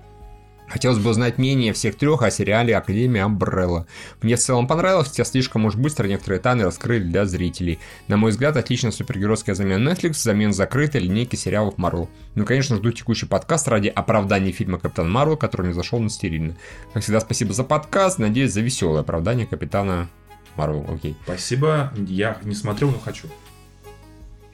Хотелось 0.68 0.98
бы 0.98 1.10
узнать 1.10 1.38
мнение 1.38 1.72
всех 1.72 1.94
трех 1.96 2.22
о 2.22 2.30
сериале 2.30 2.76
Академия 2.76 3.24
Амбрелла. 3.24 3.86
Мне 4.22 4.36
в 4.36 4.40
целом 4.40 4.66
понравилось, 4.66 5.08
хотя 5.08 5.24
слишком 5.24 5.66
уж 5.66 5.76
быстро 5.76 6.08
некоторые 6.08 6.40
тайны 6.40 6.64
раскрыли 6.64 7.04
для 7.04 7.26
зрителей. 7.26 7.78
На 8.08 8.16
мой 8.16 8.30
взгляд, 8.30 8.56
отличная 8.56 8.90
супергеройская 8.90 9.54
замена 9.54 9.90
Netflix 9.90 10.12
взамен 10.12 10.52
закрытой 10.52 11.02
линейки 11.02 11.36
сериалов 11.36 11.76
Marvel. 11.76 12.08
Ну, 12.34 12.44
конечно, 12.44 12.76
жду 12.76 12.92
текущий 12.92 13.26
подкаст 13.26 13.68
ради 13.68 13.88
оправдания 13.88 14.52
фильма 14.52 14.78
Капитан 14.78 15.10
Марвел, 15.10 15.36
который 15.36 15.66
мне 15.66 15.74
зашел 15.74 16.00
на 16.00 16.08
стерильно. 16.08 16.56
Как 16.92 17.02
всегда, 17.02 17.20
спасибо 17.20 17.52
за 17.52 17.62
подкаст, 17.62 18.18
надеюсь, 18.18 18.52
за 18.52 18.62
веселое 18.62 19.02
оправдание 19.02 19.46
Капитана 19.46 20.08
Марвел. 20.56 20.86
Окей. 20.88 21.14
Спасибо, 21.24 21.92
я 22.08 22.38
не 22.42 22.54
смотрел, 22.54 22.90
но 22.90 22.98
хочу. 22.98 23.28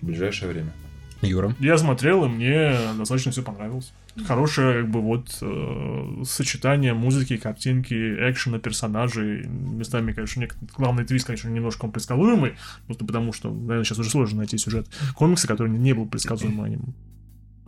В 0.01 0.07
ближайшее 0.07 0.51
время. 0.51 0.73
Юра. 1.23 1.55
Я 1.61 1.77
смотрел, 1.77 2.25
и 2.25 2.29
мне 2.29 2.75
достаточно 2.97 3.31
все 3.31 3.43
понравилось. 3.43 3.93
Хорошее, 4.27 4.83
как 4.83 4.91
бы, 4.91 5.01
вот, 5.01 5.39
э, 5.41 6.23
сочетание 6.25 6.95
музыки, 6.95 7.37
картинки, 7.37 7.95
экшена, 7.95 8.59
персонажей. 8.59 9.47
Местами, 9.47 10.13
конечно, 10.13 10.47
главный 10.77 11.05
твист, 11.05 11.27
конечно, 11.27 11.49
немножко 11.49 11.85
он 11.85 11.93
предсказуемый, 11.93 12.55
просто 12.87 13.05
потому 13.05 13.33
что, 13.33 13.51
наверное, 13.51 13.85
сейчас 13.85 13.99
уже 13.99 14.11
сложно 14.11 14.39
найти 14.39 14.59
сюжет 14.59 14.89
комикса, 15.15 15.47
который 15.47 15.71
не 15.71 15.93
был 15.93 16.07
предсказуемым 16.07 16.65
аниме. 16.65 16.93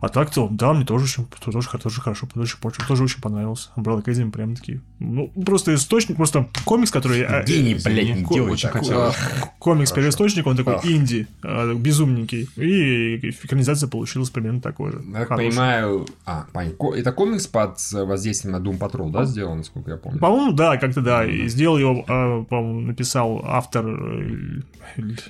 А 0.02 0.08
так-то, 0.08 0.48
да, 0.50 0.72
мне 0.72 0.84
тоже 0.84 1.04
очень, 1.04 1.26
тоже, 1.26 1.68
тоже 1.78 2.00
хорошо, 2.00 2.26
тоже, 2.26 2.56
тоже 2.88 3.04
очень 3.04 3.20
понравился. 3.20 3.70
Umbrella 3.76 4.04
Academy 4.04 4.32
прям 4.32 4.56
таки. 4.56 4.80
Ну, 5.04 5.28
просто 5.44 5.74
источник, 5.74 6.16
просто 6.16 6.48
комикс, 6.64 6.90
который... 6.90 7.20
э, 7.20 7.44
Гений, 7.44 7.74
извини, 7.74 8.02
блядь, 8.02 8.16
не 8.18 8.24
делай 8.34 8.52
очень 8.52 8.68
хотелось. 8.68 9.16
комикс 9.58 9.90
Хорошо. 9.90 9.94
первоисточник, 9.96 10.46
он 10.46 10.56
такой 10.56 10.74
Ах. 10.76 10.84
инди, 10.86 11.26
э, 11.42 11.74
безумненький. 11.74 12.48
И 12.56 13.30
экранизация 13.44 13.88
получилась 13.88 14.30
примерно 14.30 14.60
такой 14.60 14.92
же. 14.92 15.02
Я 15.12 15.24
Хороший. 15.26 15.48
понимаю... 15.48 16.06
А. 16.24 16.46
Ко- 16.78 16.94
Это 16.94 17.12
комикс 17.12 17.46
под 17.46 17.78
э, 17.94 18.04
воздействием 18.04 18.52
на 18.52 18.64
Doom 18.64 18.78
Patrol, 18.78 19.10
да, 19.10 19.24
сделан, 19.24 19.58
насколько 19.58 19.90
я 19.90 19.96
помню? 19.96 20.18
По-моему, 20.20 20.52
да, 20.52 20.76
как-то 20.76 21.00
да. 21.00 21.24
И 21.24 21.48
сделал 21.48 21.78
его, 21.78 22.04
э, 22.06 22.44
по-моему, 22.48 22.80
написал 22.80 23.42
автор, 23.44 23.84
э, 23.86 24.60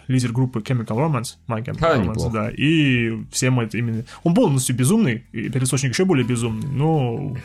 лидер 0.08 0.32
группы 0.32 0.60
Chemical 0.60 0.96
Romance, 0.96 1.36
My 1.48 1.64
Chemical 1.64 1.78
А, 1.84 1.96
Romance, 1.96 2.04
неплохо. 2.08 2.30
да. 2.32 2.50
И 2.50 3.12
всем 3.30 3.60
это 3.60 3.78
именно... 3.78 4.04
Он 4.22 4.34
полностью 4.34 4.76
безумный, 4.76 5.24
и 5.32 5.48
первоисточник 5.48 5.92
еще 5.92 6.04
более 6.04 6.24
безумный, 6.26 6.68
но... 6.68 7.36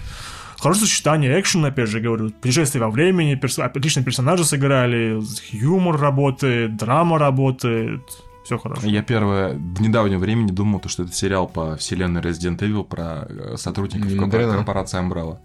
Хорошее 0.60 0.88
сочетание, 0.88 1.40
экшен, 1.40 1.66
опять 1.66 1.90
же, 1.90 2.00
говорю, 2.00 2.32
путешествие 2.32 2.84
во 2.84 2.90
времени, 2.90 3.36
перс... 3.36 3.60
отлично 3.60 4.04
персонажи 4.04 4.44
сыграли, 4.44 5.22
юмор 5.52 5.98
работает, 6.00 6.78
драма 6.78 7.20
работает, 7.20 8.02
все 8.44 8.58
хорошо. 8.58 8.88
Я 8.88 9.04
первое, 9.04 9.54
в 9.54 9.82
недавнее 9.82 10.18
времени 10.18 10.52
думал, 10.52 10.80
то, 10.80 10.90
что 10.90 11.04
это 11.04 11.12
сериал 11.12 11.48
по 11.48 11.76
вселенной 11.76 12.22
Resident 12.22 12.60
Evil 12.60 12.86
про 12.86 13.28
э, 13.30 13.58
сотрудников 13.58 14.10
корпорации 14.18 15.00
Umbrella. 15.00 15.40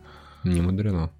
Не 0.44 0.60
мудрено. 0.60 1.10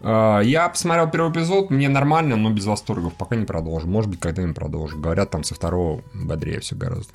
А, 0.00 0.40
Я 0.40 0.68
посмотрел 0.68 1.10
первый 1.10 1.32
эпизод, 1.32 1.70
мне 1.70 1.88
нормально, 1.88 2.36
но 2.36 2.50
без 2.50 2.64
восторгов. 2.66 3.14
Пока 3.14 3.36
не 3.36 3.44
продолжу. 3.44 3.86
Может 3.88 4.10
быть, 4.10 4.20
когда-нибудь 4.20 4.56
продолжу. 4.56 4.98
Говорят, 4.98 5.30
там 5.30 5.44
со 5.44 5.54
второго 5.54 6.02
бодрее 6.14 6.60
все 6.60 6.76
гораздо. 6.76 7.12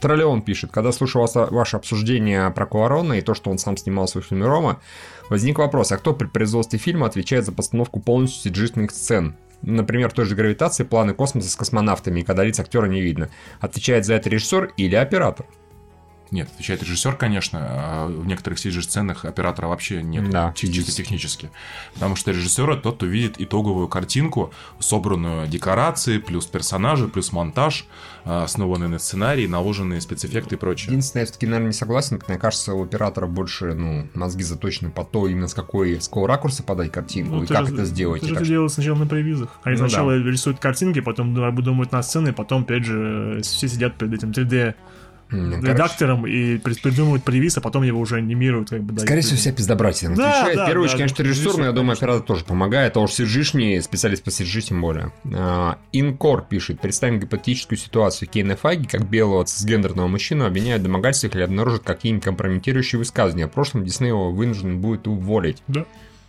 Троллеон 0.00 0.42
пишет, 0.42 0.70
когда 0.70 0.92
слушал 0.92 1.22
вас- 1.22 1.34
ваше 1.34 1.76
обсуждение 1.76 2.50
про 2.50 2.66
Куарона 2.66 3.14
и 3.14 3.20
то, 3.20 3.34
что 3.34 3.50
он 3.50 3.58
сам 3.58 3.76
снимался 3.76 4.20
в 4.20 4.24
фильме 4.24 4.46
Рома, 4.46 4.80
возник 5.30 5.58
вопрос, 5.58 5.92
а 5.92 5.96
кто 5.96 6.14
при 6.14 6.26
производстве 6.26 6.78
фильма 6.78 7.06
отвечает 7.06 7.44
за 7.44 7.52
постановку 7.52 8.00
полностью 8.00 8.52
cg 8.52 8.90
сцен? 8.90 9.36
Например, 9.62 10.12
той 10.12 10.26
же 10.26 10.34
гравитации 10.34 10.84
планы 10.84 11.14
космоса 11.14 11.48
с 11.48 11.56
космонавтами, 11.56 12.22
когда 12.22 12.44
лиц 12.44 12.60
актера 12.60 12.86
не 12.86 13.00
видно. 13.00 13.30
Отвечает 13.60 14.04
за 14.04 14.14
это 14.14 14.28
режиссер 14.28 14.72
или 14.76 14.94
оператор? 14.94 15.46
Нет, 16.34 16.48
отвечает 16.52 16.82
режиссер, 16.82 17.14
конечно, 17.14 17.58
а 17.62 18.06
в 18.08 18.26
некоторых 18.26 18.58
CG-сценах 18.58 19.24
оператора 19.24 19.68
вообще 19.68 20.02
нет, 20.02 20.28
Да, 20.30 20.52
чи- 20.56 20.72
чисто 20.72 20.90
технически. 20.90 21.48
Потому 21.94 22.16
что 22.16 22.32
режиссер 22.32 22.68
это 22.70 22.82
тот, 22.82 22.96
кто 22.96 23.06
видит 23.06 23.40
итоговую 23.40 23.86
картинку, 23.86 24.52
собранную 24.80 25.46
декорации, 25.46 26.18
плюс 26.18 26.46
персонажи, 26.46 27.06
плюс 27.06 27.32
монтаж, 27.32 27.86
а, 28.24 28.42
основанный 28.44 28.88
на 28.88 28.98
сценарии, 28.98 29.46
наложенные 29.46 30.00
спецэффекты 30.00 30.56
и 30.56 30.58
прочее. 30.58 30.88
Единственное, 30.90 31.22
я 31.22 31.26
все-таки, 31.26 31.46
наверное, 31.46 31.68
не 31.68 31.72
согласен. 31.72 32.20
Мне 32.26 32.38
кажется, 32.38 32.74
у 32.74 32.82
оператора 32.82 33.26
больше, 33.28 33.74
ну, 33.74 34.08
мозги 34.14 34.42
заточены 34.42 34.90
по 34.90 35.04
то, 35.04 35.28
именно 35.28 35.46
с 35.46 35.54
какой, 35.54 36.00
с 36.00 36.08
какого 36.08 36.26
ракурса 36.26 36.62
подать 36.64 36.90
картинку 36.90 37.36
Ну, 37.36 37.44
и 37.44 37.46
как 37.46 37.68
же- 37.68 37.74
это 37.74 37.84
сделать. 37.84 38.22
Ты 38.22 38.28
же 38.28 38.34
это 38.34 38.44
делают 38.44 38.72
сначала 38.72 38.96
на 38.98 39.06
превизах. 39.06 39.50
Они 39.62 39.76
Ну 39.76 39.88
сначала 39.88 40.18
рисуют 40.18 40.58
картинки, 40.58 41.00
потом 41.00 41.32
ду- 41.32 41.62
думают 41.62 41.92
на 41.92 42.02
сцены, 42.02 42.32
потом, 42.32 42.62
опять 42.62 42.84
же, 42.84 43.40
все 43.42 43.68
сидят 43.68 43.96
перед 43.98 44.14
этим 44.14 44.32
3D 44.32 44.74
М, 45.30 45.64
редактором 45.64 46.26
и 46.26 46.58
при- 46.58 46.74
придумывают 46.74 47.24
привиз, 47.24 47.56
а 47.58 47.60
потом 47.60 47.82
его 47.82 47.98
уже 48.00 48.16
анимируют. 48.16 48.70
Как 48.70 48.82
бы, 48.82 48.92
да, 48.92 49.02
Скорее 49.02 49.22
всего, 49.22 49.36
вся 49.36 49.52
пиздобратья 49.52 50.08
Да, 50.08 50.12
отвечает. 50.12 50.56
да, 50.56 50.64
В 50.64 50.66
первую 50.68 50.88
да, 50.88 50.94
очередь, 50.94 50.98
конечно, 50.98 51.16
да, 51.24 51.30
режиссер, 51.30 51.44
но 51.44 51.50
я 51.50 51.58
режиссер, 51.58 51.72
думаю, 51.74 51.92
оператор 51.96 52.22
тоже 52.22 52.44
помогает. 52.44 52.96
А 52.96 53.00
уж 53.00 53.10
CG-шный, 53.10 53.80
специалист 53.82 54.22
по 54.22 54.28
CG 54.30 54.60
тем 54.60 54.80
более. 54.80 55.12
А, 55.34 55.78
Инкор 55.92 56.42
пишет. 56.42 56.80
Представим 56.80 57.18
гипотетическую 57.20 57.78
ситуацию. 57.78 58.28
Кейна 58.28 58.56
Файги, 58.56 58.86
как 58.86 59.08
белого 59.08 59.44
цисгендерного 59.44 60.06
мужчину, 60.08 60.44
обвиняют 60.46 60.82
в 60.82 60.84
домогательствах 60.84 61.34
или 61.36 61.42
обнаружат 61.42 61.82
какие-нибудь 61.84 62.24
компрометирующие 62.24 62.98
высказывания. 62.98 63.46
В 63.46 63.50
прошлом 63.50 63.84
Дисней 63.84 64.08
его 64.08 64.30
вынужден 64.30 64.80
будет 64.80 65.06
уволить. 65.08 65.62
Да. 65.68 65.84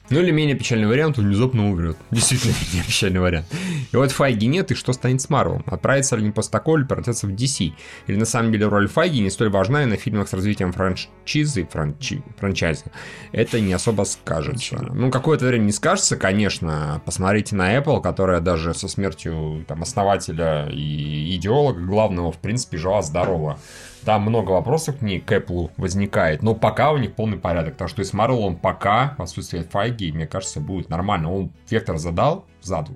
Ну 0.10 0.20
или 0.20 0.32
менее 0.32 0.56
печальный 0.56 0.88
вариант, 0.88 1.18
он 1.18 1.28
внезапно 1.28 1.68
умрет. 1.68 1.98
Действительно, 2.12 2.54
менее 2.68 2.84
печальный 2.86 3.20
вариант. 3.20 3.48
И 3.92 3.98
вот 3.98 4.12
Файги 4.12 4.46
нет, 4.48 4.72
и 4.72 4.76
что 4.76 4.94
станет 4.94 5.22
с 5.22 5.30
Марвелом? 5.30 5.64
Отправится 5.66 6.16
ли 6.16 6.24
они 6.24 6.32
после 6.32 6.52
такого 6.52 6.78
или 6.78 6.86
превратятся 6.86 7.28
в 7.28 7.32
DC? 7.32 7.74
Или 8.08 8.16
на 8.16 8.26
самом 8.26 8.52
деле 8.52 8.68
роль 8.68 8.88
Файги 8.88 9.20
не 9.22 9.30
столь 9.30 9.50
важна, 9.50 9.84
и 9.84 9.86
на 9.86 9.98
фильмах 9.98 10.30
с 10.30 10.34
развитием 10.34 10.72
франшизы, 10.74 11.66
франчи, 11.66 12.22
франчайза, 12.38 12.86
это 13.32 13.60
не 13.60 13.74
особо 13.74 14.04
скажется. 14.04 14.78
Ну, 14.94 15.10
какое-то 15.10 15.46
время 15.46 15.64
не 15.64 15.72
скажется, 15.72 16.18
конечно. 16.18 17.02
Посмотрите 17.06 17.56
на 17.56 17.76
Apple, 17.76 18.02
которая 18.02 18.42
даже 18.42 18.74
со 18.74 18.88
смертью 18.88 19.66
там, 19.68 19.82
основателя 19.82 20.70
и 20.70 21.36
идеолога 21.36 21.82
главного, 21.82 22.32
в 22.32 22.38
принципе, 22.38 22.78
жива-здорова. 22.78 23.60
Там 24.06 24.22
много 24.22 24.52
вопросов 24.52 25.00
к 25.00 25.02
ней, 25.02 25.20
к 25.20 25.32
Apple 25.32 25.72
возникает, 25.78 26.44
но 26.44 26.54
пока 26.54 26.92
у 26.92 26.98
них 26.98 27.16
полный 27.16 27.38
порядок. 27.38 27.76
Так 27.76 27.90
что 27.90 28.04
и 28.04 28.06
с 28.06 28.14
Marvel 28.14 28.38
он 28.38 28.56
пока, 28.56 29.16
в 29.18 29.22
отсутствии 29.24 29.62
Файги, 29.64 30.12
мне 30.12 30.28
кажется, 30.28 30.60
будет 30.60 30.90
нормально. 30.90 31.34
Он 31.34 31.52
вектор 31.70 31.98
задал, 31.98 32.46
задал. 32.62 32.96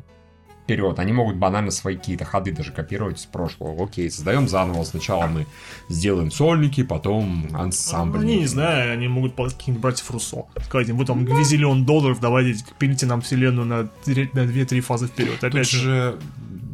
Вперед. 0.63 0.99
Они 0.99 1.11
могут 1.11 1.37
банально 1.37 1.71
свои 1.71 1.95
какие-то 1.95 2.25
ходы 2.25 2.51
даже 2.51 2.71
копировать 2.71 3.19
с 3.19 3.25
прошлого. 3.25 3.83
Окей, 3.83 4.11
создаем 4.11 4.47
заново. 4.47 4.83
Сначала 4.83 5.25
мы 5.25 5.47
сделаем 5.89 6.29
сольники, 6.29 6.83
потом 6.83 7.47
ансамбль. 7.53 8.19
Они, 8.19 8.41
не 8.41 8.45
знаю, 8.45 8.93
они 8.93 9.07
могут 9.07 9.35
каких-нибудь 9.35 9.81
братьев 9.81 10.11
Руссо. 10.11 10.45
Сказать 10.63 10.89
им, 10.89 10.97
вот 10.97 11.09
вам 11.09 11.25
гвизиллион 11.25 11.85
долларов, 11.85 12.19
давайте 12.21 12.63
пилите 12.77 13.07
нам 13.07 13.21
вселенную 13.21 13.65
на, 13.65 13.77
на 14.05 14.43
2-3 14.43 14.81
фазы 14.81 15.07
вперед. 15.07 15.39
Тут 15.39 15.49
Опять 15.49 15.67
же, 15.67 15.79
же, 15.79 16.19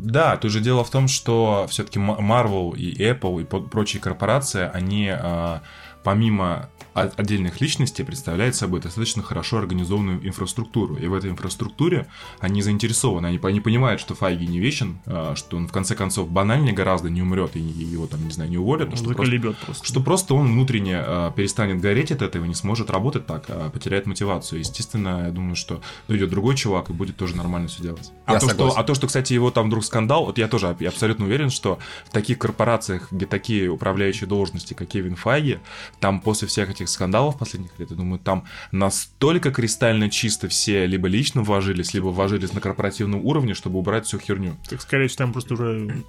да, 0.05 0.37
тут 0.37 0.51
же 0.51 0.59
дело 0.59 0.83
в 0.83 0.91
том, 0.91 1.07
что 1.07 1.65
все-таки 1.67 1.97
Marvel 1.97 2.77
и 2.77 2.95
Apple 3.01 3.41
и 3.41 3.69
прочие 3.69 3.99
корпорации, 3.99 4.69
они 4.71 5.09
а, 5.09 5.63
помимо 6.03 6.69
отдельных 7.01 7.61
личностей 7.61 8.03
представляют 8.03 8.55
собой 8.55 8.79
достаточно 8.79 9.21
хорошо 9.21 9.57
организованную 9.57 10.25
инфраструктуру. 10.25 10.95
И 10.95 11.07
в 11.07 11.13
этой 11.13 11.29
инфраструктуре 11.29 12.07
они 12.39 12.61
заинтересованы. 12.61 13.27
Они, 13.27 13.39
они 13.43 13.59
понимают, 13.59 13.99
что 14.01 14.15
Файги 14.15 14.47
не 14.47 14.59
вечен, 14.59 14.99
а, 15.05 15.35
что 15.35 15.57
он 15.57 15.67
в 15.67 15.71
конце 15.71 15.95
концов 15.95 16.29
банальнее 16.29 16.73
гораздо 16.73 17.09
не 17.09 17.21
умрет 17.21 17.55
и 17.55 17.59
и 17.59 17.83
его 17.83 18.07
там, 18.07 18.23
не 18.25 18.31
знаю, 18.31 18.49
не 18.49 18.57
уволят. 18.57 18.93
а 18.93 18.95
что 18.95 19.05
просто- 19.05 19.23
заколебет 19.23 19.57
просто. 19.57 19.85
что 19.85 19.99
просто 19.99 20.33
он 20.35 20.47
внутренне 20.53 21.01
э, 21.05 21.31
перестанет 21.35 21.81
гореть 21.81 22.11
от 22.11 22.21
этого, 22.21 22.45
не 22.45 22.55
сможет 22.55 22.89
работать 22.89 23.25
так, 23.25 23.45
а 23.49 23.69
потеряет 23.69 24.05
мотивацию. 24.05 24.59
Естественно, 24.59 25.25
я 25.25 25.31
думаю, 25.31 25.55
что 25.55 25.81
придет 26.07 26.29
другой 26.29 26.55
чувак 26.55 26.89
и 26.89 26.93
будет 26.93 27.17
тоже 27.17 27.35
нормально 27.35 27.67
все 27.67 27.81
делать. 27.83 28.11
А 28.25 28.33
Я 28.33 28.39
то, 28.39 28.47
согласен. 28.47 28.71
что, 28.71 28.79
а 28.79 28.83
то, 28.83 28.93
что, 28.93 29.07
кстати, 29.07 29.33
его 29.33 29.51
там 29.51 29.67
вдруг 29.67 29.83
скандал, 29.83 30.25
вот 30.25 30.37
я 30.37 30.47
тоже 30.47 30.75
я 30.79 30.89
абсолютно 30.89 31.25
уверен, 31.25 31.49
что 31.49 31.79
в 32.05 32.11
таких 32.11 32.37
корпорациях, 32.39 33.11
где 33.11 33.25
такие 33.25 33.69
управляющие 33.69 34.27
должности, 34.27 34.73
как 34.73 34.87
Кевин 34.87 35.15
Файги, 35.15 35.59
там 35.99 36.21
после 36.21 36.47
всех 36.47 36.69
этих 36.69 36.84
скандалов 36.89 37.37
последних 37.37 37.77
лет, 37.79 37.91
я 37.91 37.95
думаю, 37.97 38.19
там 38.19 38.45
настолько 38.71 39.51
кристально 39.51 40.09
чисто 40.09 40.47
все 40.47 40.85
либо 40.85 41.07
лично 41.07 41.41
вложились, 41.43 41.93
либо 41.93 42.07
вложились 42.07 42.53
на 42.53 42.61
корпоративном 42.61 43.25
уровне, 43.25 43.53
чтобы 43.53 43.79
убрать 43.79 44.05
всю 44.05 44.19
херню. 44.19 44.55
Так, 44.69 44.81
скорее 44.81 45.07
всего, 45.07 45.17
там 45.25 45.33
просто 45.33 45.53
уже 45.53 46.03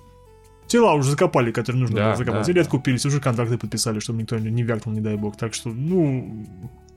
тела 0.66 0.94
уже 0.94 1.10
закопали, 1.10 1.52
которые 1.52 1.80
нужно 1.82 1.96
Да, 1.96 2.04
было 2.06 2.16
закопать. 2.16 2.46
да, 2.46 2.50
Или 2.52 2.58
да. 2.58 2.62
откупились, 2.62 3.06
уже 3.06 3.20
контракты 3.20 3.58
подписали, 3.58 4.00
чтобы 4.00 4.20
никто 4.22 4.38
не 4.38 4.62
вякнул, 4.62 4.94
не 4.94 5.00
дай 5.00 5.16
бог. 5.16 5.36
Так 5.36 5.54
что, 5.54 5.68
ну... 5.70 6.46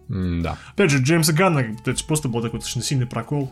Да. 0.08 0.58
Опять 0.74 0.90
же, 0.90 0.98
Джеймса 1.04 1.34
Ганна, 1.34 1.62
это 1.86 2.04
просто 2.06 2.30
был 2.30 2.42
такой 2.42 2.60
достаточно 2.60 2.82
сильный 2.82 3.06
прокол. 3.06 3.52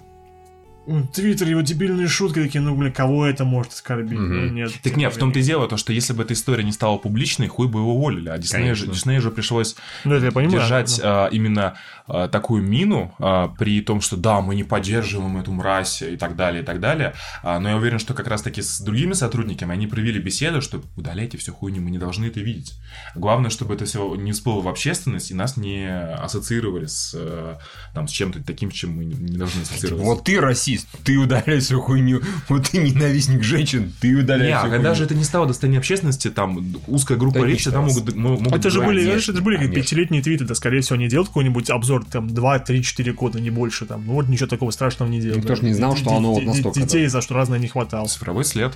Твиттер, 1.14 1.50
его 1.50 1.62
дебильные 1.62 2.08
шутки 2.08 2.42
такие, 2.42 2.62
ну, 2.62 2.76
блин, 2.76 2.94
кого 2.94 3.26
это 3.26 3.44
может 3.44 3.74
оскорбить? 3.74 4.18
Мгм. 4.18 4.48
Ну, 4.48 4.54
нет. 4.54 4.72
Так 4.82 4.96
нет, 4.96 5.14
в 5.14 5.18
том-то 5.18 5.40
и 5.40 5.42
дело, 5.42 5.68
то, 5.68 5.76
что 5.78 5.92
если 5.92 6.14
бы 6.14 6.24
эта 6.24 6.34
история 6.34 6.64
не 6.64 6.72
стала 6.72 6.98
публичной, 6.98 7.48
хуй 7.48 7.68
бы 7.68 7.80
его 7.80 7.96
уволили. 7.96 8.30
А 8.30 8.38
Диснею 8.38 8.76
же. 8.76 8.88
Диснею 8.88 9.22
же 9.22 9.32
пришлось 9.32 9.76
Ну, 10.06 10.16
это 10.16 10.26
я 10.28 10.32
понимаю. 10.32 10.60
держать 10.60 11.00
да. 11.02 11.26
а, 11.26 11.28
именно 11.28 11.76
а, 12.08 12.28
такую 12.28 12.64
мину 12.64 13.14
а, 13.20 13.50
при 13.50 13.82
том, 13.82 14.00
что 14.02 14.16
да, 14.16 14.42
мы 14.42 14.56
не 14.56 14.64
поддерживаем 14.64 15.38
эту 15.38 15.52
мразь 15.52 16.02
и 16.02 16.16
так 16.16 16.36
далее, 16.36 16.64
и 16.64 16.66
так 16.66 16.80
далее. 16.80 17.14
А, 17.44 17.60
но 17.60 17.70
я 17.70 17.76
уверен, 17.78 18.00
что 18.00 18.14
как 18.14 18.28
раз-таки 18.28 18.62
с 18.62 18.80
другими 18.80 19.14
сотрудниками 19.14 19.74
они 19.74 19.88
провели 19.88 20.20
беседу, 20.20 20.62
что 20.62 20.82
удаляйте 20.96 21.38
всю 21.38 21.54
хуйню, 21.54 21.82
мы 21.82 21.92
не 21.92 21.98
должны 21.98 22.26
это 22.26 22.40
видеть. 22.40 22.76
Главное, 23.16 23.50
чтобы 23.50 23.74
это 23.76 23.86
все 23.86 24.16
не 24.16 24.32
всплыло 24.32 24.62
в 24.62 24.68
общественность 24.68 25.32
и 25.32 25.34
нас 25.34 25.58
не 25.58 25.88
ассоциировали 25.90 26.86
с, 26.86 27.14
э, 27.14 27.56
там, 27.94 28.08
с 28.08 28.12
чем-то 28.12 28.44
таким, 28.44 28.72
с 28.72 28.76
чем 28.76 28.92
мы 28.92 29.06
не, 29.06 29.16
не 29.16 29.38
должны 29.38 29.62
ассоциироваться. 29.64 30.06
Вот 30.06 30.24
ты 30.24 30.40
расист, 30.40 30.77
ты 31.04 31.18
удаляй 31.18 31.60
всю 31.60 31.80
хуйню. 31.82 32.22
Вот 32.50 32.70
ты 32.70 32.78
ненавистник 32.80 33.44
женщин, 33.44 33.94
ты 34.00 34.16
удаляй 34.16 34.50
Не, 34.50 34.58
всю 34.58 34.70
когда 34.70 34.90
хуйню. 34.90 34.96
же 34.96 35.04
это 35.06 35.16
не 35.16 35.24
стало 35.24 35.46
достоянием 35.48 35.80
общественности, 35.80 36.30
там 36.30 36.76
узкая 36.88 37.18
группа 37.18 37.40
Да 37.40 37.48
не 37.48 37.56
там 37.58 37.86
могут, 37.86 38.16
мо- 38.16 38.30
могут 38.38 38.54
Это 38.54 38.70
же 38.70 38.82
были, 38.82 39.06
конечно, 39.06 39.32
это 39.32 39.40
же 39.40 39.44
были 39.44 39.68
пятилетние 39.68 40.22
твиты, 40.22 40.46
да, 40.46 40.56
скорее 40.56 40.82
всего, 40.82 40.96
они 40.98 41.08
делают 41.08 41.30
какой-нибудь 41.30 41.70
обзор, 41.70 42.06
там, 42.06 42.28
2-3-4 42.28 43.14
года, 43.14 43.40
не 43.40 43.50
больше, 43.50 43.86
там, 43.86 44.06
ну, 44.06 44.14
вот 44.14 44.28
ничего 44.30 44.48
такого 44.48 44.72
страшного 44.72 45.10
не 45.10 45.20
делают. 45.20 45.40
Никто 45.44 45.56
ж 45.56 45.62
не 45.62 45.74
знал, 45.74 45.96
что 45.96 46.16
оно 46.16 46.34
вот 46.34 46.44
настолько, 46.44 46.80
Детей 46.80 47.08
за 47.08 47.22
что 47.22 47.34
разное 47.36 47.60
не 47.60 47.68
хватало. 47.68 48.08
Цифровой 48.08 48.46
след. 48.46 48.74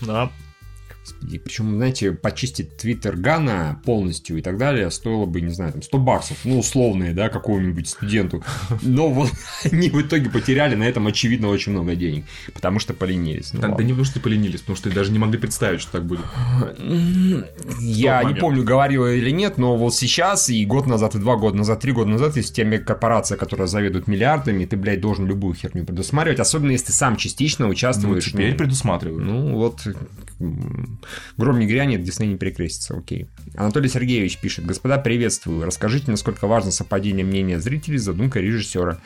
Да. 0.00 0.30
И 1.30 1.38
причем, 1.38 1.76
знаете, 1.76 2.12
почистить 2.12 2.76
твиттер 2.76 3.16
Гана 3.16 3.80
полностью 3.84 4.38
и 4.38 4.42
так 4.42 4.58
далее 4.58 4.90
стоило 4.90 5.26
бы, 5.26 5.40
не 5.40 5.52
знаю, 5.52 5.72
там 5.72 5.82
100 5.82 5.98
баксов, 5.98 6.38
ну, 6.44 6.58
условные, 6.58 7.12
да, 7.12 7.28
какому-нибудь 7.28 7.88
студенту. 7.88 8.42
Но 8.82 9.08
вот 9.08 9.30
они 9.72 9.90
в 9.90 10.00
итоге 10.00 10.30
потеряли 10.30 10.74
на 10.74 10.84
этом, 10.84 11.06
очевидно, 11.06 11.48
очень 11.48 11.72
много 11.72 11.94
денег, 11.94 12.24
потому 12.52 12.78
что 12.78 12.94
поленились. 12.94 13.52
Ну, 13.52 13.60
Да, 13.60 13.68
да 13.68 13.82
не 13.82 13.90
потому 13.92 14.04
что 14.04 14.20
поленились, 14.20 14.60
потому 14.60 14.76
что 14.76 14.90
даже 14.90 15.10
не 15.10 15.18
могли 15.18 15.38
представить, 15.38 15.80
что 15.80 15.92
так 15.92 16.06
будет. 16.06 16.24
Я 17.80 18.22
не 18.24 18.34
помню, 18.34 18.62
говорил 18.62 19.06
или 19.06 19.30
нет, 19.30 19.58
но 19.58 19.76
вот 19.76 19.94
сейчас 19.94 20.50
и 20.50 20.64
год 20.64 20.86
назад, 20.86 21.14
и 21.14 21.18
два 21.18 21.36
года 21.36 21.56
назад, 21.56 21.80
три 21.80 21.92
года 21.92 22.10
назад, 22.10 22.36
есть 22.36 22.54
теми 22.54 22.76
корпорация, 22.76 23.36
которая 23.38 23.66
заведует 23.66 24.06
миллиардами, 24.08 24.64
ты, 24.64 24.76
блядь, 24.76 25.00
должен 25.00 25.26
любую 25.26 25.54
херню 25.54 25.84
предусматривать, 25.84 26.40
особенно 26.40 26.72
если 26.72 26.86
ты 26.86 26.92
сам 26.92 27.16
частично 27.16 27.66
Ну, 27.66 27.72
участвуешь. 27.72 28.26
теперь 28.26 28.52
ну, 28.52 28.58
предусматривают. 28.58 29.24
Ну, 29.24 29.54
вот, 29.54 29.86
гром 31.36 31.58
не 31.58 31.66
грянет, 31.66 32.02
Дисней 32.02 32.28
не 32.28 32.36
перекрестится, 32.36 32.96
окей. 32.96 33.26
Анатолий 33.56 33.88
Сергеевич 33.88 34.38
пишет, 34.38 34.66
господа, 34.66 34.98
приветствую. 34.98 35.64
Расскажите, 35.64 36.10
насколько 36.10 36.46
важно 36.46 36.70
совпадение 36.70 37.24
мнения 37.24 37.60
зрителей 37.60 37.98
с 37.98 38.04
задумкой 38.04 38.42
режиссера. 38.42 39.00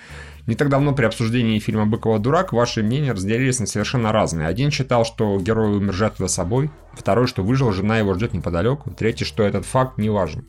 Не 0.47 0.57
так 0.57 0.69
давно 0.69 0.93
при 0.93 1.05
обсуждении 1.05 1.61
фильма 1.61 1.87
«Быкова 1.87 2.19
дурак» 2.19 2.53
ваши 2.53 2.83
мнения 2.83 3.13
разделились 3.13 3.61
на 3.61 3.67
совершенно 3.67 4.11
разные. 4.11 4.49
Один 4.49 4.73
считал, 4.73 5.05
что 5.05 5.39
герой 5.39 5.77
умер 5.77 5.93
жертвой 5.93 6.29
собой, 6.29 6.71
второй, 6.95 7.29
что 7.29 7.45
выжил, 7.45 7.73
жена 7.73 7.99
его 7.99 8.15
ждет 8.15 8.35
неподалеку, 8.35 8.91
третий, 8.91 9.25
что 9.25 9.45
этот 9.45 9.65
факт 9.65 9.99
не 9.99 10.11
важен. 10.11 10.45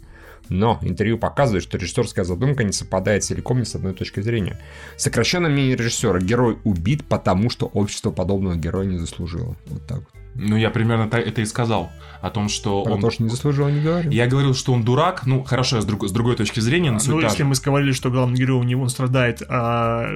Но 0.50 0.80
интервью 0.82 1.18
показывает, 1.18 1.64
что 1.64 1.78
режиссерская 1.78 2.26
задумка 2.26 2.64
не 2.64 2.74
совпадает 2.74 3.24
целиком 3.24 3.60
ни 3.60 3.64
с 3.64 3.76
одной 3.76 3.94
точки 3.94 4.20
зрения. 4.20 4.60
Сокращенное 4.98 5.50
мнение 5.50 5.76
режиссера. 5.76 6.20
Герой 6.20 6.58
убит, 6.64 7.06
потому 7.06 7.50
что 7.50 7.68
общество 7.68 8.12
подобного 8.12 8.56
героя 8.56 8.86
не 8.86 8.98
заслужило. 8.98 9.56
Вот 9.68 9.86
так 9.88 10.00
вот. 10.00 10.23
Ну, 10.36 10.56
я 10.58 10.70
примерно 10.72 11.10
это 11.16 11.42
и 11.42 11.46
сказал. 11.46 11.92
О 12.22 12.30
том, 12.30 12.48
что 12.50 12.84
Про 12.84 12.94
он... 12.94 13.02
то, 13.02 13.12
что 13.12 13.22
не 13.24 13.30
заслужило, 13.30 13.68
не 13.68 13.82
говорю. 13.82 14.10
Я 14.10 14.28
говорил, 14.28 14.54
что 14.56 14.72
он 14.74 14.84
дурак. 14.84 15.26
Ну, 15.26 15.44
хорошо, 15.44 15.82
с, 15.82 15.86
друг- 15.86 16.08
с 16.08 16.12
другой 16.12 16.36
точки 16.38 16.60
зрения, 16.62 16.92
но 16.92 17.00
Ну, 17.06 17.20
если 17.20 17.40
же. 17.40 17.46
мы 17.46 17.54
сказали, 17.56 17.92
что 17.92 18.10
главный 18.10 18.38
герой 18.38 18.58
у 18.60 18.64
него 18.64 18.84
он 18.84 18.90
страдает 18.90 19.44
а, 19.50 20.08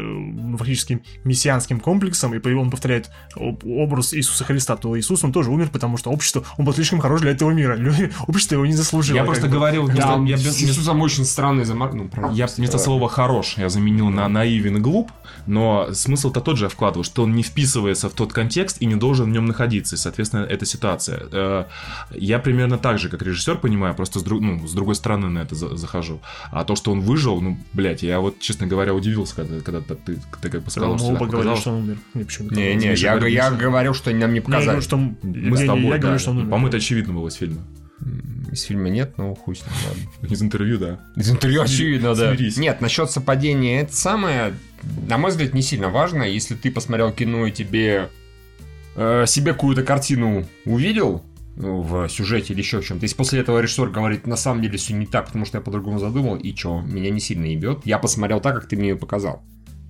фактически 0.57 1.03
мессианским 1.23 1.79
комплексом, 1.79 2.33
и 2.33 2.53
он 2.53 2.69
повторяет 2.71 3.09
об- 3.35 3.65
образ 3.65 4.13
Иисуса 4.13 4.43
Христа, 4.45 4.75
то 4.77 4.97
Иисус, 4.97 5.23
он 5.23 5.31
тоже 5.33 5.51
умер, 5.51 5.69
потому 5.71 5.97
что 5.97 6.09
общество, 6.09 6.43
он 6.57 6.65
был 6.65 6.73
слишком 6.73 6.99
хорош 6.99 7.21
для 7.21 7.31
этого 7.31 7.51
мира. 7.51 7.75
Люди- 7.75 8.11
Общество 8.27 8.55
его 8.55 8.65
не 8.65 8.73
заслужило. 8.73 9.17
Я 9.17 9.23
просто 9.25 9.47
бы. 9.47 9.53
говорил, 9.53 9.83
вместо- 9.85 10.01
Там 10.03 10.25
я 10.25 10.35
без- 10.37 10.61
Иисусом 10.61 11.01
очень 11.01 11.25
странный 11.25 11.65
замар... 11.65 11.93
Ну, 11.93 12.07
правда. 12.07 12.35
Я 12.35 12.47
вместо 12.47 12.77
слова 12.77 13.09
«хорош» 13.09 13.55
я 13.57 13.69
заменил 13.69 14.09
на 14.09 14.27
«наивен» 14.27 14.77
и 14.77 14.79
«глуп», 14.79 15.11
но 15.47 15.87
смысл-то 15.93 16.41
тот 16.41 16.57
же 16.57 16.65
я 16.65 16.69
вкладываю, 16.69 17.03
что 17.03 17.23
он 17.23 17.33
не 17.33 17.43
вписывается 17.43 18.09
в 18.09 18.13
тот 18.13 18.33
контекст 18.33 18.81
и 18.81 18.85
не 18.85 18.95
должен 18.95 19.25
в 19.25 19.29
нем 19.29 19.45
находиться, 19.45 19.95
и, 19.95 19.97
соответственно, 19.97 20.41
эта 20.43 20.65
ситуация. 20.65 21.23
Э, 21.31 21.65
Я 22.11 22.39
примерно 22.39 22.77
так 22.77 22.99
же, 22.99 23.09
как 23.09 23.21
режиссер, 23.21 23.57
понимаю, 23.57 23.95
просто 23.95 24.19
с, 24.19 24.23
друг- 24.23 24.41
ну, 24.41 24.67
с 24.67 24.73
другой 24.73 24.95
стороны 24.95 25.29
на 25.29 25.39
это 25.39 25.55
за- 25.55 25.75
захожу. 25.75 26.19
А 26.51 26.63
то, 26.63 26.75
что 26.75 26.91
он 26.91 27.01
выжил, 27.01 27.41
ну, 27.41 27.57
блядь, 27.73 28.03
я 28.03 28.19
вот, 28.19 28.39
честно 28.39 28.67
говоря, 28.67 28.93
удивился, 28.93 29.35
когда, 29.35 29.59
когда 29.61 29.81
ты, 29.81 29.95
ты, 29.95 30.19
ты 30.41 30.49
как 30.49 30.63
бы 30.63 30.69
сказал, 30.71 30.93
Мы 30.93 30.97
что 30.99 31.07
оба 31.07 31.19
так 31.19 31.29
говорили, 31.29 31.55
что 31.55 31.71
он 31.71 31.77
умер. 31.83 31.97
Не, 32.13 32.23
почему 32.23 32.49
Не, 32.51 32.75
не, 32.75 32.93
я, 32.95 33.15
я 33.27 33.51
говорил, 33.51 33.93
что 33.93 34.11
нам 34.11 34.29
не 34.31 34.37
Я 34.37 34.41
показали. 34.41 34.65
говорю, 34.65 34.81
что... 34.81 34.97
Мы 34.97 35.57
с 35.57 35.61
я- 35.61 35.67
тобой, 35.67 35.83
я 35.85 35.91
да. 35.91 35.97
говорю, 35.99 36.19
что 36.19 36.31
он 36.31 36.37
умер. 36.37 36.49
По-моему, 36.49 36.67
это 36.67 36.77
очевидно 36.77 37.13
было 37.13 37.27
из 37.29 37.33
фильма. 37.35 37.61
Из 38.51 38.61
фильма 38.63 38.89
нет, 38.89 39.17
но 39.17 39.35
хуй 39.35 39.55
с 39.55 39.59
ним, 39.59 39.73
ладно. 39.87 40.33
Из 40.33 40.41
интервью, 40.41 40.77
да. 40.77 40.99
Из 41.15 41.29
интервью 41.29 41.61
очевидно, 41.61 42.15
да. 42.15 42.29
Смирись. 42.29 42.57
Нет, 42.57 42.81
насчет 42.81 43.11
совпадения, 43.11 43.81
это 43.81 43.95
самое, 43.95 44.53
на 45.07 45.17
мой 45.17 45.31
взгляд, 45.31 45.53
не 45.53 45.61
сильно 45.61 45.89
важно. 45.89 46.23
Если 46.23 46.55
ты 46.55 46.71
посмотрел 46.71 47.11
кино 47.11 47.45
и 47.45 47.51
тебе 47.51 48.09
э, 48.95 49.25
себе 49.27 49.53
какую-то 49.53 49.83
картину 49.83 50.45
увидел, 50.65 51.23
ну, 51.57 51.81
в 51.81 52.07
сюжете 52.07 52.53
или 52.53 52.59
еще 52.59 52.81
в 52.81 52.85
чем-то. 52.85 53.03
Если 53.03 53.15
после 53.15 53.39
этого 53.39 53.59
режиссер 53.59 53.89
говорит, 53.89 54.27
на 54.27 54.37
самом 54.37 54.61
деле 54.61 54.77
все 54.77 54.93
не 54.93 55.07
так, 55.07 55.25
потому 55.25 55.45
что 55.45 55.57
я 55.57 55.61
по-другому 55.61 55.99
задумал, 55.99 56.35
и 56.35 56.55
что, 56.55 56.81
меня 56.81 57.09
не 57.09 57.19
сильно 57.19 57.45
ебет. 57.45 57.79
Я 57.85 57.97
посмотрел 57.97 58.39
так, 58.39 58.55
как 58.55 58.67
ты 58.67 58.77
мне 58.77 58.89
ее 58.89 58.95
показал. 58.95 59.43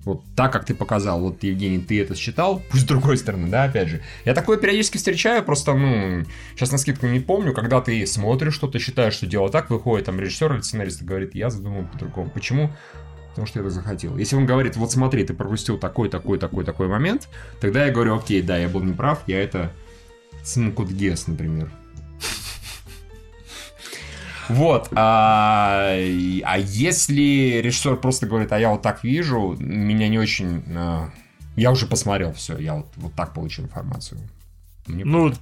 Вот 0.08 0.22
так, 0.34 0.50
как 0.54 0.64
ты 0.64 0.74
показал. 0.74 1.20
Вот, 1.20 1.42
Евгений, 1.42 1.80
ты 1.80 2.00
это 2.00 2.14
считал, 2.14 2.62
пусть 2.70 2.84
с 2.84 2.86
другой 2.86 3.18
стороны, 3.18 3.48
да, 3.48 3.64
опять 3.64 3.88
же. 3.88 4.00
Я 4.24 4.32
такое 4.32 4.56
периодически 4.56 4.96
встречаю, 4.96 5.44
просто, 5.44 5.74
ну, 5.74 6.24
сейчас 6.54 6.72
на 6.72 6.78
скидку 6.78 7.06
не 7.06 7.20
помню, 7.20 7.52
когда 7.52 7.82
ты 7.82 8.06
смотришь 8.06 8.54
что-то, 8.54 8.78
считаешь, 8.78 9.12
что 9.12 9.26
дело 9.26 9.50
так, 9.50 9.68
выходит 9.68 10.06
там 10.06 10.18
режиссер 10.18 10.54
или 10.54 10.62
сценарист 10.62 11.02
и 11.02 11.04
говорит, 11.04 11.34
я 11.34 11.50
задумал 11.50 11.84
по-другому. 11.84 12.30
Почему? 12.30 12.72
Потому 13.28 13.46
что 13.46 13.58
я 13.58 13.64
так 13.64 13.70
захотел. 13.70 14.16
Если 14.16 14.34
он 14.34 14.46
говорит, 14.46 14.76
вот 14.76 14.90
смотри, 14.90 15.24
ты 15.24 15.34
пропустил 15.34 15.76
такой, 15.76 16.08
такой, 16.08 16.38
такой, 16.38 16.64
такой 16.64 16.88
момент, 16.88 17.28
тогда 17.60 17.84
я 17.84 17.92
говорю, 17.92 18.16
окей, 18.16 18.40
да, 18.40 18.56
я 18.56 18.70
был 18.70 18.82
неправ, 18.82 19.22
я 19.26 19.42
это 19.42 19.72
Сын 20.42 20.72
Код 20.72 20.88
Гес, 20.88 21.26
например. 21.26 21.70
Вот. 24.48 24.88
А, 24.94 25.90
а 25.90 26.58
если 26.58 27.60
режиссер 27.62 27.96
просто 27.96 28.26
говорит, 28.26 28.52
а 28.52 28.58
я 28.58 28.70
вот 28.70 28.82
так 28.82 29.04
вижу, 29.04 29.56
меня 29.58 30.08
не 30.08 30.18
очень... 30.18 30.62
А, 30.74 31.10
я 31.56 31.70
уже 31.70 31.86
посмотрел 31.86 32.32
все, 32.32 32.56
я 32.56 32.74
вот, 32.76 32.86
вот 32.96 33.14
так 33.14 33.34
получил 33.34 33.64
информацию. 33.64 34.20
Мне 34.86 35.04
ну, 35.04 35.32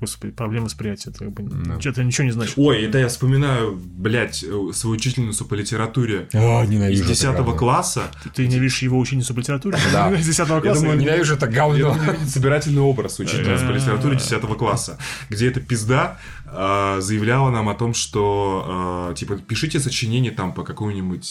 господи, 0.00 0.32
проблема 0.32 0.66
восприятия. 0.66 1.10
Это 1.10 1.20
как 1.20 1.32
бы, 1.32 1.42
да. 1.42 1.80
Что-то 1.80 2.04
ничего 2.04 2.24
не 2.24 2.30
значит. 2.30 2.54
Ой, 2.56 2.82
это 2.82 2.98
я 2.98 3.08
вспоминаю, 3.08 3.76
блядь, 3.76 4.42
э, 4.42 4.72
свою 4.72 4.96
учительницу 4.96 5.44
по 5.44 5.54
литературе 5.54 6.28
О, 6.32 6.64
ненавижу 6.64 7.02
из 7.02 7.08
10 7.08 7.56
класса. 7.56 8.04
Ты, 8.24 8.30
ты 8.30 8.48
не 8.48 8.58
видишь 8.58 8.82
его 8.82 8.98
ученицу 8.98 9.34
по 9.34 9.40
литературе? 9.40 9.78
Да. 9.92 10.10
Из 10.14 10.26
10 10.26 10.46
класса? 10.46 10.66
Я 10.66 10.74
думаю, 10.74 10.98
ненавижу 10.98 11.34
это 11.34 11.46
говно. 11.46 11.96
собирательный 12.26 12.82
образ 12.82 13.18
учительницы 13.18 13.66
по 13.66 13.72
литературе 13.72 14.16
10 14.16 14.40
класса, 14.56 14.98
где 15.30 15.48
эта 15.48 15.60
пизда 15.60 16.18
а, 16.46 17.00
заявляла 17.00 17.50
нам 17.50 17.68
о 17.68 17.74
том, 17.74 17.94
что, 17.94 18.64
а, 18.66 19.14
типа, 19.14 19.36
пишите 19.36 19.80
сочинение 19.80 20.32
там 20.32 20.52
по 20.52 20.62
какому-нибудь 20.62 21.24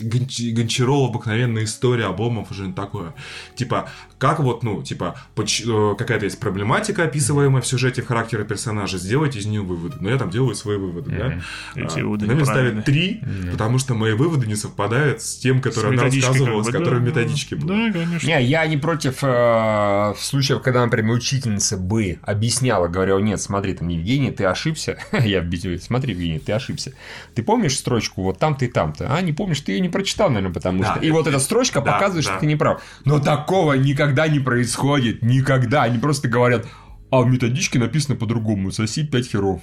Гончарова 0.00 1.08
обыкновенная 1.08 1.64
история, 1.64 2.06
Обломов 2.06 2.50
и 2.50 2.54
что-нибудь 2.54 2.76
такое. 2.76 3.14
Типа, 3.54 3.88
как 4.18 4.40
вот, 4.40 4.62
ну, 4.62 4.82
типа, 4.82 5.16
э, 5.36 5.94
какая-то 5.98 6.24
есть 6.24 6.40
проблематика, 6.40 7.04
описываемая 7.04 7.60
в 7.60 7.66
сюжете 7.66 8.02
в 8.02 8.06
характере 8.06 8.44
персонажа, 8.44 8.96
сделайте 8.98 9.38
из 9.38 9.46
нее 9.46 9.60
выводы. 9.60 9.96
Но 10.00 10.08
я 10.08 10.16
там 10.16 10.30
делаю 10.30 10.54
свои 10.54 10.78
выводы, 10.78 11.10
mm-hmm. 11.10 11.42
да? 11.74 11.82
Эти 11.82 11.98
а, 11.98 12.02
выводы 12.04 12.30
Она 12.30 12.44
ставит 12.44 12.84
три, 12.84 13.20
mm-hmm. 13.20 13.52
потому 13.52 13.78
что 13.78 13.94
мои 13.94 14.12
выводы 14.12 14.46
не 14.46 14.56
совпадают 14.56 15.20
с 15.20 15.36
тем, 15.36 15.60
который 15.60 15.92
она 15.92 16.04
рассказывала, 16.04 16.62
как 16.62 16.64
бы, 16.64 16.70
с 16.70 16.72
которым 16.72 17.04
да, 17.04 17.10
методички 17.10 17.54
были. 17.54 17.92
Да, 17.92 17.98
конечно. 17.98 18.26
Не, 18.26 18.42
я 18.44 18.66
не 18.66 18.78
против 18.78 19.18
э, 19.22 20.14
случаев, 20.18 20.62
когда, 20.62 20.84
например, 20.84 21.14
учительница 21.14 21.76
бы 21.76 22.18
объясняла, 22.22 22.88
говорила, 22.88 23.18
нет, 23.18 23.40
смотри, 23.40 23.74
там, 23.74 23.88
Евгений, 23.88 24.30
ты 24.30 24.44
ошибся. 24.44 24.98
я 25.12 25.40
объясню, 25.40 25.78
смотри, 25.78 26.14
Евгений, 26.14 26.38
ты 26.38 26.52
ошибся. 26.52 26.94
Ты 27.34 27.42
помнишь 27.42 27.76
строчку 27.76 28.22
вот 28.22 28.38
там-то 28.38 28.64
и 28.64 28.68
там-то? 28.68 29.14
А, 29.14 29.20
не 29.20 29.32
помнишь, 29.34 29.60
ты 29.60 29.72
ее 29.72 29.80
не 29.84 29.88
прочитал, 29.88 30.28
наверное, 30.28 30.52
потому 30.52 30.82
да. 30.82 30.96
что... 30.96 31.04
И 31.04 31.10
вот 31.10 31.26
эта 31.26 31.38
строчка 31.38 31.80
да, 31.80 31.92
показывает, 31.92 32.24
да. 32.24 32.32
что 32.32 32.40
ты 32.40 32.46
не 32.46 32.56
прав. 32.56 32.82
Но 33.04 33.20
такого 33.20 33.74
никогда 33.74 34.26
не 34.26 34.40
происходит. 34.40 35.22
Никогда. 35.22 35.84
Они 35.84 35.98
просто 35.98 36.28
говорят, 36.28 36.66
а 37.10 37.20
в 37.20 37.28
методичке 37.28 37.78
написано 37.78 38.16
по-другому. 38.16 38.72
Соси 38.72 39.06
5 39.06 39.30
херов. 39.30 39.62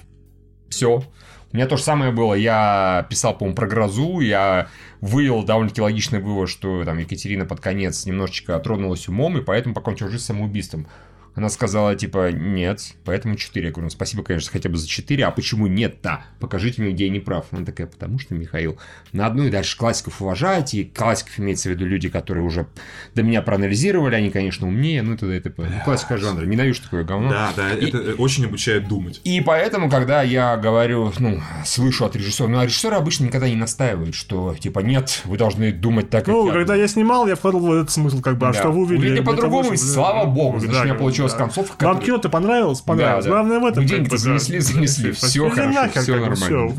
Все. 0.68 1.04
У 1.52 1.56
меня 1.56 1.66
то 1.66 1.76
же 1.76 1.82
самое 1.82 2.12
было. 2.12 2.32
Я 2.32 3.06
писал, 3.10 3.36
по-моему, 3.36 3.54
про 3.54 3.66
грозу. 3.66 4.20
Я 4.20 4.68
вывел 5.02 5.42
довольно-таки 5.42 5.82
логичный 5.82 6.20
вывод, 6.20 6.48
что 6.48 6.84
там 6.84 6.96
Екатерина 6.96 7.44
под 7.44 7.60
конец 7.60 8.06
немножечко 8.06 8.58
тронулась 8.58 9.06
умом, 9.08 9.36
и 9.36 9.42
поэтому 9.42 9.74
покончил 9.74 10.08
жизнь 10.08 10.24
самоубийством. 10.24 10.86
Она 11.34 11.48
сказала, 11.48 11.94
типа, 11.94 12.30
нет, 12.30 12.94
поэтому 13.04 13.36
4. 13.36 13.66
Я 13.66 13.72
говорю, 13.72 13.86
ну, 13.86 13.90
спасибо, 13.90 14.22
конечно, 14.22 14.50
хотя 14.52 14.68
бы 14.68 14.76
за 14.76 14.86
4, 14.86 15.24
а 15.24 15.30
почему 15.30 15.66
нет-то? 15.66 16.24
Покажите 16.40 16.82
мне, 16.82 16.92
где 16.92 17.06
я 17.06 17.10
не 17.10 17.20
прав. 17.20 17.46
Она 17.52 17.64
такая, 17.64 17.86
потому 17.86 18.18
что, 18.18 18.34
Михаил, 18.34 18.78
на 19.12 19.26
одну 19.26 19.44
и 19.44 19.50
дальше 19.50 19.78
классиков 19.78 20.20
уважаете, 20.20 20.82
и 20.82 20.84
классиков 20.84 21.38
имеется 21.38 21.70
в 21.70 21.72
виду 21.72 21.86
люди, 21.86 22.10
которые 22.10 22.44
уже 22.44 22.66
до 23.14 23.22
меня 23.22 23.40
проанализировали, 23.40 24.14
они, 24.14 24.30
конечно, 24.30 24.66
умнее, 24.66 25.00
ну, 25.02 25.16
тогда 25.16 25.34
это 25.34 25.52
ну, 25.56 25.64
классика 25.84 26.18
жанра. 26.18 26.44
Ненавижу 26.44 26.82
такое 26.82 27.04
говно. 27.04 27.30
Да, 27.30 27.52
да, 27.56 27.72
и, 27.72 27.88
это 27.88 28.14
очень 28.20 28.44
обучает 28.44 28.86
думать. 28.86 29.22
И 29.24 29.40
поэтому, 29.40 29.88
когда 29.88 30.22
я 30.22 30.58
говорю, 30.58 31.12
ну, 31.18 31.40
слышу 31.64 32.04
от 32.04 32.14
режиссера, 32.14 32.48
ну, 32.48 32.58
а 32.58 32.64
режиссеры 32.64 32.96
обычно 32.96 33.24
никогда 33.24 33.48
не 33.48 33.56
настаивают, 33.56 34.14
что, 34.14 34.54
типа, 34.58 34.80
нет, 34.80 35.22
вы 35.24 35.38
должны 35.38 35.72
думать 35.72 36.10
так, 36.10 36.26
как 36.26 36.34
Ну, 36.34 36.46
я 36.46 36.52
когда 36.52 36.74
думаю. 36.74 36.82
я 36.82 36.88
снимал, 36.88 37.26
я 37.26 37.36
вкладывал 37.36 37.68
в 37.68 37.72
этот 37.72 37.90
смысл, 37.90 38.20
как 38.20 38.36
бы, 38.36 38.48
а 38.48 38.52
да. 38.52 38.58
что 38.58 38.70
вы 38.70 38.82
увидели? 38.82 39.06
Увидели 39.06 39.24
по-другому, 39.24 39.72
и 39.72 39.76
слава 39.78 40.26
богу, 40.26 40.58
значит, 40.58 40.74
да, 40.74 40.82
у 40.82 40.84
меня 40.84 40.94
получилось 40.94 41.21
получилась 41.22 41.32
да. 41.32 41.38
концовка. 41.38 41.84
Вам 41.84 42.00
кино-то 42.00 42.28
понравилось? 42.28 42.80
Понравилось. 42.80 43.24
Да, 43.24 43.30
да. 43.30 43.36
Главное 43.36 43.60
в 43.60 43.66
этом. 43.66 43.86
Деньги 43.86 44.08
как 44.08 44.18
занесли, 44.18 44.60
занесли. 44.60 45.12
Все 45.12 45.48
хорошо, 45.48 46.00
все 46.00 46.16
нормально. 46.16 46.74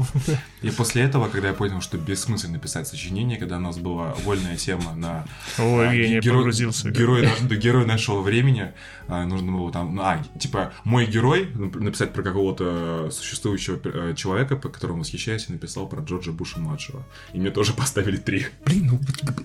И 0.61 0.70
после 0.70 1.03
этого, 1.03 1.28
когда 1.28 1.49
я 1.49 1.53
понял, 1.53 1.82
что 1.82 1.98
бессмысленно 1.98 2.57
писать 2.57 2.88
сочинение, 2.88 3.38
когда 3.38 3.57
у 3.57 3.60
нас 3.60 3.78
была 3.78 4.14
вольная 4.24 4.56
тема 4.56 4.94
на... 4.95 5.26
Ой, 5.60 5.90
а, 5.90 5.94
я 5.94 6.20
герой, 6.22 6.40
погрузился. 6.40 6.90
Герой, 6.90 7.86
нашего 7.86 8.22
времени, 8.22 8.72
нужно 9.08 9.52
было 9.52 9.72
там... 9.72 10.00
А, 10.02 10.24
типа, 10.40 10.74
мой 10.84 11.06
герой, 11.06 11.50
написать 11.56 12.14
про 12.14 12.24
какого-то 12.24 13.10
существующего 13.12 13.80
э, 13.84 14.14
человека, 14.16 14.56
по 14.56 14.70
которому 14.70 15.00
восхищаюсь, 15.00 15.50
написал 15.50 15.88
про 15.88 16.02
Джорджа 16.02 16.32
Буша-младшего. 16.32 17.06
И 17.34 17.40
мне 17.40 17.52
тоже 17.52 17.74
поставили 17.78 18.18
три. 18.18 18.48
Блин, 18.66 18.88
ну 18.92 19.00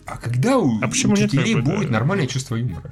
а 0.07 0.17
когда 0.17 0.59
у 0.59 0.81
а 0.81 0.89
почему 0.89 1.15
учителей 1.15 1.55
нет, 1.55 1.65
будет 1.65 1.87
да. 1.87 1.95
нормальное 1.95 2.27
чувство 2.27 2.57
юмора? 2.57 2.89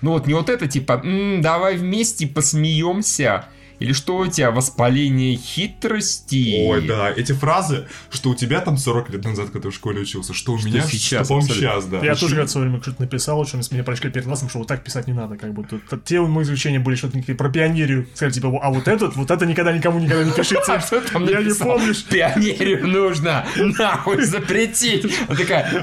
Ну 0.00 0.12
вот 0.12 0.26
не 0.26 0.34
вот 0.34 0.48
это 0.48 0.66
типа, 0.66 1.00
м-м, 1.04 1.42
давай 1.42 1.76
вместе 1.76 2.26
посмеемся, 2.26 3.46
или 3.78 3.92
что 3.92 4.18
у 4.18 4.26
тебя, 4.26 4.50
воспаление 4.50 5.36
хитрости? 5.36 6.66
Ой, 6.66 6.86
да, 6.86 7.10
эти 7.10 7.32
фразы, 7.32 7.86
что 8.10 8.30
у 8.30 8.34
тебя 8.34 8.60
там 8.60 8.76
40 8.76 9.10
лет 9.10 9.24
назад, 9.24 9.50
когда 9.50 9.70
в 9.70 9.74
школе 9.74 10.00
учился, 10.00 10.34
что 10.34 10.52
у 10.52 10.58
что 10.58 10.68
меня, 10.68 10.82
сейчас, 10.82 11.26
что 11.26 11.40
сейчас, 11.40 11.86
да. 11.86 12.00
Я 12.00 12.14
тоже 12.14 12.34
когда 12.34 12.46
в 12.46 12.50
свое 12.50 12.68
время 12.68 12.82
что-то 12.82 13.02
написал, 13.02 13.44
с 13.46 13.70
меня 13.70 13.84
прочли 13.84 14.10
перед 14.10 14.26
классом, 14.26 14.48
что 14.48 14.58
вот 14.58 14.68
так 14.68 14.82
писать 14.84 15.06
не 15.06 15.12
надо, 15.12 15.36
как 15.36 15.52
бы. 15.52 15.64
Тут, 15.64 16.04
те 16.04 16.20
мои 16.20 16.44
изучения 16.44 16.78
были 16.78 16.96
что-то 16.96 17.18
про 17.34 17.50
пионерию, 17.50 18.06
сказали, 18.14 18.32
типа, 18.32 18.58
а 18.62 18.70
вот 18.70 18.88
этот, 18.88 19.16
вот 19.16 19.30
это 19.30 19.46
никогда 19.46 19.72
никому 19.72 19.98
никогда 19.98 20.24
не 20.24 20.32
пишите. 20.32 20.58
Я 21.28 21.42
не 21.42 21.54
помню. 21.54 21.94
Пионерию 22.10 22.86
нужно 22.86 23.46
нахуй 23.56 24.24
запретить. 24.24 25.06
такая, 25.28 25.82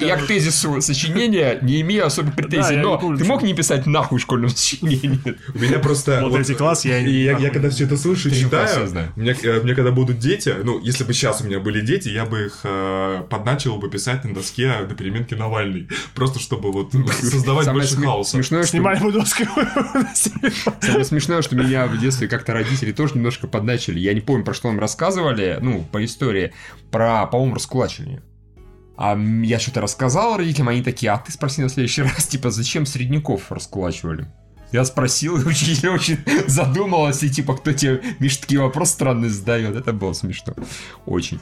я 0.00 0.16
к 0.16 0.26
тезису 0.26 0.80
сочинения 0.80 1.58
не 1.62 1.80
имею 1.80 2.06
особых 2.06 2.34
претензий, 2.34 2.76
но 2.76 2.98
ты 3.16 3.24
мог 3.24 3.42
не 3.42 3.54
писать 3.54 3.86
нахуй 3.86 4.18
школьном 4.18 4.50
сочинении? 4.50 5.20
У 5.54 5.58
меня 5.58 5.78
просто... 5.78 6.20
Вот 6.22 6.38
эти 6.38 6.54
класс 6.54 6.84
я 6.84 6.98
и 7.08 7.24
я, 7.24 7.38
я 7.38 7.50
когда 7.50 7.70
все 7.70 7.84
это 7.84 7.96
слышу 7.96 8.28
и 8.28 8.32
читаю, 8.32 8.88
мне, 9.16 9.32
э, 9.42 9.60
мне 9.60 9.74
когда 9.74 9.90
будут 9.90 10.18
дети, 10.18 10.54
ну, 10.62 10.78
если 10.80 11.04
бы 11.04 11.12
сейчас 11.12 11.40
у 11.40 11.44
меня 11.44 11.60
были 11.60 11.80
дети, 11.80 12.08
я 12.08 12.24
бы 12.24 12.46
их 12.46 12.60
э, 12.64 13.22
подначил 13.28 13.76
бы 13.76 13.90
писать 13.90 14.24
на 14.24 14.34
доске 14.34 14.72
на 14.88 14.94
переменке 14.94 15.36
Навальный. 15.36 15.88
Просто 16.14 16.38
чтобы 16.38 16.72
вот 16.72 16.92
создавать 16.92 17.64
Самое 17.64 17.82
больше 17.82 17.94
см... 17.94 18.06
хаоса. 18.08 18.30
Смешное, 18.32 18.62
что... 18.62 18.70
Снимали 18.72 19.00
бы 19.00 19.12
доску. 19.12 19.44
Самое 20.80 21.04
смешное, 21.04 21.42
что 21.42 21.56
меня 21.56 21.86
в 21.86 21.98
детстве 21.98 22.28
как-то 22.28 22.52
родители 22.52 22.92
тоже 22.92 23.14
немножко 23.14 23.46
подначили. 23.46 23.98
Я 23.98 24.14
не 24.14 24.20
помню, 24.20 24.44
про 24.44 24.54
что 24.54 24.68
нам 24.68 24.78
рассказывали, 24.78 25.58
ну, 25.60 25.84
по 25.90 26.04
истории, 26.04 26.52
про, 26.90 27.26
по-моему, 27.26 27.54
раскулачивание. 27.54 28.22
А 28.96 29.16
я 29.16 29.60
что-то 29.60 29.80
рассказал 29.80 30.36
родителям, 30.36 30.70
они 30.70 30.82
такие, 30.82 31.12
а 31.12 31.18
ты 31.18 31.30
спроси 31.30 31.62
на 31.62 31.68
следующий 31.68 32.02
раз, 32.02 32.26
типа, 32.26 32.50
зачем 32.50 32.84
средняков 32.84 33.52
раскулачивали? 33.52 34.26
Я 34.72 34.84
спросил, 34.84 35.36
и 35.40 35.44
учитель 35.44 35.88
очень 35.88 36.18
задумалась, 36.46 37.22
и 37.22 37.30
типа, 37.30 37.56
кто 37.56 37.72
тебе, 37.72 38.02
Миш, 38.18 38.36
такие 38.36 38.60
вопросы 38.60 38.92
странные 38.92 39.30
задает. 39.30 39.76
Это 39.76 39.92
было 39.92 40.12
смешно. 40.12 40.54
Очень. 41.06 41.40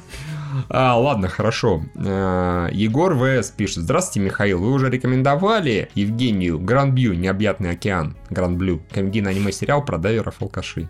А, 0.68 0.96
ладно, 0.98 1.28
хорошо. 1.28 1.82
А, 1.96 2.68
Егор 2.72 3.16
ВС 3.16 3.50
пишет. 3.50 3.78
Здравствуйте, 3.78 4.20
Михаил. 4.26 4.60
Вы 4.60 4.72
уже 4.72 4.90
рекомендовали 4.90 5.90
Евгению 5.94 6.58
Гранд 6.58 6.94
Бью, 6.94 7.14
Необъятный 7.14 7.70
океан, 7.70 8.16
Гранд 8.30 8.56
Блю, 8.56 8.80
комедийный 8.90 9.32
аниме-сериал 9.32 9.84
про 9.84 9.98
дайверов 9.98 10.40
алкашей. 10.40 10.88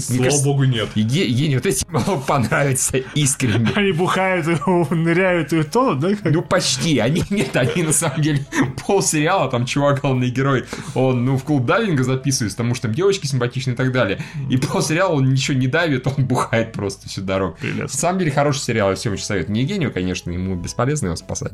Слава 0.00 0.22
кажется, 0.22 0.44
богу, 0.44 0.64
нет. 0.64 0.88
Евгений, 0.94 1.56
вот 1.56 1.66
эти 1.66 1.84
могут 1.88 2.26
понравиться 2.26 2.98
искренне. 3.14 3.70
Они 3.74 3.92
бухают, 3.92 4.46
ныряют 4.90 5.52
и 5.52 5.62
тонут, 5.62 6.00
да? 6.00 6.10
Ну, 6.24 6.42
почти. 6.42 6.98
Они, 6.98 7.22
нет, 7.30 7.56
они 7.56 7.82
на 7.82 7.92
самом 7.92 8.22
деле 8.22 8.44
пол 8.86 9.02
сериала, 9.02 9.50
там 9.50 9.66
чувак, 9.66 10.00
главный 10.00 10.30
герой, 10.30 10.64
он, 10.94 11.24
ну, 11.24 11.36
в 11.36 11.44
клуб 11.44 11.64
дайвинга 11.66 12.04
записывается, 12.04 12.56
потому 12.56 12.74
что 12.74 12.88
там 12.88 12.94
девочки 12.94 13.26
симпатичные 13.26 13.74
и 13.74 13.76
так 13.76 13.92
далее. 13.92 14.20
И 14.48 14.56
пол 14.56 14.82
сериала 14.82 15.14
он 15.14 15.30
ничего 15.30 15.56
не 15.56 15.66
давит, 15.66 16.06
он 16.06 16.24
бухает 16.26 16.72
просто 16.72 17.08
всю 17.08 17.22
дорогу. 17.22 17.56
На 17.62 17.88
самом 17.88 18.18
деле, 18.18 18.30
хороший 18.30 18.60
сериал, 18.60 18.90
я 18.90 18.96
всем 18.96 19.12
очень 19.12 19.24
советую. 19.24 19.54
Не 19.54 19.62
Евгению, 19.62 19.92
конечно, 19.92 20.30
ему 20.30 20.54
бесполезно 20.54 21.06
его 21.06 21.16
спасать. 21.16 21.52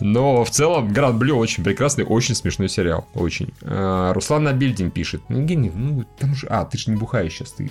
Но 0.00 0.44
в 0.44 0.50
целом, 0.50 0.92
Гранд 0.92 1.16
Блю 1.16 1.36
очень 1.36 1.64
прекрасный, 1.64 2.04
очень 2.04 2.34
смешной 2.34 2.68
сериал. 2.68 3.06
Очень. 3.14 3.52
А, 3.62 4.12
Руслан 4.12 4.44
Набильдин 4.44 4.90
пишет. 4.90 5.22
Ну, 5.28 5.40
Евгений, 5.40 5.70
ну, 5.74 6.04
там 6.18 6.34
же... 6.34 6.46
А, 6.48 6.64
ты 6.64 6.78
же 6.78 6.90
не 6.90 6.96
бухаешь 7.04 7.32
сейчас, 7.32 7.52
ты, 7.52 7.70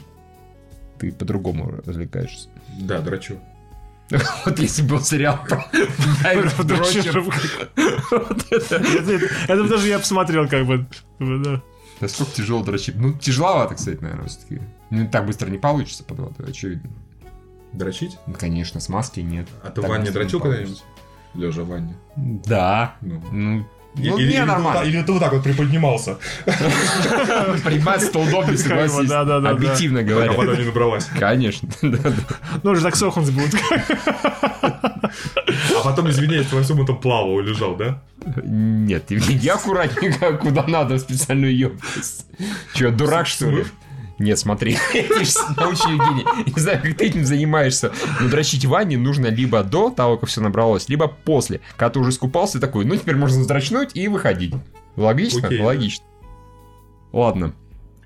ты 0.99 1.11
по-другому 1.11 1.81
развлекаешься. 1.85 2.49
Да, 2.79 2.99
драчу. 3.01 3.39
Вот 4.45 4.59
если 4.59 4.83
был 4.83 4.99
сериал 5.01 5.39
про 5.47 5.65
Это 9.47 9.63
даже 9.67 9.87
я 9.87 9.97
посмотрел, 9.97 10.47
как 10.47 10.67
бы. 10.67 10.85
Насколько 11.99 12.31
тяжело 12.33 12.63
дрочить? 12.63 12.95
Ну, 12.95 13.13
тяжеловато, 13.13 13.73
кстати, 13.75 13.99
наверное, 14.01 14.27
все-таки. 14.27 14.61
Ну, 14.91 15.09
так 15.09 15.25
быстро 15.25 15.49
не 15.49 15.57
получится 15.57 16.03
под 16.03 16.19
водой, 16.19 16.49
очевидно. 16.49 16.91
Дрочить? 17.71 18.17
Ну, 18.27 18.33
конечно, 18.33 18.79
смазки 18.79 19.21
нет. 19.21 19.47
А 19.63 19.71
ты 19.71 19.81
в 19.81 19.87
ванне 19.87 20.11
дрочил 20.11 20.39
когда-нибудь? 20.39 20.83
Лежа 21.33 21.63
в 21.63 21.69
ванне. 21.69 21.95
Да. 22.15 22.95
Ну. 23.01 23.65
Ну, 23.95 24.17
или, 24.17 24.25
не 24.27 24.31
или 24.31 24.31
ты 24.33 24.39
вот 24.39 24.47
нормально. 24.47 24.79
так- 24.79 24.87
или 24.87 25.01
ты 25.03 25.11
вот 25.11 25.19
так 25.21 25.33
вот 25.33 25.43
приподнимался, 25.43 26.17
Подниматься-то 27.63 28.19
удобнее, 28.19 28.57
согласись. 28.57 29.07
Да, 29.09 29.23
да, 29.23 29.39
да. 29.39 29.49
Объективно 29.51 30.01
говоря. 30.03 30.31
вода 30.31 30.55
не 30.55 30.65
набралась. 30.65 31.05
Конечно. 31.19 31.69
Ну, 32.63 32.71
уже 32.71 32.81
так 32.81 32.95
сохнуть 32.95 33.29
будет. 33.31 33.55
А 34.63 35.83
потом, 35.83 36.09
извиняюсь, 36.09 36.47
ты 36.47 36.55
во 36.55 36.63
всем 36.63 36.81
этом 36.81 36.97
плавал 36.99 37.39
лежал, 37.39 37.75
да? 37.75 38.01
Нет, 38.43 39.05
ты 39.07 39.15
иди 39.17 39.49
аккуратненько, 39.49 40.33
куда 40.37 40.63
надо, 40.67 40.95
в 40.95 40.99
специальную 40.99 41.55
емкость. 41.55 42.25
Че, 42.73 42.89
дурак, 42.91 43.27
что 43.27 43.49
ли? 43.49 43.65
Нет, 44.19 44.37
смотри, 44.37 44.77
ты 44.93 45.25
же 45.25 45.31
научный 45.57 45.97
гений. 45.97 46.25
Не 46.45 46.61
знаю, 46.61 46.81
как 46.81 46.97
ты 46.97 47.05
этим 47.05 47.25
занимаешься. 47.25 47.91
Но 48.21 48.29
дрочить 48.29 48.65
ванне 48.65 48.97
нужно 48.97 49.27
либо 49.27 49.63
до 49.63 49.89
того, 49.89 50.17
как 50.17 50.29
все 50.29 50.41
набралось, 50.41 50.89
либо 50.89 51.07
после. 51.07 51.61
Когда 51.75 51.91
ты 51.91 51.99
уже 51.99 52.11
искупался, 52.11 52.59
такой, 52.59 52.85
ну 52.85 52.95
теперь 52.95 53.15
можно 53.15 53.43
здрочнуть 53.43 53.91
и 53.95 54.07
выходить. 54.07 54.53
Логично? 54.95 55.47
Окей. 55.47 55.61
Логично. 55.61 56.05
Ладно. 57.11 57.53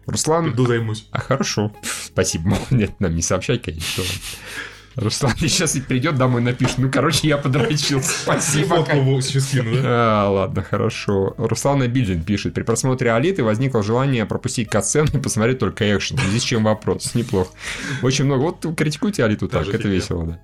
Руслан... 0.05 0.51
Иду 0.51 0.65
займусь. 0.65 1.07
А, 1.11 1.19
хорошо. 1.19 1.73
Спасибо. 2.05 2.57
Нет, 2.71 2.99
нам 2.99 3.13
не 3.13 3.21
сообщай, 3.21 3.57
конечно. 3.57 4.03
Руслан 4.97 5.33
сейчас 5.37 5.77
придет 5.87 6.15
домой 6.15 6.41
напишет. 6.41 6.79
Ну, 6.79 6.91
короче, 6.91 7.27
я 7.27 7.37
подрочил. 7.37 8.01
Спасибо. 8.03 8.83
Фотку 8.83 9.21
скину, 9.21 9.75
да? 9.75 9.81
А, 9.83 10.29
ладно, 10.29 10.63
хорошо. 10.63 11.35
Руслан 11.37 11.83
Абильдин 11.83 12.23
пишет. 12.23 12.55
При 12.55 12.63
просмотре 12.63 13.13
Алиты 13.13 13.43
возникло 13.43 13.83
желание 13.83 14.25
пропустить 14.25 14.69
катсцены 14.69 15.09
и 15.13 15.17
посмотреть 15.19 15.59
только 15.59 15.95
экшен. 15.95 16.17
Здесь 16.17 16.41
чем 16.41 16.63
вопрос? 16.63 17.13
Неплохо. 17.13 17.51
Очень 18.01 18.25
много. 18.25 18.41
Вот 18.41 18.65
критикуйте 18.75 19.23
Алиту 19.23 19.47
Та 19.47 19.63
так, 19.63 19.73
это 19.73 19.87
весело, 19.87 20.25
да. 20.25 20.39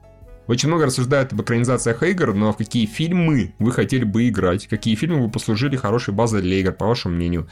Очень 0.46 0.70
много 0.70 0.86
рассуждают 0.86 1.34
об 1.34 1.42
экранизациях 1.42 2.04
игр, 2.04 2.34
но 2.34 2.54
в 2.54 2.58
какие 2.58 2.86
фильмы 2.86 3.54
вы 3.58 3.72
хотели 3.72 4.04
бы 4.04 4.28
играть? 4.28 4.68
Какие 4.68 4.96
фильмы 4.96 5.26
бы 5.26 5.32
послужили 5.32 5.78
хорошей 5.78 6.14
базой 6.14 6.42
для 6.42 6.58
игр, 6.58 6.74
по 6.74 6.86
вашему 6.86 7.16
мнению? 7.16 7.48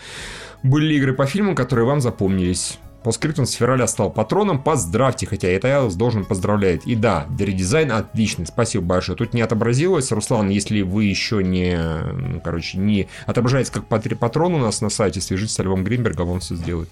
Были 0.61 0.87
ли 0.87 0.97
игры 0.97 1.13
по 1.13 1.25
фильмам, 1.25 1.55
которые 1.55 1.85
вам 1.85 2.01
запомнились? 2.01 2.77
Постскриптум 3.03 3.45
с 3.47 3.51
февраля 3.53 3.87
стал 3.87 4.11
патроном, 4.11 4.61
поздравьте, 4.61 5.25
хотя 5.25 5.47
это 5.47 5.67
я 5.67 5.81
вас 5.81 5.95
должен 5.95 6.23
поздравлять. 6.23 6.85
И 6.85 6.95
да, 6.95 7.25
редизайн 7.39 7.91
отличный, 7.91 8.45
спасибо 8.45 8.85
большое. 8.85 9.17
Тут 9.17 9.33
не 9.33 9.41
отобразилось, 9.41 10.11
Руслан, 10.11 10.49
если 10.49 10.81
вы 10.81 11.05
еще 11.05 11.43
не, 11.43 11.77
ну, 12.13 12.39
короче, 12.41 12.77
не 12.77 13.07
отображаете 13.25 13.71
как 13.71 13.85
патри- 13.87 14.15
патрон 14.15 14.53
у 14.53 14.59
нас 14.59 14.81
на 14.81 14.89
сайте, 14.89 15.19
свяжитесь 15.19 15.55
с 15.55 15.59
Львом 15.63 15.83
Гринбергом, 15.83 16.29
он 16.29 16.39
все 16.41 16.55
сделает. 16.55 16.89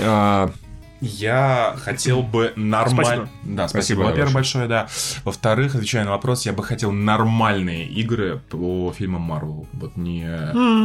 А, 0.00 0.50
Я 1.02 1.76
хотел 1.78 2.22
бы 2.22 2.54
нормально... 2.56 3.04
Спасибо. 3.04 3.28
Да, 3.42 3.68
Спасибо 3.68 3.68
спасибо. 3.68 4.00
Во-первых, 4.04 4.32
большое. 4.34 4.66
да. 4.68 4.88
Во-вторых, 5.24 5.74
отвечая 5.74 6.04
на 6.06 6.12
вопрос, 6.12 6.46
я 6.46 6.54
бы 6.54 6.62
хотел 6.64 6.90
нормальные 6.92 7.86
игры 7.86 8.40
по 8.48 8.90
фильмам 8.96 9.30
Marvel. 9.30 9.66
Вот 9.74 9.96
не, 9.98 10.24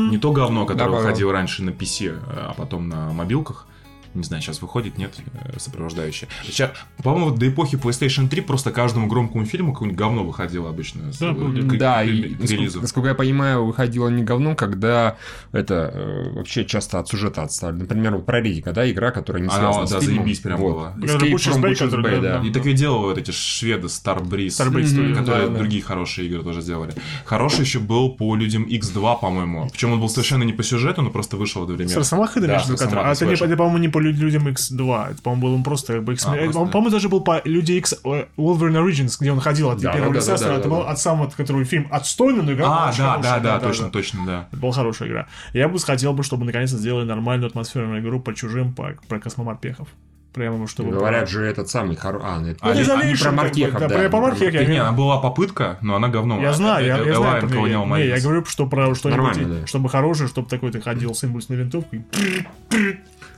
не 0.09 0.17
то 0.17 0.33
говно, 0.33 0.65
которое 0.65 0.89
Да, 0.91 0.97
выходило 0.97 1.31
раньше 1.31 1.63
на 1.63 1.69
PC, 1.69 2.19
а 2.27 2.53
потом 2.57 2.89
на 2.89 3.11
мобилках. 3.13 3.65
Не 4.13 4.23
знаю, 4.23 4.41
сейчас 4.41 4.61
выходит, 4.61 4.97
нет, 4.97 5.13
э, 5.33 5.59
сопровождающее. 5.59 6.27
Сейчас, 6.43 6.71
по-моему, 7.03 7.31
до 7.31 7.47
эпохи 7.47 7.75
PlayStation 7.75 8.27
3 8.27 8.41
просто 8.41 8.71
каждому 8.71 9.07
громкому 9.07 9.45
фильму 9.45 9.73
какое-нибудь 9.73 9.99
говно 9.99 10.23
выходило 10.23 10.69
обычно. 10.69 11.13
с- 11.13 11.19
Да, 11.19 11.31
э, 11.31 11.35
помню. 11.35 11.67
к- 11.67 11.77
Да, 11.77 12.01
к- 12.03 12.07
и, 12.07 12.21
к 12.23 12.39
насколько, 12.39 12.53
релизу. 12.53 12.81
насколько 12.81 13.09
я 13.09 13.15
понимаю, 13.15 13.65
выходило 13.65 14.07
не 14.09 14.23
говном, 14.23 14.55
когда 14.55 15.17
это 15.51 15.91
э, 15.93 16.31
вообще 16.33 16.65
часто 16.65 16.99
от 16.99 17.07
сюжета 17.07 17.43
отставили. 17.43 17.81
Например, 17.81 18.15
вот 18.15 18.25
про 18.25 18.41
Ридика, 18.41 18.71
да, 18.71 18.89
игра, 18.89 19.11
которая 19.11 19.41
не 19.43 19.49
А, 19.49 19.51
связана 19.51 19.87
да, 19.87 19.99
с 19.99 20.03
фильмом. 20.03 20.23
заебись 20.23 20.39
прям 20.39 20.59
вот. 20.59 20.73
была. 20.73 20.93
Escape 20.97 21.33
from 21.35 21.61
Butcher's 21.61 21.93
Bay, 22.01 22.21
да, 22.21 22.39
да. 22.39 22.47
И 22.47 22.51
так 22.51 22.65
и 22.65 22.73
делали 22.73 23.05
вот 23.09 23.17
эти 23.17 23.31
шведы 23.31 23.87
Starbreeze, 23.87 24.47
Starbreeze 24.47 24.85
Studio, 24.85 25.15
которые 25.15 25.47
да, 25.47 25.53
да. 25.53 25.57
другие 25.59 25.83
хорошие 25.83 26.27
игры 26.27 26.43
тоже 26.43 26.61
сделали. 26.61 26.93
Хороший 27.25 27.61
еще 27.61 27.79
был 27.79 28.09
по 28.15 28.35
людям 28.35 28.63
X2, 28.63 29.19
по-моему. 29.19 29.69
Причем 29.71 29.91
он 29.93 29.99
был 29.99 30.09
совершенно 30.09 30.43
не 30.43 30.53
по 30.53 30.63
сюжету, 30.63 31.01
но 31.01 31.09
просто 31.11 31.37
вышел 31.37 31.61
одновременно. 31.63 31.93
С 31.93 31.97
Росомахой, 31.97 32.41
Да, 32.41 32.59
с 32.59 32.69
А 32.69 33.13
это, 33.13 33.55
по-моему, 33.57 33.77
не 33.77 33.89
по 33.89 33.98
лю- 33.99 34.11
людям 34.13 34.47
X2. 34.47 35.11
Это, 35.11 35.21
по-моему, 35.21 35.47
был 35.47 35.53
он 35.55 35.63
просто 35.63 35.93
как 35.93 36.03
бы 36.03 36.13
X... 36.13 36.25
А, 36.27 36.35
э, 36.35 36.47
Он, 36.47 36.69
по-моему, 36.69 36.89
даже 36.89 37.09
был 37.09 37.21
по 37.21 37.41
Люди 37.45 37.73
X 37.73 37.93
э, 38.03 38.25
Wolverine 38.37 38.83
Origins, 38.85 39.15
где 39.19 39.31
он 39.31 39.39
ходил 39.39 39.69
от 39.69 39.79
Да, 39.79 39.93
первого 39.93 40.13
да, 40.13 40.19
лица. 40.19 40.37
да, 40.37 40.47
да, 40.47 40.53
это 40.55 40.63
да, 40.63 40.69
был 40.69 40.83
да. 40.83 40.89
от 40.91 40.99
самого, 40.99 41.29
который 41.29 41.65
фильм 41.65 41.87
отстойный, 41.91 42.43
но 42.43 42.53
игра 42.53 42.65
А, 42.65 42.69
да, 42.69 42.91
хорошая, 42.91 43.21
да, 43.21 43.39
да, 43.39 43.59
точно, 43.59 43.89
точно, 43.91 44.25
да. 44.25 44.47
Это 44.51 44.61
была 44.61 44.71
хорошая 44.71 45.09
игра. 45.09 45.27
Я 45.53 45.67
бы 45.69 45.79
хотел 45.79 46.13
бы, 46.13 46.23
чтобы 46.23 46.45
наконец-то 46.45 46.77
сделали 46.77 47.05
нормальную 47.05 47.47
атмосферную 47.47 48.01
игру 48.01 48.19
по 48.19 48.33
чужим, 48.33 48.73
по, 48.73 48.93
про 49.07 49.19
космоморпехов. 49.19 49.87
Прямо 50.33 50.67
чтобы... 50.67 50.91
Говорят 50.91 51.27
же 51.27 51.43
этот 51.43 51.69
самый 51.69 51.95
хоро... 51.95 52.19
А, 52.23 52.39
ну, 52.39 52.49
это 52.49 52.59
А, 52.61 52.73
не, 52.75 52.81
не 53.11 53.15
про 53.15 53.31
Мартехов, 53.31 53.79
да, 53.79 53.87
да. 53.87 53.95
про- 53.99 54.09
про 54.09 54.19
Мартехов 54.21 54.53
я 54.53 54.65
Не, 54.65 54.77
она 54.77 54.91
была 54.91 55.19
попытка, 55.19 55.79
но 55.81 55.95
она 55.95 56.07
говно. 56.07 56.39
Я 56.39 56.53
знаю, 56.53 56.85
я, 56.85 56.99
Э, 56.99 57.05
я 57.07 57.15
знаю, 57.15 57.41
про 57.41 57.47
неё. 57.49 57.83
Colonial 57.83 57.97
Не, 57.97 58.07
я 58.07 58.19
говорю, 58.21 58.45
что 58.45 58.67
про 58.67 58.93
что-нибудь, 58.93 59.67
чтобы 59.67 59.89
хорошее, 59.89 60.29
чтобы 60.29 60.47
такой 60.47 60.71
ты 60.71 60.81
ходил 60.81 61.15
с 61.15 61.23
импульсной 61.23 61.57
винтовкой. 61.57 62.05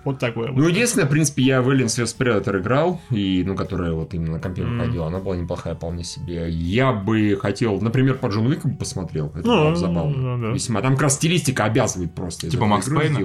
Вот 0.04 0.18
такое. 0.18 0.52
Ну, 0.52 0.68
единственное, 0.68 1.06
в 1.06 1.10
принципе, 1.12 1.44
я 1.44 1.62
в 1.62 1.70
Aliens 1.70 2.02
vs 2.04 2.18
Predator 2.18 2.60
играл, 2.60 3.00
и, 3.12 3.44
ну, 3.46 3.56
которая 3.56 3.94
вот 3.94 4.16
именно 4.16 4.34
на 4.34 4.40
компе 4.40 4.64
выходила, 4.64 5.06
она 5.08 5.20
была 5.20 5.36
неплохая 5.38 5.76
вполне 5.76 6.04
себе. 6.04 6.50
Я 6.50 6.92
бы 6.92 7.38
хотел, 7.40 7.80
например, 7.80 8.16
по 8.16 8.26
Джон 8.28 8.48
Уику 8.48 8.68
бы 8.68 8.76
посмотрел, 8.78 9.28
это 9.36 9.48
Ну, 9.48 9.54
было 9.54 9.64
бы 9.66 9.70
ну, 9.70 9.76
забавно. 9.76 10.38
да. 10.40 10.48
Весьма. 10.54 10.82
Там 10.82 10.94
как 10.94 11.04
раз 11.04 11.16
стилистика 11.16 11.66
обязывает 11.66 12.16
просто. 12.16 12.50
Типа 12.50 12.66
Макс 12.66 12.88
Пейна? 12.90 13.20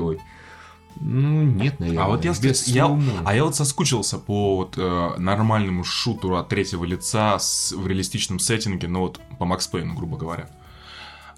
Ну, 1.01 1.43
нет, 1.43 1.79
наверное. 1.81 2.05
А 2.05 2.09
вот 2.09 2.25
я, 2.25 2.33
без 2.33 2.67
я, 2.69 2.99
а 3.25 3.35
я 3.35 3.45
вот 3.45 3.55
соскучился 3.55 4.19
по 4.19 4.57
вот, 4.57 4.75
э, 4.77 5.11
нормальному 5.19 5.85
шутеру 5.85 6.37
от 6.37 6.49
третьего 6.49 6.85
лица 6.85 7.39
с, 7.39 7.73
в 7.73 7.87
реалистичном 7.87 8.39
сеттинге, 8.39 8.89
ну 8.89 9.01
вот 9.01 9.21
по 9.39 9.45
Макс 9.45 9.67
Пейну, 9.67 9.95
грубо 9.95 10.17
говоря. 10.17 10.49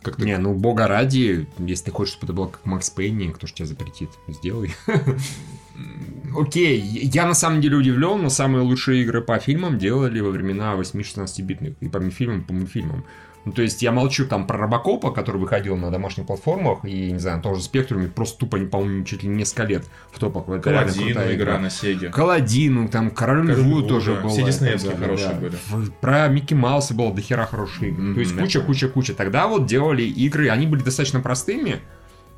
Как-то 0.03 0.25
Не, 0.25 0.39
ну, 0.39 0.55
бога 0.55 0.87
ради, 0.87 1.49
если 1.59 1.87
ты 1.87 1.91
хочешь, 1.91 2.15
чтобы 2.15 2.27
это 2.27 2.33
было 2.33 2.47
как 2.47 2.65
Макс 2.65 2.89
Пейни, 2.89 3.31
кто 3.33 3.47
ж 3.47 3.53
тебя 3.53 3.67
запретит? 3.67 4.11
Сделай. 4.29 4.73
Окей, 6.37 6.81
я 6.81 7.27
на 7.27 7.35
самом 7.35 7.61
деле 7.61 7.77
удивлен, 7.77 8.23
но 8.23 8.31
самые 8.31 8.63
лучшие 8.63 9.03
игры 9.03 9.23
по 9.23 9.39
фильмам 9.39 9.79
делали 9.79 10.21
во 10.21 10.31
времена 10.31 10.75
8-16-битных. 10.75 11.77
И 11.81 11.89
по 11.89 12.01
фильмам, 12.11 12.45
по 12.45 12.53
мультфильмам. 12.53 13.05
Ну, 13.45 13.53
то 13.53 13.63
есть 13.63 13.83
я 13.83 13.93
молчу 13.93 14.27
там 14.27 14.47
про 14.47 14.59
Робокопа, 14.59 15.11
который 15.11 15.39
выходил 15.39 15.77
на 15.77 15.91
домашних 15.91 16.27
платформах, 16.27 16.85
и, 16.85 17.13
не 17.13 17.19
знаю, 17.19 17.39
на 17.39 17.43
том 17.43 17.55
же 17.55 17.63
Спектруме, 17.63 18.09
просто 18.09 18.41
тупо, 18.41 18.59
по-моему, 18.59 19.05
чуть 19.05 19.23
ли 19.23 19.29
не 19.29 19.37
несколько 19.37 19.65
лет 19.65 19.85
в 20.11 20.19
топах. 20.19 20.49
Это 20.49 20.71
реально 20.71 20.93
Каладин, 20.93 21.15
крутая 21.15 21.35
игра 21.35 21.59
на 21.59 21.71
Сеге. 21.71 22.11
Каладину, 22.11 22.89
там 22.89 23.11
Король 23.11 23.51
Льву 23.51 23.83
тоже 23.83 24.15
да. 24.15 24.21
было. 24.23 24.31
Все 24.31 24.43
диснеевские 24.43 24.93
далее, 24.93 25.07
хорошие 25.07 25.31
да. 25.31 25.77
были. 25.77 25.91
Про 26.01 26.29
Микки 26.29 26.55
Мауса 26.55 26.95
было 26.95 27.13
дохера 27.13 27.47
хороших 27.47 27.83
игр. 27.83 28.01
Мгм, 28.01 28.15
То 28.15 28.21
есть 28.21 28.33
я 28.33 28.41
куча, 28.41 28.59
помню. 28.61 28.67
куча, 28.67 28.89
куча. 28.89 29.15
Тогда 29.15 29.47
вот 29.47 29.67
делали 29.67 30.03
игры, 30.03 30.49
они 30.49 30.67
были 30.67 30.83
достаточно 30.83 31.21
простыми. 31.21 31.81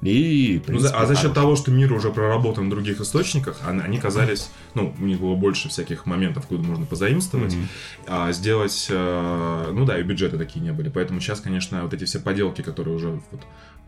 И, 0.02 0.54
Ну, 0.66 0.78
за- 0.78 0.88
принципе, 0.88 0.96
а 0.96 1.06
за 1.06 1.14
счет 1.14 1.34
того, 1.34 1.56
что 1.56 1.70
мир 1.70 1.92
уже 1.92 2.10
проработан 2.10 2.66
в 2.66 2.70
других 2.70 3.00
источниках, 3.02 3.60
они, 3.66 3.80
они 3.82 3.98
казались, 3.98 4.50
ну, 4.74 4.94
у 4.98 5.04
них 5.04 5.20
было 5.20 5.34
больше 5.36 5.68
всяких 5.68 6.06
моментов, 6.06 6.46
куда 6.46 6.62
можно 6.62 6.86
позаимствовать, 6.86 7.54
Мгм. 7.54 7.68
а 8.06 8.32
сделать, 8.32 8.86
э, 8.90 9.70
ну 9.74 9.84
да, 9.84 9.98
и 9.98 10.02
бюджеты 10.02 10.38
такие 10.38 10.60
не 10.64 10.72
были. 10.72 10.88
Поэтому 10.88 11.20
сейчас, 11.20 11.40
конечно, 11.40 11.82
вот 11.82 11.92
эти 11.92 12.04
все 12.04 12.18
поделки, 12.18 12.62
которые 12.62 12.96
уже 12.96 13.20
вот, 13.30 13.40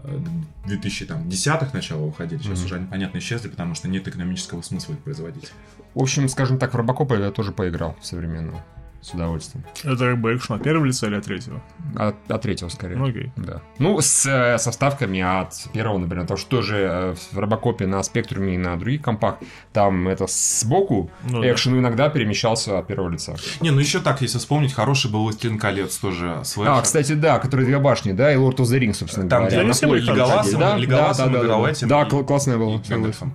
э, 0.05 0.19
2010-х 0.67 1.71
начала 1.73 2.03
выходили, 2.03 2.41
сейчас 2.41 2.59
Мгм. 2.59 2.67
уже 2.67 2.75
они, 2.77 2.87
понятно, 2.87 3.19
исчезли, 3.19 3.49
потому 3.49 3.75
что 3.75 3.89
нет 3.89 4.07
экономического 4.07 4.61
смысла 4.63 4.93
их 4.93 4.99
производить. 5.01 5.51
В 5.95 6.03
общем, 6.03 6.29
скажем 6.29 6.59
так, 6.59 6.75
в 6.75 6.77
Робокопа 6.77 7.15
я 7.15 7.31
тоже 7.31 7.53
поиграл 7.53 7.97
современного. 8.03 8.63
С 9.03 9.11
удовольствием. 9.15 9.65
Это 9.83 9.97
как 9.97 10.21
бы 10.21 10.37
экшен 10.37 10.55
от 10.55 10.63
первого 10.63 10.85
лица 10.85 11.09
или 11.09 11.17
от 11.17 11.25
третьего? 11.25 11.61
От, 11.97 12.15
от 12.31 12.41
третьего, 12.43 12.69
скорее. 12.69 12.95
Ну, 12.97 13.09
окей. 13.09 13.33
Да. 13.35 13.61
Ну, 13.81 14.01
с 14.01 14.25
э, 14.27 14.59
со 14.59 14.71
вставками 14.71 15.21
от 15.21 15.55
первого, 15.73 15.99
например, 15.99 16.25
то, 16.25 16.37
что 16.37 16.63
же 16.63 16.77
э, 16.79 17.15
в 17.33 17.37
Робокопе 17.37 17.89
на 17.89 18.01
Спектруме 18.05 18.55
и 18.55 18.59
на 18.59 18.79
других 18.79 19.03
компах, 19.03 19.39
там 19.73 20.07
это 20.07 20.27
сбоку 20.29 21.11
Ну 21.25 21.41
да. 21.43 21.51
экшен 21.51 21.77
иногда 21.77 22.11
перемещался 22.11 22.79
от 22.79 22.87
первого 22.87 23.09
лица. 23.09 23.35
Не, 23.61 23.71
ну 23.73 23.81
еще 23.81 23.99
так, 23.99 24.23
если 24.23 24.39
вспомнить, 24.39 24.73
хороший 24.73 25.11
был 25.11 25.25
«Властелин 25.25 25.59
колец», 25.59 25.97
тоже 25.99 26.41
слэшер. 26.45 26.73
А, 26.73 26.81
кстати, 26.81 27.15
да, 27.15 27.41
который 27.41 27.67
две 27.67 27.81
башни, 27.81 28.13
да, 28.13 28.33
и 28.33 28.37
Lord 28.37 28.59
of 28.59 28.67
the 28.67 28.79
Rings, 28.79 28.95
собственно 28.95 29.29
Там, 29.29 29.41
говоря. 29.49 29.65
где 29.65 29.85
они 29.85 29.97
Леголасом, 29.97 30.61
да, 30.61 30.77
Леголасом 30.77 31.33
да, 31.33 31.43
да, 31.43 31.49
да, 31.49 31.87
Да, 31.89 32.05
кл- 32.05 32.23
классная 32.25 32.57
была. 32.57 32.77
и. 32.77 33.35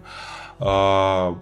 А, 0.59 1.37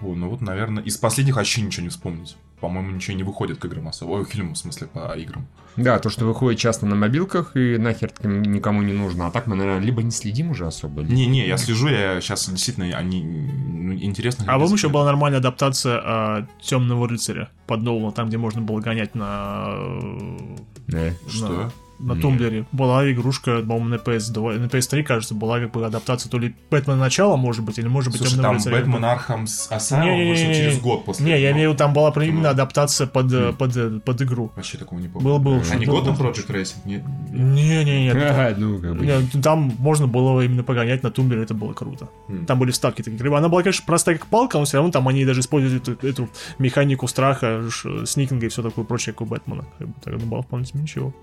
ну 0.00 0.28
вот, 0.30 0.40
наверное, 0.40 0.82
из 0.82 0.96
последних 0.96 1.36
вообще 1.36 1.62
ничего 1.62 1.84
не 1.84 1.90
вспомнить. 1.90 2.36
По-моему, 2.60 2.92
ничего 2.92 3.16
не 3.16 3.22
выходит 3.22 3.58
к 3.58 3.64
играм 3.66 3.88
особо. 3.88 4.12
Ой, 4.12 4.24
к 4.24 4.30
фильму, 4.30 4.54
в 4.54 4.58
смысле, 4.58 4.86
по 4.86 5.14
играм. 5.16 5.46
Да, 5.76 5.98
то, 5.98 6.08
что 6.08 6.24
выходит 6.24 6.58
часто 6.58 6.86
на 6.86 6.94
мобилках 6.96 7.54
и 7.54 7.76
нахер 7.76 8.10
никому 8.24 8.80
не 8.82 8.94
нужно. 8.94 9.26
А 9.26 9.30
так 9.30 9.46
мы, 9.46 9.56
наверное, 9.56 9.82
либо 9.84 10.02
не 10.02 10.10
следим 10.10 10.50
уже 10.50 10.66
особо. 10.66 11.02
либо- 11.02 11.12
Не-не, 11.12 11.46
я 11.46 11.58
слежу, 11.58 11.88
я 11.88 12.18
сейчас 12.22 12.48
действительно 12.48 12.86
они 12.96 13.22
ну, 13.22 13.92
интересно. 13.92 14.46
А 14.48 14.58
вам 14.58 14.72
еще 14.72 14.88
была 14.88 15.04
нормальная 15.04 15.38
адаптация 15.38 16.48
Темного 16.62 17.08
рыцаря 17.08 17.50
под 17.66 17.82
Нолана, 17.82 18.12
там, 18.12 18.28
где 18.28 18.38
можно 18.38 18.62
было 18.62 18.80
гонять 18.80 19.14
на... 19.14 19.66
э, 19.76 20.56
Да. 20.88 21.10
Что? 21.28 21.48
на 21.48 21.72
тумблере 21.98 22.66
была 22.72 23.10
игрушка, 23.10 23.60
по-моему, 23.60 23.88
на 23.88 23.94
PS2, 23.96 24.58
на 24.58 24.66
PS3, 24.66 25.02
кажется, 25.02 25.34
была 25.34 25.60
как 25.60 25.72
бы 25.72 25.84
адаптация 25.84 26.30
то 26.30 26.38
ли 26.38 26.54
Бэтмен 26.70 26.98
начала, 26.98 27.36
может 27.36 27.64
быть, 27.64 27.78
или 27.78 27.88
может 27.88 28.12
быть 28.12 28.20
Слушай, 28.20 28.40
там. 28.40 28.58
Бэтмен 28.58 29.04
Arkham 29.04 29.46
Asylum 29.46 30.28
вышел 30.28 30.46
через 30.46 30.80
год 30.80 31.04
после 31.04 31.24
Не, 31.26 31.40
я 31.40 31.52
имею 31.52 31.70
в 31.70 31.72
виду, 31.72 31.78
там 31.78 31.92
была 31.92 32.12
именно 32.16 32.50
адаптация 32.50 33.06
под, 33.06 33.32
э, 33.32 33.52
под, 33.52 33.76
э, 33.76 34.00
под 34.04 34.22
игру. 34.22 34.52
Вообще 34.56 34.78
такого 34.78 34.98
не 34.98 35.08
помню. 35.08 35.28
Был, 35.28 35.38
был. 35.38 35.62
А 35.70 35.76
не 35.76 35.86
Gotham. 35.86 36.16
Project 36.16 36.48
Racing? 36.48 36.76
Нет. 36.84 38.16
Ага, 38.26 38.54
ну, 38.58 38.78
как 38.78 38.96
бы. 38.96 39.06
Не, 39.06 39.42
Там 39.42 39.72
можно 39.78 40.06
было 40.06 40.40
именно 40.40 40.62
погонять 40.62 41.02
на 41.02 41.10
тумблере, 41.10 41.42
это 41.42 41.54
было 41.54 41.72
круто. 41.72 42.08
Там 42.46 42.58
были 42.58 42.70
вставки 42.70 43.02
такие. 43.02 43.36
Она 43.36 43.48
была, 43.48 43.62
конечно, 43.62 43.84
простая 43.86 44.16
как 44.16 44.26
палка, 44.26 44.58
но 44.58 44.64
все 44.64 44.78
равно 44.78 44.92
там 44.92 45.06
они 45.08 45.24
даже 45.24 45.40
используют 45.40 45.88
эту, 45.88 46.06
эту 46.06 46.28
механику 46.58 47.06
страха, 47.08 47.64
сникинга 48.04 48.46
и 48.46 48.48
все 48.48 48.62
такое 48.62 48.84
прочее, 48.84 49.12
как 49.12 49.22
у 49.22 49.24
Бэтмена. 49.26 49.64
Как 49.78 49.88
бы, 49.88 49.94
так 50.02 50.14
это 50.14 50.26
было 50.26 50.42
вполне 50.42 50.66
себе 50.66 50.80
ничего. 50.80 51.14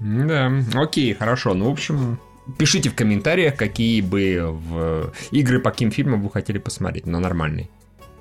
Да, 0.00 0.52
окей, 0.74 1.14
хорошо. 1.14 1.54
Ну, 1.54 1.68
в 1.68 1.72
общем, 1.72 2.18
пишите 2.58 2.90
в 2.90 2.94
комментариях, 2.94 3.56
какие 3.56 4.00
бы 4.00 4.48
в 4.50 5.12
игры 5.30 5.60
по 5.60 5.70
каким 5.70 5.90
фильмам 5.90 6.22
вы 6.22 6.30
хотели 6.30 6.58
посмотреть, 6.58 7.06
но 7.06 7.20
нормальные. 7.20 7.68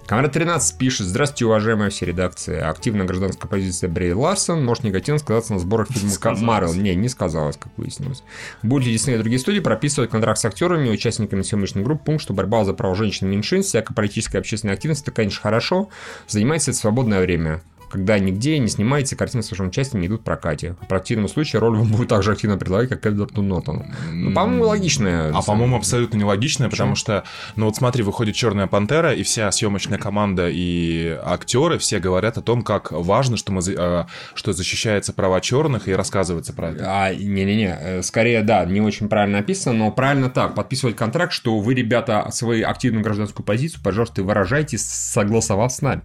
Камера 0.10 0.28
13 0.28 0.80
пишет, 0.80 1.06
здравствуйте, 1.06 1.46
уважаемая 1.46 1.92
вся 1.92 2.04
редакция. 2.04 2.68
Активная 2.68 3.06
гражданская 3.06 3.48
позиция 3.48 3.92
Брей 3.92 4.12
Ларсон 4.14 4.66
может 4.66 4.84
негативно 4.84 5.20
сказаться 5.20 5.54
на 5.54 5.60
сборах 5.60 5.88
фильма. 5.92 6.36
Марвел. 6.42 6.74
Не, 6.74 6.96
не 6.96 7.10
сказалось, 7.10 7.58
как 7.58 7.72
выяснилось. 7.78 8.24
Будут 8.64 8.88
ли 8.88 8.94
Дисней 8.94 9.18
и 9.18 9.20
другие 9.20 9.38
студии 9.38 9.60
прописывать 9.60 10.10
контракт 10.10 10.40
с 10.40 10.46
актерами 10.46 10.88
и 10.88 10.92
участниками 10.92 11.44
съемочных 11.44 11.84
групп 11.86 12.04
пункт, 12.04 12.24
что 12.24 12.34
борьба 12.34 12.66
за 12.66 12.74
права 12.74 12.96
женщин 12.96 13.28
и 13.28 13.30
меньшинств, 13.30 13.70
всякая 13.70 13.94
политическая 13.94 14.40
и 14.40 14.42
общественная 14.42 14.74
активность, 14.74 15.04
это, 15.04 15.12
конечно, 15.12 15.42
хорошо. 15.42 15.90
Занимается 16.28 16.72
это 16.72 16.80
свободное 16.80 17.22
время 17.22 17.62
когда 17.90 18.20
нигде 18.20 18.58
не 18.60 18.68
снимается 18.68 19.16
картины 19.16 19.44
с 19.44 19.52
вашим 19.52 19.68
участием 19.68 20.02
не 20.02 20.08
идут 20.08 20.22
в 20.22 20.24
прокате. 20.24 20.76
В 20.82 20.88
противном 20.88 21.28
случае 21.28 21.60
роль 21.60 21.78
вам 21.78 21.88
будет 21.92 22.10
так 22.10 22.24
же 22.24 22.32
активно 22.32 22.58
предлагать, 22.58 22.90
как 22.90 23.06
Эдварду 23.06 23.42
Нортону. 23.42 23.86
Ну, 24.12 24.34
по-моему, 24.34 24.66
логичная. 24.66 25.32
А 25.34 25.42
по-моему, 25.42 25.78
абсолютно 25.78 26.18
нелогичное, 26.18 26.70
потому 26.70 26.96
что, 26.96 27.24
ну 27.56 27.66
вот 27.66 27.76
смотри, 27.76 28.04
выходит 28.04 28.36
Черная 28.36 28.68
пантера, 28.68 29.14
и 29.14 29.24
вся 29.24 29.52
съемочная 29.52 29.98
команда 29.98 30.50
и 30.50 31.18
актеры 31.24 31.78
все 31.80 32.00
говорят 32.00 32.38
о 32.38 32.42
том, 32.42 32.62
как 32.62 32.92
важно, 32.92 33.38
что 33.38 33.52
мы 33.52 33.62
э, 33.66 34.06
что 34.34 34.54
защищается 34.54 35.14
права 35.14 35.42
черных 35.42 35.88
и 35.88 35.94
рассказывается 35.94 36.54
про 36.54 36.70
это. 36.70 36.86
А, 36.88 37.14
не-не-не, 37.14 37.78
э, 37.80 38.02
скорее, 38.04 38.42
да, 38.44 38.66
не 38.66 38.82
очень 38.82 39.10
правильно 39.10 39.40
написано, 39.40 39.78
но 39.78 39.92
правильно 39.92 40.30
так, 40.30 40.56
подписывать 40.56 40.96
контракт, 40.96 41.34
что 41.34 41.60
вы, 41.60 41.74
ребята, 41.74 42.28
свою 42.32 42.68
активную 42.68 43.04
гражданскую 43.04 43.46
позицию, 43.46 43.82
пожалуйста, 43.84 44.24
выражайте, 44.24 44.78
согласовав 44.78 45.72
с 45.72 45.82
нами. 45.82 46.02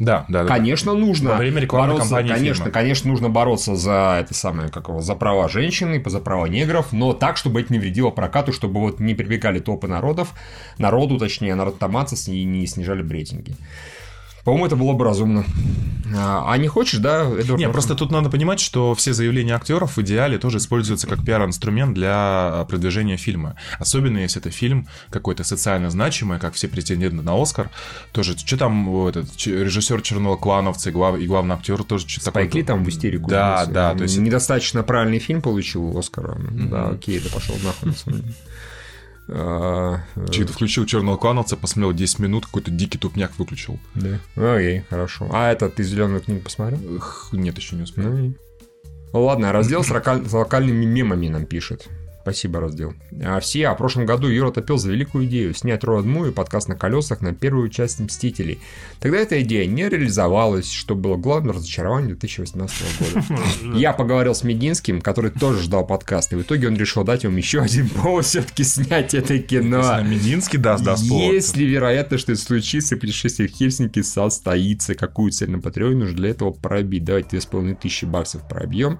Да, 0.00 0.24
да, 0.28 0.42
да. 0.44 0.48
Конечно, 0.48 0.94
нужно 0.94 1.30
Во 1.30 1.36
время 1.36 1.66
бороться, 1.66 2.08
кампании 2.08 2.30
конечно, 2.32 2.64
фильма. 2.64 2.72
конечно, 2.72 3.10
нужно 3.10 3.28
бороться 3.28 3.76
за 3.76 4.16
это 4.20 4.32
самое, 4.32 4.70
как 4.70 4.88
его, 4.88 5.02
за 5.02 5.14
права 5.14 5.48
женщин 5.48 5.92
и 5.94 6.08
за 6.08 6.20
права 6.20 6.46
негров, 6.46 6.92
но 6.92 7.12
так, 7.12 7.36
чтобы 7.36 7.60
это 7.60 7.70
не 7.72 7.78
вредило 7.78 8.10
прокату, 8.10 8.52
чтобы 8.52 8.80
вот 8.80 8.98
не 8.98 9.14
прибегали 9.14 9.58
толпы 9.60 9.88
народов, 9.88 10.32
народу, 10.78 11.18
точнее, 11.18 11.54
народ 11.54 11.78
томаться 11.78 12.16
и 12.32 12.44
не 12.44 12.66
снижали 12.66 13.02
в 13.02 13.12
рейтинге. 13.12 13.52
По-моему, 14.50 14.66
это 14.66 14.74
было 14.74 14.94
бы 14.94 15.04
разумно. 15.04 15.44
А, 16.12 16.44
а 16.52 16.58
не 16.58 16.66
хочешь, 16.66 16.98
да, 16.98 17.22
Эдвард? 17.22 17.60
Не, 17.60 17.68
просто 17.68 17.94
тут 17.94 18.10
надо 18.10 18.30
понимать, 18.30 18.58
что 18.58 18.96
все 18.96 19.12
заявления 19.12 19.54
актеров 19.54 19.96
в 19.96 20.00
идеале 20.02 20.38
тоже 20.38 20.58
используются 20.58 21.06
как 21.06 21.24
пиар-инструмент 21.24 21.94
для 21.94 22.66
продвижения 22.68 23.16
фильма. 23.16 23.54
Особенно 23.78 24.18
если 24.18 24.40
это 24.40 24.50
фильм 24.50 24.88
какой-то 25.10 25.44
социально 25.44 25.88
значимый, 25.88 26.40
как 26.40 26.54
все 26.54 26.66
претенденты 26.66 27.22
на 27.22 27.40
Оскар. 27.40 27.70
Тоже, 28.10 28.36
что 28.36 28.56
там 28.56 29.06
этот 29.06 29.28
режиссер 29.46 30.02
Черного 30.02 30.36
клановцы 30.36 30.88
и, 30.88 30.92
глав- 30.92 31.20
и 31.20 31.26
главный 31.28 31.54
актер 31.54 31.84
тоже 31.84 32.08
что-то 32.08 32.24
такое. 32.24 32.42
Спайк 32.42 32.54
Ли 32.56 32.62
там 32.64 32.84
в 32.84 32.88
истерику. 32.88 33.30
Да, 33.30 33.66
да, 33.66 33.94
то 33.94 34.02
есть 34.02 34.18
Недостаточно 34.18 34.82
правильный 34.82 35.20
фильм 35.20 35.42
получил 35.42 35.96
Оскара. 35.96 36.36
Да, 36.40 36.88
окей, 36.88 37.18
это 37.18 37.32
пошел 37.32 37.54
нахуй. 37.62 37.90
на 37.90 37.94
самом 37.94 38.20
деле. 38.22 38.34
А, 39.32 40.02
э, 40.16 40.26
Чей-то 40.30 40.52
включил 40.52 40.86
черного 40.86 41.16
клановца, 41.16 41.56
посмотрел 41.56 41.92
10 41.92 42.18
минут, 42.18 42.46
какой-то 42.46 42.70
дикий 42.70 42.98
тупняк 42.98 43.38
выключил. 43.38 43.78
Да. 43.94 44.18
Окей, 44.34 44.84
хорошо. 44.90 45.28
А 45.32 45.52
этот 45.52 45.76
ты 45.76 45.84
зеленую 45.84 46.20
книгу 46.20 46.42
посмотрел? 46.42 46.80
Эх, 46.96 47.28
нет, 47.32 47.56
еще 47.56 47.76
не 47.76 47.82
успел. 47.82 48.04
Ну, 48.04 48.34
Ну 49.12 49.24
ладно, 49.24 49.52
раздел 49.52 49.84
с 49.84 49.90
локальными 49.90 50.84
мемами 50.84 51.28
нам 51.28 51.46
пишет. 51.46 51.88
Спасибо, 52.22 52.60
раздел. 52.60 52.92
А 53.22 53.40
все, 53.40 53.68
а 53.68 53.74
в 53.74 53.78
прошлом 53.78 54.04
году 54.04 54.28
Юра 54.28 54.50
топил 54.50 54.76
за 54.76 54.90
великую 54.90 55.24
идею 55.24 55.54
снять 55.54 55.84
Роад 55.84 56.04
Муви 56.04 56.32
подкаст 56.32 56.68
на 56.68 56.76
колесах 56.76 57.22
на 57.22 57.34
первую 57.34 57.70
часть 57.70 57.98
Мстителей. 57.98 58.60
Тогда 58.98 59.18
эта 59.18 59.40
идея 59.40 59.66
не 59.66 59.88
реализовалась, 59.88 60.70
что 60.70 60.94
было 60.94 61.16
главным 61.16 61.56
разочарованием 61.56 62.18
2018 62.18 62.76
года. 62.98 63.78
Я 63.78 63.94
поговорил 63.94 64.34
с 64.34 64.42
Мединским, 64.42 65.00
который 65.00 65.30
тоже 65.30 65.62
ждал 65.62 65.86
подкаста, 65.86 66.36
и 66.36 66.38
в 66.38 66.42
итоге 66.42 66.68
он 66.68 66.76
решил 66.76 67.04
дать 67.04 67.24
вам 67.24 67.36
еще 67.36 67.62
один 67.62 67.88
повод 67.88 68.26
все-таки 68.26 68.64
снять 68.64 69.14
это 69.14 69.38
кино. 69.38 70.02
Мединский 70.02 70.58
даст, 70.58 70.84
даст 70.84 71.08
повод. 71.08 71.32
Есть 71.32 71.56
ли 71.56 71.64
вероятность, 71.66 72.22
что 72.22 72.32
это 72.32 72.40
случится, 72.42 72.96
и 72.96 72.98
путешествие 72.98 73.48
в 73.48 73.52
Хельсинки 73.52 74.02
состоится? 74.02 74.94
Какую 74.94 75.32
цель 75.32 75.50
на 75.50 75.58
Патреоне 75.58 75.96
нужно 75.96 76.16
для 76.16 76.30
этого 76.30 76.50
пробить? 76.50 77.04
Давайте 77.04 77.30
2500 77.30 78.10
баксов 78.10 78.46
пробьем, 78.46 78.98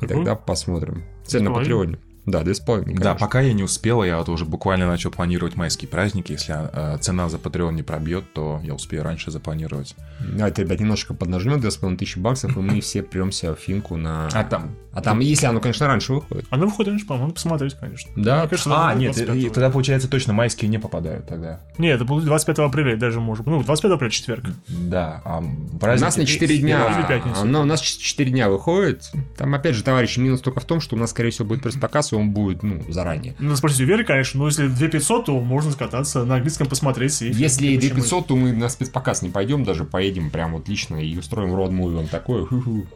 и 0.00 0.06
тогда 0.06 0.34
посмотрим. 0.34 1.04
Цель 1.26 1.42
на 1.42 1.48
2,5? 1.50 1.54
Патреоне. 1.54 1.98
Да, 2.26 2.42
2,5, 2.42 2.78
Да, 2.78 2.84
конечно. 2.84 3.14
пока 3.14 3.40
я 3.40 3.52
не 3.52 3.62
успел, 3.64 4.02
я 4.04 4.18
вот 4.18 4.28
уже 4.28 4.44
буквально 4.44 4.86
начал 4.86 5.10
планировать 5.10 5.56
майские 5.56 5.88
праздники. 5.88 6.32
Если 6.32 6.54
э, 6.72 6.98
цена 6.98 7.28
за 7.28 7.38
Patreon 7.38 7.72
не 7.72 7.82
пробьет, 7.82 8.32
то 8.32 8.60
я 8.62 8.74
успею 8.74 9.02
раньше 9.02 9.30
запланировать. 9.30 9.96
Давайте, 10.20 10.62
ребят, 10.62 10.78
немножко 10.80 11.14
поднажмем 11.14 11.60
2500 11.60 12.18
баксов, 12.22 12.56
и 12.56 12.60
мы 12.60 12.80
все 12.80 13.02
премся 13.02 13.54
в 13.54 13.58
финку 13.58 13.96
на... 13.96 14.28
А 14.32 14.44
там? 14.44 14.76
А 14.92 15.00
там, 15.00 15.20
если 15.20 15.46
оно, 15.46 15.58
конечно, 15.60 15.86
раньше 15.86 16.12
выходит. 16.12 16.44
Она 16.50 16.66
выходит 16.66 16.90
раньше, 16.90 17.06
по-моему, 17.06 17.26
надо 17.28 17.34
посмотреть, 17.34 17.74
конечно. 17.74 18.10
Да, 18.14 18.40
Мне 18.40 18.48
кажется, 18.48 18.70
А, 18.88 18.94
нет, 18.94 19.16
25-го. 19.16 19.32
и 19.34 19.48
тогда 19.48 19.70
получается 19.70 20.06
точно 20.08 20.32
майские 20.34 20.68
не 20.70 20.78
попадают 20.78 21.26
тогда. 21.26 21.60
Нет, 21.78 21.96
это 21.96 22.04
будет 22.04 22.24
25 22.26 22.58
апреля, 22.58 22.96
даже 22.96 23.18
может 23.20 23.44
быть. 23.44 23.54
Ну, 23.54 23.62
25 23.62 23.92
апреля, 23.92 24.10
четверг. 24.10 24.44
Да, 24.68 25.22
а 25.24 25.38
У 25.40 25.78
праздники... 25.78 26.04
нас 26.04 26.16
на 26.18 26.26
4 26.26 26.54
Или 26.54 26.60
дня, 26.62 27.06
пятницу. 27.08 27.40
оно 27.40 27.62
у 27.62 27.64
нас 27.64 27.80
4 27.80 28.30
дня 28.30 28.50
выходит. 28.50 29.10
Там, 29.36 29.54
опять 29.54 29.74
же, 29.74 29.82
товарищи, 29.82 30.20
минус 30.20 30.40
только 30.42 30.60
в 30.60 30.66
том, 30.66 30.80
что 30.80 30.94
у 30.94 30.98
нас, 30.98 31.10
скорее 31.10 31.30
всего, 31.30 31.46
будет 31.48 31.62
пресс-показ, 31.62 32.11
он 32.16 32.30
будет, 32.30 32.62
ну, 32.62 32.82
заранее. 32.88 33.34
Надо 33.38 33.56
спросить 33.56 33.80
у 33.80 33.84
Веры, 33.84 34.04
конечно, 34.04 34.40
но 34.40 34.46
если 34.46 34.66
2500, 34.68 35.26
то 35.26 35.40
можно 35.40 35.70
скататься 35.72 36.24
на 36.24 36.36
английском 36.36 36.66
посмотреть. 36.66 37.20
И 37.22 37.26
Если 37.30 37.66
и 37.68 37.76
почему- 37.76 37.94
2500, 37.94 38.26
то 38.28 38.36
мы 38.36 38.52
на 38.52 38.68
спецпоказ 38.68 39.22
не 39.22 39.28
пойдем, 39.30 39.64
даже 39.64 39.84
поедем 39.84 40.30
прям 40.30 40.52
вот 40.52 40.68
лично 40.68 40.96
и 40.96 41.16
устроим 41.16 41.54
род 41.54 41.70
муви 41.72 41.96
вам 41.96 42.08
такое. 42.08 42.44
Ху-ху. 42.46 42.86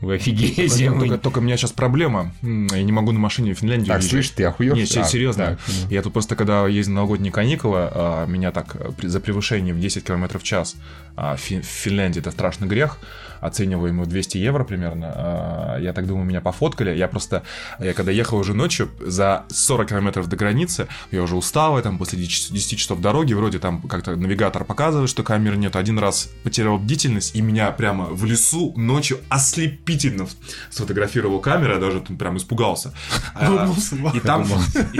Вы 0.00 0.14
офигеете. 0.14 0.68
Только, 0.68 0.90
мы- 0.94 1.00
только- 1.08 1.18
только 1.18 1.38
у 1.38 1.40
меня 1.42 1.56
сейчас 1.56 1.72
проблема. 1.72 2.32
Я 2.42 2.82
не 2.84 2.92
могу 2.92 3.10
на 3.10 3.18
машине 3.18 3.52
в 3.52 3.58
Финляндию 3.58 3.88
Так, 3.92 4.02
слышь, 4.04 4.28
ты 4.30 4.44
охуел? 4.44 4.76
Нет, 4.76 4.88
се- 4.88 5.00
А, 5.00 5.04
серьезно. 5.04 5.44
так, 5.46 5.58
ну. 5.66 5.90
Я 5.90 6.02
тут 6.02 6.12
просто, 6.12 6.36
когда 6.36 6.68
ездил 6.68 6.92
на 6.94 7.00
новогодние 7.00 7.32
каникулы, 7.32 7.78
а, 7.90 8.24
меня 8.26 8.52
так 8.52 8.76
э, 8.76 8.92
при- 8.96 9.08
за 9.08 9.18
превышение 9.18 9.74
в 9.74 9.80
10 9.80 10.04
км 10.04 10.38
в 10.38 10.44
час 10.44 10.76
а, 11.16 11.34
в 11.34 11.40
Финляндии 11.40 12.20
это 12.20 12.30
страшный 12.30 12.68
грех, 12.68 12.98
оцениваемый 13.40 14.04
в 14.06 14.08
200 14.08 14.38
евро 14.38 14.64
примерно. 14.64 15.12
А, 15.14 15.78
Я 15.78 15.92
так 15.92 16.06
думаю, 16.06 16.24
меня 16.26 16.40
пофоткали. 16.40 16.96
Я 16.96 17.08
просто, 17.08 17.42
я 17.78 17.92
когда 17.94 18.12
ехал 18.12 18.38
уже 18.38 18.54
ночью 18.54 18.90
за 19.00 19.44
40 19.50 19.88
километров 19.88 20.28
до 20.28 20.36
границы, 20.36 20.88
я 21.10 21.22
уже 21.22 21.36
устал, 21.36 21.80
там 21.82 21.98
после 21.98 22.18
10 22.18 22.52
10 22.52 22.78
часов 22.78 23.00
дороги, 23.00 23.34
вроде 23.34 23.58
там 23.58 23.82
как-то 23.82 24.16
навигатор 24.16 24.64
показывает, 24.64 25.10
что 25.10 25.22
камеры 25.22 25.56
нет. 25.56 25.76
Один 25.76 25.98
раз 25.98 26.30
потерял 26.42 26.78
бдительность, 26.78 27.34
и 27.36 27.40
меня 27.42 27.70
прямо 27.70 28.06
в 28.06 28.24
лесу 28.24 28.72
ночью 28.76 29.18
ослепительно 29.28 30.26
сфотографировал 30.70 31.40
камера, 31.40 31.74
я 31.74 31.80
даже 31.80 32.00
там 32.00 32.16
прям 32.16 32.36
испугался. 32.36 32.92
А, 33.34 33.70
И 34.14 34.20
там, 34.20 34.46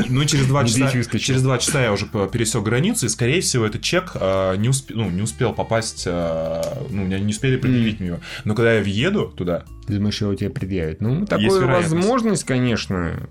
ну, 0.08 0.24
через 0.24 0.46
два 0.46 0.64
часа, 0.66 0.90
через 1.18 1.42
два 1.42 1.58
часа 1.58 1.82
я 1.82 1.92
уже 1.92 2.06
пересек 2.06 2.62
границу, 2.62 3.06
и, 3.06 3.08
скорее 3.08 3.40
всего, 3.40 3.64
этот 3.66 3.82
чек 3.82 4.14
не, 4.14 4.68
успе- 4.68 4.94
ну, 4.94 5.10
не 5.10 5.22
успел 5.22 5.52
попасть, 5.52 6.06
ну, 6.06 7.06
не 7.06 7.30
успели 7.30 7.56
предъявить 7.56 8.00
мне 8.00 8.08
его. 8.10 8.20
Но 8.44 8.54
когда 8.54 8.74
я 8.74 8.82
въеду 8.82 9.32
туда, 9.36 9.64
Ты 9.86 9.94
думаешь, 9.94 10.20
его 10.20 10.34
тебе 10.34 10.50
предъявят? 10.50 11.00
Ну, 11.00 11.24
вероятность. 11.26 11.92
возможность, 11.94 12.44
конечно. 12.44 13.28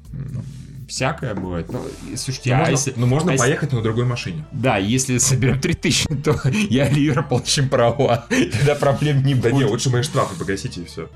Всякое 0.87 1.35
бывает. 1.35 1.67
Ну, 1.69 1.81
слушайте, 2.15 2.51
ну, 2.51 2.55
а 2.55 2.59
можно, 2.59 2.71
если... 2.71 2.93
ну, 2.95 3.07
можно 3.07 3.31
а 3.31 3.33
если- 3.33 3.45
поехать 3.45 3.73
на 3.73 3.81
другой 3.81 4.05
машине. 4.05 4.45
Да, 4.53 4.77
если 4.77 5.17
соберем 5.17 5.59
3000, 5.59 6.07
то 6.23 6.39
я 6.69 6.87
Юра 6.87 7.23
получим 7.23 7.67
права. 7.67 8.25
Тогда 8.57 8.75
проблем 8.75 9.21
не 9.23 9.35
Да 9.35 9.51
не, 9.51 9.55
будет. 9.59 9.69
лучше 9.69 9.89
мои 9.89 10.01
штрафы 10.01 10.39
погасите 10.39 10.81
и 10.81 10.85
все. 10.85 11.09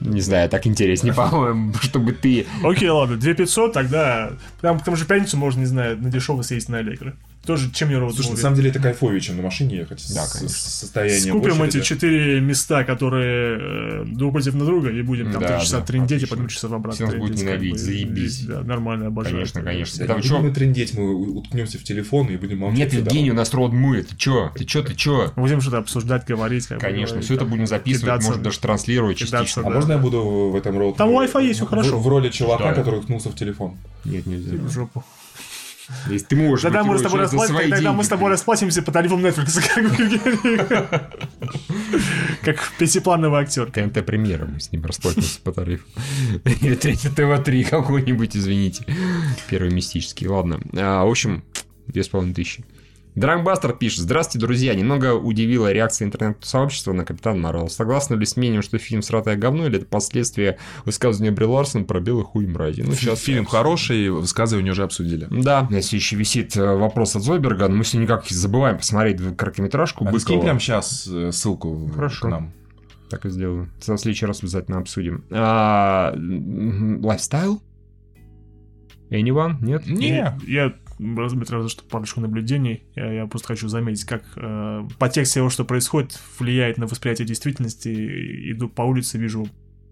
Не 0.00 0.20
знаю, 0.22 0.48
так 0.48 0.66
интереснее, 0.66 1.12
по-моему, 1.12 1.74
чтобы 1.82 2.12
ты... 2.12 2.46
Окей, 2.64 2.88
ладно, 2.88 3.16
2500, 3.16 3.72
тогда... 3.74 4.32
Прям 4.62 4.80
к 4.80 4.84
тому 4.84 4.96
же 4.96 5.04
пятницу 5.04 5.36
можно, 5.36 5.60
не 5.60 5.66
знаю, 5.66 5.98
на 5.98 6.08
дешево 6.08 6.40
съездить 6.42 6.70
на 6.70 6.78
Аллегро. 6.78 7.14
Тоже 7.48 7.70
чем 7.72 7.88
не 7.88 7.96
роуд 7.96 8.14
Слушай, 8.14 8.30
на 8.32 8.36
самом 8.36 8.56
деле 8.56 8.70
это 8.70 8.78
кайфовее, 8.78 9.20
чем 9.20 9.36
на 9.38 9.42
машине 9.42 9.78
ехать. 9.78 10.04
Да, 10.14 10.26
с- 10.26 10.32
конечно. 10.34 10.48
с- 10.56 10.78
Состояние 10.78 11.18
Скупим 11.20 11.54
в 11.54 11.62
эти 11.62 11.80
четыре 11.80 12.40
места, 12.40 12.84
которые 12.84 13.58
э, 13.58 14.04
друг 14.06 14.34
против 14.34 14.54
на 14.54 14.64
друга, 14.66 14.90
и 14.90 15.02
будем 15.02 15.32
там 15.32 15.40
Да, 15.42 15.48
три 15.48 15.60
часа 15.64 15.80
да, 15.80 15.86
трындеть, 15.86 16.10
и 16.10 16.14
отлично. 16.16 16.36
потом 16.36 16.48
часов 16.48 16.72
обратно. 16.72 17.06
Все 17.08 17.16
нас 17.16 17.28
как 17.30 17.38
ненавидеть, 17.40 17.72
бы, 17.72 17.78
заебись. 17.78 18.40
и, 18.42 18.46
Да, 18.46 18.60
нормально, 18.62 19.06
обожаю. 19.06 19.34
Конечно, 19.36 19.62
конечно. 19.62 20.06
Да, 20.06 20.20
чё? 20.20 20.34
будем 20.36 20.48
мы 20.48 20.54
трындеть, 20.54 20.94
мы 20.94 21.14
уткнемся 21.14 21.78
в 21.78 21.82
телефон 21.84 22.28
и 22.28 22.36
будем 22.36 22.58
молчать. 22.58 22.78
Нет, 22.78 22.92
Евгений, 22.92 23.30
у 23.30 23.34
нас 23.34 23.52
род 23.54 23.72
мы. 23.72 24.02
Ты 24.02 24.14
чё? 24.16 24.52
Ты 24.56 24.64
чё, 24.64 24.82
ты 24.82 24.94
чё? 24.94 25.32
Будем 25.36 25.60
что-то 25.60 25.78
обсуждать, 25.78 26.26
говорить. 26.26 26.66
как 26.66 26.80
Конечно, 26.80 27.20
все 27.22 27.34
это 27.34 27.44
там, 27.44 27.50
будем 27.50 27.66
записывать, 27.66 28.02
кидаться. 28.04 28.28
может 28.28 28.42
даже 28.42 28.58
транслировать 28.60 29.16
кидаться, 29.16 29.36
частично. 29.38 29.62
А 29.62 29.70
да. 29.70 29.76
можно 29.76 29.92
я 29.92 29.98
буду 29.98 30.22
в 30.52 30.56
этом 30.56 30.78
роуд? 30.78 30.96
Там 30.96 31.08
Wi-Fi 31.10 31.42
есть, 31.46 31.56
всё 31.56 31.66
в- 31.66 31.70
хорошо. 31.70 31.98
В, 31.98 32.06
роли 32.08 32.28
чувака, 32.28 32.64
Да. 32.64 32.74
который 32.74 33.00
уткнулся 33.00 33.30
в 33.30 33.34
телефон. 33.34 33.76
Нет, 34.04 34.26
нельзя. 34.26 34.54
В 34.56 34.70
жопу. 34.70 35.02
Если 36.10 36.26
ты 36.26 36.36
можешь 36.36 36.62
Тогда 36.62 36.84
мы, 36.84 36.98
с 36.98 37.02
тобой 37.02 37.28
свои 37.28 37.70
тогда 37.70 37.92
мы 37.92 38.04
с 38.04 38.08
тобой 38.08 38.30
расплатимся 38.30 38.82
по 38.82 38.92
тарифам 38.92 39.24
Netflix, 39.24 39.58
как. 40.84 41.10
Как 42.42 42.72
пятиплановый 42.78 43.40
актер. 43.40 43.70
ТНТ 43.70 44.04
премьера, 44.04 44.46
мы 44.46 44.60
с 44.60 44.70
ним 44.70 44.84
расплатимся 44.84 45.40
по 45.42 45.52
тарифу. 45.52 45.86
Или 46.44 46.74
третий 46.74 47.08
ТВ-3 47.08 47.64
какой-нибудь, 47.64 48.36
извините. 48.36 48.84
Первый 49.48 49.72
мистический, 49.72 50.26
ладно. 50.28 50.60
А, 50.74 51.04
в 51.04 51.10
общем, 51.10 51.42
две 51.86 52.02
с 52.02 52.08
половиной 52.08 52.34
тысячи. 52.34 52.64
Дранкбастер 53.18 53.72
пишет. 53.72 54.00
Здравствуйте, 54.00 54.46
друзья. 54.46 54.74
Немного 54.74 55.14
удивила 55.14 55.72
реакция 55.72 56.06
интернет-сообщества 56.06 56.92
на 56.92 57.04
Капитан 57.04 57.40
Марвел. 57.40 57.68
Согласны 57.68 58.14
ли 58.14 58.24
с 58.24 58.36
мнением, 58.36 58.62
что 58.62 58.78
фильм 58.78 59.02
«Сратое 59.02 59.36
говно» 59.36 59.66
или 59.66 59.78
это 59.78 59.86
последствия 59.86 60.58
высказывания 60.84 61.32
Бри 61.32 61.46
Ларсон 61.46 61.84
про 61.84 62.00
белый 62.00 62.24
хуй 62.24 62.46
мрази? 62.46 62.82
Ну, 62.82 62.92
сейчас 62.92 63.20
Фильм 63.20 63.44
хороший, 63.44 64.08
высказывания 64.10 64.70
уже 64.70 64.84
обсудили. 64.84 65.26
Да, 65.30 65.66
у 65.68 65.72
нас 65.72 65.92
еще 65.92 66.16
висит 66.16 66.56
э, 66.56 66.76
вопрос 66.76 67.16
от 67.16 67.22
Зойберга, 67.22 67.68
но 67.68 67.76
мы 67.76 67.84
все 67.84 67.98
никак 67.98 68.24
забываем 68.28 68.76
посмотреть 68.78 69.20
короткометражку 69.36 70.06
А 70.06 70.10
Быкова. 70.12 70.40
прямо 70.40 70.60
сейчас 70.60 71.08
ссылку 71.32 71.72
в- 71.74 71.94
Хорошо. 71.94 72.26
к 72.28 72.30
нам. 72.30 72.52
Так 73.10 73.26
и 73.26 73.30
сделаю. 73.30 73.68
В 73.80 73.96
следующий 73.96 74.26
раз 74.26 74.40
обязательно 74.42 74.78
обсудим. 74.78 75.24
А, 75.30 76.14
Lifestyle? 77.02 77.60
Anyone? 79.10 79.56
Нет? 79.62 79.86
Не. 79.86 80.36
Я 80.46 80.74
разбит 80.98 81.50
разве 81.50 81.68
что 81.68 81.84
парочку 81.84 82.20
наблюдений. 82.20 82.84
Я, 82.94 83.12
я 83.12 83.26
просто 83.26 83.48
хочу 83.48 83.68
заметить, 83.68 84.04
как 84.04 84.24
э, 84.36 84.88
подтекст 84.98 85.32
всего, 85.32 85.50
что 85.50 85.64
происходит, 85.64 86.20
влияет 86.38 86.78
на 86.78 86.86
восприятие 86.86 87.26
действительности. 87.26 88.52
Иду 88.52 88.68
по 88.68 88.82
улице, 88.82 89.18
вижу 89.18 89.48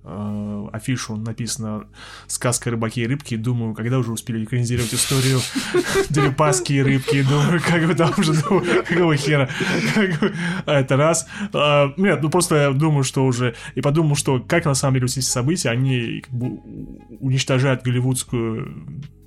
э, 0.07 0.67
афишу, 0.73 1.17
написано 1.17 1.87
«Сказка 2.27 2.71
рыбаки 2.71 3.03
и 3.03 3.07
рыбки», 3.07 3.37
думаю, 3.37 3.75
когда 3.75 3.99
уже 3.99 4.13
успели 4.13 4.45
экранизировать 4.45 4.95
историю 4.95 5.41
Дерипаски 6.11 6.73
и 6.73 6.83
рыбки, 6.83 7.23
думаю, 7.23 7.61
как 7.61 7.87
бы 7.87 7.95
там 7.95 8.13
уже, 8.17 8.35
думаю, 8.43 8.85
какого 8.85 9.17
хера, 9.17 9.49
а 10.65 10.81
это 10.81 10.97
раз. 10.97 11.27
А, 11.53 11.93
Нет, 11.97 12.23
ну 12.23 12.31
просто 12.31 12.73
думаю, 12.73 13.05
что 13.05 13.25
уже, 13.27 13.55
и 13.75 13.81
подумал, 13.81 14.17
что 14.17 14.41
как 14.41 14.65
на 14.65 14.75
самом 14.75 14.95
деле 14.95 15.07
все 15.07 15.21
эти 15.21 15.27
события, 15.27 15.71
они 15.71 16.25
уничтожают 17.21 17.83
голливудскую 17.83 18.87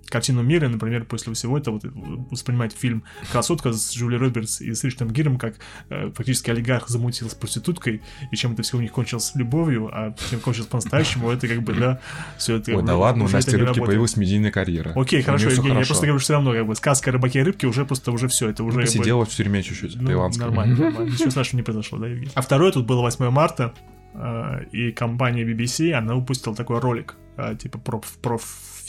картину 0.10 0.44
мира, 0.44 0.68
например, 0.68 1.06
после 1.06 1.34
всего 1.34 1.57
этого 1.57 1.80
вот, 1.81 2.31
воспринимать 2.31 2.73
фильм 2.73 3.03
«Красотка» 3.31 3.72
с 3.73 3.94
Джули 3.95 4.15
Робертс 4.15 4.61
и 4.61 4.73
с 4.73 4.84
Ричардом 4.84 5.11
Гиром, 5.11 5.38
как 5.38 5.56
э, 5.90 6.11
фактически 6.14 6.49
олигарх 6.49 6.90
замутил 6.90 7.30
с 7.30 7.36
проституткой, 7.36 8.02
и 8.31 8.36
чем 8.36 8.53
это 8.53 8.64
все 8.64 8.77
у 8.77 8.81
них 8.81 8.91
кончилось 8.91 9.31
любовью, 9.36 9.90
а 9.91 10.15
чем 10.30 10.40
кончилось 10.40 10.68
по-настоящему, 10.68 11.30
это 11.30 11.48
как 11.48 11.61
бы, 11.64 11.73
да, 11.73 11.99
все 12.38 12.57
это... 12.57 12.76
Ой, 12.76 12.84
да 12.84 12.95
ладно, 12.95 13.26
у 13.26 13.30
Насти 13.30 13.56
Рыбки 13.56 13.80
появилась 13.80 14.18
медийная 14.18 14.52
карьера. 14.52 14.94
Окей, 14.95 15.22
хорошо, 15.22 15.49
Евгений, 15.49 15.80
я 15.80 15.86
просто 15.86 16.06
говорю, 16.06 16.19
что 16.19 16.26
все 16.26 16.34
равно, 16.34 16.53
как 16.53 16.68
бы, 16.68 16.76
сказка 16.76 17.11
рыбаки 17.11 17.40
и 17.40 17.44
рыбки 17.44 17.65
уже 17.65 17.86
просто 17.86 18.11
уже 18.11 18.27
все, 18.27 18.49
это 18.49 18.64
уже... 18.64 18.81
Посидела 18.81 19.26
в 19.26 19.30
тюрьме 19.30 19.64
чуть-чуть, 19.64 19.95
ну, 19.95 20.07
таиландской. 20.07 20.45
Нормально, 20.45 20.76
нормально. 20.76 21.10
Ничего 21.11 21.31
страшного 21.31 21.61
не 21.61 21.64
произошло, 21.64 21.98
да, 21.98 22.07
Евгений? 22.07 22.31
А 22.34 22.41
второе, 22.41 22.72
тут 22.72 22.86
было 22.86 23.02
8 23.02 23.30
марта, 23.30 23.73
э, 24.14 24.65
и 24.72 24.91
компания 24.91 25.44
BBC, 25.44 25.91
она 25.91 26.15
выпустила 26.15 26.56
такой 26.56 26.80
ролик, 26.80 27.15
э, 27.38 27.56
типа 27.56 27.77
про, 27.80 28.02
про 28.22 28.40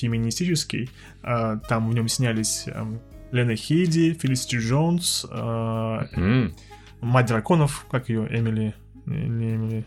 феминистический. 0.01 0.91
Э, 1.23 1.59
Там 1.69 1.89
в 1.91 1.95
нем 1.95 2.09
снялись 2.09 2.65
эм, 2.67 3.01
Лена 3.33 3.55
Хейди, 3.57 4.15
Фелисити 4.15 4.57
Джонс, 4.57 5.25
э, 5.31 5.35
М, 6.17 6.55
мать 7.01 7.27
драконов, 7.27 7.87
как 7.91 8.09
ее, 8.09 8.27
Эмили... 8.31 8.75
Не 9.07 9.29
не 9.29 9.55
Эмили... 9.55 9.85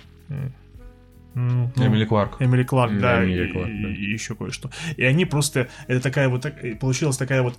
э, 1.35 1.39
ну, 1.39 1.71
Эмили 1.87 2.05
Кларк. 2.05 2.41
Эмили 2.41 2.63
Кларк, 2.63 2.99
Да, 2.99 3.23
и, 3.23 3.51
Кларк, 3.51 3.67
да. 3.67 3.89
и 3.89 4.03
еще 4.11 4.35
кое-что. 4.35 4.69
И 4.97 5.03
они 5.03 5.25
просто, 5.25 5.67
это 5.87 5.99
такая 6.01 6.29
вот, 6.29 6.41
так- 6.41 6.63
и 6.63 6.73
получилась 6.75 7.17
такая 7.17 7.41
вот 7.41 7.57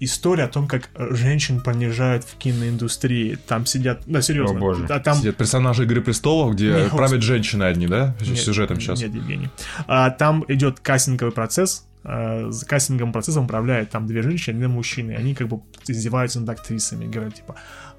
история 0.00 0.44
о 0.44 0.48
том, 0.48 0.66
как 0.68 0.90
э, 0.94 1.14
женщин 1.14 1.60
понижают 1.60 2.24
в 2.24 2.36
киноиндустрии. 2.36 3.38
Там 3.46 3.66
сидят, 3.66 4.02
да, 4.06 4.22
серьезно. 4.22 4.56
О, 4.56 4.60
боже. 4.60 4.86
А 4.88 5.00
там 5.00 5.16
Сидят 5.16 5.36
персонажи 5.36 5.84
«Игры 5.84 6.00
престолов», 6.00 6.54
где 6.54 6.72
Не, 6.84 6.88
правят 6.90 7.22
женщины 7.22 7.64
одни, 7.64 7.86
да? 7.86 8.14
Нет, 8.20 8.38
Сюжетом 8.38 8.80
сейчас. 8.80 9.00
Нет, 9.00 9.14
Евгений. 9.14 9.48
А, 9.86 10.10
там 10.10 10.44
идет 10.48 10.80
кастинговый 10.80 11.32
процесс. 11.32 11.86
а, 12.06 12.50
с 12.50 12.64
кастинговым 12.64 13.12
процессом 13.14 13.44
управляют 13.44 13.88
там 13.90 14.06
две 14.06 14.20
женщины, 14.22 14.56
один 14.58 14.70
мужчина. 14.72 15.12
И 15.12 15.14
они 15.14 15.34
как 15.34 15.48
бы 15.48 15.60
издеваются 15.88 16.38
над 16.40 16.50
актрисами. 16.50 17.06
Говорят, 17.06 17.34
типа, 17.36 17.54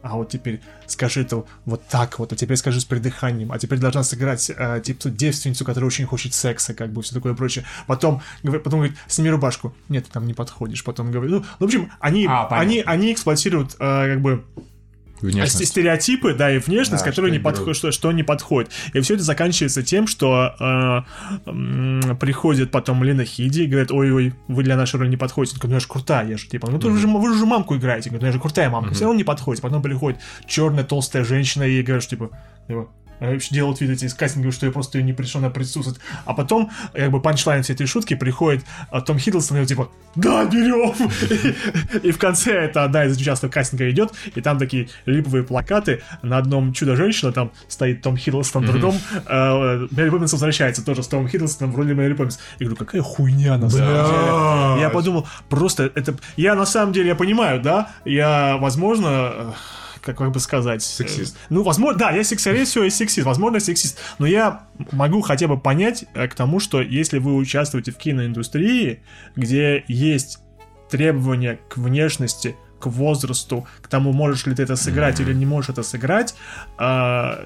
а 0.05 0.15
вот 0.17 0.29
теперь 0.29 0.61
скажи 0.85 1.21
это 1.21 1.43
вот 1.65 1.85
так 1.87 2.19
вот, 2.19 2.31
а 2.31 2.35
теперь 2.35 2.57
скажи 2.57 2.79
с 2.79 2.85
придыханием, 2.85 3.51
а 3.51 3.57
теперь 3.59 3.79
должна 3.79 4.03
сыграть 4.03 4.51
а, 4.55 4.79
типа 4.79 5.09
девственницу, 5.09 5.65
которая 5.65 5.87
очень 5.87 6.05
хочет 6.05 6.33
секса, 6.33 6.73
как 6.73 6.91
бы 6.93 7.01
все 7.01 7.15
такое 7.15 7.33
прочее. 7.33 7.65
Потом, 7.87 8.21
говорит- 8.43 8.63
потом 8.63 8.79
говорит, 8.81 8.97
сними 9.07 9.29
рубашку. 9.31 9.73
Нет, 9.89 10.05
ты 10.05 10.11
там 10.11 10.27
не 10.27 10.33
подходишь. 10.33 10.83
Потом 10.83 11.11
говорит, 11.11 11.31
ну, 11.31 11.45
в 11.59 11.63
общем, 11.63 11.91
они, 11.99 12.25
А, 12.27 12.43
понятно. 12.45 12.57
они, 12.57 12.83
они 12.85 13.13
эксплуатируют 13.13 13.75
а, 13.79 14.07
как 14.07 14.21
бы 14.21 14.45
Внешность. 15.25 15.55
Сте- 15.55 15.65
стереотипы, 15.65 16.33
да, 16.33 16.51
и 16.51 16.59
внешность, 16.59 17.03
Да, 17.03 17.09
которые 17.09 17.31
что 17.33 17.37
не 17.37 17.43
берут. 17.43 17.75
что, 17.77 17.91
что 17.91 18.11
не 18.11 18.23
подходит. 18.23 18.71
И 18.93 18.99
все 19.01 19.15
это 19.15 19.23
заканчивается 19.23 19.83
тем, 19.83 20.07
что 20.07 20.55
э, 20.59 21.49
м, 21.49 22.17
приходит 22.19 22.71
потом 22.71 23.03
Лена 23.03 23.25
Хиди 23.25 23.61
и 23.61 23.67
говорит, 23.67 23.91
ой-ой, 23.91 24.33
вы 24.47 24.63
для 24.63 24.75
нашей 24.75 24.97
роли 24.99 25.09
не 25.09 25.17
подходите. 25.17 25.55
Он 25.55 25.59
говорит, 25.59 25.69
ну 25.71 25.75
я 25.75 25.79
же 25.79 25.87
крутая, 25.87 26.27
я 26.27 26.37
же 26.37 26.47
типа, 26.47 26.69
ну 26.69 26.77
вы 26.79 26.97
же, 26.97 27.07
вы 27.07 27.35
же 27.37 27.45
мамку 27.45 27.75
играете. 27.75 28.09
Говорит, 28.09 28.21
ну 28.21 28.27
я 28.27 28.33
же 28.33 28.39
крутая 28.39 28.69
мамка, 28.69 28.93
все 28.93 29.03
равно 29.05 29.17
не 29.17 29.23
подходит. 29.23 29.61
Потом 29.61 29.81
приходит 29.81 30.19
черная 30.47 30.83
толстая 30.83 31.23
женщина 31.23 31.63
и 31.63 31.81
говорит, 31.81 32.03
что 32.03 32.15
типа, 32.15 32.29
типа, 32.67 32.79
э, 32.79 32.83
вообще 32.83 32.91
делают 33.51 33.81
вид 33.81 33.89
эти 33.91 34.05
из 34.05 34.13
кастинга, 34.13 34.51
что 34.51 34.65
я 34.65 34.71
просто 34.71 34.97
ее 34.97 35.03
не 35.03 35.13
пришел 35.13 35.41
на 35.41 35.49
присутствовать. 35.49 35.99
А 36.25 36.33
потом, 36.33 36.71
как 36.93 37.11
бы, 37.11 37.21
панчлайн 37.21 37.63
всей 37.63 37.73
этой 37.73 37.87
шутки 37.87 38.15
приходит 38.15 38.63
а, 38.91 39.01
Том 39.01 39.17
Хиддлстон 39.17 39.57
и 39.57 39.65
типа, 39.65 39.89
да, 40.15 40.45
берем! 40.45 40.93
И 42.03 42.11
в 42.11 42.17
конце 42.17 42.53
это 42.53 42.83
одна 42.83 43.05
из 43.05 43.17
участников 43.17 43.53
кастинга 43.53 43.89
идет, 43.89 44.13
и 44.33 44.41
там 44.41 44.57
такие 44.57 44.89
липовые 45.05 45.43
плакаты. 45.43 46.01
На 46.21 46.37
одном 46.37 46.73
чудо-женщина, 46.73 47.31
там 47.31 47.51
стоит 47.67 48.01
Том 48.01 48.17
Хиддлстон, 48.17 48.65
на 48.65 48.71
другом 48.71 48.95
э, 49.27 49.87
Мэри 49.91 50.09
Поппинс 50.09 50.33
возвращается 50.33 50.83
тоже 50.83 51.03
с 51.03 51.07
Томом 51.07 51.27
Хиддлстоном 51.27 51.73
в 51.73 51.77
роли 51.77 51.93
Мэри 51.93 52.13
Поппинс. 52.13 52.39
И 52.59 52.63
говорю, 52.63 52.77
какая 52.77 53.01
хуйня 53.01 53.57
на 53.57 53.69
самом 53.69 53.87
деле. 53.87 54.81
Я 54.81 54.89
подумал, 54.91 55.27
просто 55.49 55.91
это... 55.95 56.15
Я 56.37 56.55
на 56.55 56.65
самом 56.65 56.93
деле, 56.93 57.09
я 57.09 57.15
понимаю, 57.15 57.61
да, 57.61 57.91
я, 58.05 58.57
возможно... 58.57 59.55
Как, 60.05 60.17
как 60.17 60.31
бы 60.31 60.39
сказать... 60.39 60.81
э, 60.83 60.85
Сексист. 60.85 61.35
Ну, 61.49 61.63
возможно, 61.63 61.97
да, 61.99 62.11
я, 62.11 62.23
секс- 62.23 62.43
скорее 62.43 62.65
всего, 62.65 62.83
и 62.83 62.89
сексист. 62.91 63.25
Возможно, 63.25 63.59
сексист. 63.59 63.99
Но 64.19 64.27
я 64.27 64.67
могу 64.91 65.21
хотя 65.21 65.47
бы 65.47 65.57
понять 65.59 66.05
э, 66.13 66.27
к 66.27 66.35
тому, 66.35 66.59
что 66.59 66.81
если 66.81 67.17
вы 67.17 67.35
участвуете 67.35 67.91
в 67.91 67.97
киноиндустрии, 67.97 69.01
где 69.35 69.83
есть 69.87 70.39
требования 70.89 71.59
к 71.69 71.77
внешности, 71.77 72.55
к 72.79 72.85
возрасту, 72.85 73.65
к 73.81 73.87
тому, 73.87 74.13
можешь 74.13 74.45
ли 74.45 74.53
ты 74.53 74.61
это 74.63 74.75
сыграть 74.75 75.19
или 75.19 75.33
не 75.33 75.45
можешь 75.45 75.69
это 75.71 75.81
сыграть, 75.81 76.35
а, 76.77 77.43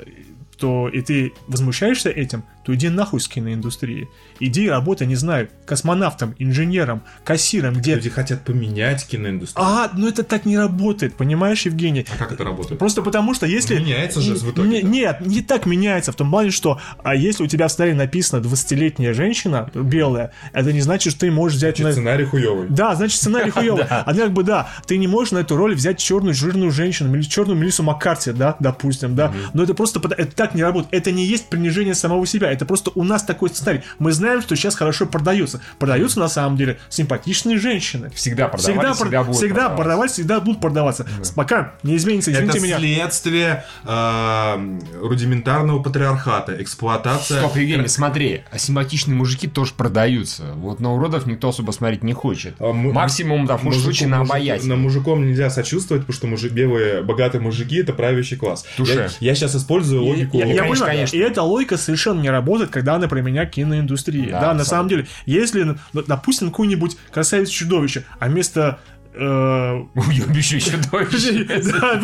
то 0.57 0.89
и 0.89 1.01
ты 1.01 1.31
возмущаешься 1.47 2.09
этим, 2.09 2.43
то 2.69 2.75
иди 2.75 2.89
нахуй 2.89 3.19
с 3.19 3.27
киноиндустрии. 3.27 4.09
Иди 4.39 4.69
работай, 4.69 5.07
не 5.07 5.15
знаю, 5.15 5.49
космонавтом, 5.65 6.35
инженером, 6.37 7.01
кассиром, 7.23 7.73
где... 7.73 7.95
Люди 7.95 8.11
хотят 8.11 8.45
поменять 8.45 9.07
киноиндустрию. 9.07 9.65
А, 9.65 9.89
ну 9.95 10.07
это 10.07 10.21
так 10.21 10.45
не 10.45 10.55
работает, 10.55 11.15
понимаешь, 11.15 11.63
Евгений? 11.63 12.05
А 12.13 12.15
как 12.15 12.31
это 12.31 12.43
работает? 12.43 12.77
Просто 12.77 13.01
потому 13.01 13.33
что 13.33 13.47
если... 13.47 13.79
Меняется 13.79 14.21
же 14.21 14.35
в 14.35 14.51
итоге. 14.51 14.69
Не- 14.69 14.81
нет, 14.83 15.21
не 15.21 15.41
так 15.41 15.65
меняется, 15.65 16.11
в 16.11 16.15
том 16.15 16.29
плане, 16.29 16.51
что 16.51 16.79
а 17.03 17.15
если 17.15 17.43
у 17.43 17.47
тебя 17.47 17.67
в 17.67 17.71
столе 17.71 17.95
написано 17.95 18.39
20-летняя 18.39 19.13
женщина, 19.13 19.71
белая, 19.73 20.31
это 20.53 20.71
не 20.71 20.81
значит, 20.81 21.13
что 21.13 21.21
ты 21.21 21.31
можешь 21.31 21.57
взять... 21.57 21.77
Значит, 21.77 21.85
на- 21.87 22.01
сценарий 22.01 22.25
хуёвый. 22.25 22.67
Да, 22.69 22.93
значит, 22.93 23.17
сценарий 23.17 23.49
хуёвый. 23.49 23.85
А 23.89 24.13
как 24.13 24.31
бы 24.31 24.43
да, 24.43 24.69
ты 24.85 24.97
не 24.97 25.07
можешь 25.07 25.31
на 25.31 25.39
эту 25.39 25.57
роль 25.57 25.73
взять 25.73 25.97
черную 25.97 26.35
жирную 26.35 26.69
женщину, 26.69 27.15
или 27.15 27.23
черную 27.23 27.57
Мелиссу 27.57 27.81
Маккарти, 27.81 28.31
да, 28.31 28.55
допустим, 28.59 29.15
да. 29.15 29.33
Но 29.55 29.63
это 29.63 29.73
просто, 29.73 29.99
это 30.17 30.35
так 30.35 30.53
не 30.53 30.61
работает. 30.61 30.93
Это 30.93 31.11
не 31.11 31.25
есть 31.25 31.49
принижение 31.49 31.95
самого 31.95 32.27
себя. 32.27 32.58
Это 32.59 32.65
это 32.65 32.65
просто 32.67 32.91
у 32.95 33.05
нас 33.05 33.23
такой 33.23 33.49
сценарий. 33.49 33.81
Мы 33.99 34.11
знаем, 34.11 34.41
что 34.41 34.53
сейчас 34.57 34.75
хорошо 34.75 35.05
продается. 35.05 35.61
Продаются 35.77 36.19
на 36.19 36.27
самом 36.27 36.57
деле 36.57 36.77
симпатичные 36.89 37.57
женщины. 37.57 38.09
Всегда 38.13 38.49
продавали, 38.49 38.73
Всегда, 38.79 38.93
всегда, 38.93 39.23
будут 39.23 39.37
всегда 39.37 39.55
продаваться. 39.55 39.77
продавать, 39.83 40.11
всегда 40.11 40.39
будут 40.41 40.61
продаваться. 40.61 41.07
Пока 41.37 41.73
не 41.83 41.95
изменится, 41.95 42.31
извините 42.33 42.57
Это 42.57 42.65
меня. 42.67 42.77
следствие 42.79 43.63
э, 43.85 44.79
рудиментарного 45.01 45.81
патриархата, 45.81 46.61
эксплуатация. 46.61 47.39
Стоп, 47.39 47.55
Евгений, 47.55 47.87
смотри, 47.87 48.43
асимпатичные 48.51 49.15
мужики 49.15 49.47
тоже 49.47 49.73
продаются. 49.75 50.43
Вот 50.55 50.79
на 50.79 50.93
уродов 50.93 51.25
никто 51.25 51.49
особо 51.49 51.71
смотреть 51.71 52.03
не 52.03 52.13
хочет. 52.13 52.55
А 52.59 52.71
му- 52.73 52.91
Максимум, 52.91 53.45
да, 53.45 53.57
в 53.57 53.63
Мужику- 53.63 53.83
случае 53.83 54.09
на 54.09 54.21
обаятельных. 54.21 54.69
На 54.69 54.75
мужиком 54.75 55.25
нельзя 55.25 55.49
сочувствовать, 55.49 56.05
потому 56.05 56.15
что 56.15 56.27
мужи- 56.27 56.49
белые 56.49 57.01
богатые 57.03 57.41
мужики 57.41 57.77
это 57.77 57.93
правящий 57.93 58.37
класс. 58.37 58.65
Туше. 58.77 59.09
Я, 59.19 59.35
сейчас 59.35 59.55
использую 59.55 60.03
логику. 60.03 60.37
я, 60.37 60.45
я 60.45 60.61
конечно, 60.61 60.69
понимаю, 60.85 60.91
конечно. 60.97 61.15
и 61.15 61.19
эта 61.19 61.41
логика 61.41 61.77
совершенно 61.77 62.19
не 62.21 62.29
работает, 62.39 62.71
когда 62.71 62.95
она 62.95 63.07
применяет 63.07 63.49
к 63.49 63.53
киноиндустрии. 63.53 64.29
Да, 64.31 64.41
Да, 64.41 64.53
на 64.53 64.65
самом 64.65 64.89
деле, 64.89 65.07
если, 65.25 65.63
ну, 65.63 66.03
допустим, 66.07 66.49
какой-нибудь 66.49 66.97
красавец-чудовище, 67.11 68.05
а 68.19 68.27
вместо 68.27 68.79
Уебище 69.13 70.59
чудовище. 70.59 71.45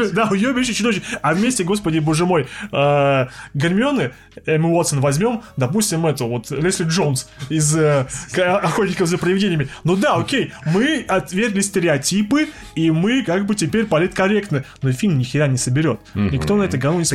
да, 0.14 0.28
уебище 0.30 0.74
чудовище. 0.74 1.02
А 1.22 1.34
вместе, 1.34 1.64
господи, 1.64 2.00
боже 2.00 2.26
мой, 2.26 2.48
э, 2.72 3.28
Гермионы, 3.54 4.12
Эмми 4.46 4.66
Уотсон 4.68 5.00
возьмем, 5.02 5.42
допустим, 5.58 6.06
эту 6.06 6.28
вот 6.28 6.52
Лесли 6.52 6.86
Джонс 6.86 7.30
из 7.50 7.76
э, 7.76 8.06
Охотников 8.38 9.08
за 9.08 9.18
привидениями. 9.18 9.68
Ну 9.84 9.96
да, 9.96 10.16
окей, 10.16 10.52
мы 10.66 11.06
отвергли 11.08 11.62
стереотипы, 11.62 12.50
и 12.76 12.92
мы 12.92 13.24
как 13.24 13.46
бы 13.46 13.56
теперь 13.56 13.86
политкорректны. 13.86 14.64
Но 14.82 14.92
фильм 14.92 15.18
ни 15.18 15.24
хера 15.24 15.48
не 15.48 15.58
соберет. 15.58 16.00
Никто 16.14 16.56
на 16.56 16.64
это 16.64 16.78
говно 16.78 17.00
не 17.00 17.06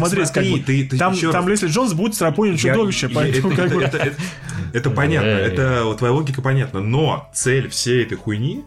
ты 0.89 0.97
там, 1.33 1.49
Лесли 1.49 1.69
Джонс 1.69 1.93
будет 1.93 2.15
страпонить 2.15 2.63
Я- 2.63 2.73
чудовище, 2.75 3.09
поэтому 3.09 3.53
это, 3.53 3.63
как 3.63 3.73
бы... 3.75 3.83
это- 3.83 3.97
это- 3.99 4.17
это 4.73 4.91
понятно, 4.91 5.27
это 5.29 5.95
твоя 5.99 6.13
логика 6.15 6.43
понятна, 6.43 6.81
но 6.81 7.29
цель 7.35 7.69
всей 7.69 8.05
этой 8.05 8.17
хуйни, 8.17 8.65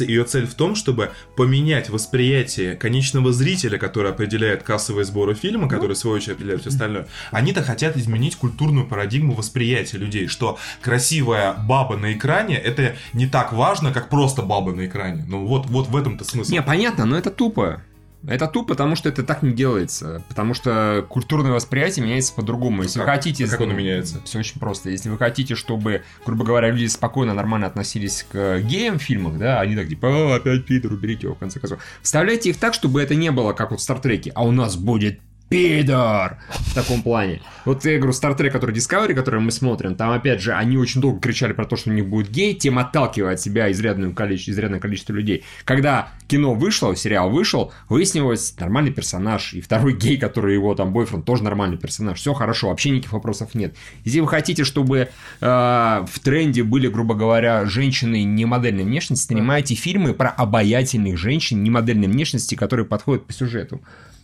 ее 0.00 0.24
цель 0.24 0.46
в 0.46 0.54
том, 0.54 0.74
чтобы 0.74 1.12
поменять 1.36 1.90
восприятие 1.90 2.76
конечного 2.76 3.32
зрителя, 3.32 3.78
который 3.78 4.10
определяет 4.10 4.62
кассовые 4.62 5.04
сборы 5.04 5.34
фильма, 5.34 5.68
который 5.68 5.94
в 5.94 5.98
свою 5.98 6.16
очередь 6.16 6.34
определяет 6.34 6.60
все 6.62 6.70
остальное. 6.70 7.06
Они-то 7.30 7.62
хотят 7.62 7.96
изменить 7.96 8.36
культурную 8.36 8.86
парадигму 8.86 9.34
восприятия 9.34 9.98
людей, 9.98 10.26
что 10.26 10.58
красивая 10.80 11.52
баба 11.52 11.96
на 11.96 12.12
экране 12.12 12.56
это 12.56 12.96
не 13.12 13.26
так 13.26 13.52
важно, 13.52 13.92
как 13.92 14.08
просто 14.08 14.42
баба 14.42 14.72
на 14.72 14.86
экране. 14.86 15.24
Ну 15.28 15.46
вот, 15.46 15.66
вот 15.66 15.88
в 15.88 15.96
этом-то 15.96 16.24
смысл. 16.24 16.52
Не, 16.52 16.62
понятно, 16.62 17.04
но 17.04 17.16
это 17.16 17.30
тупо. 17.30 17.82
Это 18.26 18.46
тупо, 18.46 18.68
потому 18.68 18.96
что 18.96 19.08
это 19.08 19.22
так 19.22 19.42
не 19.42 19.52
делается. 19.52 20.22
Потому 20.28 20.54
что 20.54 21.04
культурное 21.08 21.52
восприятие 21.52 22.04
меняется 22.04 22.32
по-другому. 22.34 22.82
Если 22.82 22.98
вы 22.98 23.04
Как? 23.04 23.16
хотите... 23.16 23.44
А 23.44 23.48
как 23.48 23.60
оно 23.60 23.72
меняется? 23.74 24.20
Все 24.24 24.38
очень 24.38 24.58
просто. 24.58 24.90
Если 24.90 25.08
вы 25.08 25.18
хотите, 25.18 25.54
чтобы, 25.54 26.02
грубо 26.24 26.44
говоря, 26.44 26.70
люди 26.70 26.86
спокойно, 26.86 27.34
нормально 27.34 27.66
относились 27.66 28.26
к 28.30 28.60
геям 28.60 28.98
в 28.98 29.02
фильмах, 29.02 29.38
да, 29.38 29.60
они 29.60 29.76
так 29.76 29.88
типа, 29.88 30.08
«А, 30.08 30.36
опять 30.36 30.64
Питер, 30.64 30.92
уберите 30.92 31.26
его, 31.26 31.34
в 31.34 31.38
конце 31.38 31.60
концов. 31.60 31.80
Вставляйте 32.02 32.50
их 32.50 32.56
так, 32.58 32.74
чтобы 32.74 33.02
это 33.02 33.14
не 33.14 33.30
было, 33.30 33.52
как 33.52 33.70
вот 33.70 33.80
в 33.80 33.82
Стартреке, 33.82 34.32
а 34.34 34.44
у 34.44 34.50
нас 34.50 34.76
будет 34.76 35.20
пидор 35.48 36.38
в 36.48 36.74
таком 36.74 37.02
плане. 37.02 37.40
Вот 37.64 37.84
я 37.84 37.98
говорю, 37.98 38.12
Star 38.12 38.36
Trek, 38.36 38.50
который 38.50 38.74
Discovery, 38.74 39.14
который 39.14 39.40
мы 39.40 39.50
смотрим, 39.50 39.94
там, 39.94 40.10
опять 40.10 40.40
же, 40.40 40.52
они 40.52 40.76
очень 40.76 41.00
долго 41.00 41.20
кричали 41.20 41.52
про 41.52 41.64
то, 41.64 41.76
что 41.76 41.90
у 41.90 41.92
них 41.92 42.06
будет 42.06 42.30
гей, 42.30 42.54
тем 42.54 42.78
отталкивая 42.78 43.34
от 43.34 43.40
себя 43.40 43.70
изрядное 43.70 44.12
количество, 44.12 44.52
изрядное 44.52 44.80
количество 44.80 45.12
людей. 45.12 45.44
Когда 45.64 46.08
кино 46.28 46.54
вышло, 46.54 46.94
сериал 46.96 47.30
вышел, 47.30 47.72
выяснилось, 47.88 48.54
нормальный 48.58 48.92
персонаж, 48.92 49.54
и 49.54 49.60
второй 49.60 49.96
гей, 49.98 50.16
который 50.16 50.54
его 50.54 50.74
там 50.74 50.92
бойфренд, 50.92 51.24
тоже 51.24 51.42
нормальный 51.44 51.78
персонаж. 51.78 52.18
Все 52.18 52.34
хорошо, 52.34 52.68
вообще 52.68 52.90
никаких 52.90 53.12
вопросов 53.12 53.54
нет. 53.54 53.74
Если 54.04 54.20
вы 54.20 54.28
хотите, 54.28 54.64
чтобы 54.64 54.98
э, 54.98 55.06
в 55.40 56.20
тренде 56.22 56.62
были, 56.62 56.88
грубо 56.88 57.14
говоря, 57.14 57.64
женщины 57.64 58.24
не 58.24 58.44
модельной 58.44 58.84
внешности, 58.84 59.28
снимайте 59.28 59.74
фильмы 59.74 60.14
про 60.14 60.30
обаятельных 60.30 61.16
женщин 61.16 61.62
не 61.62 61.70
модельной 61.70 62.08
внешности, 62.08 62.54
которые 62.54 62.86
подходят 62.86 63.26
по 63.26 63.32
сюжету. 63.32 63.80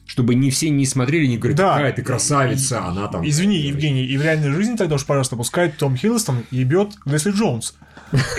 Чтобы 0.06 0.34
не 0.34 0.50
все 0.50 0.70
не 0.70 0.86
смотрели, 0.86 1.26
не 1.26 1.36
говорили, 1.38 1.56
Да. 1.56 1.74
какая 1.74 1.92
ты 1.92 2.02
красавица, 2.02 2.84
она 2.84 3.06
там... 3.06 3.24
Извини, 3.28 3.58
Евгений, 3.58 4.04
и 4.04 4.16
в 4.18 4.22
реальной 4.22 4.50
жизни 4.50 4.74
тогда 4.76 4.96
уж, 4.96 5.06
пожалуйста, 5.06 5.36
пускай 5.36 5.68
Том 5.70 5.96
Хиддлстон 5.96 6.42
ебет 6.50 6.90
Лесли 7.04 7.30
Джонс. 7.30 7.74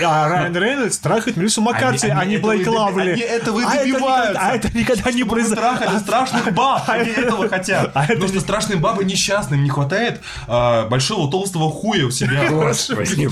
А 0.04 0.28
Райан 0.28 0.54
Рейнольдс 0.54 0.98
трахает 0.98 1.38
Мелиссу 1.38 1.62
Маккарти, 1.62 2.06
Они- 2.08 2.12
а 2.14 2.20
они 2.20 2.30
не 2.32 2.36
этого 2.36 2.52
и 2.52 2.56
Блейк 2.56 2.68
Лавли. 2.68 3.10
они 3.12 3.22
А 3.22 3.24
это 3.24 3.50
никогда- 3.50 4.32
А 4.36 4.52
это 4.54 4.76
никогда 4.78 5.12
не 5.12 5.22
вы 5.22 5.30
произойдет. 5.30 5.58
трахали 5.64 5.98
страшных 5.98 6.52
баб, 6.54 6.82
они 6.88 7.10
этого 7.10 7.48
хотят. 7.48 7.90
А 7.94 8.04
это 8.04 8.12
Потому 8.14 8.28
что 8.32 8.40
страшные 8.40 8.78
бабы 8.78 9.04
несчастные, 9.04 9.56
им 9.56 9.64
не 9.64 9.70
хватает 9.70 10.20
а, 10.46 10.86
большого 10.88 11.30
толстого 11.30 11.70
хуя 11.70 12.04
у 12.04 12.10
себя. 12.10 12.50
Господи, 12.50 13.24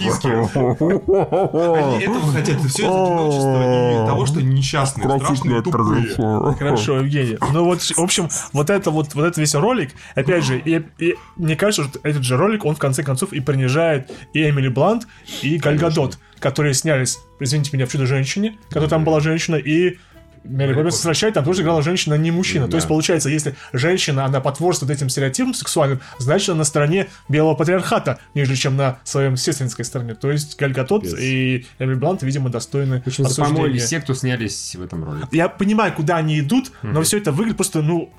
Они 0.71 2.05
этого 2.05 2.33
хотят, 2.33 2.57
это 2.59 2.69
все 2.69 2.83
из 2.83 2.89
одиночества 2.89 4.03
и 4.05 4.07
того, 4.07 4.27
что 4.27 4.41
несчастные, 4.43 5.19
страшные, 5.19 5.63
тупые. 5.63 6.55
Хорошо, 6.59 6.99
Евгений. 7.01 7.37
Ну 7.53 7.65
вот, 7.65 7.83
в 7.83 7.99
общем, 8.01 8.20
вот 8.53 8.71
это 8.71 8.91
вот, 8.91 9.15
вот 9.15 9.25
это 9.25 9.41
весь 9.41 9.55
ролик, 9.55 9.91
опять 10.15 10.45
же, 10.45 10.59
и, 10.59 10.83
и 10.99 11.15
мне 11.37 11.57
кажется, 11.57 11.85
что 11.85 12.01
этот 12.03 12.23
же 12.23 12.37
ролик, 12.37 12.65
он 12.65 12.75
в 12.75 12.79
конце 12.79 13.03
концов 13.03 13.33
и 13.33 13.41
принижает 13.41 14.11
и 14.33 14.49
Эмили 14.49 14.69
Блант, 14.69 15.07
и 15.43 15.59
Гальгадот, 15.59 16.19
которые 16.39 16.75
снялись, 16.75 17.19
извините 17.39 17.71
меня, 17.75 17.87
в 17.87 17.93
«Чудо-женщине», 17.93 18.59
которая 18.69 18.89
там 18.89 19.05
была 19.05 19.21
женщина, 19.21 19.57
и 19.57 19.99
Мэри 20.45 20.75
Поппинс 20.75 20.95
возвращает, 20.95 21.35
там 21.35 21.45
тоже 21.45 21.63
играла 21.63 21.83
женщина, 21.83 22.15
а 22.15 22.19
не 22.19 22.31
мужчина. 22.31 22.69
То 22.69 22.77
есть, 22.77 22.89
получается, 22.89 23.29
если 23.29 23.55
женщина, 23.73 24.25
она 24.25 24.41
потворствует 24.41 24.91
этим 24.91 25.09
стереотипам 25.09 25.55
сексуальным, 25.55 26.01
значит, 26.19 26.49
она 26.51 26.59
на 26.59 26.65
стороне 26.65 27.09
белого 27.29 27.55
патриархата, 27.55 28.19
нежели 28.35 28.55
чем 28.55 28.77
на 28.77 28.99
своем 29.05 29.37
сестринской 29.37 29.85
стороне. 29.85 30.15
То 30.15 30.31
есть, 30.31 30.59
Гальгатот 30.59 31.05
и 31.05 31.67
Эмили 31.79 31.95
Блант, 31.95 32.23
видимо, 32.23 32.49
достойны 32.49 33.03
Очень 33.07 33.25
помолились 33.35 33.85
все, 33.85 34.01
кто 34.01 34.15
снялись 34.15 34.77
в 34.77 34.83
этом 34.83 35.05
ролике. 35.05 35.29
Я 35.33 35.49
понимаю, 35.49 35.93
куда 35.93 36.17
они 36.17 36.41
идут, 36.41 36.73
но 36.83 37.03
все 37.03 37.19
это 37.19 37.33
выглядит 37.33 37.57
просто, 37.57 37.83
ну... 37.83 38.13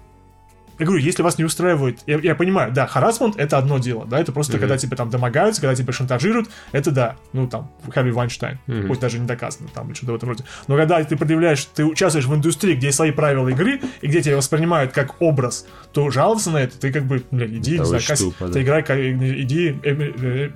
Я 0.81 0.87
говорю, 0.87 1.03
если 1.03 1.21
вас 1.21 1.37
не 1.37 1.43
устраивает, 1.43 1.99
я, 2.07 2.17
я 2.17 2.33
понимаю, 2.33 2.71
да, 2.71 2.87
харасмент 2.87 3.35
это 3.37 3.59
одно 3.59 3.77
дело, 3.77 4.07
да, 4.07 4.19
это 4.19 4.31
просто 4.31 4.57
когда 4.57 4.77
тебя 4.79 4.97
там 4.97 5.11
домогаются, 5.11 5.61
когда 5.61 5.75
тебя 5.75 5.93
шантажируют, 5.93 6.49
это 6.71 6.89
да, 6.89 7.15
ну 7.33 7.47
там, 7.47 7.69
Харви 7.91 8.09
Вайнштейн, 8.11 8.57
пусть 8.87 8.99
даже 8.99 9.19
не 9.19 9.27
доказано, 9.27 9.69
там, 9.71 9.87
или 9.89 9.93
что-то 9.93 10.13
в 10.13 10.15
этом 10.15 10.29
роде. 10.29 10.43
Но 10.67 10.75
когда 10.75 11.03
ты 11.03 11.15
предъявляешь, 11.15 11.63
ты 11.65 11.85
участвуешь 11.85 12.25
в 12.25 12.33
индустрии, 12.33 12.73
где 12.73 12.87
есть 12.87 12.95
свои 12.95 13.11
правила 13.11 13.49
игры, 13.49 13.79
и 14.01 14.07
где 14.07 14.23
тебя 14.23 14.37
воспринимают 14.37 14.91
как 14.91 15.21
образ, 15.21 15.67
то 15.93 16.09
жаловаться 16.09 16.49
на 16.49 16.57
это, 16.57 16.79
ты 16.79 16.91
как 16.91 17.03
бы, 17.05 17.23
блин, 17.29 17.57
иди, 17.59 17.73
Это 17.75 17.81
не 17.83 17.85
знаю, 17.85 17.97
очень 18.01 18.11
касс- 18.11 18.19
тупо, 18.19 18.47
да. 18.47 18.53
ты 18.53 18.61
играй, 18.63 18.81
иди, 18.81 19.79
э, 19.83 20.49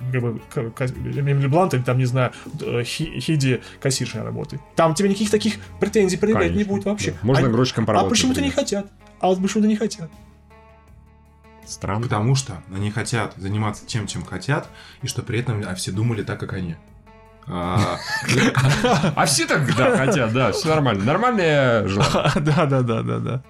ка- 0.74 0.86
Эмили 0.86 1.46
Блант, 1.46 1.74
или 1.74 1.82
там, 1.82 1.98
не 1.98 2.04
знаю, 2.06 2.32
э, 2.60 2.82
Хи- 2.82 3.20
Хиди 3.20 3.60
кассиршей 3.80 4.22
работай. 4.22 4.58
Там 4.74 4.94
тебе 4.94 5.08
никаких 5.08 5.30
таких 5.30 5.54
претензий 5.78 6.16
предъявлять 6.16 6.54
не 6.56 6.64
будет 6.64 6.84
вообще. 6.84 7.12
да. 7.12 7.18
Можно 7.22 7.44
Они- 7.44 7.52
грузчиком 7.54 7.84
А 7.88 8.04
почему-то 8.04 8.40
не 8.40 8.50
хотят. 8.50 8.86
А 9.20 9.28
вот 9.28 9.40
почему-то 9.40 9.68
не 9.68 9.76
хотят. 9.76 10.10
Странно. 11.64 12.02
Потому 12.02 12.34
что 12.34 12.62
они 12.72 12.90
хотят 12.90 13.34
заниматься 13.36 13.84
тем, 13.86 14.06
чем 14.06 14.24
хотят, 14.24 14.68
и 15.02 15.06
что 15.06 15.22
при 15.22 15.40
этом 15.40 15.64
а, 15.66 15.74
все 15.74 15.90
думали 15.90 16.22
так, 16.22 16.38
как 16.38 16.52
они. 16.52 16.76
А, 17.48 17.98
А 19.14 19.24
все 19.26 19.46
так, 19.46 19.74
да, 19.76 19.96
хотят, 19.96 20.32
да, 20.32 20.52
все 20.52 20.68
нормально. 20.68 21.04
Нормальное 21.04 21.86
желание. 21.86 22.32
Да, 22.40 22.66
да, 22.66 22.82
да, 22.82 23.02
да, 23.02 23.18
да. 23.18 23.42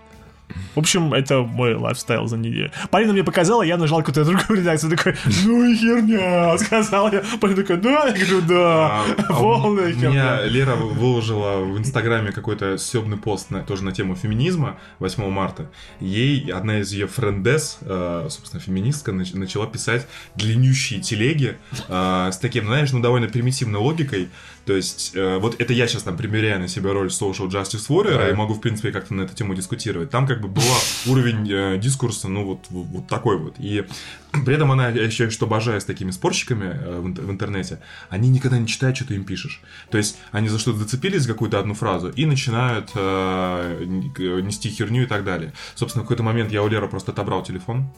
В 0.74 0.78
общем, 0.78 1.12
это 1.12 1.40
мой 1.42 1.74
лайфстайл 1.74 2.26
за 2.26 2.36
неделю. 2.36 2.70
Полина 2.90 3.12
мне 3.12 3.24
показала, 3.24 3.62
я 3.62 3.76
нажал 3.76 3.98
какую-то 3.98 4.24
другую 4.24 4.60
редакцию, 4.60 4.96
такой, 4.96 5.16
ну 5.44 5.64
и 5.64 5.74
херня, 5.76 6.56
сказал 6.58 7.10
я. 7.12 7.22
Полина 7.40 7.62
такая, 7.62 7.78
да, 7.78 8.06
я 8.08 8.12
говорю, 8.12 8.42
да, 8.42 8.56
а, 8.56 9.04
а 9.28 9.32
у 9.32 9.36
полная 9.42 9.92
меня 9.92 10.00
херня. 10.00 10.44
Лера 10.44 10.76
выложила 10.76 11.64
в 11.64 11.78
Инстаграме 11.78 12.30
какой-то 12.32 12.78
съебный 12.78 13.16
пост 13.16 13.50
на, 13.50 13.62
тоже 13.62 13.84
на 13.84 13.92
тему 13.92 14.14
феминизма 14.14 14.78
8 14.98 15.28
марта. 15.30 15.70
Ей 16.00 16.50
одна 16.52 16.80
из 16.80 16.92
ее 16.92 17.06
френдес, 17.06 17.78
э, 17.80 18.26
собственно, 18.30 18.62
феминистка, 18.62 19.12
нач- 19.12 19.36
начала 19.36 19.66
писать 19.66 20.06
длиннющие 20.36 21.00
телеги 21.00 21.56
э, 21.88 22.28
с 22.32 22.38
таким, 22.38 22.66
знаешь, 22.66 22.92
ну, 22.92 23.00
довольно 23.00 23.28
примитивной 23.28 23.80
логикой. 23.80 24.28
То 24.66 24.74
есть, 24.74 25.12
э, 25.14 25.38
вот 25.38 25.60
это 25.60 25.72
я 25.72 25.86
сейчас 25.86 26.02
там 26.02 26.16
примеряю 26.16 26.58
на 26.58 26.66
себя 26.66 26.92
роль 26.92 27.06
social 27.06 27.48
justice 27.48 27.88
warrior, 27.88 28.16
Да. 28.18 28.30
и 28.30 28.34
могу, 28.34 28.54
в 28.54 28.60
принципе, 28.60 28.90
как-то 28.90 29.14
на 29.14 29.22
эту 29.22 29.34
тему 29.34 29.54
дискутировать. 29.54 30.10
Там 30.10 30.26
как 30.26 30.40
бы 30.40 30.48
был 30.48 30.62
уровень 31.06 31.48
э, 31.50 31.78
дискурса, 31.78 32.28
ну, 32.28 32.44
вот, 32.44 32.66
вот, 32.70 33.06
такой 33.06 33.38
вот. 33.38 33.54
И 33.58 33.84
при 34.44 34.54
этом 34.54 34.72
она, 34.72 34.88
я 34.88 35.08
считаю, 35.08 35.30
что 35.30 35.46
обожаю 35.46 35.80
с 35.80 35.84
такими 35.84 36.10
спорщиками 36.10 36.66
э, 36.66 36.98
в, 36.98 37.04
в 37.04 37.30
интернете, 37.30 37.78
они 38.10 38.28
никогда 38.28 38.58
не 38.58 38.66
читают, 38.66 38.96
что 38.96 39.06
ты 39.06 39.14
им 39.14 39.24
пишешь. 39.24 39.62
То 39.90 39.98
есть, 39.98 40.18
они 40.32 40.48
за 40.48 40.58
что-то 40.58 40.78
зацепились, 40.78 41.22
за 41.22 41.28
какую-то 41.28 41.60
одну 41.60 41.74
фразу, 41.74 42.08
и 42.08 42.26
начинают 42.26 42.90
э, 42.96 43.84
нести 43.86 44.68
херню 44.68 45.04
и 45.04 45.06
так 45.06 45.24
далее. 45.24 45.52
Собственно, 45.76 46.02
в 46.02 46.06
какой-то 46.06 46.24
момент 46.24 46.50
я 46.50 46.64
у 46.64 46.68
Леры 46.68 46.88
просто 46.88 47.12
отобрал 47.12 47.44
телефон, 47.44 47.88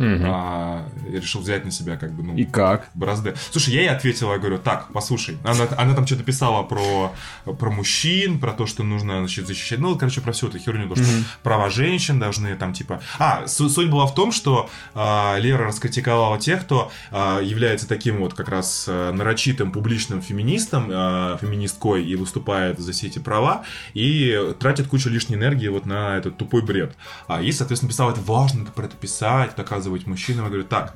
Мгм. 0.00 0.24
а, 0.26 0.88
и 1.08 1.16
решил 1.16 1.40
взять 1.42 1.64
на 1.64 1.70
себя 1.70 1.96
как 1.96 2.12
бы, 2.12 2.22
ну, 2.22 2.34
И 2.34 2.44
как? 2.44 2.88
бразды. 2.94 3.34
Слушай, 3.50 3.74
я 3.74 3.80
ей 3.80 3.90
ответила, 3.90 4.32
я 4.32 4.38
говорю, 4.38 4.58
так, 4.58 4.88
послушай, 4.92 5.36
она, 5.44 5.66
она 5.76 5.94
там 5.94 6.06
что-то 6.06 6.22
писала 6.24 6.62
про, 6.62 7.12
про 7.44 7.70
мужчин, 7.70 8.38
про 8.40 8.52
то, 8.52 8.66
что 8.66 8.82
нужно, 8.82 9.18
значит, 9.18 9.46
защищать, 9.46 9.78
ну, 9.78 9.96
короче, 9.98 10.22
про 10.22 10.32
всю 10.32 10.48
эту 10.48 10.58
херню, 10.58 10.88
то, 10.88 10.96
что 10.96 11.04
права 11.42 11.68
женщин 11.68 12.18
должны 12.18 12.54
там, 12.56 12.72
типа... 12.72 13.00
А, 13.18 13.46
су- 13.46 13.68
суть 13.68 13.90
была 13.90 14.06
в 14.06 14.14
том, 14.14 14.32
что 14.32 14.70
а, 14.94 15.36
Лера 15.38 15.64
раскритиковала 15.66 16.38
тех, 16.38 16.62
кто 16.62 16.90
а, 17.10 17.40
является 17.40 17.86
таким 17.86 18.20
вот 18.20 18.32
как 18.32 18.48
раз 18.48 18.86
а, 18.88 19.12
нарочитым 19.12 19.70
публичным 19.70 20.22
феминистом, 20.22 20.88
а, 20.90 21.36
феминисткой, 21.38 22.04
и 22.04 22.16
выступает 22.16 22.78
за 22.78 22.92
все 22.92 23.08
эти 23.08 23.18
права, 23.18 23.64
и 23.92 24.54
тратит 24.58 24.86
кучу 24.86 25.10
лишней 25.10 25.36
энергии 25.36 25.68
вот 25.68 25.84
на 25.84 26.16
этот 26.16 26.38
тупой 26.38 26.62
бред. 26.62 26.96
А, 27.28 27.42
и, 27.42 27.52
соответственно, 27.52 27.90
писала, 27.90 28.12
это 28.12 28.20
важно, 28.22 28.64
про 28.64 28.86
это 28.86 28.96
писать, 28.96 29.54
доказывать 29.56 29.89
мужчинам. 30.06 30.44
Я 30.44 30.50
говорю, 30.50 30.66
так, 30.66 30.94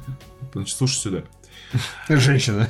значит, 0.53 0.77
слушай 0.77 0.97
сюда. 0.97 1.23
Женщина. 2.09 2.69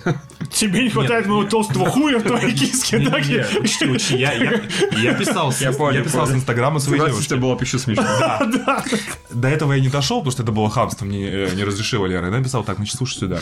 Тебе 0.50 0.84
не 0.84 0.90
хватает 0.90 1.26
моего 1.26 1.44
толстого 1.44 1.90
хуя 1.90 2.18
в 2.18 2.22
твоей 2.22 2.54
киске, 2.54 2.98
учти, 2.98 4.16
я, 4.16 5.14
писал, 5.14 5.52
с- 5.52 5.62
инстаграма 5.62 6.80
своей 6.80 7.04
девушки. 7.04 7.24
что 7.24 7.36
было 7.36 7.54
бы 7.54 7.64
еще 7.64 7.78
смешно. 7.78 8.04
До 9.30 9.48
этого 9.48 9.72
я 9.72 9.80
не 9.80 9.88
дошел, 9.88 10.18
потому 10.18 10.32
что 10.32 10.42
это 10.42 10.52
было 10.52 10.70
хамство, 10.70 11.04
мне 11.04 11.28
э, 11.28 11.50
не 11.54 11.64
разрешила 11.64 12.06
Лера. 12.06 12.26
Я 12.26 12.32
написал 12.32 12.64
так, 12.64 12.76
значит, 12.76 12.96
слушай 12.96 13.18
сюда. 13.18 13.40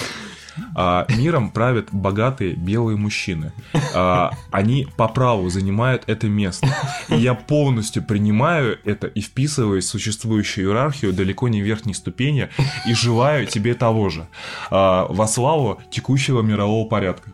А, 0.74 1.06
миром 1.09 1.51
правят 1.51 1.89
богатые 1.93 2.55
белые 2.55 2.97
мужчины. 2.97 3.52
А, 3.94 4.30
они 4.51 4.86
по 4.97 5.09
праву 5.09 5.48
занимают 5.51 6.05
это 6.06 6.28
место. 6.28 6.68
И 7.09 7.16
я 7.16 7.34
полностью 7.34 8.02
принимаю 8.02 8.78
это 8.84 9.06
и 9.06 9.20
вписываюсь 9.20 9.84
в 9.84 9.89
существующую 9.89 10.68
иерархию 10.68 11.12
далеко 11.12 11.48
не 11.48 11.60
верхней 11.60 11.94
ступени 11.94 12.48
и 12.86 12.94
желаю 12.94 13.47
тебе 13.47 13.74
того 13.74 14.09
же. 14.09 14.26
А, 14.70 15.06
во 15.09 15.26
славу 15.26 15.52
текущего 15.91 16.43
мирового 16.43 16.89
порядка. 16.89 17.33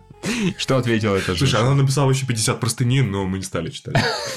Что 0.57 0.77
ответила 0.77 1.17
эта 1.17 1.27
Слушай, 1.27 1.47
женщина? 1.47 1.61
она 1.69 1.75
написала 1.83 2.11
еще 2.11 2.27
50 2.27 2.61
простынин, 2.61 3.11
но 3.11 3.25
мы 3.25 3.39
не 3.39 3.45
стали 3.45 3.71
читать. 3.71 3.97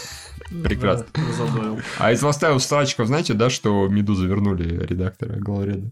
Прекрасно. 0.64 1.06
Да. 1.16 1.78
А 1.98 2.12
из 2.12 2.22
восставил 2.22 2.60
строчков, 2.60 3.08
знаете, 3.08 3.34
да, 3.34 3.50
что 3.50 3.88
Медузу 3.88 4.28
вернули 4.28 4.86
редактора 4.86 5.38
главреда? 5.38 5.92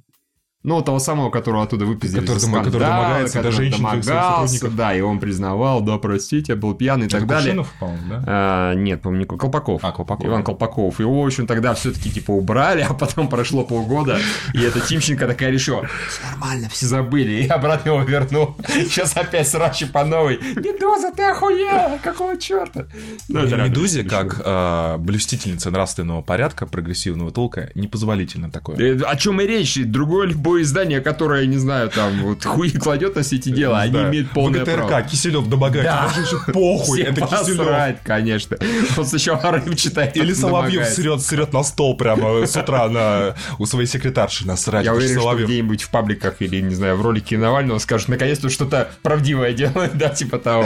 Ну, 0.61 0.81
того 0.81 0.99
самого, 0.99 1.30
которого 1.30 1.64
оттуда 1.64 1.86
выпиздили 1.86 2.19
Который 2.19 2.40
дома- 2.40 2.64
который 2.65 2.80
домогается 2.86 3.38
до 3.38 3.44
который 3.44 3.56
женщин, 3.56 3.80
своих 3.80 4.06
домогался, 4.06 4.69
да, 4.72 4.94
и 4.94 4.99
он 4.99 5.19
признавал, 5.19 5.80
да, 5.80 5.98
простите, 5.98 6.52
я 6.52 6.56
был 6.57 6.73
пьяный 6.73 7.06
и 7.06 7.10
так 7.10 7.26
далее. 7.26 7.56
Кувшинов, 7.56 7.73
по-моему, 7.80 8.10
да? 8.10 8.23
А, 8.27 8.73
нет, 8.73 9.02
по-моему, 9.02 9.23
не 9.31 9.38
Колпаков. 9.38 9.80
А, 9.86 9.94
Колпаков, 9.94 10.26
Иван. 10.26 10.44
Колпаков. 10.44 10.99
Его, 10.99 11.22
в 11.23 11.26
общем, 11.26 11.48
тогда 11.48 11.73
все-таки 11.76 12.11
типа 12.11 12.31
убрали, 12.31 12.81
а 12.90 12.94
потом 12.94 13.30
прошло 13.30 13.64
полгода, 13.64 14.19
и 14.53 14.61
эта 14.61 14.81
Тимченко 14.81 15.27
такая 15.27 15.49
решила, 15.49 15.88
«Всё 16.10 16.30
нормально, 16.30 16.68
все 16.68 16.88
забыли, 16.88 17.44
и 17.44 17.48
обратно 17.48 17.91
его 17.91 18.02
вернул. 18.02 18.57
Сейчас 18.68 19.15
опять 19.15 19.48
срачи 19.48 19.86
по 19.86 20.03
новой. 20.03 20.40
Медуза, 20.57 21.14
ты 21.15 21.23
охуела, 21.23 21.99
какого 22.03 22.38
черта? 22.38 22.86
Ну, 23.30 23.40
это 23.40 23.56
Медузе, 23.56 24.03
как 24.03 24.41
э, 24.44 24.98
блюстительница 24.98 25.72
нравственного 25.72 26.22
порядка, 26.22 26.65
прогрессивного 26.65 27.31
толка, 27.31 27.69
непозволительно 27.76 28.52
такое. 28.52 28.77
Э, 28.77 29.02
О 29.03 29.15
чем 29.15 29.40
и 29.40 29.48
речь? 29.48 29.80
Другое 29.86 30.27
любое 30.49 30.63
издание, 30.63 30.99
которое, 31.01 31.45
не 31.45 31.57
знаю, 31.57 31.89
там, 31.89 32.21
вот 32.23 32.43
хуи 32.45 32.69
кладет 32.69 33.15
на 33.15 33.21
все 33.21 33.35
эти 33.35 33.49
дела, 33.49 33.81
они 33.81 33.97
имеют 33.97 34.31
полное 34.31 34.61
ВГТРК, 34.61 34.88
право. 34.88 35.01
Киселев 35.03 35.47
домогается. 35.47 36.11
Да. 36.15 36.21
Еще 36.21 36.51
похуй, 36.51 37.01
это 37.01 37.21
Киселев. 37.21 37.97
конечно. 38.03 38.57
Он 38.97 39.05
сначала 39.05 39.51
рыб 39.51 39.76
читает. 39.76 40.17
Или 40.17 40.34
Соловьев 40.34 40.88
срет, 40.88 41.21
срет 41.21 41.53
на 41.53 41.63
стол 41.63 41.95
прямо 41.95 42.45
с 42.45 42.55
утра 42.55 42.88
на, 42.89 43.35
у 43.59 43.65
своей 43.65 43.88
секретарши 43.88 44.47
насрать. 44.47 44.85
Я 44.85 44.93
уверен, 44.93 45.19
что 45.19 45.35
где-нибудь 45.35 45.84
в 45.84 45.89
пабликах 45.89 46.35
или, 46.39 46.59
не 46.61 46.76
знаю, 46.76 46.97
в 46.97 47.01
ролике 47.01 47.38
Навального 47.38 47.77
скажут, 47.80 48.09
наконец-то 48.09 48.49
что-то 48.49 48.89
правдивое 49.03 49.53
делают, 49.53 49.93
да, 49.97 50.09
типа 50.09 50.39
того. 50.39 50.65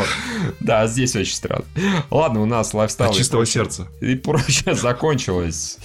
Да, 0.59 0.87
здесь 0.87 1.15
очень 1.15 1.35
странно. 1.35 1.65
Ладно, 2.09 2.41
у 2.41 2.45
нас 2.45 2.73
лайфстайл. 2.73 3.09
От 3.09 3.17
чистого 3.17 3.45
сердца. 3.45 3.87
И 4.01 4.15
прочее 4.15 4.75
закончилось. 4.75 5.77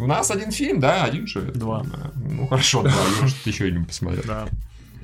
А, 0.00 0.04
У 0.04 0.06
нас 0.06 0.30
один 0.30 0.50
фильм, 0.50 0.80
да, 0.80 1.04
один 1.04 1.26
же. 1.26 1.40
Два. 1.42 1.82
Да. 1.84 2.10
Ну 2.16 2.46
хорошо, 2.46 2.82
два, 2.82 2.92
я 3.22 3.28
что-то 3.28 3.50
еще 3.50 3.64
один 3.66 3.84
посмотрел. 3.84 4.22
Да. 4.26 4.46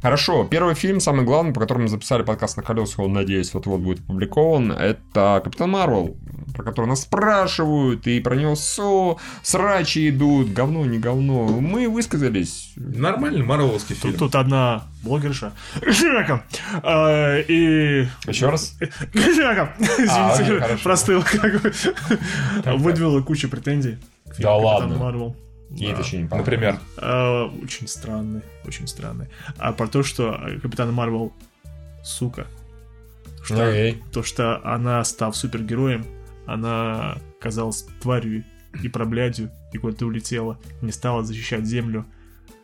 Хорошо, 0.02 0.44
первый 0.44 0.74
фильм, 0.74 1.00
самый 1.00 1.24
главный, 1.24 1.52
по 1.52 1.60
которому 1.60 1.84
мы 1.84 1.88
записали 1.88 2.22
подкаст 2.22 2.56
на 2.58 2.62
колесах, 2.62 2.98
он, 3.00 3.14
надеюсь, 3.14 3.52
вот-вот 3.54 3.80
будет 3.80 4.00
опубликован, 4.00 4.70
это 4.70 5.40
Капитан 5.42 5.70
Марвел, 5.70 6.16
про 6.54 6.62
который 6.64 6.86
нас 6.86 7.02
спрашивают, 7.02 8.06
и 8.06 8.20
про 8.20 8.36
него 8.36 8.54
со 8.56 9.16
срачи 9.42 10.10
идут, 10.10 10.52
говно, 10.52 10.84
не 10.84 10.98
говно. 10.98 11.46
Мы 11.46 11.88
высказались. 11.88 12.72
Нормальный 12.76 13.42
марвеловский 13.42 13.96
фильм. 13.96 14.12
Тут, 14.12 14.20
тут 14.20 14.34
одна 14.36 14.84
блогерша. 15.02 15.52
Жека! 15.84 16.44
А, 16.82 17.38
И... 17.40 18.06
Еще 18.28 18.48
раз? 18.50 18.76
Жека! 19.12 19.72
окей, 19.80 20.04
Извините, 20.04 20.60
хорошо. 20.60 20.82
простыл. 20.84 21.22
как 21.24 21.62
бы. 21.62 21.72
Выдвинула 22.76 23.22
кучу 23.22 23.48
претензий. 23.48 23.96
К 24.36 24.38
фильму 24.38 24.52
Да 24.52 24.58
«Капитан 24.58 24.90
ладно? 24.90 24.96
Марвел». 24.98 25.36
Ей 25.70 25.88
Да. 25.88 25.92
это 25.94 26.02
еще 26.02 26.18
не 26.18 26.28
понравилось. 26.28 26.46
Например. 26.46 26.80
А, 26.98 27.46
Очень 27.62 27.88
странный, 27.88 28.42
очень 28.64 28.86
странный. 28.86 29.26
А 29.58 29.72
про 29.72 29.88
то, 29.88 30.02
что 30.04 30.38
Капитан 30.62 30.92
Марвел 30.92 31.32
сука. 32.04 32.46
Что, 33.42 33.68
Окей. 33.68 34.02
то, 34.12 34.22
что 34.22 34.64
она, 34.64 35.02
став 35.04 35.36
супергероем, 35.36 36.04
она 36.46 37.16
казалась 37.40 37.86
тварью 38.00 38.44
и 38.82 38.88
проблядью, 38.88 39.50
и 39.72 39.78
куда-то 39.78 40.06
улетела, 40.06 40.58
не 40.82 40.92
стала 40.92 41.24
защищать 41.24 41.64
землю. 41.66 42.06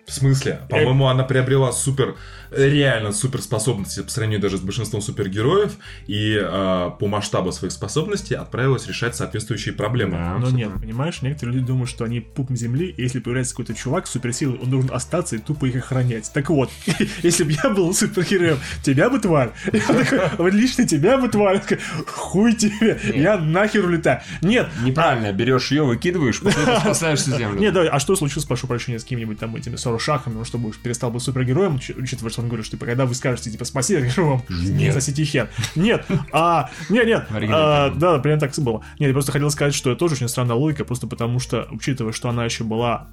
В 0.06 0.12
смысле? 0.12 0.60
По-моему, 0.68 1.06
она 1.08 1.22
приобрела 1.24 1.72
супер, 1.72 2.16
реально 2.50 3.12
суперспособности 3.12 4.02
по 4.02 4.10
сравнению 4.10 4.40
даже 4.40 4.58
с 4.58 4.60
большинством 4.60 5.00
супергероев 5.00 5.72
и 6.06 6.38
э, 6.38 6.90
по 6.98 7.06
масштабу 7.06 7.52
своих 7.52 7.72
способностей 7.72 8.34
отправилась 8.34 8.86
решать 8.86 9.16
соответствующие 9.16 9.74
проблемы. 9.74 10.18
Да, 10.18 10.38
Но 10.38 10.50
нет, 10.50 10.70
понимаешь, 10.80 11.22
некоторые 11.22 11.54
люди 11.56 11.68
думают, 11.68 11.88
что 11.88 12.04
они 12.04 12.20
пупом 12.20 12.56
земли, 12.56 12.92
и 12.96 13.02
если 13.02 13.20
появляется 13.20 13.54
какой-то 13.54 13.74
чувак 13.74 14.06
с 14.06 14.10
суперсилой, 14.10 14.58
он 14.58 14.70
должен 14.70 14.90
остаться 14.92 15.36
и 15.36 15.38
тупо 15.38 15.66
их 15.66 15.76
охранять. 15.76 16.30
Так 16.34 16.50
вот, 16.50 16.70
если 17.22 17.44
бы 17.44 17.52
я 17.52 17.70
был 17.70 17.94
супергероем, 17.94 18.58
тебя 18.82 19.08
бы 19.08 19.18
тварь. 19.18 19.52
Я 19.72 19.80
такой, 19.80 20.20
вот 20.38 20.52
лично 20.52 20.86
тебя 20.86 21.18
бы 21.18 21.28
тварь. 21.28 21.62
Хуй 22.06 22.54
тебе, 22.54 22.98
я 23.14 23.38
нахер 23.38 23.84
улетаю. 23.84 24.20
Нет, 24.42 24.68
Неправильно, 24.82 25.32
берешь 25.32 25.70
ее, 25.70 25.84
выкидываешь, 25.84 26.40
потом 26.40 26.80
спасаешь 26.80 27.20
всю 27.20 27.30
землю. 27.38 27.58
нет, 27.58 27.72
да, 27.72 27.82
а 27.82 27.98
что 28.00 28.14
случилось, 28.16 28.44
прошу 28.44 28.66
прощения, 28.66 28.98
с 28.98 29.02
какими-нибудь 29.02 29.38
там 29.38 29.54
этими 29.56 29.76
Сорошахами, 29.92 30.34
ну 30.34 30.44
что 30.44 30.58
будешь, 30.58 30.78
перестал 30.78 31.10
быть 31.10 31.22
супергероем, 31.22 31.76
уч- 31.76 31.94
учитывая, 32.00 32.30
что 32.30 32.42
он 32.42 32.48
говорит, 32.48 32.64
что 32.66 32.76
типа, 32.76 32.86
когда 32.86 33.04
вы 33.04 33.14
скажете, 33.14 33.50
типа, 33.50 33.64
спаси, 33.64 33.94
я 33.94 34.00
скажу 34.00 34.26
вам, 34.26 34.42
не 34.48 34.84
Нет. 34.84 34.94
сосите 34.94 35.24
хер. 35.24 35.50
Нет, 35.76 36.06
а, 36.32 36.70
нет, 36.88 37.06
нет, 37.06 37.26
а, 37.50 37.90
да, 37.90 38.18
примерно 38.18 38.40
так 38.40 38.52
было. 38.58 38.82
Нет, 38.98 39.08
я 39.08 39.12
просто 39.12 39.32
хотел 39.32 39.50
сказать, 39.50 39.74
что 39.74 39.90
это 39.90 39.98
тоже 39.98 40.14
очень 40.14 40.28
странная 40.28 40.56
логика, 40.56 40.84
просто 40.84 41.06
потому 41.06 41.38
что, 41.40 41.68
учитывая, 41.70 42.12
что 42.12 42.28
она 42.28 42.44
еще 42.44 42.64
была, 42.64 43.08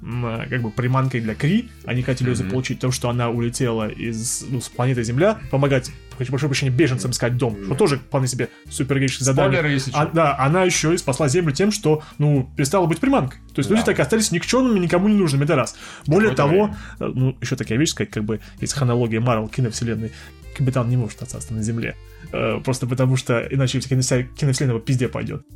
как 0.48 0.62
бы, 0.62 0.70
приманкой 0.70 1.20
для 1.20 1.34
Кри, 1.34 1.70
они 1.84 2.02
хотели 2.02 2.30
ее 2.30 2.34
заполучить 2.36 2.80
то, 2.80 2.90
что 2.90 3.10
она 3.10 3.28
улетела 3.30 3.88
из, 3.88 4.44
ну, 4.48 4.60
с 4.60 4.68
планеты 4.68 5.02
Земля, 5.02 5.38
помогать, 5.50 5.90
хочу 6.18 6.30
прошу 6.30 6.46
прощения, 6.46 6.70
беженцам 6.70 7.10
искать 7.10 7.36
дом, 7.36 7.56
что 7.64 7.74
тоже 7.74 7.98
вполне 7.98 8.28
себе 8.28 8.48
супергеройское 8.68 9.24
задание. 9.24 9.52
Спойлеры, 9.58 9.74
если 9.74 9.92
А, 9.94 10.06
да, 10.06 10.36
она 10.38 10.64
еще 10.64 10.94
и 10.94 10.98
спасла 10.98 11.28
Землю 11.28 11.52
тем, 11.52 11.70
что, 11.72 12.02
ну, 12.18 12.50
перестала 12.56 12.86
быть 12.86 12.98
приманкой. 12.98 13.40
То 13.54 13.60
есть 13.60 13.70
люди 13.70 13.82
так 13.82 13.98
и 13.98 14.02
остались 14.02 14.30
никчемными, 14.32 14.78
никому 14.78 15.08
не 15.08 15.14
нужными, 15.14 15.44
это 15.44 15.56
раз. 15.56 15.76
Более 16.06 16.34
того, 16.34 16.74
э, 16.98 17.04
ну, 17.06 17.36
еще 17.40 17.56
такая 17.56 17.78
вещь 17.78 17.90
сказать, 17.90 18.10
как 18.10 18.24
бы, 18.24 18.40
есть 18.60 18.72
хронология 18.74 19.20
Марвел 19.20 19.48
киновселенной, 19.48 20.12
Капитан 20.56 20.88
не 20.88 20.96
может 20.96 21.22
остаться 21.22 21.54
на 21.54 21.62
Земле. 21.62 21.96
Э, 22.32 22.60
Просто 22.62 22.86
потому 22.86 23.16
что 23.16 23.40
иначе 23.50 23.78
вся 23.80 23.88
киновселенная 23.88 24.28
киновселенная 24.36 24.78
по 24.78 24.84
пизде 24.84 25.08
пойдет. 25.08 25.46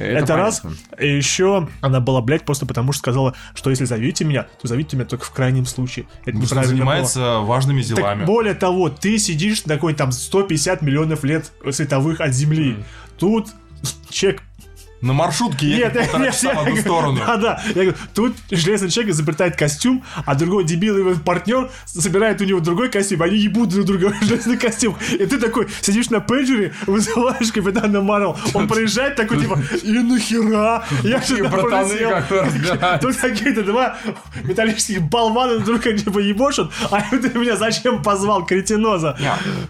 Это, 0.00 0.36
раз. 0.36 0.60
понятно. 0.60 0.80
И 0.98 1.16
еще 1.16 1.68
она 1.80 2.00
была, 2.00 2.20
блядь, 2.20 2.44
просто 2.44 2.66
потому 2.66 2.92
что 2.92 3.00
сказала, 3.00 3.34
что 3.54 3.70
если 3.70 3.84
зовите 3.84 4.24
меня, 4.24 4.46
то 4.60 4.68
зовите 4.68 4.96
меня 4.96 5.06
только 5.06 5.24
в 5.24 5.30
крайнем 5.30 5.66
случае. 5.66 6.06
Это 6.24 6.36
он 6.36 6.42
неправильно 6.42 6.62
было. 6.62 6.76
занимается 6.76 7.38
важными 7.40 7.82
Так 7.82 7.96
делами. 7.96 8.24
более 8.24 8.54
того, 8.54 8.88
ты 8.88 9.18
сидишь 9.18 9.64
на 9.66 9.74
какой 9.74 9.94
там 9.94 10.12
150 10.12 10.82
миллионов 10.82 11.24
лет 11.24 11.52
световых 11.70 12.20
от 12.20 12.32
Земли. 12.32 12.76
Тут 13.18 13.48
человек 14.08 14.42
На 15.00 15.12
маршрутке 15.14 15.66
едет 15.66 15.94
полтора 15.94 16.26
часа 16.26 16.54
в 16.54 16.58
одну 16.60 16.76
я- 16.76 16.82
сторону. 16.82 17.20
Да, 17.26 17.36
да. 17.36 17.62
Я 17.68 17.74
говорю, 17.74 17.94
тут 18.14 18.36
железный 18.50 18.90
человек 18.90 19.12
изобретает 19.14 19.56
костюм, 19.56 20.04
а 20.26 20.34
другой 20.34 20.64
дебил 20.64 20.98
его 20.98 21.14
партнер 21.14 21.70
собирает 21.86 22.40
у 22.40 22.44
него 22.44 22.60
другой 22.60 22.90
костюм, 22.90 23.22
они 23.22 23.38
ебут 23.38 23.70
друг 23.70 23.86
друга 23.86 24.14
железный 24.20 24.58
костюм. 24.58 24.96
И 25.12 25.24
ты 25.24 25.38
такой 25.38 25.68
сидишь 25.80 26.10
на 26.10 26.20
пейджере, 26.20 26.74
вызываешь 26.86 27.50
капитана 27.50 28.00
Марвел, 28.02 28.36
он 28.52 28.68
проезжает 28.68 29.16
такой, 29.16 29.40
типа, 29.40 29.58
и 29.82 29.92
нахера? 29.92 30.84
Я 31.02 31.20
сюда 31.22 31.48
братаны, 31.48 31.88
пролетел». 31.88 32.10
как 32.10 32.28
бы 32.28 32.40
разбираются. 32.40 32.98
Тут 33.00 33.16
какие-то 33.16 33.62
два 33.64 33.96
металлических 34.44 35.02
болвана 35.02 35.58
друг 35.60 35.80
друга 35.80 35.96
типа 35.96 36.18
ебошат, 36.18 36.70
а 36.90 37.00
ты 37.10 37.38
меня 37.38 37.56
зачем 37.56 38.02
позвал, 38.02 38.44
кретиноза? 38.44 39.16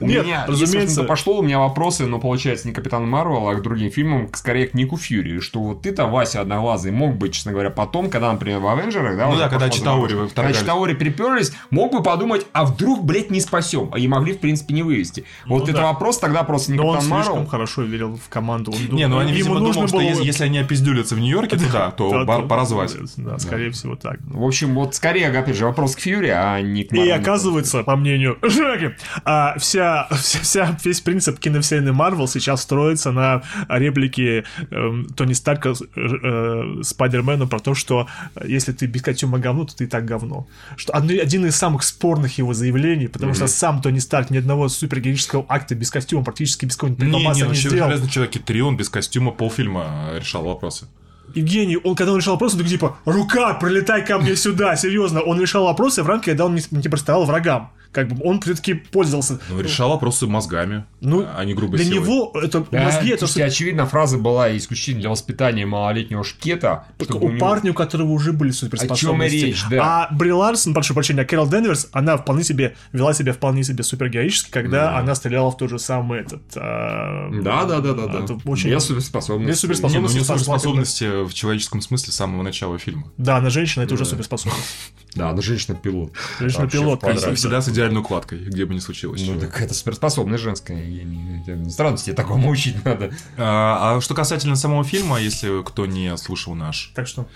Нет, 0.00 0.26
разумеется. 0.48 1.04
пошло, 1.04 1.38
у 1.38 1.42
меня 1.42 1.58
вопросы, 1.58 2.06
но 2.06 2.18
получается 2.18 2.66
не 2.66 2.72
к 2.72 2.76
Капитану 2.76 3.06
Марвел, 3.06 3.48
а 3.48 3.54
к 3.54 3.62
другим 3.62 3.90
фильмам, 3.90 4.28
скорее 4.34 4.66
к 4.66 4.74
Нику 4.74 4.96
Фьюри. 4.96 5.19
Фьюри, 5.22 5.40
что 5.40 5.60
вот 5.60 5.82
ты 5.82 5.92
там, 5.92 6.10
Вася 6.10 6.40
Одноглазый, 6.40 6.92
мог 6.92 7.16
быть, 7.16 7.34
честно 7.34 7.52
говоря, 7.52 7.70
потом, 7.70 8.10
когда, 8.10 8.32
например, 8.32 8.60
в 8.60 8.68
Авенджерах, 8.68 9.16
да, 9.16 9.28
Ну 9.28 9.36
да, 9.38 9.48
когда 9.48 9.68
Читаори. 9.70 10.14
Когда 10.34 10.52
Читаори 10.52 10.94
приперлись, 10.94 11.52
мог 11.70 11.92
бы 11.92 12.02
подумать, 12.02 12.46
а 12.52 12.64
вдруг, 12.64 13.04
блядь, 13.04 13.30
не 13.30 13.40
спасем, 13.40 13.90
и 13.96 14.06
могли, 14.08 14.32
в 14.32 14.40
принципе, 14.40 14.74
не 14.74 14.82
вывести. 14.82 15.24
Вот 15.46 15.60
Ну 15.60 15.64
это 15.64 15.74
да. 15.74 15.82
вопрос 15.84 16.18
тогда 16.18 16.42
просто 16.42 16.72
не 16.72 16.78
Но 16.78 16.88
он 16.88 17.00
слишком 17.00 17.18
Марвел. 17.18 17.46
хорошо 17.46 17.82
верил 17.82 18.16
в 18.24 18.28
команду. 18.28 18.72
Он 18.72 18.96
Не, 18.96 19.06
ну 19.08 19.18
они, 19.18 19.30
ему 19.32 19.38
видимо, 19.38 19.54
нужно 19.60 19.74
думал, 19.74 19.88
что 19.88 19.96
было- 19.98 20.02
если, 20.08 20.24
если 20.24 20.44
они 20.44 20.58
опиздюлятся 20.58 21.14
в 21.14 21.18
Нью-Йорке, 21.18 21.56
то 21.56 21.72
да, 21.72 21.90
то 21.90 22.10
Да, 22.10 22.24
бар- 22.24 22.42
то- 22.42 22.48
пора 22.48 22.64
звать. 22.64 22.94
Да, 23.16 23.38
скорее 23.38 23.70
всего 23.70 23.96
так. 23.96 24.18
В 24.24 24.44
общем, 24.44 24.74
вот 24.74 24.94
скорее, 24.94 25.28
опять 25.28 25.56
же, 25.56 25.64
вопрос 25.66 25.96
к 25.96 26.00
Фьюри, 26.00 26.28
а 26.28 26.60
не 26.60 26.84
к 26.84 26.92
И 26.92 26.96
Марвелу. 26.98 27.20
оказывается, 27.20 27.82
по 27.82 27.96
мнению 27.96 28.38
Жаки, 28.42 28.90
а, 29.24 29.58
вся, 29.58 30.08
вся, 30.12 30.38
вся- 30.42 30.78
весь 30.84 31.00
принцип 31.00 31.38
киновселенной 31.38 31.92
Марвел 31.92 32.28
сейчас 32.28 32.62
строится 32.62 33.12
на 33.12 33.42
реплике 33.68 34.44
эм, 34.70 35.06
Тони 35.16 35.32
Старка 35.32 35.70
э, 35.70 35.74
э, 35.96 36.82
Спайдермена 36.82 37.46
про 37.46 37.58
то, 37.58 37.74
что 37.74 38.06
э, 38.34 38.44
если 38.46 38.72
ты 38.72 38.86
без 38.86 39.02
костюма 39.02 39.38
говно, 39.38 39.64
то 39.64 39.76
ты 39.76 39.84
и 39.84 39.86
так 39.86 40.04
говно. 40.04 40.46
Что 40.76 40.92
одно- 40.92 41.20
один 41.20 41.46
из 41.46 41.56
самых 41.56 41.82
спорных 41.82 42.38
его 42.38 42.54
заявлений, 42.54 43.08
потому 43.08 43.34
что 43.34 43.46
сам 43.46 43.82
Тони 43.82 43.98
Старк 43.98 44.30
ни 44.30 44.38
одного 44.38 44.68
супергероического 44.68 45.44
акта 45.48 45.74
без 45.74 45.90
костюма, 45.90 46.24
практически 46.24 46.66
без 46.66 46.76
какого-нибудь 46.76 47.04
Не, 47.04 47.10
не, 47.10 47.34
не, 47.34 47.44
ну 47.44 47.54
сделал. 47.54 47.88
Железный 47.88 48.10
Человек 48.10 48.44
3, 48.44 48.62
он 48.62 48.76
без 48.76 48.88
костюма 48.88 49.32
полфильма 49.32 50.12
решал 50.18 50.44
вопросы. 50.44 50.86
Евгений, 51.34 51.76
он 51.76 51.94
когда 51.94 52.12
он 52.12 52.18
решал 52.18 52.34
вопросы, 52.34 52.54
он 52.54 52.62
такой 52.62 52.70
типа, 52.72 52.96
рука, 53.04 53.54
прилетай 53.54 54.04
ко 54.04 54.18
мне 54.18 54.34
сюда, 54.36 54.76
серьезно. 54.76 55.20
Он 55.20 55.40
решал 55.40 55.64
вопросы 55.64 56.02
в 56.02 56.06
рамках, 56.06 56.26
когда 56.26 56.46
он 56.46 56.54
не, 56.54 56.62
не 56.70 56.82
противостоял 56.82 57.24
врагам. 57.24 57.72
Как 57.92 58.06
бы 58.08 58.24
он 58.24 58.40
все-таки 58.40 58.74
пользовался. 58.74 59.40
Ну, 59.48 59.60
решал 59.60 59.90
вопросы 59.90 60.26
мозгами, 60.28 60.84
Ну, 61.00 61.26
а 61.36 61.44
не 61.44 61.54
грубой 61.54 61.78
Для 61.78 61.86
силой. 61.86 61.98
него 62.06 62.32
это 62.40 62.64
Да, 62.70 62.84
мозги, 62.84 63.10
это 63.10 63.26
слушайте, 63.26 63.44
очевидно, 63.46 63.84
фраза 63.86 64.16
была 64.16 64.56
исключительно 64.56 65.00
для 65.00 65.10
воспитания 65.10 65.66
малолетнего 65.66 66.22
шкета. 66.22 66.84
чтобы 67.02 67.26
у 67.26 67.28
него- 67.30 67.38
парня, 67.40 67.72
у 67.72 67.74
которого 67.74 68.10
уже 68.12 68.32
были 68.32 68.52
суперспособности. 68.52 69.06
О 69.06 69.10
чем 69.10 69.22
речь, 69.48 69.64
да. 69.70 70.06
А 70.10 70.14
Бри 70.14 70.32
Ларсон, 70.32 70.72
прошу 70.72 70.94
прощения, 70.94 71.24
Кэрол 71.24 71.48
Денверс, 71.48 71.88
она 71.92 72.16
вполне 72.16 72.44
себе 72.44 72.76
вела 72.92 73.12
себя 73.12 73.32
вполне 73.32 73.64
себе 73.64 73.82
супергероически, 73.82 74.50
когда 74.50 74.96
она 74.96 75.14
стреляла 75.16 75.50
в 75.50 75.56
тот 75.56 75.70
же 75.70 75.78
самый 75.80 76.20
этот. 76.20 76.42
а, 76.56 77.28
Да, 77.42 77.64
да, 77.64 77.80
да, 77.80 77.92
да, 77.94 78.06
да. 78.06 78.24
это 78.24 78.38
очень- 78.44 78.70
Без 78.70 78.84
суперспособностей. 78.84 79.68
Без 79.68 79.80
Не, 79.82 79.98
ну, 79.98 80.08
Саша 80.08 80.24
суперспособности 80.24 81.24
в 81.24 81.34
человеческом 81.34 81.80
смысле 81.80 82.12
с 82.12 82.16
самого 82.16 82.42
начала 82.42 82.78
фильма. 82.78 83.10
Да, 83.16 83.36
она 83.38 83.50
женщина, 83.50 83.82
это 83.82 83.94
уже 83.94 84.04
суперспособность. 84.04 84.62
Да, 85.14 85.30
она 85.30 85.42
женщина-пилот. 85.42 86.12
Женщина-пилот, 86.38 86.98
И 86.98 87.02
квадрате. 87.02 87.34
всегда 87.34 87.60
с 87.60 87.68
идеальной 87.68 88.00
укладкой, 88.00 88.38
где 88.38 88.64
бы 88.64 88.74
ни 88.74 88.78
случилось. 88.78 89.20
Ну 89.22 89.34
чего. 89.34 89.40
так 89.40 89.60
это 89.60 89.74
суперспособность 89.74 90.42
женская. 90.42 90.82
Я 90.84 91.04
не... 91.04 91.42
это 91.42 91.68
Странности 91.70 92.12
такому 92.12 92.50
учить 92.50 92.84
надо. 92.84 93.10
А, 93.36 93.96
а 93.96 94.00
что 94.00 94.14
касательно 94.14 94.56
самого 94.56 94.84
фильма, 94.84 95.20
если 95.20 95.62
кто 95.62 95.86
не 95.86 96.16
слушал 96.16 96.54
наш 96.54 96.92
Так 96.94 97.06
что. 97.06 97.26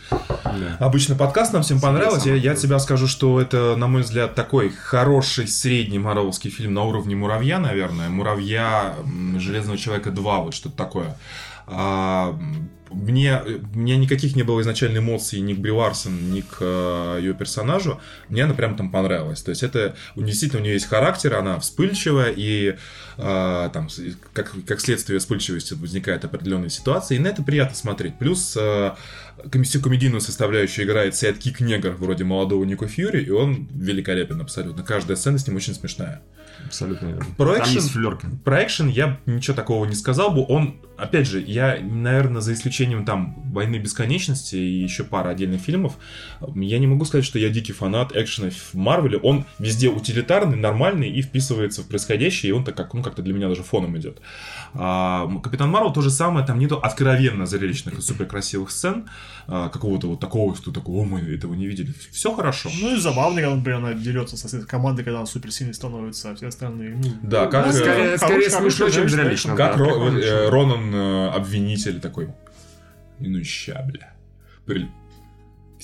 Обычно 0.79 1.15
подкаст 1.17 1.53
нам 1.53 1.63
всем 1.63 1.81
понравился. 1.81 2.31
Я, 2.31 2.37
я 2.37 2.55
тебе 2.55 2.79
скажу, 2.79 3.07
что 3.07 3.41
это, 3.41 3.77
на 3.77 3.87
мой 3.87 4.03
взгляд, 4.03 4.35
такой 4.35 4.71
хороший 4.71 5.49
средний 5.49 5.99
марвеловский 5.99 6.51
фильм 6.51 6.75
на 6.75 6.85
уровне 6.85 7.17
муравья, 7.17 7.59
наверное. 7.59 8.09
Муравья 8.09 8.95
Железного 9.39 9.79
человека 9.79 10.11
2, 10.11 10.39
вот 10.41 10.55
что-то 10.55 10.77
такое. 10.77 11.17
А, 11.67 12.39
мне, 12.95 13.43
у 13.75 13.79
меня 13.79 13.97
никаких 13.97 14.37
не 14.37 14.43
было 14.43 14.61
изначально 14.61 14.99
эмоций 14.99 15.41
ни 15.41 15.55
к 15.55 15.59
Бри 15.59 15.73
Ларсон, 15.73 16.33
ни 16.33 16.41
к 16.41 16.59
э, 16.61 17.19
ее 17.21 17.35
персонажу. 17.35 18.01
Мне 18.29 18.45
она 18.45 18.55
прям 18.55 18.77
там 18.77 18.91
понравилась. 18.91 19.43
То 19.43 19.51
есть 19.51 19.63
это 19.63 19.97
действительно 20.17 20.61
у 20.61 20.65
нее 20.65 20.75
есть 20.75 20.87
характер, 20.87 21.35
она 21.35 21.59
вспыльчивая, 21.59 22.33
и 22.35 22.77
э, 23.17 23.71
там, 23.73 23.89
как, 24.33 24.53
как 24.67 24.81
следствие 24.81 25.19
вспыльчивости 25.19 25.75
возникает 25.75 26.25
определенные 26.25 26.71
ситуации, 26.71 27.17
и 27.17 27.19
на 27.19 27.29
это 27.29 27.43
приятно 27.43 27.75
смотреть. 27.75 28.19
Плюс 28.19 28.57
э, 28.59 28.93
всю 29.65 29.81
комедийную 29.81 30.21
составляющую 30.21 30.87
играет 30.87 31.15
sidekick 31.15 31.61
негр 31.61 31.91
вроде 31.91 32.25
молодого 32.25 32.65
Ника 32.65 32.87
Фьюри, 32.87 33.23
и 33.23 33.31
он 33.31 33.69
великолепен 33.73 34.41
абсолютно. 34.41 34.83
Каждая 34.83 35.17
сцена 35.17 35.39
с 35.39 35.47
ним 35.47 35.57
очень 35.57 35.75
смешная. 35.75 36.23
Абсолютно 36.65 37.07
верно. 37.07 37.27
Про 37.37 37.59
экшен-. 37.59 38.39
Про 38.43 38.63
я 38.91 39.21
ничего 39.27 39.55
такого 39.55 39.85
не 39.85 39.95
сказал 39.95 40.31
бы. 40.31 40.45
Он, 40.49 40.81
опять 40.97 41.27
же, 41.27 41.41
я, 41.41 41.79
наверное, 41.81 42.41
за 42.41 42.53
исключением 42.53 43.05
там 43.05 43.35
«Войны 43.53 43.77
бесконечности» 43.77 44.57
и 44.57 44.83
еще 44.83 45.05
пара 45.05 45.31
отдельных 45.31 45.61
фильмов, 45.61 45.95
я 46.55 46.79
не 46.79 46.87
могу 46.87 47.05
сказать, 47.05 47.25
что 47.25 47.39
я 47.39 47.51
дикий 47.51 47.73
фанат 47.73 48.17
экшена 48.17 48.51
в 48.51 48.75
Марвеле. 48.75 49.19
Он 49.19 49.45
везде 49.59 49.89
утилитарный, 49.89 50.57
нормальный 50.57 51.11
и 51.11 51.23
вписывается 51.23 51.83
в 51.83 51.89
происходящее, 51.89 52.51
и 52.51 52.53
он 52.53 52.65
так 52.65 52.77
как, 52.77 52.95
ну, 52.95 53.03
как-то 53.03 53.23
для 53.23 53.35
меня 53.35 53.49
даже 53.49 53.63
фоном 53.63 53.99
идет. 53.99 54.21
А, 54.75 55.29
Капитан 55.43 55.71
Марвел 55.71 55.93
то 55.93 56.01
же 56.01 56.11
самое, 56.11 56.47
там 56.47 56.59
нету 56.59 56.79
откровенно 56.79 57.47
зрелищных 57.47 57.99
и 57.99 58.01
супер 58.01 58.27
красивых 58.27 58.71
сцен, 58.71 59.09
а, 59.47 59.69
какого-то 59.69 60.09
вот 60.09 60.21
такого, 60.21 60.55
что 60.57 60.71
такого, 60.73 61.03
о, 61.03 61.05
мы 61.05 61.21
этого 61.21 61.55
не 61.55 61.67
видели. 61.67 61.93
Все 62.13 62.35
хорошо. 62.35 62.71
Ну 62.81 62.95
и 62.97 62.99
забавно, 63.01 63.41
когда, 63.41 63.57
например, 63.57 63.79
она 63.79 63.95
дерется 63.95 64.37
со 64.37 64.49
своей 64.49 64.65
командой, 64.65 65.05
когда 65.05 65.19
она 65.19 65.27
суперсильной 65.27 65.75
становится, 65.75 66.31
а 66.31 66.35
все 66.35 66.49
остальные. 66.49 66.97
Ну, 66.97 67.11
Да, 67.23 67.47
как, 67.47 67.67
ну, 67.67 67.73
Скорее, 67.73 67.95
хороший- 67.95 68.19
скорее 68.19 68.51
хороший 68.51 68.71
смешно, 68.71 68.91
чем 68.91 69.09
зрелищно. 69.09 69.57
Как 69.57 69.77
да, 69.79 69.85
Ро- 69.85 70.19
э, 70.19 70.49
Ронан 70.49 70.95
э, 70.95 71.29
обвинитель 71.31 72.01
такой. 72.01 72.29
И 73.21 73.29
ну 73.29 73.45
ща, 73.45 73.83
бля. 73.89 74.13
При- 74.67 74.89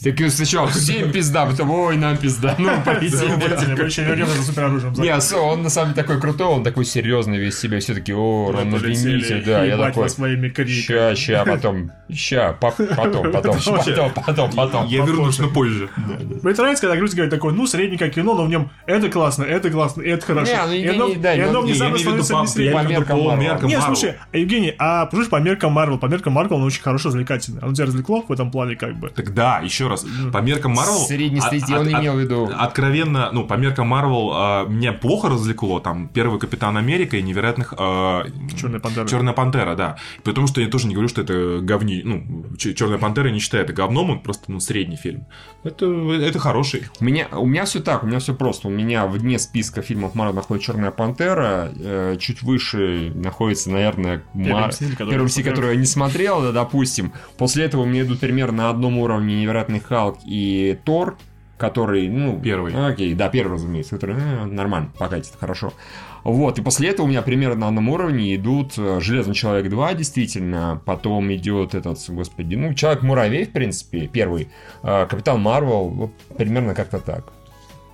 Так 0.02 0.31
сначала 0.31 0.68
всем 0.70 1.12
пизда, 1.12 1.47
потом 1.47 1.70
ой, 1.70 1.97
нам 1.97 2.16
пизда. 2.16 2.55
Ну, 2.59 2.70
полетели. 2.85 3.74
Больше 3.74 4.02
вернемся 4.02 4.36
за 4.36 4.44
супероружием. 4.44 4.93
Не, 4.94 5.20
со- 5.20 5.39
он 5.39 5.62
на 5.62 5.70
самом 5.70 5.93
деле 5.93 6.02
такой 6.02 6.20
крутой, 6.20 6.47
он 6.47 6.64
такой 6.64 6.85
серьезный 6.85 7.39
весь 7.39 7.59
себя, 7.59 7.81
все 7.81 7.94
таки 7.94 8.12
о, 8.14 8.51
Рон 8.51 8.74
обвинитель, 8.74 9.44
да, 9.44 9.64
я 9.64 9.77
такой, 9.77 10.09
своими 10.09 10.48
криками. 10.48 10.74
ща, 10.74 11.14
ща, 11.14 11.44
потом, 11.44 11.93
ща, 12.12 12.52
по- 12.52 12.70
потом, 12.70 13.32
потом, 13.32 13.56
потом, 13.60 14.12
потом, 14.14 14.52
потом. 14.52 14.86
Я 14.86 15.05
вернусь, 15.05 15.39
но 15.39 15.48
позже. 15.48 15.90
Мне 15.97 16.55
нравится, 16.55 16.82
когда 16.82 16.97
Грузия 16.97 17.16
говорит 17.16 17.35
такое, 17.35 17.52
ну, 17.52 17.66
средненькое 17.66 18.10
кино, 18.10 18.35
но 18.35 18.44
в 18.44 18.48
нем 18.48 18.70
это 18.86 19.09
классно, 19.10 19.44
это 19.44 19.70
классно, 19.70 20.02
это 20.02 20.24
хорошо. 20.24 20.52
Не, 20.52 20.93
ну, 20.93 21.09
и 21.09 21.16
не- 21.16 21.43
оно, 21.43 21.51
оно 21.51 21.60
внезапно 21.62 21.98
становится 21.98 22.62
не 22.62 22.70
меркам 22.70 23.68
Не, 23.68 23.81
слушай, 23.81 24.14
а, 24.32 24.36
Евгений, 24.36 24.74
а 24.78 25.09
слушай, 25.10 25.28
по 25.28 25.36
меркам 25.36 25.72
Марвел, 25.72 25.98
по 25.98 26.06
меркам 26.06 26.32
Марвел, 26.32 26.56
он 26.56 26.64
очень 26.64 26.82
хорошо 26.82 27.09
развлекательный. 27.09 27.60
Он 27.62 27.74
тебя 27.74 27.86
развлекло 27.86 28.24
в 28.27 28.32
этом 28.32 28.51
плане 28.51 28.77
как 28.77 28.98
бы. 28.98 29.10
Так 29.10 29.35
да, 29.35 29.60
еще 29.62 29.89
раз, 29.90 30.06
по 30.32 30.38
меркам 30.38 30.72
Марвел... 30.72 31.00
Среднестатистический, 31.00 31.74
он 31.74 31.88
имел 31.88 32.14
в 32.14 32.20
виду. 32.20 32.50
Откровенно, 32.56 33.30
ну, 33.32 33.46
по 33.46 33.54
меркам 33.54 33.88
Марвел 33.88 34.30
а, 34.32 34.66
меня 34.66 34.92
плохо 34.92 35.28
развлекло, 35.28 35.80
там, 35.80 36.08
первый 36.08 36.40
Капитан 36.40 36.76
Америка 36.76 37.16
и 37.16 37.22
невероятных... 37.22 37.74
Черная 38.56 38.80
пантера. 38.80 39.06
Черная 39.06 39.34
Пантера, 39.34 39.74
да. 39.74 39.96
Потому 40.24 40.46
что 40.46 40.60
я 40.60 40.68
тоже 40.68 40.86
не 40.86 40.94
говорю, 40.94 41.08
что 41.08 41.22
это 41.22 41.60
говни... 41.60 42.02
Ну, 42.04 42.44
Черная 42.56 42.98
Пантера 42.98 43.28
не 43.28 43.38
считаю 43.38 43.64
это 43.64 43.72
говном, 43.72 44.10
он 44.10 44.20
просто, 44.20 44.50
ну, 44.50 44.60
средний 44.60 44.96
фильм. 44.96 45.26
Это, 45.64 45.86
это 45.86 46.38
хороший. 46.38 46.84
У 47.00 47.04
меня, 47.04 47.28
у 47.32 47.46
меня 47.46 47.64
все 47.64 47.80
так, 47.80 48.02
у 48.02 48.06
меня 48.06 48.18
все 48.18 48.34
просто. 48.34 48.68
У 48.68 48.70
меня 48.70 49.06
вне 49.06 49.38
списка 49.38 49.82
фильмов 49.82 50.14
Марвел 50.14 50.34
находится 50.34 50.72
Черная 50.72 50.90
Пантера, 50.90 51.72
э, 51.76 52.16
чуть 52.18 52.42
выше 52.42 53.12
находится, 53.14 53.70
наверное, 53.70 54.22
Мар... 54.34 54.70
Первый 54.98 55.12
я 55.12 55.22
Мститель, 55.22 55.50
который 55.50 55.74
я 55.74 55.80
не 55.80 55.86
смотрел, 55.86 56.42
да, 56.42 56.52
допустим. 56.52 57.12
После 57.36 57.64
этого 57.64 57.82
у 57.82 57.86
меня 57.86 58.02
идут 58.02 58.20
примерно 58.20 58.64
на 58.64 58.70
одном 58.70 58.98
уровне 58.98 59.42
Невероятный 59.81 59.89
Халк 59.89 60.19
и 60.24 60.78
Тор, 60.85 61.16
который, 61.59 62.09
ну... 62.09 62.40
Первый. 62.40 62.73
Окей, 62.74 63.15
да, 63.15 63.28
первый, 63.28 63.55
разумеется, 63.55 63.94
который 63.97 64.16
э, 64.16 64.44
нормально, 64.47 64.90
покатит, 64.98 65.32
хорошо. 65.39 65.73
Вот, 66.24 66.59
и 66.59 66.62
после 66.62 66.90
этого 66.90 67.07
у 67.07 67.09
меня 67.09 67.23
примерно 67.23 67.61
на 67.61 67.69
одном 67.69 67.89
уровне 67.89 68.35
идут 68.35 68.74
э, 68.78 69.01
Железный 69.01 69.35
Человек 69.35 69.69
2, 69.70 69.94
действительно, 69.94 70.81
потом 70.85 71.32
идет 71.32 71.74
этот, 71.74 71.98
господи, 72.09 72.55
ну, 72.55 72.74
Человек-муравей, 72.74 73.44
в 73.44 73.52
принципе, 73.52 74.07
первый, 74.07 74.48
э, 74.82 75.07
Капитан 75.07 75.40
Марвел, 75.40 75.89
вот 75.89 76.12
примерно 76.36 76.74
как-то 76.74 76.98
так. 76.98 77.32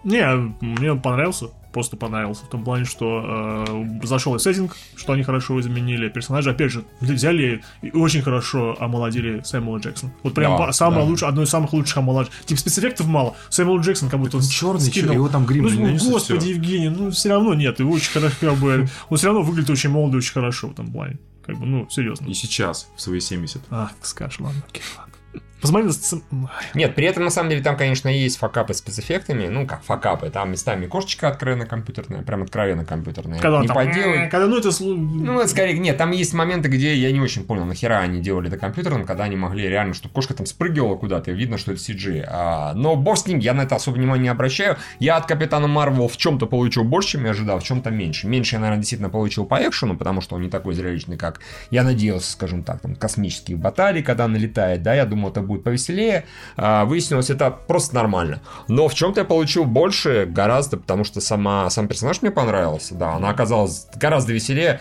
Не, 0.04 0.24
мне 0.60 0.92
он 0.92 1.00
понравился, 1.00 1.46
просто 1.76 1.98
понравился. 1.98 2.46
В 2.46 2.48
том 2.48 2.64
плане, 2.64 2.86
что 2.86 3.66
э, 3.68 4.06
зашел 4.06 4.34
и 4.34 4.38
сеттинг, 4.38 4.74
что 4.96 5.12
они 5.12 5.22
хорошо 5.24 5.60
изменили. 5.60 6.08
Персонажи, 6.08 6.50
опять 6.50 6.72
же, 6.72 6.84
взяли 7.02 7.62
и 7.82 7.90
очень 7.90 8.22
хорошо 8.22 8.74
омолодили 8.80 9.42
Сэмюэла 9.44 9.76
Джексона. 9.80 10.10
Вот 10.22 10.32
прям 10.32 10.56
Да, 10.56 10.72
самое 10.72 11.02
да. 11.02 11.06
лучшее, 11.10 11.28
одно 11.28 11.42
из 11.42 11.50
самых 11.50 11.74
лучших 11.74 11.98
омолаживаний. 11.98 12.40
Типа 12.46 12.58
спецэффектов 12.62 13.06
мало. 13.08 13.36
Сэмюэл 13.50 13.80
Джексон 13.80 14.08
как 14.08 14.20
будто 14.20 14.38
он 14.38 14.42
черный, 14.44 14.80
скинул. 14.80 15.12
его 15.12 15.28
там 15.28 15.44
грим 15.44 15.64
Ну, 15.64 15.70
ну, 15.70 16.12
господи, 16.12 16.38
всё. 16.38 16.48
Евгений, 16.48 16.88
ну 16.88 17.10
все 17.10 17.28
равно 17.28 17.52
нет, 17.52 17.78
его 17.78 17.92
очень 17.92 18.10
хорошо, 18.10 18.34
как 18.40 18.54
бы, 18.56 18.88
он 19.10 19.18
все 19.18 19.26
равно 19.26 19.42
выглядит 19.42 19.68
очень 19.68 19.90
молодо 19.90 20.16
и 20.16 20.18
очень 20.20 20.32
хорошо 20.32 20.68
в 20.68 20.72
этом 20.72 20.90
плане. 20.90 21.18
Как 21.44 21.58
бы, 21.58 21.66
ну, 21.66 21.86
серьезно. 21.90 22.26
И 22.26 22.32
сейчас, 22.32 22.88
в 22.96 23.02
свои 23.02 23.20
70. 23.20 23.60
Ах, 23.70 23.92
скажешь, 24.00 24.40
ладно, 24.40 24.62
окей, 24.66 24.82
ладно. 24.96 25.12
Посмотри, 25.60 25.90
Нет, 26.74 26.94
при 26.94 27.06
этом, 27.06 27.24
на 27.24 27.30
самом 27.30 27.50
деле, 27.50 27.62
там, 27.62 27.76
конечно, 27.76 28.08
есть 28.08 28.38
факапы 28.38 28.74
с 28.74 28.78
спецэффектами. 28.78 29.46
Ну, 29.48 29.66
как 29.66 29.82
факапы. 29.82 30.28
Там 30.30 30.52
местами 30.52 30.86
кошечка 30.86 31.28
откровенно 31.28 31.66
компьютерная, 31.66 32.22
прям 32.22 32.42
откровенно 32.42 32.84
компьютерная. 32.84 33.38
когда 33.40 33.60
не 33.60 33.68
там, 33.68 33.76
поделать. 33.76 34.30
когда, 34.30 34.46
ну, 34.46 34.58
это... 34.58 34.70
Ну, 34.80 35.40
это 35.40 35.48
скорее, 35.48 35.78
нет, 35.78 35.96
там 35.96 36.10
есть 36.10 36.34
моменты, 36.34 36.68
где 36.68 36.94
я 36.94 37.10
не 37.10 37.20
очень 37.20 37.44
понял, 37.44 37.64
нахера 37.64 37.98
они 37.98 38.20
делали 38.20 38.48
это 38.48 38.58
компьютером, 38.58 39.04
когда 39.04 39.24
они 39.24 39.36
могли 39.36 39.68
реально, 39.68 39.94
чтобы 39.94 40.14
кошка 40.14 40.34
там 40.34 40.46
спрыгивала 40.46 40.96
куда-то, 40.96 41.30
и 41.30 41.34
видно, 41.34 41.58
что 41.58 41.72
это 41.72 41.80
CG. 41.80 42.24
А, 42.28 42.74
но 42.74 42.96
бог 42.96 43.16
с 43.16 43.26
ним, 43.26 43.38
я 43.38 43.54
на 43.54 43.62
это 43.62 43.76
особо 43.76 43.96
внимания 43.96 44.24
не 44.24 44.28
обращаю. 44.28 44.76
Я 44.98 45.16
от 45.16 45.26
Капитана 45.26 45.66
Марвел 45.68 46.08
в 46.08 46.16
чем-то 46.16 46.46
получил 46.46 46.84
больше, 46.84 47.12
чем 47.12 47.24
я 47.24 47.30
ожидал, 47.30 47.60
в 47.60 47.64
чем-то 47.64 47.90
меньше. 47.90 48.26
Меньше 48.26 48.56
я, 48.56 48.60
наверное, 48.60 48.80
действительно 48.80 49.10
получил 49.10 49.46
по 49.46 49.56
экшену, 49.56 49.96
потому 49.96 50.20
что 50.20 50.36
он 50.36 50.42
не 50.42 50.50
такой 50.50 50.74
зрелищный, 50.74 51.16
как 51.16 51.40
я 51.70 51.82
надеялся, 51.82 52.30
скажем 52.30 52.62
так, 52.62 52.80
там, 52.80 52.94
космические 52.94 53.56
баталии, 53.56 54.02
когда 54.02 54.28
налетает, 54.28 54.82
да, 54.82 54.94
я 54.94 55.06
думал, 55.06 55.30
это 55.30 55.45
будет 55.46 55.64
повеселее. 55.64 56.26
А, 56.56 56.84
выяснилось, 56.84 57.30
это 57.30 57.50
просто 57.50 57.94
нормально. 57.94 58.40
Но 58.68 58.88
в 58.88 58.94
чем-то 58.94 59.20
я 59.20 59.24
получил 59.24 59.64
больше 59.64 60.26
гораздо, 60.26 60.76
потому 60.76 61.04
что 61.04 61.20
сама, 61.20 61.70
сам 61.70 61.88
персонаж 61.88 62.20
мне 62.22 62.30
понравился, 62.30 62.94
да, 62.94 63.14
она 63.14 63.30
оказалась 63.30 63.86
гораздо 63.96 64.32
веселее. 64.32 64.80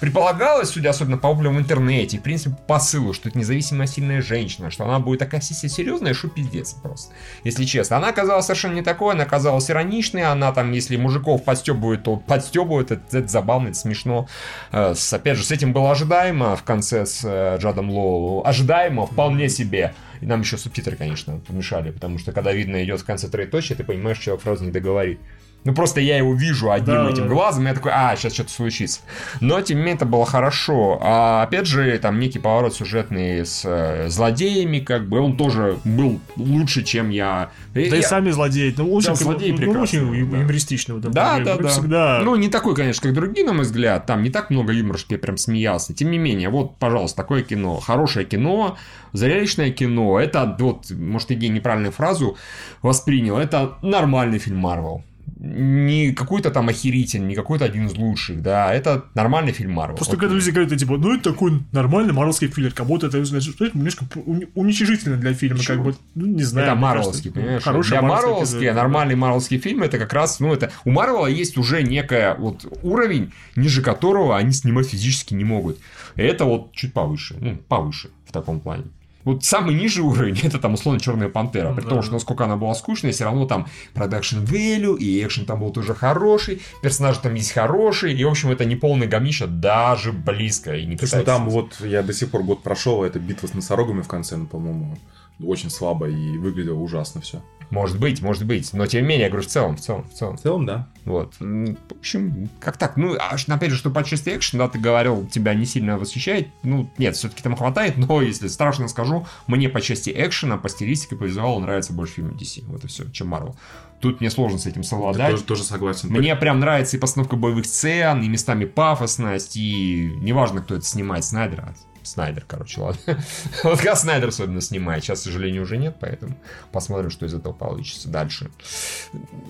Предполагалось, 0.00 0.70
судя 0.70 0.90
особенно 0.90 1.18
по 1.18 1.36
в 1.36 1.58
интернете, 1.58 2.18
в 2.18 2.22
принципе, 2.22 2.56
по 2.66 2.74
посылу, 2.76 3.12
что 3.12 3.28
это 3.28 3.38
независимая 3.38 3.86
сильная 3.86 4.20
женщина, 4.22 4.70
что 4.70 4.84
она 4.84 4.98
будет 4.98 5.18
такая 5.20 5.40
серьезная, 5.40 6.14
что 6.14 6.28
пиздец 6.28 6.74
просто, 6.74 7.12
если 7.44 7.64
честно. 7.64 7.96
Она 7.96 8.08
оказалась 8.08 8.46
совершенно 8.46 8.74
не 8.74 8.82
такой, 8.82 9.14
она 9.14 9.24
оказалась 9.24 9.70
ироничной, 9.70 10.24
она 10.24 10.52
там, 10.52 10.72
если 10.72 10.96
мужиков 10.96 11.42
подстебывает, 11.44 12.02
то 12.04 12.16
подстебывает, 12.16 12.90
это, 12.90 13.18
это 13.18 13.28
забавно, 13.28 13.68
это 13.68 13.78
смешно. 13.78 14.28
Э, 14.72 14.94
с- 14.94 15.12
опять 15.12 15.38
же, 15.38 15.44
с 15.44 15.50
этим 15.50 15.72
было 15.72 15.90
ожидаемо 15.90 16.56
в 16.56 16.62
конце 16.64 17.06
с 17.06 17.20
э, 17.24 17.56
Джадом 17.58 17.90
Лоу, 17.90 18.42
ожидаемо 18.46 19.06
вполне 19.06 19.48
себе. 19.48 19.94
И 20.20 20.26
нам 20.26 20.40
еще 20.40 20.56
субтитры, 20.56 20.96
конечно, 20.96 21.40
помешали, 21.46 21.90
потому 21.90 22.18
что 22.18 22.32
когда 22.32 22.52
видно 22.52 22.82
идет 22.84 23.00
в 23.00 23.04
конце 23.04 23.28
троеточие, 23.28 23.76
ты 23.76 23.84
понимаешь, 23.84 24.18
человек 24.18 24.42
фразу 24.42 24.64
не 24.64 24.70
договорит. 24.70 25.20
Ну, 25.64 25.74
просто 25.74 26.00
я 26.00 26.16
его 26.16 26.32
вижу 26.32 26.70
одним 26.70 26.94
Да, 27.06 27.10
этим 27.10 27.24
да. 27.24 27.28
глазом, 27.28 27.64
и 27.64 27.66
я 27.66 27.74
такой, 27.74 27.90
а, 27.92 28.14
сейчас 28.14 28.34
что-то 28.34 28.50
случится. 28.52 29.00
Но, 29.40 29.60
тем 29.62 29.78
не 29.78 29.82
менее, 29.82 29.96
это 29.96 30.06
было 30.06 30.24
хорошо. 30.24 31.00
А, 31.02 31.42
опять 31.42 31.66
же, 31.66 31.98
там 31.98 32.20
некий 32.20 32.38
поворот 32.38 32.72
сюжетный 32.74 33.44
с 33.44 33.62
э, 33.64 34.08
злодеями, 34.08 34.78
как 34.78 35.08
бы, 35.08 35.18
он 35.18 35.36
тоже 35.36 35.78
был 35.84 36.20
лучше, 36.36 36.84
чем 36.84 37.10
я... 37.10 37.50
Да 37.74 37.80
и 37.80 37.88
Я- 37.90 38.02
сами 38.02 38.30
злодеи. 38.30 38.72
Ну, 38.78 38.92
очень, 38.94 39.08
Да, 39.08 39.14
злодеи 39.16 39.50
ну, 39.50 39.56
прекрасные, 39.56 40.02
очень 40.04 40.14
ю- 40.20 40.26
да. 40.30 40.38
юмористично 40.38 40.94
в 40.94 40.98
этом 40.98 41.10
Да, 41.10 41.40
да, 41.40 41.56
Мы 41.56 41.62
да. 41.64 41.68
Всегда... 41.68 42.20
Ну, 42.22 42.36
не 42.36 42.48
такой, 42.48 42.76
конечно, 42.76 43.02
как 43.02 43.12
другие, 43.14 43.44
на 43.44 43.52
мой 43.52 43.62
взгляд. 43.64 44.06
Там 44.06 44.22
не 44.22 44.30
так 44.30 44.50
много 44.50 44.72
юмора, 44.72 44.98
что 44.98 45.14
я 45.14 45.18
прям 45.18 45.36
смеялся. 45.36 45.92
Тем 45.92 46.12
не 46.12 46.18
менее, 46.18 46.48
вот, 46.48 46.76
пожалуйста, 46.78 47.16
такое 47.16 47.42
кино. 47.42 47.80
Хорошее 47.80 48.24
кино, 48.24 48.76
зрелищное 49.12 49.72
кино. 49.72 50.20
Это, 50.20 50.54
вот, 50.60 50.92
может, 50.92 51.32
Евгений 51.32 51.56
неправильную 51.56 51.90
фразу 51.92 52.36
воспринял. 52.82 53.36
Это 53.36 53.78
нормальный 53.82 54.38
фильм 54.38 54.58
Марвел. 54.58 55.02
Не 55.38 56.12
какой-то 56.12 56.50
там 56.50 56.68
охерительный, 56.70 57.28
не 57.28 57.34
какой-то 57.34 57.66
один 57.66 57.86
из 57.86 57.94
лучших, 57.94 58.40
да. 58.40 58.72
Это 58.72 59.04
нормальный 59.14 59.52
фильм 59.52 59.72
Марвел. 59.72 59.96
Просто 59.96 60.14
Вот. 60.14 60.20
когда 60.20 60.34
люди 60.34 60.50
говорят, 60.50 60.78
типа, 60.78 60.96
ну 60.96 61.14
это 61.14 61.32
такой 61.32 61.62
нормальный 61.72 62.14
марвелский 62.14 62.48
филлер, 62.48 62.72
как 62.72 62.86
будто 62.86 63.08
это 63.08 63.22
значит, 63.24 63.60
немножко 63.74 64.06
уни- 64.14 64.48
уничижительно 64.54 65.16
для 65.18 65.34
фильма, 65.34 65.60
как 65.66 65.82
бы, 65.82 65.94
ну 66.14 66.26
не 66.26 66.42
знаю. 66.42 66.68
Это 66.68 66.76
марвелский, 66.76 67.30
кажется, 67.30 67.32
понимаешь? 67.32 67.62
Хороший 67.62 67.90
Для 67.90 68.02
марвелский 68.02 68.66
да. 68.68 68.74
нормальный 68.74 69.14
марвелский 69.14 69.58
фильм, 69.58 69.82
это 69.82 69.98
как 69.98 70.12
раз, 70.14 70.40
ну, 70.40 70.54
это... 70.54 70.70
У 70.86 70.90
Марвела 70.90 71.26
есть 71.26 71.58
уже 71.58 71.82
некая 71.82 72.34
вот 72.34 72.64
уровень, 72.82 73.32
ниже 73.56 73.82
которого 73.82 74.38
они 74.38 74.52
снимать 74.52 74.88
физически 74.88 75.34
не 75.34 75.44
могут. 75.44 75.78
Это 76.14 76.46
вот 76.46 76.72
чуть 76.72 76.94
повыше, 76.94 77.36
ну, 77.38 77.56
повыше 77.68 78.08
в 78.26 78.32
таком 78.32 78.60
плане. 78.60 78.84
Вот 79.26 79.44
самый 79.44 79.74
нижний 79.74 80.02
уровень 80.02 80.38
это 80.42 80.58
там 80.58 80.74
условно 80.74 80.98
Черная 81.00 81.28
Пантера. 81.28 81.74
При 81.74 81.82
Да. 81.82 81.90
том, 81.90 82.02
что 82.02 82.12
насколько 82.14 82.44
она 82.44 82.56
была 82.56 82.74
скучная, 82.74 83.12
все 83.12 83.24
равно 83.24 83.44
там 83.44 83.66
продакшн 83.92 84.38
value 84.38 84.96
и 84.98 85.22
экшен 85.22 85.44
там 85.44 85.60
был 85.60 85.70
тоже 85.72 85.94
хороший, 85.94 86.62
персонажи 86.80 87.20
там 87.20 87.34
есть 87.34 87.52
хорошие, 87.52 88.14
и 88.16 88.24
в 88.24 88.28
общем 88.28 88.50
это 88.50 88.64
не 88.64 88.76
полный 88.76 89.06
говнище 89.06 89.46
даже 89.46 90.12
близко. 90.12 90.74
И 90.76 90.86
не 90.86 90.96
Слушай, 90.96 91.18
ну 91.18 91.24
там 91.24 91.50
вот 91.50 91.80
я 91.80 92.02
до 92.02 92.12
сих 92.14 92.30
пор 92.30 92.42
год 92.44 92.62
прошел, 92.62 93.02
а 93.02 93.06
это 93.06 93.18
битва 93.18 93.48
с 93.48 93.54
носорогами 93.54 94.00
в 94.02 94.08
конце, 94.08 94.36
ну, 94.36 94.46
по-моему, 94.46 94.96
очень 95.42 95.70
слабо 95.70 96.08
и 96.08 96.38
выглядело 96.38 96.78
ужасно 96.78 97.20
все. 97.20 97.42
Может 97.68 97.98
быть, 97.98 98.22
может 98.22 98.46
быть. 98.46 98.72
Но 98.74 98.86
тем 98.86 99.02
не 99.02 99.08
менее, 99.08 99.24
я 99.24 99.28
говорю, 99.28 99.44
в 99.44 99.50
целом, 99.50 99.76
в 99.76 99.80
целом, 99.80 100.04
в 100.08 100.12
целом. 100.14 100.36
В 100.36 100.40
целом, 100.40 100.66
да. 100.66 100.88
Вот. 101.04 101.34
В 101.40 101.74
общем, 101.98 102.48
как 102.60 102.76
так? 102.76 102.96
Ну, 102.96 103.16
а 103.18 103.36
ш- 103.36 103.52
опять 103.52 103.70
же, 103.70 103.76
что 103.76 103.90
по 103.90 104.04
части 104.04 104.30
экшен, 104.30 104.60
да, 104.60 104.68
ты 104.68 104.78
говорил, 104.78 105.26
тебя 105.26 105.52
не 105.52 105.66
сильно 105.66 105.98
восхищает. 105.98 106.46
Ну, 106.62 106.88
нет, 106.96 107.16
все-таки 107.16 107.42
там 107.42 107.56
хватает, 107.56 107.96
но 107.96 108.22
если 108.22 108.46
страшно 108.46 108.86
скажу, 108.86 109.26
мне 109.48 109.68
по 109.68 109.80
части 109.80 110.12
экшена, 110.14 110.58
по 110.58 110.68
стилистике, 110.68 111.16
по 111.16 111.24
визуалу 111.24 111.58
нравится 111.58 111.92
больше 111.92 112.14
фильм 112.14 112.36
DC. 112.40 112.62
Вот 112.66 112.84
и 112.84 112.86
все, 112.86 113.10
чем 113.10 113.34
Marvel. 113.34 113.56
Тут 114.00 114.20
мне 114.20 114.30
сложно 114.30 114.58
с 114.58 114.66
этим 114.66 114.82
Я 114.82 114.86
совладать. 114.86 115.30
тоже, 115.32 115.42
тоже 115.42 115.62
согласен. 115.64 116.10
Мне 116.10 116.36
прям 116.36 116.60
нравится 116.60 116.96
и 116.96 117.00
постановка 117.00 117.34
боевых 117.34 117.66
сцен, 117.66 118.22
и 118.22 118.28
местами 118.28 118.64
пафосность, 118.64 119.56
и 119.56 120.12
неважно, 120.20 120.60
кто 120.62 120.76
это 120.76 120.84
снимает, 120.84 121.24
Снайдер. 121.24 121.74
Снайдер, 122.06 122.44
короче, 122.46 122.80
ладно. 122.80 123.00
Вот 123.64 123.80
как 123.80 123.96
Снайдер 123.96 124.28
особенно 124.28 124.60
снимает. 124.60 125.04
Сейчас, 125.04 125.20
к 125.20 125.24
сожалению, 125.24 125.62
уже 125.62 125.76
нет, 125.76 125.96
поэтому 126.00 126.36
посмотрим, 126.72 127.10
что 127.10 127.26
из 127.26 127.34
этого 127.34 127.52
получится 127.52 128.08
дальше. 128.08 128.50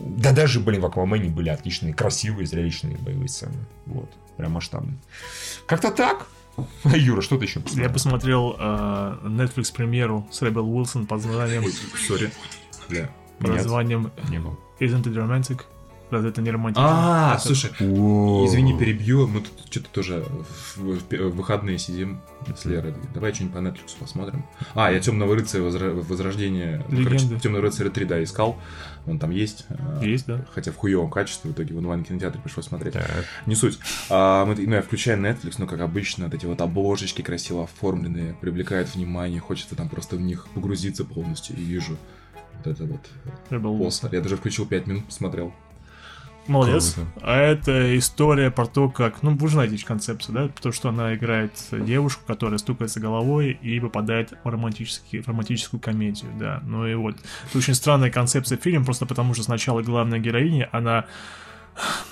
Да 0.01 0.33
даже, 0.33 0.61
блин, 0.61 0.81
в 0.81 0.87
Аквамене 0.87 1.29
были 1.31 1.49
отличные, 1.49 1.95
красивые, 1.95 2.47
зрелищные 2.47 2.97
боевые 2.97 3.29
сцены. 3.29 3.59
Вот, 3.87 4.11
прям 4.37 4.53
масштабные. 4.53 4.97
Как-то 5.67 5.91
так. 5.91 6.27
Юра, 6.85 7.21
что 7.21 7.37
ты 7.39 7.45
еще 7.45 7.61
Я 7.75 7.91
посмотрел? 7.91 7.93
посмотрел 7.93 8.57
э, 8.59 9.19
Netflix 9.25 9.73
премьеру 9.75 10.27
с 10.33 10.41
Ребел 10.43 10.69
Уилсон 10.69 11.07
под 11.07 11.25
названием, 11.25 11.65
сори. 12.07 12.31
Под 13.39 13.51
названием 13.51 14.11
не 14.31 14.39
был. 14.39 14.59
Isn't 14.81 15.05
it 15.05 15.15
romantic? 15.15 15.63
Разве 16.11 16.31
это 16.31 16.41
не 16.41 16.51
романтично? 16.53 16.87
А, 16.89 17.35
Это- 17.35 17.43
слушай, 17.43 17.71
извини, 17.81 18.79
перебью. 18.79 19.27
Мы 19.27 19.41
тут 19.41 19.53
что-то 19.71 19.89
тоже 19.91 20.25
в, 20.77 21.31
выходные 21.31 21.79
сидим 21.79 22.21
с 22.57 22.65
Лерой. 22.65 22.95
Давай 23.13 23.35
что-нибудь 23.35 23.55
по 23.57 23.59
Netflix 23.61 23.99
посмотрим. 23.99 24.45
А, 24.75 24.93
я 24.93 25.01
Темного 25.01 25.35
рыцаря 25.35 25.65
возра- 25.65 25.93
Возрождение. 25.93 26.85
ну, 26.89 27.01
Легенды. 27.01 27.41
Темного 27.41 27.63
рыцаря 27.65 27.91
3, 27.91 28.05
да, 28.05 28.23
искал. 28.23 28.57
Он 29.07 29.19
там 29.19 29.31
есть. 29.31 29.67
а, 29.69 30.01
Есть, 30.03 30.27
да. 30.27 30.45
Хотя 30.55 30.71
в 30.71 30.77
хуевом 30.77 31.11
качестве 31.11 31.51
в 31.51 31.55
итоге 31.55 31.75
в 31.75 31.79
онлайн-кинотеатре 31.79 32.41
пришлось 32.41 32.67
смотреть. 32.67 32.95
Так. 32.95 33.25
Не 33.47 33.57
суть. 33.57 33.79
А, 34.09 34.45
мы, 34.45 34.55
ну, 34.55 34.75
я 34.75 34.83
включаю 34.83 35.21
Netflix, 35.21 35.55
ну, 35.59 35.67
как 35.67 35.81
обычно, 35.81 36.27
вот 36.27 36.35
эти 36.35 36.47
вот 36.47 36.61
обложечки 36.61 37.23
красиво 37.23 37.65
оформленные, 37.65 38.35
привлекают 38.35 38.95
внимание, 38.95 39.41
хочется 39.41 39.75
там 39.75 39.89
просто 39.89 40.15
в 40.17 40.21
них 40.21 40.47
погрузиться 40.55 41.05
полностью, 41.05 41.57
и 41.57 41.61
вижу 41.63 41.97
вот 42.59 42.67
это 42.67 42.85
вот 42.85 43.01
Rebel. 43.51 44.09
Я 44.13 44.21
даже 44.21 44.37
включил 44.37 44.67
5 44.67 44.87
минут, 44.87 45.07
посмотрел. 45.07 45.53
Молодец. 46.49 46.95
Круто. 46.95 47.11
А 47.23 47.39
это 47.39 47.99
история 47.99 48.51
про 48.51 48.67
то, 48.67 48.89
как... 48.89 49.23
Ну, 49.23 49.37
вы 49.37 49.49
же 49.49 49.55
знаете 49.55 49.85
концепцию, 49.85 50.35
да? 50.35 50.49
То, 50.49 50.73
что 50.73 50.89
она 50.89 51.15
играет 51.15 51.53
девушку, 51.73 52.23
которая 52.27 52.59
стукается 52.59 53.01
головой 53.01 53.59
и 53.61 53.81
попадает 53.81 54.33
в, 54.45 54.49
романтический, 54.49 55.21
в 55.21 55.29
романтическую 55.29 55.81
комедию, 55.81 56.31
да. 56.39 56.63
Ну 56.65 56.87
и 56.87 56.95
вот. 56.95 57.17
Это 57.49 57.59
очень 57.59 57.75
странная 57.75 58.11
концепция 58.11 58.59
фильма, 58.59 58.85
просто 58.85 59.07
потому 59.07 59.35
что 59.35 59.43
сначала 59.43 59.83
главная 59.83 60.19
героиня, 60.19 60.69
она... 60.73 61.07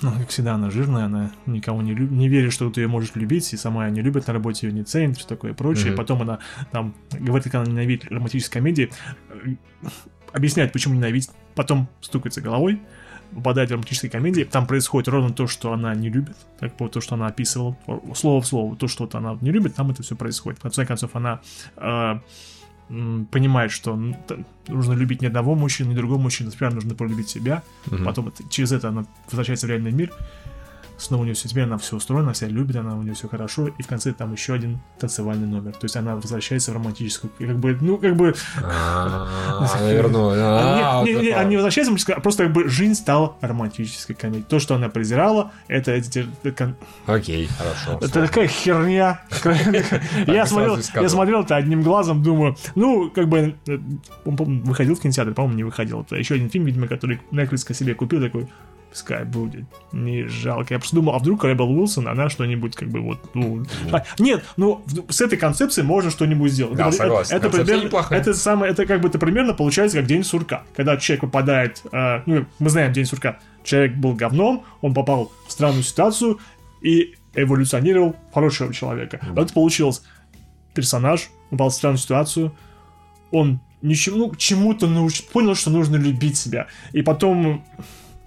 Ну, 0.02 0.12
как 0.12 0.28
всегда, 0.28 0.55
она 0.55 0.70
жирная, 0.70 1.06
она 1.06 1.31
никого 1.47 1.81
не, 1.81 1.94
любит, 1.94 2.11
не 2.11 2.28
верит, 2.28 2.52
что 2.52 2.69
ты 2.69 2.82
ее 2.82 2.89
можешь 2.89 3.15
любить, 3.15 3.51
и 3.55 3.56
сама 3.56 3.86
ее 3.86 3.93
не 3.93 4.02
любит, 4.02 4.27
на 4.27 4.35
работе 4.35 4.66
ее 4.66 4.74
не 4.74 4.85
ценит, 4.85 5.16
все 5.16 5.27
такое 5.27 5.55
прочее. 5.55 5.89
Мгм. 5.89 5.97
Потом 5.97 6.20
она 6.20 6.39
там 6.70 6.94
говорит, 7.12 7.44
как 7.44 7.55
она 7.55 7.65
ненавидит 7.65 8.12
романтические 8.12 8.61
комедии, 8.61 8.90
э, 9.31 9.55
объясняет, 10.35 10.73
почему 10.73 10.94
ненавидит, 10.94 11.31
потом 11.55 11.89
стукается 12.02 12.43
головой, 12.43 12.82
попадает 13.33 13.69
в 13.71 13.73
романтической 13.73 14.11
комедии, 14.11 14.45
там 14.45 14.67
происходит 14.67 15.09
ровно 15.09 15.33
то, 15.33 15.47
что 15.47 15.73
она 15.73 15.95
не 15.95 16.11
любит, 16.11 16.37
как 16.61 16.77
бы 16.77 16.89
то, 16.89 17.01
что 17.01 17.15
она 17.15 17.27
описывала, 17.27 17.77
слово 18.15 18.41
в 18.41 18.47
слово, 18.47 18.77
то, 18.77 18.89
что 18.89 19.05
вот 19.05 19.15
она 19.15 19.37
не 19.41 19.51
любит, 19.51 19.75
там 19.75 19.91
это 19.91 20.03
все 20.03 20.15
происходит. 20.17 20.59
В 20.59 20.63
конце 20.63 20.85
концов, 20.87 21.11
она 21.17 21.41
э, 21.77 22.19
понимает, 23.31 23.71
что 23.73 23.99
т- 24.27 24.45
нужно 24.69 24.93
любить 24.93 25.23
не 25.23 25.27
одного 25.29 25.55
мужчину, 25.55 25.91
не 25.91 25.97
другого 25.97 26.19
мужчину, 26.21 26.51
сперва 26.51 26.75
нужно 26.75 26.95
полюбить 26.95 27.29
себя, 27.29 27.63
Мгм. 27.87 28.05
потом 28.05 28.29
это- 28.29 28.45
через 28.51 28.73
это 28.73 28.89
она 28.89 29.05
возвращается 29.27 29.67
в 29.67 29.71
реальный 29.71 29.93
мир, 29.93 30.13
снова 30.97 31.23
у 31.23 31.25
нее 31.25 31.35
все, 31.35 31.49
теперь 31.49 31.65
она 31.65 31.77
все 31.79 31.97
устроена, 31.97 32.27
она 32.27 32.35
себя 32.35 32.49
любит, 32.49 32.77
она 32.77 32.97
у 32.97 33.03
нее 33.03 33.15
все 33.15 33.29
хорошо, 33.29 33.69
и 33.69 33.83
в 33.83 33.87
конце 33.87 34.12
там 34.12 34.33
еще 34.33 34.55
один 34.55 34.81
танцевальный 34.99 35.47
номер. 35.47 35.73
То 35.73 35.85
есть 35.85 35.97
она 35.97 36.16
возвращается 36.16 36.71
в 36.71 36.75
романтическую, 36.75 37.33
как 37.39 37.59
бы, 37.59 37.77
ну, 37.81 37.99
как 37.99 38.16
бы, 38.16 38.35
А, 38.62 39.69
Наверное. 39.81 41.01
а, 41.01 41.05
не, 41.05 41.15
не, 41.15 41.33
вот 41.35 41.45
не, 41.49 41.57
можно 41.57 41.99
сказать, 41.99 42.19
а 42.19 42.21
просто 42.21 42.45
как 42.45 42.53
бы 42.53 42.69
жизнь 42.69 42.95
стала 42.95 43.37
романтической 43.41 44.15
комедией. 44.15 44.45
То, 44.49 44.59
что 44.59 44.75
она 44.75 44.89
презирала, 44.89 45.53
это, 45.69 45.93
эти- 45.93 46.27
это, 46.43 46.75
Окей, 47.07 47.49
хорошо. 47.59 47.99
это 48.05 48.27
такая 48.27 48.47
херня. 48.47 49.21
Я 50.27 50.47
смотрел, 50.47 50.79
я 50.95 51.09
смотрел 51.09 51.43
это 51.43 51.57
одним 51.57 51.83
глазом, 51.83 52.23
думаю, 52.23 52.57
ну, 52.75 53.11
как 53.11 53.29
бы, 53.29 53.55
э, 53.66 53.79
он, 54.25 54.37
выходил 54.62 54.95
в 54.95 55.01
кинотеатр, 55.01 55.33
по-моему, 55.35 55.57
не 55.57 55.65
выходил. 55.65 56.03
Это 56.03 56.16
еще 56.16 56.35
один 56.35 56.51
фильм, 56.51 56.65
видимо, 56.65 56.87
который 56.87 57.21
Netflix 57.31 57.73
себе 57.75 57.95
купил, 57.95 58.21
такой, 58.21 58.49
пускай 58.95 59.25
будет. 59.25 59.65
Не 59.91 60.29
жалко. 60.29 60.73
Я 60.73 60.79
просто 60.79 60.95
думал, 60.95 61.16
а 61.16 61.19
вдруг 61.19 61.45
Ребел 61.45 61.69
Уилсон, 61.69 62.07
она 62.07 62.29
что-нибудь 62.29 62.77
как 62.77 62.91
бы 62.91 63.01
вот, 63.01 63.19
ну... 63.35 63.65
А, 63.91 64.05
нет, 64.21 64.45
ну, 64.57 64.85
с 65.09 65.21
этой 65.21 65.37
концепцией 65.37 65.85
можно 65.85 66.12
что-нибудь 66.12 66.53
сделать. 66.53 66.77
Да, 66.77 66.87
Это- 66.87 66.97
согласен. 66.97 67.35
Это, 67.35 67.43
Концепция 67.43 67.65
примерно, 67.65 67.87
неплохая. 67.87 68.21
это 68.21 68.35
самое, 68.35 68.71
это 68.71 68.87
как 68.87 69.01
бы 69.01 69.09
это 69.09 69.19
примерно 69.19 69.53
получается 69.53 69.97
как 69.97 70.07
день 70.07 70.23
сурка. 70.23 70.62
Когда 70.77 70.97
человек 70.97 71.23
попадает, 71.23 71.83
э, 71.91 72.23
ну, 72.27 72.47
мы 72.61 72.71
знаем 72.71 72.93
день 72.93 73.05
сурка. 73.05 73.41
Человек 73.65 73.97
был 73.97 74.12
говном, 74.12 74.65
он 74.81 74.95
попал 74.95 75.33
в 75.49 75.51
странную 75.51 75.83
ситуацию 75.83 76.39
и 76.81 77.16
эволюционировал 77.35 78.15
в 78.31 78.35
хорошего 78.35 78.73
человека. 78.73 79.19
А 79.35 79.43
это 79.43 79.53
получилось. 79.53 80.03
Персонаж 80.73 81.31
попал 81.51 81.71
в 81.71 81.75
странную 81.75 81.99
ситуацию, 81.99 82.55
он 83.33 83.59
ничему, 83.83 84.29
ну, 84.29 84.35
чему-то 84.37 84.87
науч... 84.87 85.25
понял, 85.25 85.57
что 85.57 85.71
нужно 85.71 85.97
любить 85.97 86.37
себя. 86.37 86.69
И 86.93 87.03
потом 87.03 87.65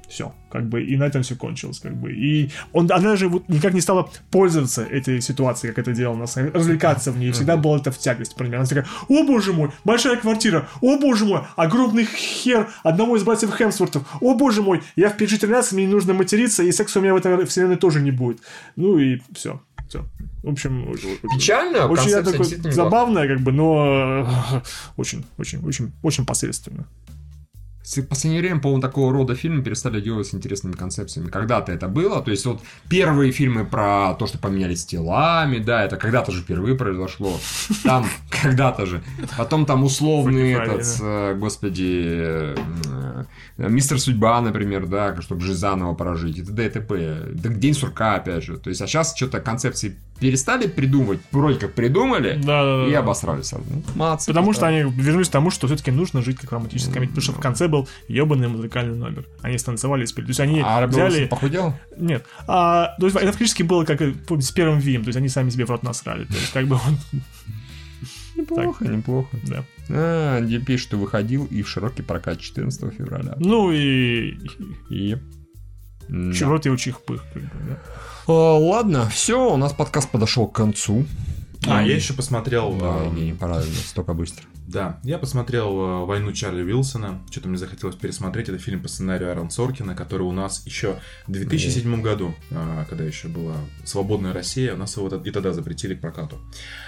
все, 0.08 0.34
как 0.50 0.68
бы, 0.70 0.84
и 0.84 0.96
на 0.96 1.04
этом 1.04 1.22
все 1.22 1.36
кончилось, 1.36 1.80
как 1.80 1.96
бы. 1.96 2.14
И 2.14 2.50
он, 2.72 2.90
она 2.92 3.16
же 3.16 3.28
вот 3.28 3.50
никак 3.50 3.74
не 3.74 3.82
стала 3.82 4.10
пользоваться 4.32 4.84
этой 4.84 5.22
ситуацией, 5.22 5.74
как 5.74 5.86
это 5.86 5.94
делала 5.94 6.16
на 6.16 6.28
самом 6.28 6.54
развлекаться 6.54 7.12
в 7.12 7.18
ней. 7.18 7.32
Всегда 7.32 7.58
было 7.58 7.78
это 7.78 7.92
в 7.92 7.98
тягость, 7.98 8.32
например. 8.32 8.60
Она 8.60 8.66
такая, 8.66 8.88
о 9.10 9.24
боже 9.24 9.54
мой, 9.54 9.72
большая 9.84 10.16
квартира, 10.16 10.68
о 10.82 10.98
боже 10.98 11.26
мой, 11.26 11.42
огромный 11.56 12.06
хер 12.06 12.70
одного 12.84 13.18
из 13.18 13.24
братьев 13.24 13.54
Хемсвортов, 13.54 14.04
о 14.22 14.36
боже 14.36 14.62
мой, 14.62 14.82
я 14.96 15.10
в 15.10 15.20
PG-13, 15.20 15.74
мне 15.74 15.86
не 15.86 15.92
нужно 15.92 16.14
материться, 16.14 16.64
и 16.64 16.72
секса 16.72 17.00
у 17.00 17.02
меня 17.02 17.14
в 17.14 17.18
этой 17.18 17.46
вселенной 17.46 17.78
тоже 17.78 18.02
не 18.02 18.12
будет. 18.12 18.40
Ну 18.76 18.98
и 18.98 19.22
все, 19.34 19.62
все. 19.90 20.06
В 20.44 20.50
общем, 20.50 20.96
Печально, 21.36 21.88
очень 21.88 22.12
концепция 22.12 22.58
такой 22.58 22.72
забавная, 22.72 23.28
как 23.28 23.42
бы, 23.42 23.52
но 23.52 24.26
э, 24.26 24.62
очень, 24.96 25.26
очень, 25.38 25.66
очень, 25.66 25.92
очень 26.02 26.26
посредственно. 26.26 26.88
В 27.96 28.02
последнее 28.04 28.42
время, 28.42 28.60
по-моему, 28.60 28.82
такого 28.82 29.14
рода 29.14 29.34
фильмы 29.34 29.64
перестали 29.64 30.02
делать 30.02 30.28
с 30.28 30.34
интересными 30.34 30.74
концепциями. 30.74 31.30
Когда-то 31.30 31.72
это 31.72 31.88
было, 31.88 32.22
то 32.22 32.32
есть 32.32 32.46
вот 32.46 32.62
первые 32.90 33.32
фильмы 33.32 33.66
про 33.66 34.14
то, 34.16 34.28
что 34.28 34.38
поменялись 34.38 34.86
телами, 34.86 35.60
да, 35.60 35.86
это 35.86 35.96
когда-то 35.96 36.34
же 36.34 36.42
впервые 36.42 36.76
произошло. 36.76 37.40
Там 37.84 38.06
когда-то 38.30 38.86
же. 38.86 39.02
Потом 39.38 39.66
там 39.66 39.84
условный 39.86 40.52
этот, 40.52 40.86
э, 41.02 41.36
господи, 41.36 42.04
э, 42.06 42.56
э, 43.58 43.70
Мистер 43.70 44.00
Судьба, 44.00 44.42
например, 44.42 44.86
да, 44.88 45.20
чтобы 45.22 45.42
жизнь 45.42 45.60
заново 45.60 45.94
прожить, 45.94 46.38
и 46.38 46.44
т.д. 46.44 46.66
и 46.66 46.70
т.п. 46.70 47.32
День 47.34 47.74
сурка, 47.74 48.16
опять 48.16 48.44
же. 48.44 48.58
То 48.58 48.70
есть, 48.70 48.82
а 48.82 48.88
сейчас 48.88 49.16
что-то 49.16 49.40
концепции 49.40 49.96
перестали 50.20 50.68
придумывать, 50.68 51.20
вроде 51.32 51.60
как 51.60 51.74
придумали, 51.74 52.40
Да, 52.44 52.64
да, 52.64 52.86
да. 52.86 52.92
и 52.92 52.94
обосрались. 52.94 53.52
Ну, 53.52 53.84
молодцы. 53.96 54.28
Потому 54.28 54.54
что 54.54 54.68
они 54.68 54.80
вернулись 54.80 55.30
к 55.30 55.32
тому, 55.32 55.52
что 55.52 55.68
все-таки 55.68 55.92
нужно 55.92 56.22
жить 56.22 56.38
как 56.38 56.52
романтическая 56.52 56.94
комедия, 56.94 57.12
потому 57.14 57.24
что 57.24 57.34
в 57.34 57.40
конце 57.40 57.68
был 57.68 57.88
ебаный 58.08 58.48
музыкальный 58.48 58.98
номер. 58.98 59.26
Они 59.42 59.58
станцевали 59.58 60.04
и 60.04 60.08
спели. 60.08 60.26
То 60.26 60.30
есть 60.32 60.40
они 60.40 60.62
А 60.66 60.86
взяли... 60.88 61.26
Похудел? 61.28 61.74
Нет. 61.98 62.26
А, 62.48 62.96
то 63.00 63.06
есть 63.06 63.18
это 63.18 63.32
фактически 63.32 63.64
было 63.64 63.86
как 63.86 64.02
с 64.02 64.52
первым 64.52 64.80
Вием, 64.80 65.04
то 65.04 65.10
есть 65.10 65.18
они 65.18 65.30
сами 65.30 65.50
себе 65.50 65.66
в 65.66 65.70
рот 65.70 65.84
насрали. 65.84 66.26
То 66.26 66.34
есть 66.34 66.52
как 66.52 66.68
бы 66.68 66.76
он... 66.76 66.98
Неплохо, 68.36 68.86
неплохо. 68.86 69.30
Да. 69.48 69.64
А, 69.90 70.42
где 70.42 70.60
пишет, 70.60 70.88
что 70.88 70.98
выходил 70.98 71.46
и 71.46 71.64
в 71.64 71.70
широкий 71.70 72.04
прокат 72.04 72.40
14 72.40 72.94
февраля. 72.94 73.34
Ну 73.40 73.72
и... 73.72 74.38
И... 74.90 75.18
Чего 76.08 76.58
ты 76.58 76.70
учих 76.72 77.02
пых. 77.02 77.24
как 77.34 77.44
бы, 77.44 77.50
да. 77.70 77.80
А, 78.28 78.58
ладно, 78.58 79.08
все, 79.10 79.54
у 79.54 79.58
нас 79.58 79.74
подкаст 79.74 80.10
подошел 80.12 80.48
к 80.48 80.56
концу. 80.56 81.06
А, 81.66 81.82
я 81.82 81.96
еще 81.96 82.14
посмотрел... 82.14 82.74
Да, 82.78 82.98
э, 83.02 83.06
Евгений, 83.06 83.34
пора 83.34 83.62
столько 83.62 84.14
быстро. 84.14 84.46
Да, 84.68 85.00
я 85.04 85.18
посмотрел 85.18 85.70
э, 85.80 86.06
«Войну 86.06 86.32
Чарли 86.32 86.62
Уилсона». 86.62 87.20
Что-то 87.32 87.50
мне 87.50 87.58
захотелось 87.58 87.96
пересмотреть. 87.96 88.50
Это 88.50 88.58
фильм 88.58 88.82
по 88.82 88.88
сценарию 88.88 89.30
Аарона 89.30 89.50
Соркина, 89.50 89.96
который 89.96 90.22
у 90.24 90.32
нас 90.32 90.66
еще 90.66 90.98
в 91.26 91.32
2007 91.32 92.02
году, 92.02 92.36
когда 92.90 93.04
еще 93.04 93.28
была 93.28 93.56
свободная 93.86 94.34
Россия, 94.34 94.76
у 94.76 94.78
нас 94.78 94.96
его 94.98 95.08
и 95.08 95.32
тогда 95.32 95.52
запретили 95.54 95.96
к 95.96 96.02
прокату. 96.02 96.38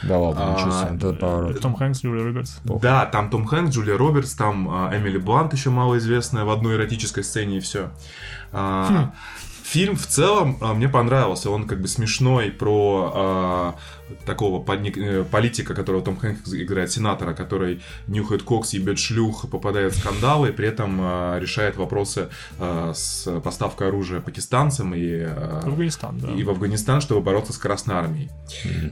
Да 0.04 0.18
ладно, 0.18 0.42
А, 0.46 0.54
ничего 0.54 0.72
себе. 0.72 1.60
Том 1.62 1.76
Хэнкс, 1.76 2.04
Джулия 2.04 2.24
Робертс. 2.26 2.58
Да, 2.64 3.06
там 3.06 3.30
Том 3.30 3.46
Хэнкс, 3.46 3.74
Джулия 3.74 3.98
Робертс, 3.98 4.34
там 4.34 4.68
Эмили 4.94 5.18
Блант 5.18 5.54
еще 5.54 5.70
малоизвестная 5.72 6.44
в 6.44 6.50
одной 6.50 6.76
эротической 6.76 7.24
сцене 7.24 7.58
и 7.58 7.60
все. 7.60 7.92
Фильм 9.70 9.96
в 9.96 10.08
целом 10.08 10.58
э, 10.62 10.74
мне 10.74 10.90
понравился. 10.90 11.52
Он 11.52 11.68
как 11.68 11.80
бы 11.80 11.88
смешной 11.88 12.50
про 12.50 13.76
э, 13.76 13.80
такого 14.26 14.62
подник- 14.64 14.98
э, 14.98 15.24
политика, 15.24 15.74
которого 15.74 16.02
Том 16.04 16.18
Хэнкс 16.18 16.54
играет, 16.54 16.92
сенатора, 16.92 17.34
который 17.34 17.82
нюхает 18.08 18.44
кокс, 18.44 18.74
ебет 18.74 19.00
шлюх, 19.00 19.50
попадает 19.50 19.94
в 19.94 19.98
скандалы, 20.00 20.50
и 20.50 20.52
при 20.52 20.68
этом 20.68 21.00
э, 21.02 21.40
решает 21.40 21.78
вопросы 21.78 22.30
э, 22.60 22.92
с 22.96 23.28
поставкой 23.42 23.88
оружия 23.90 24.20
пакистанцам 24.22 24.94
и, 24.96 25.06
э, 25.06 25.62
Афганистан, 25.64 26.18
да. 26.20 26.30
и 26.32 26.44
в 26.44 26.50
Афганистан, 26.50 27.02
чтобы 27.02 27.22
бороться 27.22 27.54
с 27.54 27.58
Красной 27.58 27.96
Армией. 27.96 28.30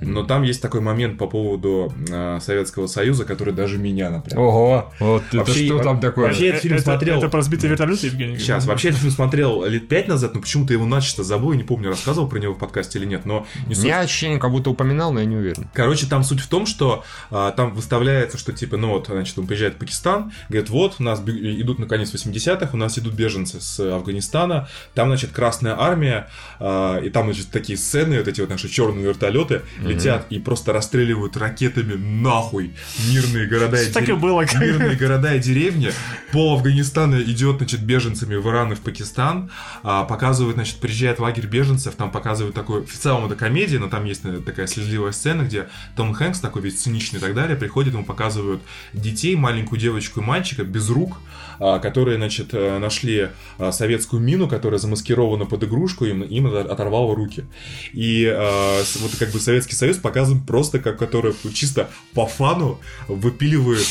Но 0.01 0.23
там 0.23 0.43
есть 0.43 0.61
такой 0.61 0.81
момент 0.81 1.17
по 1.17 1.27
поводу 1.27 1.93
э, 2.09 2.39
Советского 2.41 2.87
Союза, 2.87 3.25
который 3.25 3.53
даже 3.53 3.77
меня 3.77 4.09
напряг. 4.09 4.37
Ого, 4.39 4.91
вот 4.99 5.23
это 5.29 5.37
Вообще, 5.37 5.65
что 5.65 5.79
там 5.83 5.99
такое? 5.99 6.27
вообще- 6.27 6.45
я 6.45 6.49
этот 6.49 6.61
фильм 6.61 6.75
это, 6.75 6.83
смотрел. 6.83 7.17
Это 7.17 7.29
про 7.29 7.41
сбитый 7.41 7.69
вертолет, 7.69 7.99
Евгений? 8.03 8.37
Сейчас, 8.37 8.65
вообще 8.65 8.89
этот 8.89 9.01
фильм 9.01 9.13
смотрел 9.13 9.65
лет 9.65 9.87
пять 9.87 10.07
назад, 10.07 10.35
но 10.35 10.41
почему-то 10.41 10.73
его 10.73 10.85
начисто 10.85 11.23
забыл, 11.23 11.51
я 11.51 11.57
не 11.57 11.63
помню, 11.63 11.89
рассказывал 11.89 12.27
про 12.27 12.39
него 12.39 12.53
в 12.53 12.57
подкасте 12.57 12.99
или 12.99 13.05
нет, 13.05 13.25
но 13.25 13.45
не 13.67 13.75
меня 13.75 13.99
ощущение, 13.99 14.39
как 14.39 14.51
будто 14.51 14.69
упоминал, 14.69 15.06
но 15.11 15.19
я 15.19 15.25
не 15.25 15.35
уверен. 15.35 15.69
Короче, 15.73 16.07
там 16.07 16.23
суть 16.23 16.39
в 16.39 16.47
том, 16.47 16.65
что 16.65 17.03
а, 17.31 17.51
там 17.51 17.73
выставляется, 17.73 18.37
что 18.37 18.53
типа, 18.53 18.77
ну 18.77 18.89
вот, 18.89 19.07
значит, 19.07 19.37
он 19.37 19.47
приезжает 19.47 19.75
в 19.75 19.77
Пакистан, 19.77 20.31
говорит, 20.49 20.69
вот, 20.69 20.95
у 20.99 21.03
нас 21.03 21.21
идут 21.25 21.79
на 21.79 21.87
конец 21.87 22.13
80-х, 22.13 22.69
у 22.73 22.77
нас 22.77 22.97
идут 22.97 23.13
беженцы 23.13 23.61
с 23.61 23.79
Афганистана, 23.79 24.69
там, 24.93 25.07
значит, 25.09 25.31
Красная 25.31 25.79
Армия, 25.79 26.29
а, 26.59 26.99
и 26.99 27.09
там, 27.09 27.25
значит, 27.25 27.49
такие 27.51 27.77
сцены, 27.77 28.17
вот 28.17 28.27
эти 28.27 28.41
вот 28.41 28.49
наши 28.49 28.69
черные 28.69 29.05
вертолеты 29.05 29.61
летят 29.81 30.25
и 30.29 30.39
просто 30.39 30.73
расстреливают 30.73 31.37
ракетами 31.37 31.93
нахуй 31.93 32.73
мирные 33.09 33.47
города 33.47 33.81
и 33.81 33.85
дерев- 34.13 34.19
было, 34.19 34.45
мирные 34.59 34.95
города 34.95 35.33
и 35.35 35.39
деревни. 35.39 35.91
Пол 36.31 36.55
Афганистана 36.55 37.21
идет, 37.21 37.57
значит, 37.57 37.81
беженцами 37.81 38.35
в 38.35 38.47
Иран 38.47 38.73
и 38.73 38.75
в 38.75 38.81
Пакистан, 38.81 39.49
а, 39.83 40.03
показывают, 40.03 40.55
значит, 40.55 40.77
приезжает 40.77 41.19
лагерь 41.19 41.47
беженцев, 41.47 41.95
там 41.95 42.11
показывают 42.11 42.55
такой, 42.55 42.85
в 42.85 42.97
целом 42.97 43.25
это 43.25 43.35
комедия, 43.35 43.79
но 43.79 43.87
там 43.87 44.05
есть 44.05 44.23
такая 44.45 44.67
слезливая 44.67 44.96
сцена, 45.11 45.43
где 45.43 45.67
Том 45.95 46.13
Хэнкс, 46.13 46.39
такой 46.39 46.61
весь 46.61 46.81
циничный 46.81 47.19
и 47.19 47.21
так 47.21 47.33
далее, 47.33 47.55
приходит, 47.55 47.93
ему 47.93 48.03
показывают 48.03 48.61
детей, 48.93 49.35
маленькую 49.35 49.79
девочку 49.79 50.21
и 50.21 50.23
мальчика 50.23 50.63
без 50.63 50.89
рук, 50.89 51.17
а, 51.59 51.79
которые, 51.79 52.17
значит, 52.17 52.49
э, 52.53 52.77
нашли 52.77 53.29
а, 53.57 53.71
советскую 53.71 54.21
мину, 54.21 54.47
которая 54.47 54.79
замаскирована 54.79 55.45
под 55.45 55.63
игрушку, 55.63 56.05
им, 56.05 56.21
им 56.21 56.47
оторвало 56.47 57.15
руки. 57.15 57.45
И 57.93 58.25
а, 58.27 58.83
вот 58.99 59.11
как 59.17 59.31
бы 59.31 59.39
Советский 59.39 59.75
Союз 59.75 59.97
показан 59.97 60.41
просто 60.41 60.79
как 60.79 60.97
который 60.97 61.33
чисто 61.53 61.89
по 62.13 62.25
фану 62.25 62.79
выпиливает 63.07 63.87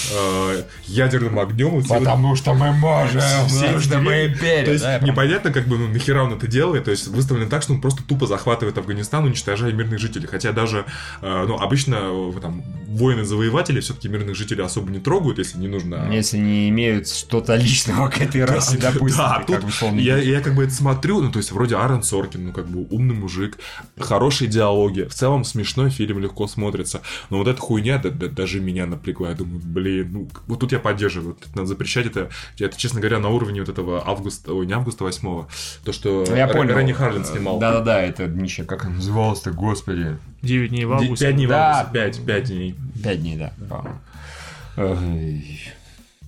ядерным 0.86 1.38
огнем. 1.38 1.80
вот- 1.80 2.36
что 2.36 2.52
мы 2.54 2.72
можем, 2.72 3.20
потому 3.48 3.80
что 3.80 3.98
мы 3.98 4.26
империя. 4.26 4.64
то 4.64 4.72
есть 4.72 4.84
да, 4.84 4.98
непонятно, 4.98 5.52
как 5.52 5.66
бы, 5.66 5.78
ну, 5.78 5.88
нахера 5.88 6.22
он 6.22 6.34
это 6.34 6.46
делает. 6.46 6.84
То 6.84 6.90
есть 6.90 7.06
выставлено 7.08 7.48
так, 7.48 7.62
что 7.62 7.72
он 7.72 7.80
просто 7.80 8.02
тупо 8.02 8.26
захватывает 8.26 8.76
Афганистан, 8.78 9.24
уничтожая 9.24 9.72
мирных 9.72 9.98
жителей. 9.98 10.26
Хотя 10.26 10.52
даже, 10.52 10.84
ну, 11.22 11.56
обычно 11.56 11.96
э, 11.96 12.32
там 12.40 12.62
воины-завоеватели 12.88 13.80
все-таки 13.80 14.08
мирных 14.08 14.36
жителей 14.36 14.64
особо 14.64 14.90
не 14.90 14.98
трогают, 14.98 15.38
если 15.38 15.58
не 15.58 15.68
нужно. 15.68 16.10
Если 16.12 16.38
не 16.38 16.68
имеют 16.68 17.08
что-то 17.08 17.54
личного 17.56 18.08
к 18.08 18.20
этой 18.20 18.44
расе, 18.44 18.78
допустим, 18.78 19.18
Да, 19.18 19.44
тут 19.46 19.56
как 19.56 19.92
я, 19.94 20.40
как 20.40 20.54
бы 20.54 20.64
это 20.64 20.72
смотрю, 20.72 21.20
ну, 21.20 21.30
то 21.30 21.38
есть, 21.38 21.52
вроде 21.52 21.76
Аарон 21.76 22.02
Соркин, 22.02 22.46
ну, 22.46 22.52
как 22.52 22.66
бы 22.66 22.86
умный 22.90 23.14
мужик, 23.14 23.58
хорошие 23.98 24.48
диалоги, 24.48 25.02
в 25.02 25.14
целом 25.14 25.44
смешной 25.44 25.90
фильм, 25.90 26.18
легко 26.18 26.46
смотрится, 26.46 27.02
но 27.30 27.38
вот 27.38 27.48
эта 27.48 27.60
хуйня 27.60 27.98
да- 27.98 28.10
да- 28.10 28.28
даже 28.28 28.60
меня 28.60 28.86
напрягла, 28.86 29.30
я 29.30 29.34
думаю, 29.34 29.60
блин, 29.62 30.08
ну, 30.12 30.28
вот 30.46 30.60
тут 30.60 30.72
я 30.72 30.78
поддерживаю, 30.78 31.36
надо 31.54 31.66
запрещать 31.66 32.06
это, 32.06 32.30
это, 32.58 32.76
честно 32.76 33.00
говоря, 33.00 33.18
на 33.18 33.28
уровне 33.28 33.60
вот 33.60 33.68
этого 33.68 34.06
августа, 34.06 34.52
ой, 34.52 34.66
не 34.66 34.72
августа 34.72 35.04
8 35.04 35.46
то, 35.84 35.92
что 35.92 36.24
Я 36.34 36.48
понял. 36.48 36.76
Ренни 36.76 36.92
Харлин 36.92 37.24
снимал. 37.24 37.58
Да-да-да, 37.58 38.00
это 38.00 38.26
днище, 38.26 38.64
как 38.64 38.84
он 38.84 38.96
назывался-то, 38.96 39.52
господи. 39.52 40.16
9 40.46 40.70
дней 40.70 40.84
в 40.84 40.92
августе. 40.92 41.26
Пять 41.26 41.34
дней 41.36 41.46
в 41.46 41.50
Да. 41.50 41.80
августе, 41.80 41.92
пять, 41.94 42.24
пять 42.26 42.44
дней. 42.46 42.74
Пять 43.02 43.20
дней, 43.20 43.36
да. 43.36 43.52
по-моему. 43.68 43.98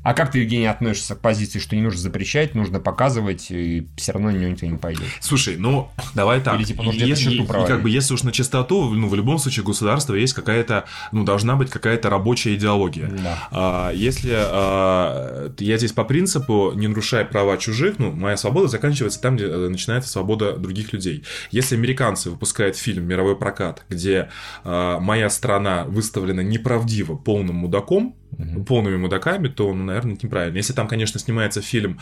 А 0.02 0.14
как 0.14 0.30
ты, 0.30 0.38
Евгений, 0.38 0.66
относишься 0.66 1.16
к 1.16 1.20
позиции, 1.20 1.58
что 1.58 1.76
не 1.76 1.82
нужно 1.82 2.00
запрещать, 2.00 2.54
нужно 2.54 2.80
показывать, 2.80 3.50
и 3.50 3.86
все 3.96 4.12
равно 4.12 4.30
никто 4.30 4.64
не 4.64 4.76
пойдет? 4.76 5.04
Слушай, 5.20 5.56
ну, 5.58 5.90
давай 6.14 6.40
так. 6.40 6.54
Или, 6.54 6.64
типа, 6.64 6.82
нужно 6.84 7.04
если, 7.04 7.32
и 7.32 7.46
как 7.46 7.82
бы, 7.82 7.90
если 7.90 8.14
уж 8.14 8.22
на 8.22 8.32
чистоту, 8.32 8.90
ну, 8.90 9.08
в 9.08 9.14
любом 9.14 9.38
случае, 9.38 9.64
государство 9.64 10.14
есть 10.14 10.34
какая-то, 10.34 10.84
ну, 11.12 11.24
должна 11.24 11.56
быть 11.56 11.70
какая-то 11.70 12.10
рабочая 12.10 12.54
идеология. 12.54 13.08
Да. 13.08 13.48
А, 13.50 13.92
если 13.92 14.32
а, 14.34 15.52
я 15.58 15.76
здесь 15.76 15.92
по 15.92 16.04
принципу, 16.04 16.72
не 16.74 16.86
нарушая 16.86 17.24
права 17.24 17.58
чужих, 17.58 17.98
ну, 17.98 18.12
моя 18.12 18.36
свобода 18.36 18.68
заканчивается 18.68 19.20
там, 19.20 19.36
где 19.36 19.46
э, 19.46 19.68
начинается 19.68 20.10
свобода 20.10 20.56
других 20.56 20.92
людей. 20.92 21.24
Если 21.50 21.74
американцы 21.74 22.30
выпускают 22.30 22.76
фильм 22.76 23.04
«Мировой 23.04 23.36
прокат», 23.36 23.84
где 23.88 24.30
а, 24.64 25.00
моя 25.00 25.28
страна 25.28 25.84
выставлена 25.84 26.40
неправдиво 26.40 27.16
полным 27.16 27.56
мудаком, 27.56 28.14
полными 28.66 28.96
мудаками, 28.96 29.48
то, 29.48 29.72
ну, 29.72 29.84
наверное, 29.84 30.14
это 30.14 30.26
неправильно. 30.26 30.56
Если 30.56 30.72
там, 30.72 30.88
конечно, 30.88 31.18
снимается 31.18 31.60
фильм 31.60 31.98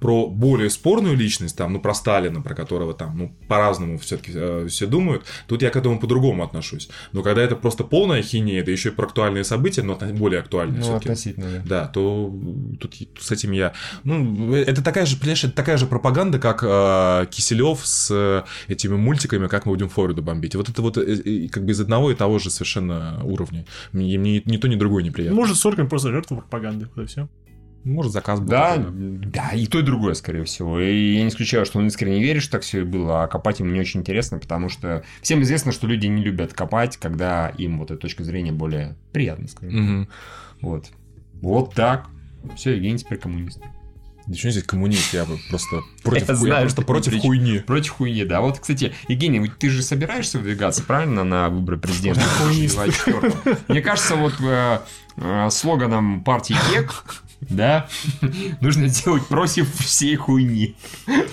про 0.00 0.26
более 0.26 0.70
спорную 0.70 1.16
личность, 1.16 1.56
там, 1.56 1.72
ну, 1.72 1.80
про 1.80 1.94
Сталина, 1.94 2.40
про 2.42 2.54
которого 2.54 2.94
там, 2.94 3.18
ну, 3.18 3.34
по-разному 3.48 3.98
все-таки 3.98 4.32
э, 4.34 4.66
все 4.68 4.86
думают, 4.86 5.24
тут 5.46 5.62
я 5.62 5.70
к 5.70 5.76
этому 5.76 5.98
по-другому 5.98 6.44
отношусь. 6.44 6.88
Но 7.12 7.22
когда 7.22 7.42
это 7.42 7.56
просто 7.56 7.84
полная 7.84 8.22
хинея, 8.22 8.60
это 8.60 8.70
еще 8.70 8.90
и 8.90 8.92
про 8.92 9.06
актуальные 9.06 9.44
события, 9.44 9.82
но 9.82 9.96
более 9.96 10.40
актуальные 10.40 10.78
Ну, 10.78 10.82
все-таки. 10.82 11.08
относительно, 11.08 11.46
да. 11.50 11.62
Да, 11.64 11.86
то 11.88 12.32
тут 12.78 12.94
с 13.18 13.30
этим 13.30 13.52
я... 13.52 13.72
Ну, 14.04 14.54
это 14.54 14.82
такая 14.82 15.06
же, 15.06 15.16
понимаешь, 15.16 15.44
это 15.44 15.54
такая 15.54 15.76
же 15.76 15.86
пропаганда, 15.86 16.38
как 16.38 16.62
э, 16.62 17.26
Киселев 17.30 17.80
с 17.82 18.08
э, 18.10 18.42
этими 18.72 18.96
мультиками, 18.96 19.48
как 19.48 19.66
мы 19.66 19.72
будем 19.72 19.88
Флориду 19.88 20.22
бомбить. 20.22 20.54
Вот 20.54 20.68
это 20.68 20.82
вот 20.82 20.98
э, 20.98 21.02
э, 21.24 21.48
как 21.48 21.64
бы 21.64 21.72
из 21.72 21.80
одного 21.80 22.10
и 22.10 22.14
того 22.14 22.38
же 22.38 22.50
совершенно 22.50 23.20
уровня. 23.24 23.64
Мне, 23.92 24.18
мне 24.18 24.42
ни 24.44 24.56
то, 24.56 24.68
ни 24.68 24.76
другое 24.76 25.02
неприятно. 25.02 25.36
Может, 25.36 25.56
Соркин 25.70 25.88
просто 25.88 26.10
жертва 26.10 26.36
пропаганды, 26.36 26.88
вот 26.94 27.04
и 27.04 27.06
все. 27.06 27.28
Может, 27.84 28.12
заказ 28.12 28.40
был. 28.40 28.48
Да, 28.48 28.76
да, 28.76 29.50
и 29.54 29.66
то, 29.66 29.78
и 29.78 29.82
другое, 29.82 30.14
скорее 30.14 30.44
всего. 30.44 30.80
И 30.80 31.14
я 31.14 31.22
не 31.22 31.28
исключаю, 31.28 31.64
что 31.64 31.78
он 31.78 31.86
искренне 31.86 32.20
верит, 32.20 32.42
что 32.42 32.52
так 32.52 32.62
все 32.62 32.80
и 32.80 32.84
было, 32.84 33.22
а 33.22 33.28
копать 33.28 33.60
ему 33.60 33.70
не 33.70 33.80
очень 33.80 34.00
интересно, 34.00 34.38
потому 34.38 34.68
что 34.68 35.02
всем 35.22 35.42
известно, 35.42 35.72
что 35.72 35.86
люди 35.86 36.06
не 36.06 36.22
любят 36.22 36.52
копать, 36.52 36.96
когда 36.98 37.48
им 37.56 37.78
вот 37.78 37.90
эта 37.90 38.00
точка 38.00 38.22
зрения 38.24 38.52
более 38.52 38.96
приятна, 39.12 39.48
скажем. 39.48 39.70
так. 39.70 39.80
Мгм. 39.80 40.08
Вот. 40.60 40.86
Вот 41.40 41.74
так. 41.74 42.08
Все, 42.56 42.74
Евгений 42.74 42.98
теперь 42.98 43.18
коммунист. 43.18 43.60
Да 44.30 44.36
что 44.38 44.50
здесь 44.52 44.62
коммунист, 44.62 45.12
я 45.12 45.24
бы 45.24 45.38
просто 45.48 45.80
против, 46.04 46.28
Я 46.28 46.34
ху- 46.36 46.40
знаю, 46.46 46.60
просто 46.62 46.82
что 46.82 46.86
против 46.86 47.12
прич- 47.14 47.20
хуйни. 47.20 47.58
Против 47.58 47.90
хуйни, 47.90 48.24
да. 48.24 48.40
Вот, 48.40 48.60
кстати, 48.60 48.94
Евгений, 49.08 49.44
ты 49.58 49.68
же 49.70 49.82
собираешься 49.82 50.38
выдвигаться, 50.38 50.84
правильно, 50.84 51.24
на 51.24 51.48
выборы 51.48 51.78
президента? 51.78 52.20
Хуйнист. 52.20 52.78
24-го? 52.78 53.56
Мне 53.66 53.80
кажется, 53.82 54.14
вот 54.14 54.34
э, 54.40 54.78
э, 55.16 55.48
слоганом 55.50 56.22
партии 56.22 56.54
КЕК, 56.70 56.92
да, 57.40 57.88
нужно 58.60 58.88
делать 58.88 59.26
против 59.26 59.74
всей 59.80 60.14
хуйни. 60.14 60.76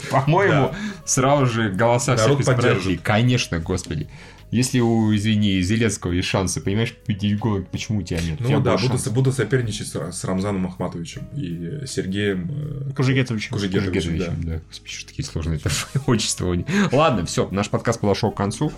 По-моему, 0.09 0.73
сразу 1.05 1.45
же 1.45 1.69
голоса 1.69 2.15
Народ 2.15 2.41
всех 2.41 2.57
избирателей. 2.57 2.97
Конечно, 2.97 3.59
господи. 3.59 4.07
Если 4.49 4.79
у, 4.79 5.13
извини, 5.13 5.59
Зеленского 5.61 6.13
есть 6.13 6.27
шансы, 6.27 6.61
понимаешь, 6.61 6.95
голод, 7.39 7.69
почему 7.69 7.99
у 7.99 8.01
тебя 8.01 8.21
нет? 8.21 8.39
У 8.39 8.45
тебя 8.45 8.57
Ну 8.57 8.63
да, 8.63 8.77
буду, 8.77 8.87
шанс. 8.87 9.07
буду 9.09 9.31
соперничать 9.33 9.87
с, 9.87 10.11
с 10.11 10.23
Рамзаном 10.23 10.65
Ахматовичем 10.67 11.27
и 11.35 11.85
Сергеем 11.85 12.49
э, 12.49 12.93
Кужегетович. 12.95 13.49
Кужегетовичем. 13.49 14.17
да. 14.17 14.25
Георгиевичем, 14.25 14.43
да. 14.43 14.61
Господи, 14.67 14.93
что 14.93 15.07
такие 15.07 15.25
сложные 15.25 15.59
отчества. 16.07 16.55
Ладно, 16.93 17.25
все, 17.25 17.49
наш 17.51 17.69
подкаст 17.69 17.99
подошел 17.99 18.31
к 18.31 18.37
концу. 18.37 18.71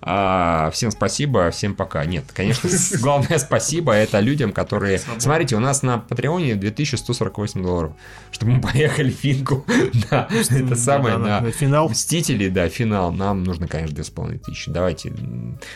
А, 0.00 0.70
всем 0.72 0.92
спасибо, 0.92 1.50
всем 1.50 1.74
пока. 1.74 2.04
Нет, 2.04 2.24
конечно, 2.32 2.70
главное 3.00 3.38
спасибо 3.38 3.92
это 3.92 4.20
людям, 4.20 4.52
которые... 4.52 5.00
Смотрите, 5.18 5.56
у 5.56 5.60
нас 5.60 5.82
на 5.82 5.98
Патреоне 5.98 6.54
2148 6.54 7.62
долларов, 7.62 7.92
чтобы 8.30 8.52
мы 8.52 8.60
поехали 8.72 9.10
в 9.10 9.16
Финку. 9.16 9.66
Да, 10.10 10.28
это 10.30 10.76
самое, 10.76 11.18
да. 11.18 11.50
Финал. 11.50 11.88
Мстители, 11.88 12.48
да, 12.48 12.68
финал. 12.68 13.10
Нам 13.12 13.42
нужно, 13.42 13.66
конечно, 13.66 13.96
2500. 13.96 14.72
Давайте 14.72 15.15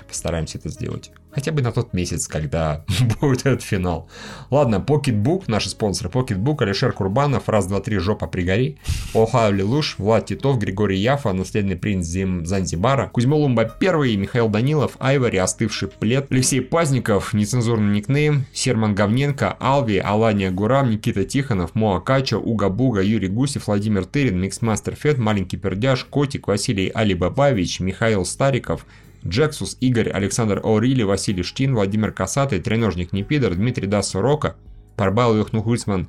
постараемся 0.06 0.58
это 0.58 0.68
сделать. 0.68 1.10
Хотя 1.32 1.52
бы 1.52 1.62
на 1.62 1.70
тот 1.70 1.92
месяц, 1.92 2.26
когда 2.26 2.84
будет 3.20 3.46
этот 3.46 3.62
финал. 3.62 4.08
Ладно, 4.50 4.84
Pocketbook, 4.84 5.44
наши 5.46 5.68
спонсоры. 5.68 6.10
Pocketbook, 6.10 6.62
Алишер 6.62 6.92
Курбанов, 6.92 7.48
раз, 7.48 7.66
два, 7.66 7.80
три, 7.80 7.98
жопа 7.98 8.26
пригори. 8.26 8.78
Охайо 9.14 9.52
Лелуш, 9.52 9.96
Влад 9.98 10.26
Титов, 10.26 10.58
Григорий 10.58 10.98
Яфа, 10.98 11.32
наследный 11.32 11.76
принц 11.76 12.06
Зим 12.06 12.46
Занзибара, 12.46 13.08
Кузьма 13.08 13.36
Лумба 13.36 13.64
первый, 13.64 14.16
Михаил 14.16 14.48
Данилов, 14.48 14.96
Айвари, 14.98 15.36
остывший 15.36 15.88
плед, 15.88 16.26
Алексей 16.30 16.60
Пазников, 16.60 17.32
нецензурный 17.32 17.94
никнейм, 17.94 18.46
Серман 18.52 18.94
Говненко, 18.94 19.56
Алви, 19.60 19.98
Алания 19.98 20.50
Гурам, 20.50 20.90
Никита 20.90 21.24
Тихонов, 21.24 21.74
Моа 21.74 22.00
Кача, 22.00 22.38
Уга 22.38 22.68
Буга, 22.68 23.02
Юрий 23.02 23.28
Гусев, 23.28 23.68
Владимир 23.68 24.04
Тырин, 24.04 24.40
Миксмастер 24.40 24.96
Фет, 24.96 25.18
Маленький 25.18 25.56
Пердяж, 25.56 26.04
Котик, 26.04 26.48
Василий 26.48 26.88
Алибабаевич, 26.88 27.80
Михаил 27.80 28.24
Стариков, 28.24 28.84
Джексус, 29.26 29.76
Игорь, 29.80 30.10
Александр 30.10 30.60
Орили, 30.64 31.02
Василий 31.02 31.42
Штин, 31.42 31.74
Владимир 31.74 32.12
Касатый, 32.12 32.60
Треножник 32.60 33.12
Непидор, 33.12 33.54
Дмитрий 33.54 33.86
Дасурока, 33.86 34.56
Парбал 34.96 35.36
Йохнухульцман, 35.36 36.08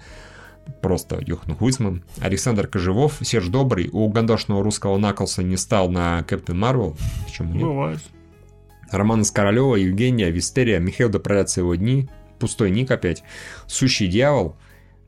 просто 0.81 1.19
Йохнухульцман, 1.19 2.03
Александр 2.19 2.67
Кожевов, 2.67 3.17
Серж 3.21 3.47
Добрый, 3.47 3.89
у 3.91 3.99
угандошного 4.05 4.63
русского 4.63 4.97
Наклса 4.97 5.43
не 5.43 5.57
стал 5.57 5.89
на 5.89 6.23
Кэптен 6.23 6.57
Марвел, 6.57 6.97
почему 7.25 7.53
нет? 7.53 7.63
Бывает. 7.63 7.99
Роман 8.91 9.23
Скоролева, 9.23 9.75
Евгения, 9.75 10.29
Вистерия, 10.29 10.79
Михаил 10.79 11.09
доправятся 11.09 11.61
его 11.61 11.75
дни, 11.75 12.09
пустой 12.39 12.71
ник 12.71 12.91
опять, 12.91 13.23
Сущий 13.67 14.07
Дьявол, 14.07 14.57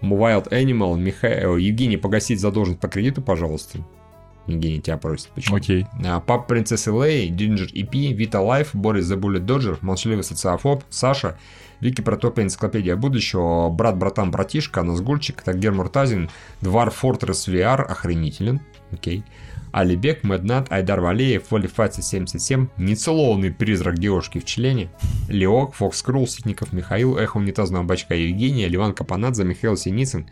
Wild 0.02 0.50
Animal, 0.50 0.98
Михаил, 0.98 1.58
Евгений, 1.58 1.98
погасить 1.98 2.40
задолженность 2.40 2.82
по 2.82 2.88
кредиту, 2.88 3.22
пожалуйста. 3.22 3.80
Евгений 4.48 4.82
тебя 4.82 4.98
просит. 4.98 5.30
Почему? 5.36 5.58
Окей. 5.58 5.86
А, 6.06 6.20
Пап 6.20 6.48
Принцесс 6.48 6.88
Лей, 6.88 7.30
Динджер 7.30 7.68
EP, 7.68 8.14
Вита 8.14 8.42
Лайф, 8.42 8.74
Борис 8.74 9.10
The 9.12 9.18
Bullet 9.18 9.46
Dodger, 9.46 9.78
Молчаливый 9.82 10.24
социофоб, 10.24 10.84
Саша, 10.90 11.38
Вики 11.80 12.02
Протопия, 12.02 12.44
Энциклопедия 12.44 12.96
будущего, 12.96 13.70
Брат, 13.70 13.98
Братан, 13.98 14.32
Братишка, 14.32 14.84
Назгульчик, 14.84 15.42
Тагер 15.42 15.74
Муртазин, 15.74 16.30
Двар 16.62 16.90
Fortress 16.90 17.48
VR, 17.48 17.82
охренителен, 17.82 18.62
окей. 18.92 19.24
Алибек, 19.74 20.24
Меднат, 20.24 20.72
Айдар 20.72 21.02
Валеев, 21.02 21.50
Воли 21.50 21.68
77, 21.68 22.68
Нецелованный 22.78 23.52
призрак 23.52 23.98
девушки 23.98 24.38
в 24.38 24.46
члене, 24.46 24.90
Леок, 25.30 25.74
Фокс 25.74 26.04
Крул, 26.04 26.28
Ситников, 26.28 26.74
Михаил, 26.74 27.18
Эхо 27.18 27.38
унитазного 27.38 27.82
бачка 27.82 28.14
Евгения, 28.14 28.68
Ливан 28.68 28.94
Капанадзе, 28.94 29.44
Михаил 29.44 29.76
Синицын, 29.76 30.28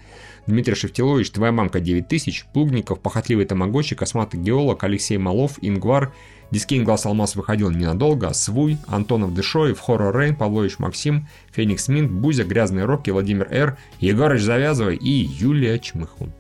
Дмитрий 0.48 0.76
Шевтилович, 0.76 1.32
Твоя 1.32 1.52
мамка 1.52 1.80
9000, 1.80 2.46
Плугников, 2.54 3.00
Похотливый 3.00 3.46
Тамагочи, 3.46 3.96
Косматый 3.96 4.40
геолог, 4.40 4.84
Алексей 4.84 5.18
Малов, 5.18 5.58
Ингвар, 5.62 6.14
Дискейн 6.52 6.84
Глаз 6.84 7.06
Алмаз 7.06 7.36
выходил 7.36 7.72
ненадолго, 7.72 8.34
Свуй, 8.34 8.78
Антонов 8.88 9.34
Дышоев, 9.34 9.80
Хоррор 9.80 10.16
Рейн, 10.16 10.36
Павлович 10.36 10.80
Максим, 10.80 11.28
Феникс 11.54 11.88
Минт, 11.88 12.12
Бузя, 12.12 12.44
Грязный 12.44 12.86
Рокки, 12.86 13.10
Владимир 13.10 13.48
Р, 13.50 13.78
Егорыч 14.00 14.42
Завязывай 14.42 14.98
и 14.98 15.10
Юлия 15.10 15.80
Чмыхун. 15.80 16.34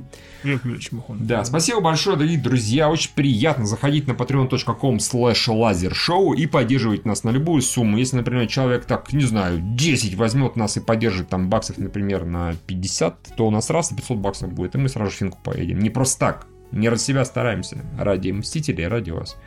Да, 1.27 1.45
спасибо 1.45 1.81
большое, 1.81 2.17
дорогие 2.17 2.39
друзья. 2.39 2.89
Очень 2.89 3.11
приятно 3.13 3.65
заходить 3.65 4.07
на 4.07 4.11
patreon.com 4.11 4.97
slash 4.97 5.53
лазершоу 5.53 6.33
и 6.33 6.45
поддерживать 6.47 7.05
нас 7.05 7.23
на 7.23 7.29
любую 7.29 7.61
сумму. 7.61 7.97
Если, 7.97 8.17
например, 8.17 8.47
человек 8.47 8.85
так, 8.85 9.13
не 9.13 9.23
знаю, 9.23 9.59
10 9.61 10.15
возьмет 10.15 10.55
нас 10.55 10.77
и 10.77 10.79
поддержит 10.79 11.29
там 11.29 11.49
баксов, 11.49 11.77
например, 11.77 12.25
на 12.25 12.55
50, 12.67 13.35
то 13.37 13.47
у 13.47 13.51
нас 13.51 13.69
раз 13.69 13.91
и 13.91 13.95
500 13.95 14.17
баксов 14.17 14.51
будет, 14.51 14.75
и 14.75 14.77
мы 14.77 14.89
сразу 14.89 15.11
финку 15.11 15.39
поедем. 15.43 15.79
Не 15.79 15.89
просто 15.89 16.19
так. 16.19 16.47
Не 16.71 16.89
ради 16.89 17.01
себя 17.01 17.25
стараемся, 17.25 17.77
а 17.99 18.03
ради 18.03 18.31
Мстителей, 18.31 18.87
ради 18.87 19.11
вас. 19.11 19.37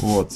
Вот. 0.00 0.32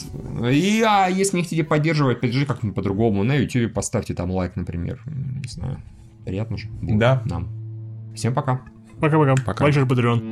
И 0.50 0.82
а 0.86 1.08
если 1.08 1.36
не 1.36 1.42
хотите 1.42 1.64
поддерживать, 1.64 2.20
поддержите 2.20 2.46
как-нибудь 2.46 2.74
по-другому. 2.74 3.24
На 3.24 3.34
YouTube 3.34 3.72
поставьте 3.72 4.14
там 4.14 4.30
лайк, 4.30 4.56
например. 4.56 5.00
Не 5.06 5.48
знаю. 5.48 5.82
Приятно 6.24 6.56
же. 6.56 6.68
будет 6.68 6.98
Да. 6.98 7.22
Нам. 7.26 7.48
Всем 8.14 8.34
пока. 8.34 8.62
Пока-пока. 9.00 9.34
Пока. 9.46 9.64
Лайк, 9.64 9.74
share, 9.74 9.86
Patreon. 9.86 10.22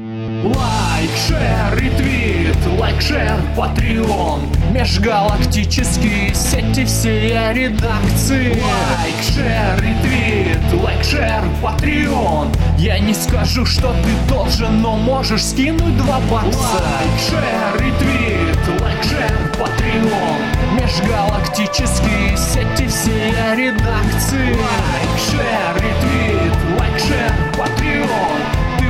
Лайк, 0.44 1.10
share, 1.26 1.78
ретвит, 1.78 2.56
лайк, 2.78 3.00
share, 3.00 3.40
Patreon. 3.56 4.40
Межгалактические 4.72 6.34
сети 6.34 6.84
все 6.84 7.52
редакции. 7.52 8.60
Лайк, 8.60 9.22
share, 9.22 9.80
ретвит, 9.80 10.82
лайк, 10.82 11.04
share, 11.04 11.44
Patreon. 11.62 12.48
Я 12.76 12.98
не 12.98 13.14
скажу, 13.14 13.64
что 13.64 13.92
ты 14.02 14.34
должен, 14.34 14.82
но 14.82 14.96
можешь 14.96 15.44
скинуть 15.44 15.96
два 15.98 16.18
бакса. 16.30 16.58
Лайк, 16.58 17.20
share, 17.28 17.80
ретвит, 17.80 18.80
лайк, 18.80 19.02
share, 19.04 19.32
патреон. 19.58 20.42
Межгалактические 20.74 22.36
сети 22.36 22.88
все 22.88 23.54
редакции. 23.54 24.54
Лайк, 24.54 25.18
шер, 25.30 25.74
ретвит, 25.76 26.52
лайк, 26.78 26.98
шер, 26.98 27.32
патреон 27.56 28.45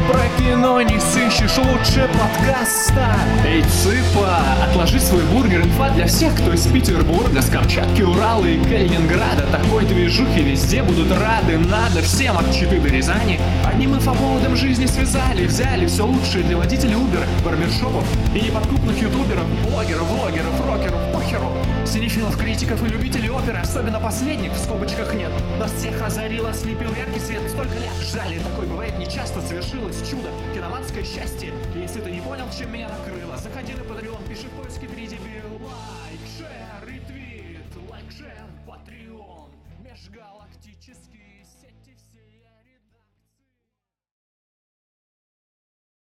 про 0.06 0.28
кино 0.38 0.80
не 0.82 0.98
сыщешь 1.00 1.56
лучше 1.58 2.08
подкаста. 2.08 3.16
Эй, 3.44 3.62
цыпа, 3.62 4.38
отложи 4.62 5.00
свой 5.00 5.22
бургер 5.24 5.62
Инфа 5.62 5.90
для 5.90 6.06
всех, 6.06 6.34
кто 6.34 6.52
из 6.52 6.66
Петербурга 6.66 7.42
С 7.42 7.50
Камчатки, 7.50 8.02
Урала 8.02 8.44
и 8.44 8.62
Калининграда. 8.62 9.46
Такой 9.50 9.84
движухи 9.84 10.42
везде 10.42 10.82
будут 10.82 11.10
рады 11.12 11.58
Надо 11.58 12.02
всем 12.02 12.36
от 12.38 12.52
Читы 12.52 12.80
до 12.80 12.88
Рязани. 12.88 13.40
Одним 13.64 13.94
инфоповодом 13.94 14.56
жизни 14.56 14.86
связали 14.86 15.46
Взяли 15.46 15.86
все 15.86 16.06
лучшее 16.06 16.44
для 16.44 16.56
водителей 16.56 16.94
Uber 16.94 17.24
Барбершопов 17.44 18.04
и 18.34 18.40
неподкупных 18.40 19.00
ютуберов 19.00 19.46
Блогеров, 19.68 20.06
влогеров, 20.08 20.66
рокеров, 20.66 21.15
похеру 21.26 21.50
Синефилов, 21.84 22.36
критиков 22.36 22.82
и 22.82 22.86
любителей 22.86 23.30
оперы 23.30 23.58
Особенно 23.58 24.00
последних 24.00 24.52
в 24.52 24.58
скобочках 24.58 25.14
нет. 25.14 25.30
Нас 25.58 25.72
всех 25.72 26.00
озарил, 26.02 26.46
ослепил 26.46 26.90
яркий 26.94 27.20
свет. 27.20 27.42
Столько 27.50 27.74
лет 27.74 27.92
ждали, 28.00 28.38
такое 28.38 28.66
бывает 28.66 28.98
нечасто 28.98 29.40
Совершилось 29.40 30.08
чудо, 30.08 30.28
киноманское 30.54 31.04
счастье 31.04 31.52
Если 31.74 32.00
ты 32.00 32.10
не 32.10 32.20
понял, 32.20 32.46
чем 32.56 32.72
меня 32.72 32.88
накрыло. 32.88 33.36
Заходи 33.36 33.72
на 33.72 33.82
Patreon, 33.82 34.15